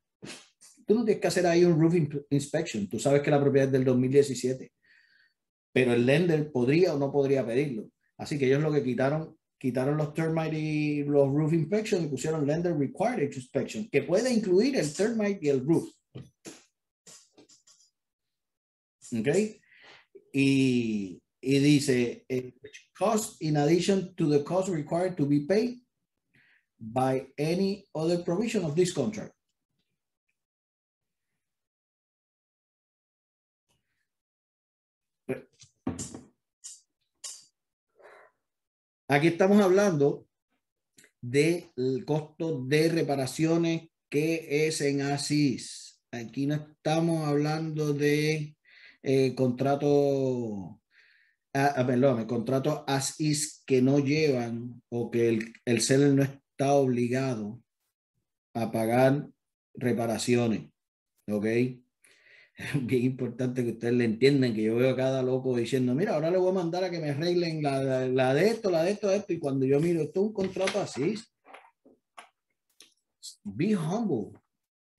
tú 0.87 0.95
no 0.95 1.05
tienes 1.05 1.21
que 1.21 1.29
hacer 1.29 1.47
ahí 1.47 1.65
un 1.65 1.81
roof 1.81 1.95
inspection. 2.31 2.89
Tú 2.89 2.99
sabes 2.99 3.23
que 3.23 3.31
la 3.31 3.41
propiedad 3.41 3.69
es 3.69 3.73
del 3.73 3.85
2017, 3.85 4.73
pero 5.73 5.93
el 5.93 6.07
lender 6.07 6.51
podría 6.53 6.95
o 6.95 6.99
no 6.99 7.11
podría 7.13 7.47
pedirlo. 7.47 7.91
Así 8.17 8.39
que 8.39 8.47
ellos 8.47 8.63
lo 8.63 8.73
que 8.73 8.83
quitaron, 8.83 9.37
quitaron 9.59 9.97
los 9.97 10.15
termite 10.15 10.59
y 10.59 11.03
los 11.05 11.29
roof 11.33 11.53
inspection 11.53 12.05
y 12.05 12.09
pusieron 12.09 12.47
lender 12.47 12.77
required 12.77 13.33
inspection, 13.33 13.89
que 13.89 14.03
puede 14.03 14.33
incluir 14.33 14.77
el 14.77 14.93
termite 14.93 15.39
y 15.43 15.49
el 15.49 15.65
roof. 15.65 15.89
¿Ok? 19.19 19.29
Y, 20.33 21.23
y 21.45 21.59
dice, 21.59 22.25
eh, 22.29 22.55
cost 22.97 23.41
in 23.43 23.57
addition 23.57 24.15
to 24.17 24.29
the 24.29 24.43
cost 24.43 24.69
required 24.69 25.17
to 25.17 25.27
be 25.27 25.41
paid 25.41 25.81
by 26.79 27.27
any 27.37 27.85
other 27.95 28.23
provision 28.25 28.65
of 28.65 28.75
this 28.75 28.93
contract. 28.93 29.35
Aquí 39.07 39.29
estamos 39.29 39.61
hablando 39.61 40.27
del 41.21 42.05
costo 42.07 42.65
de 42.65 42.89
reparaciones 42.89 43.91
que 44.09 44.67
es 44.67 44.81
en 44.81 45.03
ASIS. 45.03 46.01
Aquí 46.11 46.47
no 46.47 46.55
estamos 46.55 47.27
hablando 47.29 47.93
de 47.93 48.57
eh, 49.03 49.35
contrato, 49.35 50.81
ah, 51.55 51.75
ah, 51.77 51.87
perdón, 51.87 52.27
contrato 52.27 52.85
ASIS 52.87 53.63
que 53.67 53.81
no 53.81 53.99
llevan 53.99 54.83
o 54.91 55.11
que 55.11 55.29
el, 55.29 55.53
el 55.65 55.81
seller 55.81 56.15
no 56.15 56.23
está 56.23 56.75
obligado 56.75 57.63
a 58.55 58.71
pagar 58.71 59.29
reparaciones. 59.75 60.71
¿Ok? 61.29 61.47
bien 62.83 63.05
importante 63.05 63.65
que 63.65 63.73
ustedes 63.73 63.95
le 63.95 64.05
entiendan 64.05 64.55
que 64.55 64.63
yo 64.63 64.77
veo 64.77 64.91
a 64.91 64.97
cada 64.97 65.23
loco 65.23 65.57
diciendo, 65.57 65.95
mira, 65.95 66.15
ahora 66.15 66.31
le 66.31 66.39
voy 66.39 66.51
a 66.51 66.55
mandar 66.55 66.85
a 66.85 66.91
que 66.91 67.01
me 67.01 67.11
arreglen 67.11 67.63
la, 67.63 68.07
la, 68.07 68.35
de 68.35 68.49
esto, 68.49 68.71
la 68.71 68.83
de 68.83 68.93
esto, 68.93 69.11
esto, 69.11 69.33
y 69.33 69.39
cuando 69.39 69.67
yo 69.67 69.81
miro, 69.81 70.03
esto 70.03 70.21
es 70.21 70.27
un 70.27 70.33
contrato 70.33 70.81
así. 70.81 71.15
Be 73.43 73.75
humble. 73.75 74.39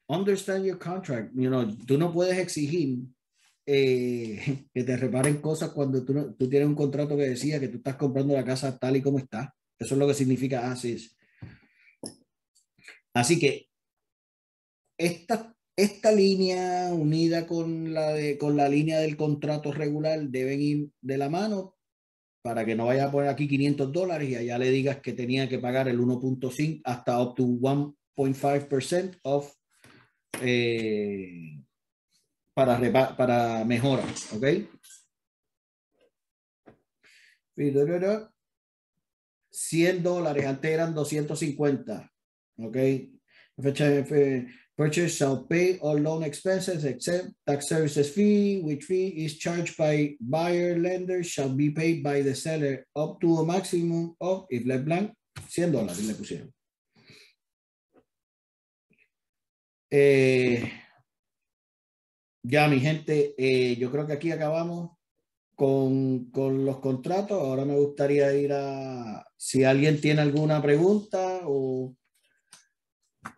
Understand 0.07 0.65
your 0.65 0.77
contract. 0.77 1.33
You 1.33 1.49
know, 1.49 1.65
tú 1.87 1.97
no 1.97 2.11
puedes 2.11 2.37
exigir 2.37 2.99
eh, 3.65 4.67
que 4.73 4.83
te 4.83 4.97
reparen 4.97 5.41
cosas 5.41 5.71
cuando 5.71 6.03
tú, 6.05 6.35
tú 6.37 6.49
tienes 6.49 6.67
un 6.67 6.75
contrato 6.75 7.17
que 7.17 7.29
decía 7.29 7.59
que 7.59 7.69
tú 7.69 7.77
estás 7.77 7.95
comprando 7.95 8.33
la 8.33 8.45
casa 8.45 8.77
tal 8.77 8.97
y 8.97 9.01
como 9.01 9.19
está. 9.19 9.55
Eso 9.77 9.95
es 9.95 9.99
lo 9.99 10.07
que 10.07 10.13
significa 10.13 10.71
así. 10.71 10.97
Así 13.13 13.39
que 13.39 13.67
estas 14.97 15.55
esta 15.75 16.11
línea 16.11 16.93
unida 16.93 17.45
con 17.45 17.93
la, 17.93 18.13
de, 18.13 18.37
con 18.37 18.55
la 18.55 18.69
línea 18.69 18.99
del 18.99 19.17
contrato 19.17 19.73
regular 19.73 20.21
deben 20.21 20.61
ir 20.61 20.89
de 21.01 21.17
la 21.17 21.29
mano 21.29 21.75
para 22.41 22.65
que 22.65 22.75
no 22.75 22.85
vaya 22.85 23.05
a 23.05 23.11
poner 23.11 23.29
aquí 23.29 23.47
500 23.47 23.91
dólares 23.91 24.29
y 24.29 24.35
allá 24.35 24.57
le 24.57 24.69
digas 24.69 25.01
que 25.01 25.13
tenía 25.13 25.49
que 25.49 25.59
pagar 25.59 25.87
el 25.87 25.99
1.5 25.99 26.81
hasta 26.85 27.21
up 27.21 27.35
to 27.35 27.43
1.5% 27.43 29.19
of 29.23 29.51
eh, 30.41 31.61
para, 32.55 33.15
para 33.15 33.65
mejora, 33.65 34.03
¿ok? 34.33 34.45
100 39.51 40.03
dólares, 40.03 40.45
antes 40.45 40.71
eran 40.71 40.93
250, 40.93 42.11
¿ok? 42.57 42.77
Purchase 44.77 45.15
shall 45.15 45.47
pay 45.47 45.77
all 45.81 45.97
loan 45.97 46.23
expenses 46.23 46.83
except 46.83 47.29
tax 47.47 47.69
services 47.69 48.11
fee, 48.11 48.59
which 48.61 48.83
fee 48.83 49.07
is 49.23 49.37
charged 49.37 49.77
by 49.77 50.17
buyer 50.19 50.77
lender 50.77 51.23
shall 51.23 51.47
be 51.47 51.69
paid 51.69 52.03
by 52.03 52.21
the 52.21 52.35
seller 52.35 52.85
up 52.93 53.17
to 53.21 53.37
a 53.37 53.45
maximum 53.45 54.13
of, 54.19 54.45
if 54.49 54.65
left 54.65 54.83
blank, 54.83 55.13
100 55.47 55.71
dólares 55.71 56.05
le 56.05 56.13
pusieron. 56.13 56.53
Eh, 59.89 60.69
ya, 62.47 62.67
mi 62.67 62.79
gente, 62.79 63.35
eh, 63.37 63.75
yo 63.77 63.91
creo 63.91 64.05
que 64.07 64.13
aquí 64.13 64.31
acabamos 64.31 64.91
con, 65.55 66.31
con, 66.31 66.65
los 66.65 66.79
contratos. 66.79 67.39
Ahora 67.39 67.65
me 67.65 67.75
gustaría 67.75 68.33
ir 68.33 68.53
a, 68.53 69.25
si 69.37 69.63
alguien 69.63 70.01
tiene 70.01 70.21
alguna 70.21 70.61
pregunta 70.61 71.41
o 71.45 71.95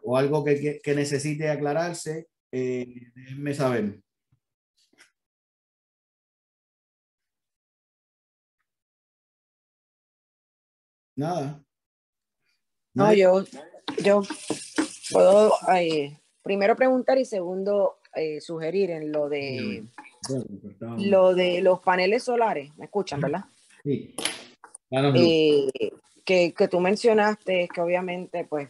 o 0.04 0.18
algo 0.18 0.44
que, 0.44 0.80
que 0.82 0.96
necesite 0.96 1.50
aclararse, 1.50 2.28
eh, 2.52 3.12
déjenme 3.14 3.54
saber. 3.54 4.02
Nada. 11.16 11.64
No, 12.94 13.14
yo, 13.14 13.44
yo 14.04 14.22
puedo 15.12 15.54
eh, 15.76 16.20
primero 16.44 16.76
preguntar 16.76 17.18
y 17.18 17.26
segundo 17.26 17.98
eh, 18.18 18.42
sugerir 18.42 18.92
en 18.92 19.12
lo 19.12 19.30
de 19.30 19.84
lo 20.98 21.34
de 21.34 21.62
los 21.62 21.80
paneles 21.80 22.24
solares. 22.24 22.76
¿Me 22.78 22.86
escuchan, 22.86 23.22
verdad? 23.22 23.46
Sí. 23.84 24.16
Eh, 24.92 25.70
que, 26.24 26.54
que, 26.54 26.68
tú 26.68 26.80
mencionaste 26.80 27.70
que 27.74 27.82
obviamente, 27.82 28.46
pues, 28.46 28.70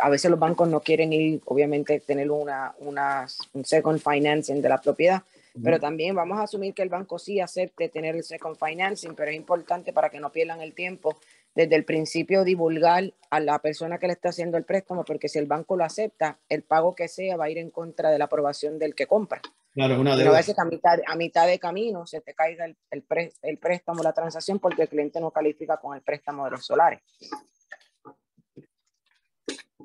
a 0.00 0.08
veces 0.08 0.30
los 0.30 0.38
bancos 0.38 0.68
no 0.68 0.80
quieren 0.80 1.12
ir, 1.12 1.40
obviamente, 1.46 2.00
tener 2.00 2.30
una, 2.30 2.74
una, 2.78 3.26
un 3.54 3.64
second 3.64 4.00
financing 4.00 4.62
de 4.62 4.68
la 4.68 4.80
propiedad, 4.80 5.22
pero 5.62 5.80
también 5.80 6.14
vamos 6.14 6.38
a 6.38 6.42
asumir 6.42 6.74
que 6.74 6.82
el 6.82 6.88
banco 6.88 7.18
sí 7.18 7.40
acepte 7.40 7.88
tener 7.88 8.14
el 8.14 8.24
second 8.24 8.56
financing, 8.56 9.14
pero 9.16 9.30
es 9.30 9.36
importante 9.36 9.92
para 9.92 10.10
que 10.10 10.20
no 10.20 10.30
pierdan 10.30 10.60
el 10.60 10.74
tiempo 10.74 11.16
desde 11.56 11.74
el 11.74 11.86
principio 11.86 12.44
divulgar 12.44 13.14
a 13.30 13.40
la 13.40 13.58
persona 13.60 13.98
que 13.98 14.06
le 14.06 14.12
está 14.12 14.28
haciendo 14.28 14.58
el 14.58 14.64
préstamo, 14.64 15.04
porque 15.04 15.28
si 15.28 15.38
el 15.38 15.46
banco 15.46 15.74
lo 15.74 15.84
acepta, 15.84 16.38
el 16.50 16.62
pago 16.62 16.94
que 16.94 17.08
sea 17.08 17.38
va 17.38 17.46
a 17.46 17.50
ir 17.50 17.56
en 17.56 17.70
contra 17.70 18.10
de 18.10 18.18
la 18.18 18.26
aprobación 18.26 18.78
del 18.78 18.94
que 18.94 19.06
compra. 19.06 19.40
Claro, 19.72 19.98
una 19.98 20.16
Pero 20.16 20.32
a 20.32 20.36
veces 20.36 20.58
a 20.58 20.66
mitad, 20.66 20.98
a 21.06 21.16
mitad 21.16 21.46
de 21.46 21.58
camino 21.58 22.06
se 22.06 22.20
te 22.20 22.34
caiga 22.34 22.66
el, 22.66 22.76
el, 22.90 23.04
el 23.42 23.58
préstamo, 23.58 24.02
la 24.02 24.12
transacción, 24.12 24.58
porque 24.58 24.82
el 24.82 24.88
cliente 24.88 25.18
no 25.18 25.30
califica 25.30 25.78
con 25.78 25.96
el 25.96 26.02
préstamo 26.02 26.44
de 26.44 26.50
los 26.50 26.66
solares. 26.66 27.00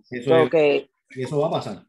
Eso, 0.09 0.49
que, 0.49 0.89
eso 1.09 1.39
va 1.39 1.47
a 1.47 1.51
pasar. 1.51 1.85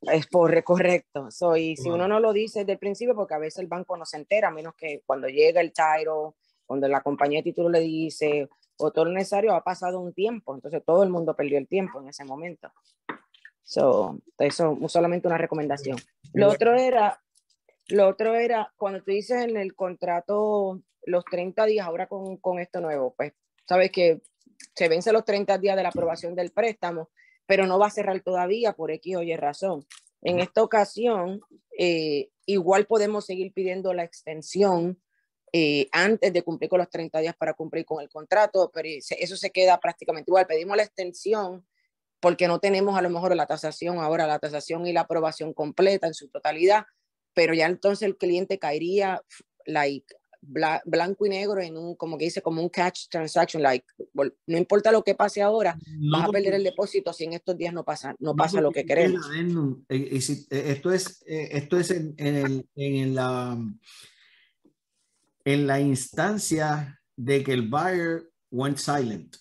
Es 0.00 0.26
por 0.26 0.64
correcto. 0.64 1.30
Soy, 1.30 1.76
si 1.76 1.90
uno 1.90 2.08
no 2.08 2.18
lo 2.18 2.32
dice 2.32 2.60
desde 2.60 2.72
el 2.72 2.78
principio, 2.78 3.14
porque 3.14 3.34
a 3.34 3.38
veces 3.38 3.58
el 3.58 3.66
banco 3.66 3.96
no 3.96 4.06
se 4.06 4.16
entera, 4.16 4.48
a 4.48 4.50
menos 4.50 4.74
que 4.74 5.02
cuando 5.06 5.28
llega 5.28 5.60
el 5.60 5.72
title, 5.72 6.32
cuando 6.72 6.88
la 6.88 7.02
compañía 7.02 7.40
de 7.40 7.42
título 7.42 7.68
le 7.68 7.80
dice, 7.80 8.48
o 8.78 8.90
todo 8.92 9.04
lo 9.04 9.12
necesario, 9.12 9.52
ha 9.52 9.62
pasado 9.62 10.00
un 10.00 10.14
tiempo. 10.14 10.54
Entonces 10.54 10.82
todo 10.82 11.02
el 11.02 11.10
mundo 11.10 11.36
perdió 11.36 11.58
el 11.58 11.68
tiempo 11.68 12.00
en 12.00 12.08
ese 12.08 12.24
momento. 12.24 12.72
So, 13.62 14.18
eso 14.38 14.78
solamente 14.88 15.28
una 15.28 15.36
recomendación. 15.36 15.98
Lo 16.32 16.48
otro 16.48 16.74
era, 16.74 17.20
lo 17.88 18.08
otro 18.08 18.34
era, 18.36 18.72
cuando 18.78 19.02
tú 19.02 19.10
dices 19.10 19.44
en 19.44 19.58
el 19.58 19.74
contrato 19.74 20.80
los 21.04 21.26
30 21.26 21.66
días, 21.66 21.86
ahora 21.86 22.06
con, 22.06 22.38
con 22.38 22.58
esto 22.58 22.80
nuevo, 22.80 23.12
pues 23.18 23.34
sabes 23.68 23.92
que 23.92 24.22
se 24.74 24.88
vence 24.88 25.12
los 25.12 25.26
30 25.26 25.58
días 25.58 25.76
de 25.76 25.82
la 25.82 25.90
aprobación 25.90 26.34
del 26.34 26.52
préstamo, 26.52 27.10
pero 27.44 27.66
no 27.66 27.78
va 27.78 27.88
a 27.88 27.90
cerrar 27.90 28.18
todavía 28.22 28.72
por 28.72 28.90
X 28.92 29.16
o 29.16 29.22
Y 29.22 29.36
razón. 29.36 29.84
En 30.22 30.40
esta 30.40 30.62
ocasión, 30.62 31.42
eh, 31.78 32.30
igual 32.46 32.86
podemos 32.86 33.26
seguir 33.26 33.52
pidiendo 33.52 33.92
la 33.92 34.04
extensión 34.04 35.01
eh, 35.52 35.88
antes 35.92 36.32
de 36.32 36.42
cumplir 36.42 36.70
con 36.70 36.78
los 36.78 36.88
30 36.88 37.18
días 37.20 37.36
para 37.36 37.52
cumplir 37.54 37.84
con 37.84 38.02
el 38.02 38.08
contrato, 38.08 38.70
pero 38.72 38.88
eso 38.88 39.36
se 39.36 39.50
queda 39.50 39.78
prácticamente 39.78 40.30
igual. 40.30 40.46
Pedimos 40.46 40.76
la 40.76 40.84
extensión 40.84 41.66
porque 42.20 42.48
no 42.48 42.58
tenemos 42.60 42.96
a 42.96 43.02
lo 43.02 43.10
mejor 43.10 43.34
la 43.34 43.46
tasación 43.46 43.98
ahora, 43.98 44.26
la 44.26 44.38
tasación 44.38 44.86
y 44.86 44.92
la 44.92 45.02
aprobación 45.02 45.52
completa 45.52 46.06
en 46.06 46.14
su 46.14 46.28
totalidad, 46.28 46.86
pero 47.34 47.52
ya 47.52 47.66
entonces 47.66 48.06
el 48.06 48.16
cliente 48.16 48.58
caería 48.58 49.20
like, 49.66 50.14
blanco 50.42 51.26
y 51.26 51.28
negro 51.28 51.60
en 51.60 51.76
un, 51.76 51.94
como 51.94 52.18
que 52.18 52.24
dice, 52.24 52.42
como 52.42 52.62
un 52.62 52.68
catch 52.68 53.08
transaction, 53.08 53.62
like, 53.62 53.86
no 54.14 54.58
importa 54.58 54.90
lo 54.90 55.04
que 55.04 55.14
pase 55.14 55.40
ahora, 55.40 55.78
vas 56.10 56.28
a 56.28 56.32
perder 56.32 56.54
el 56.54 56.64
depósito 56.64 57.12
si 57.12 57.24
en 57.24 57.34
estos 57.34 57.56
días 57.56 57.72
no 57.72 57.84
pasa, 57.84 58.16
no 58.18 58.34
pasa 58.34 58.60
lo 58.60 58.72
que 58.72 58.84
queremos. 58.84 59.24
Eh, 59.88 60.18
eh, 60.18 60.46
esto 60.50 60.92
es, 60.92 61.22
eh, 61.26 61.48
esto 61.52 61.78
es 61.78 61.90
en, 61.90 62.14
en, 62.18 62.68
en, 62.74 63.14
la, 63.14 63.56
en 65.44 65.66
la 65.66 65.80
instancia 65.80 67.00
de 67.16 67.42
que 67.42 67.52
el 67.52 67.68
buyer 67.68 68.30
went 68.50 68.78
silent. 68.78 69.36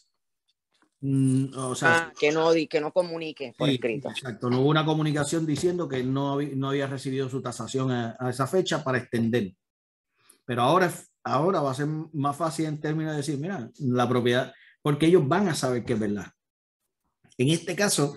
Mm, 1.01 1.55
o 1.55 1.73
sea, 1.75 1.97
ah, 1.97 2.13
que, 2.17 2.31
no, 2.31 2.51
que 2.69 2.79
no 2.79 2.91
comunique 2.91 3.53
por 3.57 3.69
escrito. 3.69 4.09
Exacto, 4.09 4.49
no 4.49 4.61
hubo 4.61 4.69
una 4.69 4.85
comunicación 4.85 5.45
diciendo 5.45 5.87
que 5.87 6.03
no, 6.03 6.39
no 6.41 6.69
había 6.69 6.87
recibido 6.87 7.27
su 7.27 7.41
tasación 7.41 7.91
a, 7.91 8.15
a 8.19 8.29
esa 8.29 8.45
fecha 8.45 8.83
para 8.83 8.99
extender. 8.99 9.53
Pero 10.45 10.61
ahora, 10.61 10.91
ahora 11.23 11.61
va 11.61 11.71
a 11.71 11.75
ser 11.75 11.87
más 11.87 12.35
fácil 12.35 12.65
en 12.65 12.79
términos 12.79 13.13
de 13.13 13.17
decir, 13.17 13.37
mira, 13.39 13.69
la 13.79 14.07
propiedad, 14.07 14.53
porque 14.81 15.07
ellos 15.07 15.27
van 15.27 15.47
a 15.47 15.55
saber 15.55 15.83
que 15.85 15.93
es 15.93 15.99
verdad. 15.99 16.27
En 17.37 17.49
este 17.49 17.75
caso, 17.75 18.15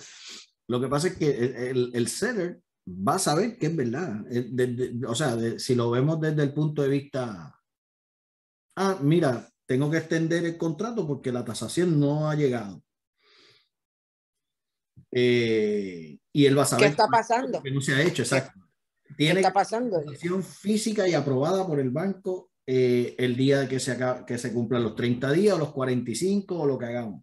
lo 0.68 0.80
que 0.80 0.88
pasa 0.88 1.08
es 1.08 1.16
que 1.16 1.70
el, 1.70 1.90
el, 1.94 2.08
seller 2.08 2.60
va 2.86 3.14
a 3.14 3.18
saber 3.18 3.58
que 3.58 3.66
es 3.66 3.76
verdad. 3.76 4.24
o 5.06 5.14
sea, 5.14 5.36
si 5.58 5.74
lo 5.74 5.90
vemos 5.90 6.20
desde 6.20 6.42
el 6.42 6.52
punto 6.52 6.82
de 6.82 6.88
vista, 6.88 7.53
ah, 8.76 8.98
mira, 9.00 9.48
tengo 9.66 9.90
que 9.90 9.98
extender 9.98 10.44
el 10.44 10.56
contrato 10.56 11.06
porque 11.06 11.32
la 11.32 11.44
tasación 11.44 11.98
no 11.98 12.28
ha 12.28 12.34
llegado. 12.34 12.82
Eh, 15.10 16.18
y 16.32 16.46
él 16.46 16.58
va 16.58 16.62
a 16.62 16.66
saber. 16.66 16.86
¿Qué 16.86 16.90
está 16.90 17.06
pasando? 17.06 17.62
Que 17.62 17.70
no 17.70 17.80
se 17.80 17.94
ha 17.94 18.02
hecho, 18.02 18.22
exacto. 18.22 18.60
Tiene 19.16 19.34
¿Qué 19.34 19.40
está 19.40 19.52
pasando? 19.52 20.02
física 20.42 21.06
y 21.06 21.14
aprobada 21.14 21.66
por 21.66 21.78
el 21.78 21.90
banco 21.90 22.50
eh, 22.66 23.14
el 23.18 23.36
día 23.36 23.68
que 23.68 23.78
se, 23.78 23.96
que 24.26 24.38
se 24.38 24.52
cumplan 24.52 24.82
los 24.82 24.96
30 24.96 25.30
días 25.32 25.54
o 25.54 25.58
los 25.58 25.72
45 25.72 26.58
o 26.58 26.66
lo 26.66 26.78
que 26.78 26.86
hagamos. 26.86 27.22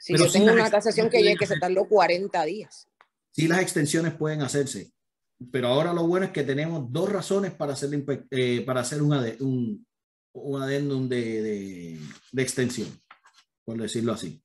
Si 0.00 0.12
Pero 0.12 0.26
yo 0.26 0.32
tengo 0.32 0.52
una 0.52 0.70
tasación 0.70 1.10
que, 1.10 1.36
que 1.36 1.46
se 1.46 1.58
tardó 1.58 1.86
40 1.86 2.44
días. 2.44 2.88
Sí, 3.32 3.48
las 3.48 3.60
extensiones 3.60 4.14
pueden 4.14 4.42
hacerse. 4.42 4.92
Pero 5.52 5.68
ahora 5.68 5.92
lo 5.92 6.06
bueno 6.06 6.26
es 6.26 6.32
que 6.32 6.42
tenemos 6.42 6.92
dos 6.92 7.10
razones 7.10 7.52
para 7.52 7.74
hacer, 7.74 7.90
eh, 8.30 8.62
para 8.62 8.80
hacer 8.80 9.02
un, 9.02 9.12
un, 9.40 9.86
un 10.32 10.62
adendum 10.62 11.08
de, 11.08 11.42
de, 11.42 12.00
de 12.32 12.42
extensión, 12.42 12.88
por 13.64 13.78
decirlo 13.78 14.12
así. 14.12 14.42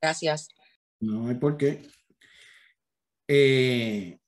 Gracias. 0.00 0.48
No 1.00 1.28
hay 1.28 1.36
por 1.36 1.56
qué. 1.56 1.88
Eh, 3.28 4.18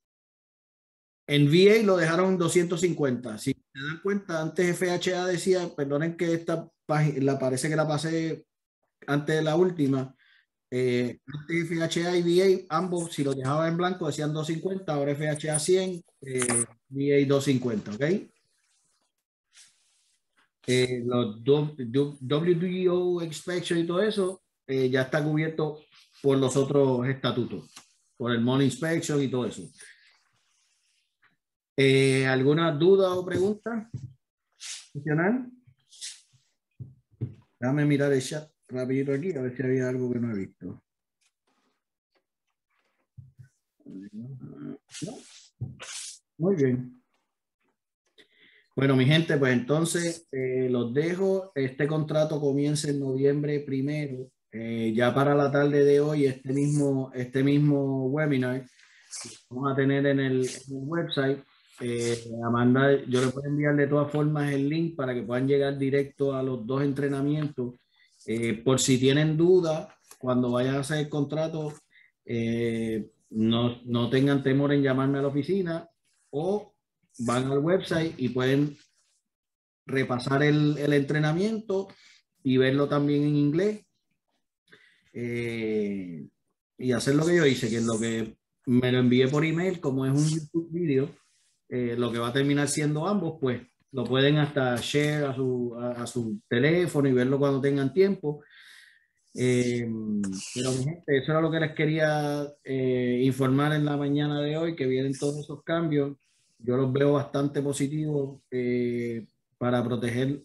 en 1.27 1.47
VA 1.47 1.83
lo 1.85 1.97
dejaron 1.97 2.33
en 2.33 2.39
250. 2.39 3.39
Si 3.39 3.53
se 3.53 3.81
dan 3.81 4.01
cuenta, 4.03 4.43
antes 4.43 4.77
FHA 4.77 5.27
decía, 5.27 5.69
perdonen 5.77 6.17
que 6.17 6.35
esta 6.35 6.69
página, 6.87 7.39
parece 7.39 7.69
que 7.69 7.77
la 7.77 7.87
pasé 7.87 8.47
antes 9.07 9.37
de 9.37 9.43
la 9.43 9.57
última. 9.57 10.15
Eh, 10.71 11.19
antes 11.27 11.69
FHA 11.69 12.17
y 12.17 12.23
VA, 12.23 12.67
ambos, 12.69 13.13
si 13.13 13.25
lo 13.25 13.35
dejaba 13.35 13.67
en 13.67 13.77
blanco, 13.77 14.07
decían 14.07 14.33
250, 14.33 14.93
ahora 14.93 15.15
FHA 15.17 15.59
100, 15.59 16.05
eh, 16.23 16.65
VA 16.89 17.27
250, 17.27 17.93
¿ok? 17.93 18.31
Eh, 20.67 21.03
los 21.05 21.43
WDO 21.43 23.23
Inspection 23.25 23.79
y 23.81 23.87
todo 23.87 24.03
eso 24.03 24.43
eh, 24.67 24.89
ya 24.89 25.03
está 25.03 25.25
cubierto 25.25 25.81
por 26.23 26.39
los 26.39 26.57
otros 26.57 27.09
estatutos, 27.09 27.73
por 28.17 28.31
el 28.31 28.41
Money 28.41 28.67
Inspection 28.67 29.21
y 29.21 29.29
todo 29.29 29.47
eso. 29.47 29.69
Eh, 31.77 32.27
¿Alguna 32.27 32.71
duda 32.73 33.15
o 33.15 33.25
pregunta? 33.25 33.91
¿Funcional? 34.93 35.51
Déjame 37.59 37.85
mirar 37.85 38.13
el 38.13 38.23
chat 38.23 38.49
rapidito 38.71 39.13
aquí 39.13 39.33
a 39.37 39.43
ver 39.43 39.57
si 39.57 39.63
había 39.63 39.89
algo 39.89 40.13
que 40.13 40.19
no 40.19 40.33
he 40.33 40.39
visto. 40.39 40.83
Muy 46.39 46.57
bien. 46.57 47.03
Bueno, 48.77 48.97
mi 48.97 49.05
gente, 49.05 49.37
pues 49.37 49.53
entonces 49.53 50.29
eh, 50.33 50.69
los 50.71 50.95
dejo. 50.95 51.53
Este 51.55 51.87
contrato 51.87 52.41
comienza 52.41 52.89
en 52.89 53.01
noviembre 53.01 53.61
primero 53.61 54.31
eh, 54.53 54.93
ya 54.95 55.15
para 55.15 55.35
la 55.35 55.51
tarde 55.51 55.85
de 55.85 56.01
hoy, 56.01 56.27
este 56.27 56.53
mismo, 56.53 57.13
este 57.15 57.45
mismo 57.45 58.07
webinar, 58.07 58.67
vamos 59.49 59.73
a 59.73 59.77
tener 59.77 60.07
en 60.07 60.21
el, 60.21 60.49
website. 60.69 61.39
Eh, 61.81 62.19
Amanda, 62.45 63.03
yo 63.07 63.21
le 63.21 63.29
puedo 63.29 63.47
enviar 63.49 63.77
de 63.77 63.87
todas 63.87 64.11
formas 64.11 64.53
el 64.53 64.69
link 64.69 64.97
para 64.97 65.15
que 65.15 65.23
puedan 65.23 65.47
llegar 65.47 65.79
directo 65.79 66.35
a 66.35 66.43
los 66.43 66.67
dos 66.67 66.83
entrenamientos. 66.83 67.75
Eh, 68.27 68.55
por 68.63 68.81
si 68.81 68.99
tienen 68.99 69.37
dudas, 69.37 69.89
cuando 70.19 70.51
vayan 70.51 70.77
a 70.77 70.81
hacer 70.81 70.99
el 70.99 71.09
contrato, 71.09 71.73
no, 73.31 73.83
no 73.85 74.11
tengan 74.11 74.43
temor 74.43 74.73
en 74.73 74.83
llamarme 74.83 75.19
a 75.19 75.23
la 75.23 75.29
oficina 75.29 75.89
o 76.31 76.75
van 77.19 77.51
al 77.51 77.59
website 77.59 78.15
y 78.19 78.29
pueden 78.29 78.77
repasar 79.87 80.43
el, 80.45 80.79
el 80.79 80.93
entrenamiento 80.93 81.89
y 82.43 82.57
verlo 82.57 82.89
también 82.89 83.25
en 83.25 83.37
inglés 83.37 83.85
eh, 85.13 86.29
y 86.79 86.93
hacer 86.93 87.15
lo 87.15 87.27
que 87.27 87.37
yo 87.37 87.47
hice, 87.47 87.69
que 87.69 87.77
es 87.77 87.85
lo 87.85 87.99
que 87.99 88.37
me 88.67 88.93
lo 88.93 88.99
envié 88.99 89.29
por 89.29 89.45
email, 89.45 89.81
como 89.81 90.07
es 90.07 90.13
un 90.13 90.29
YouTube 90.29 90.71
video, 90.71 91.11
eh, 91.69 91.95
lo 91.99 92.11
que 92.13 92.19
va 92.19 92.29
a 92.29 92.33
terminar 92.33 92.69
siendo 92.69 93.07
ambos, 93.07 93.39
pues 93.41 93.61
lo 93.93 94.05
pueden 94.05 94.39
hasta 94.39 94.77
share 94.77 95.25
a 95.25 95.35
su, 95.35 95.75
a, 95.77 96.07
su 96.07 96.41
teléfono 96.49 97.09
y 97.09 97.13
verlo 97.13 97.39
cuando 97.39 97.61
tengan 97.61 97.93
tiempo. 97.93 98.43
Eh, 99.35 99.89
pero 100.55 100.73
gente, 100.73 101.19
eso 101.19 101.33
era 101.33 101.41
lo 101.41 101.51
que 101.51 101.61
les 101.61 101.73
quería 101.73 102.47
informar 102.65 103.73
en 103.73 103.85
la 103.85 103.97
mañana 103.97 104.41
de 104.41 104.57
hoy, 104.57 104.77
que 104.77 104.87
vienen 104.87 105.17
todos 105.19 105.39
esos 105.39 105.63
cambios. 105.63 106.17
Yo 106.59 106.77
los 106.77 106.93
veo 106.93 107.13
bastante 107.13 107.63
positivos 107.63 108.41
para 109.59 109.83
proteger 109.85 110.43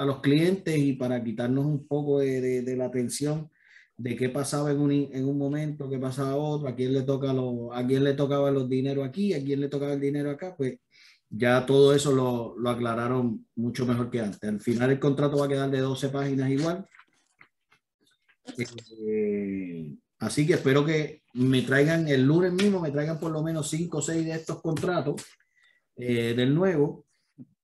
a 0.00 0.04
los 0.04 0.20
clientes 0.20 0.78
y 0.78 0.94
para 0.94 1.22
quitarnos 1.22 1.66
un 1.66 1.86
poco 1.86 2.20
de, 2.20 2.62
de, 2.62 2.76
la 2.76 2.90
tensión 2.90 3.50
de 3.98 4.16
qué 4.16 4.30
pasaba 4.30 4.70
en 4.70 4.80
un, 4.80 4.90
en 4.90 5.28
un 5.28 5.36
momento, 5.36 5.90
qué 5.90 5.98
pasaba 5.98 6.36
otro, 6.36 6.68
a 6.68 6.74
quién 6.74 6.94
le 6.94 7.02
toca 7.02 7.34
lo, 7.34 7.72
a 7.74 7.86
quién 7.86 8.04
le 8.04 8.14
tocaba 8.14 8.50
los 8.50 8.66
dinero 8.66 9.04
aquí, 9.04 9.34
a 9.34 9.44
quién 9.44 9.60
le 9.60 9.68
tocaba 9.68 9.92
el 9.92 10.00
dinero 10.00 10.30
acá, 10.30 10.54
pues 10.56 10.78
ya 11.30 11.64
todo 11.64 11.94
eso 11.94 12.12
lo, 12.12 12.56
lo, 12.58 12.70
aclararon 12.70 13.46
mucho 13.54 13.86
mejor 13.86 14.10
que 14.10 14.20
antes. 14.20 14.42
Al 14.42 14.60
final 14.60 14.90
el 14.90 14.98
contrato 14.98 15.38
va 15.38 15.46
a 15.46 15.48
quedar 15.48 15.70
de 15.70 15.78
12 15.78 16.08
páginas 16.08 16.50
igual. 16.50 16.86
Eh, 19.06 19.94
así 20.18 20.46
que 20.46 20.54
espero 20.54 20.84
que 20.84 21.22
me 21.34 21.62
traigan 21.62 22.08
el 22.08 22.24
lunes 22.24 22.52
mismo, 22.52 22.80
me 22.80 22.90
traigan 22.90 23.20
por 23.20 23.30
lo 23.30 23.42
menos 23.42 23.70
5 23.70 23.98
o 23.98 24.02
6 24.02 24.24
de 24.24 24.32
estos 24.32 24.60
contratos 24.60 25.24
eh, 25.96 26.34
del 26.34 26.54
nuevo 26.54 27.06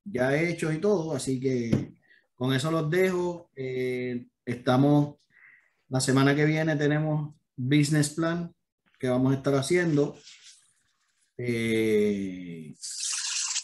ya 0.04 0.36
hechos 0.40 0.72
y 0.72 0.78
todo, 0.78 1.14
así 1.14 1.40
que 1.40 1.94
con 2.34 2.52
eso 2.54 2.70
los 2.70 2.88
dejo. 2.88 3.50
Eh, 3.56 4.26
estamos, 4.44 5.16
la 5.88 6.00
semana 6.00 6.34
que 6.34 6.44
viene 6.44 6.76
tenemos 6.76 7.34
business 7.56 8.10
plan 8.10 8.54
que 8.98 9.08
vamos 9.08 9.32
a 9.32 9.36
estar 9.36 9.54
haciendo. 9.54 10.16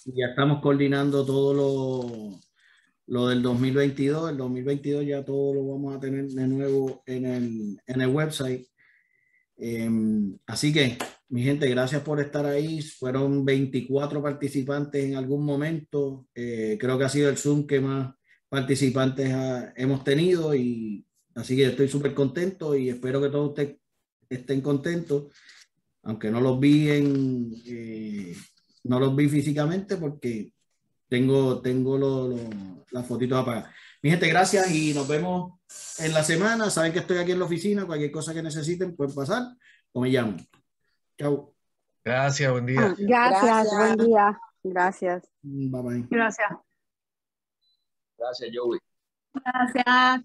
Ya 0.07 0.27
estamos 0.29 0.61
coordinando 0.61 1.25
todo 1.25 1.55
lo, 1.55 2.41
lo 3.07 3.29
del 3.29 3.43
2022. 3.43 4.31
El 4.31 4.37
2022 4.37 5.07
ya 5.07 5.25
todo 5.25 5.55
lo 5.55 5.67
vamos 5.67 5.97
a 5.97 6.01
tener 6.01 6.27
de 6.27 6.49
nuevo 6.49 7.03
en 7.07 7.27
el, 7.27 7.81
en 7.87 8.01
el 8.01 8.09
website. 8.09 8.67
Em, 9.57 10.37
así 10.47 10.73
que, 10.73 10.99
mi 11.29 11.43
gente, 11.43 11.69
gracias 11.69 12.03
por 12.03 12.21
estar 12.21 12.47
ahí. 12.47 12.83
Fueron 12.83 13.45
24 13.45 14.23
participantes 14.23 15.05
en 15.05 15.17
algún 15.17 15.45
momento. 15.45 16.27
Eh, 16.35 16.77
creo 16.81 16.99
que 16.99 17.05
ha 17.05 17.09
sido 17.09 17.31
el 17.31 17.39
Zoom 17.39 17.67
que 17.67 17.81
más 17.81 18.15
participantes 18.49 19.33
hemos 19.77 20.05
tenido 20.05 20.55
y 20.55 21.07
así 21.35 21.57
que 21.57 21.67
estoy 21.67 21.89
súper 21.89 22.13
contento 22.13 22.77
y 22.77 22.91
espero 22.91 23.21
que 23.23 23.31
todos 23.31 23.51
ustedes 23.51 23.79
estén 24.29 24.61
contentos, 24.61 25.33
aunque 26.03 26.31
no 26.31 26.41
los 26.41 26.61
vi 26.61 26.91
en, 26.91 27.55
eh, 27.67 28.37
no 28.85 29.01
los 29.01 29.15
vi 29.15 29.29
físicamente 29.29 29.97
porque 29.97 30.53
tengo, 31.09 31.61
tengo 31.61 32.35
las 32.91 33.07
fotitos 33.07 33.39
apagadas. 33.39 33.73
Mi 34.03 34.11
gente, 34.11 34.29
gracias 34.29 34.71
y 34.71 34.93
nos 34.95 35.07
vemos 35.07 35.61
en 35.99 36.13
la 36.13 36.25
semana. 36.25 36.71
Saben 36.71 36.93
que 36.93 37.01
estoy 37.01 37.19
aquí 37.19 37.33
en 37.33 37.39
la 37.39 37.45
oficina. 37.45 37.87
Cualquier 37.87 38.11
cosa 38.11 38.35
que 38.35 38.43
necesiten 38.43 38.97
pueden 38.97 39.15
pasar 39.15 39.43
o 39.93 40.01
me 40.01 40.11
llaman. 40.11 40.39
Chao. 41.19 41.55
Gracias, 42.05 42.51
buen 42.51 42.67
día. 42.67 42.81
Ah, 42.81 42.95
gracias, 42.99 43.77
buen 43.77 43.97
día. 43.97 44.41
Gracias. 44.65 45.23
Bye 45.43 45.83
bye. 45.83 46.07
Gracias. 46.11 46.51
Gracias, 48.19 48.51
Joey. 48.53 48.81
Gracias. 49.35 50.25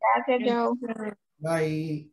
Gracias, 0.00 0.40
Joe. 0.44 1.16
Bye. 1.38 2.12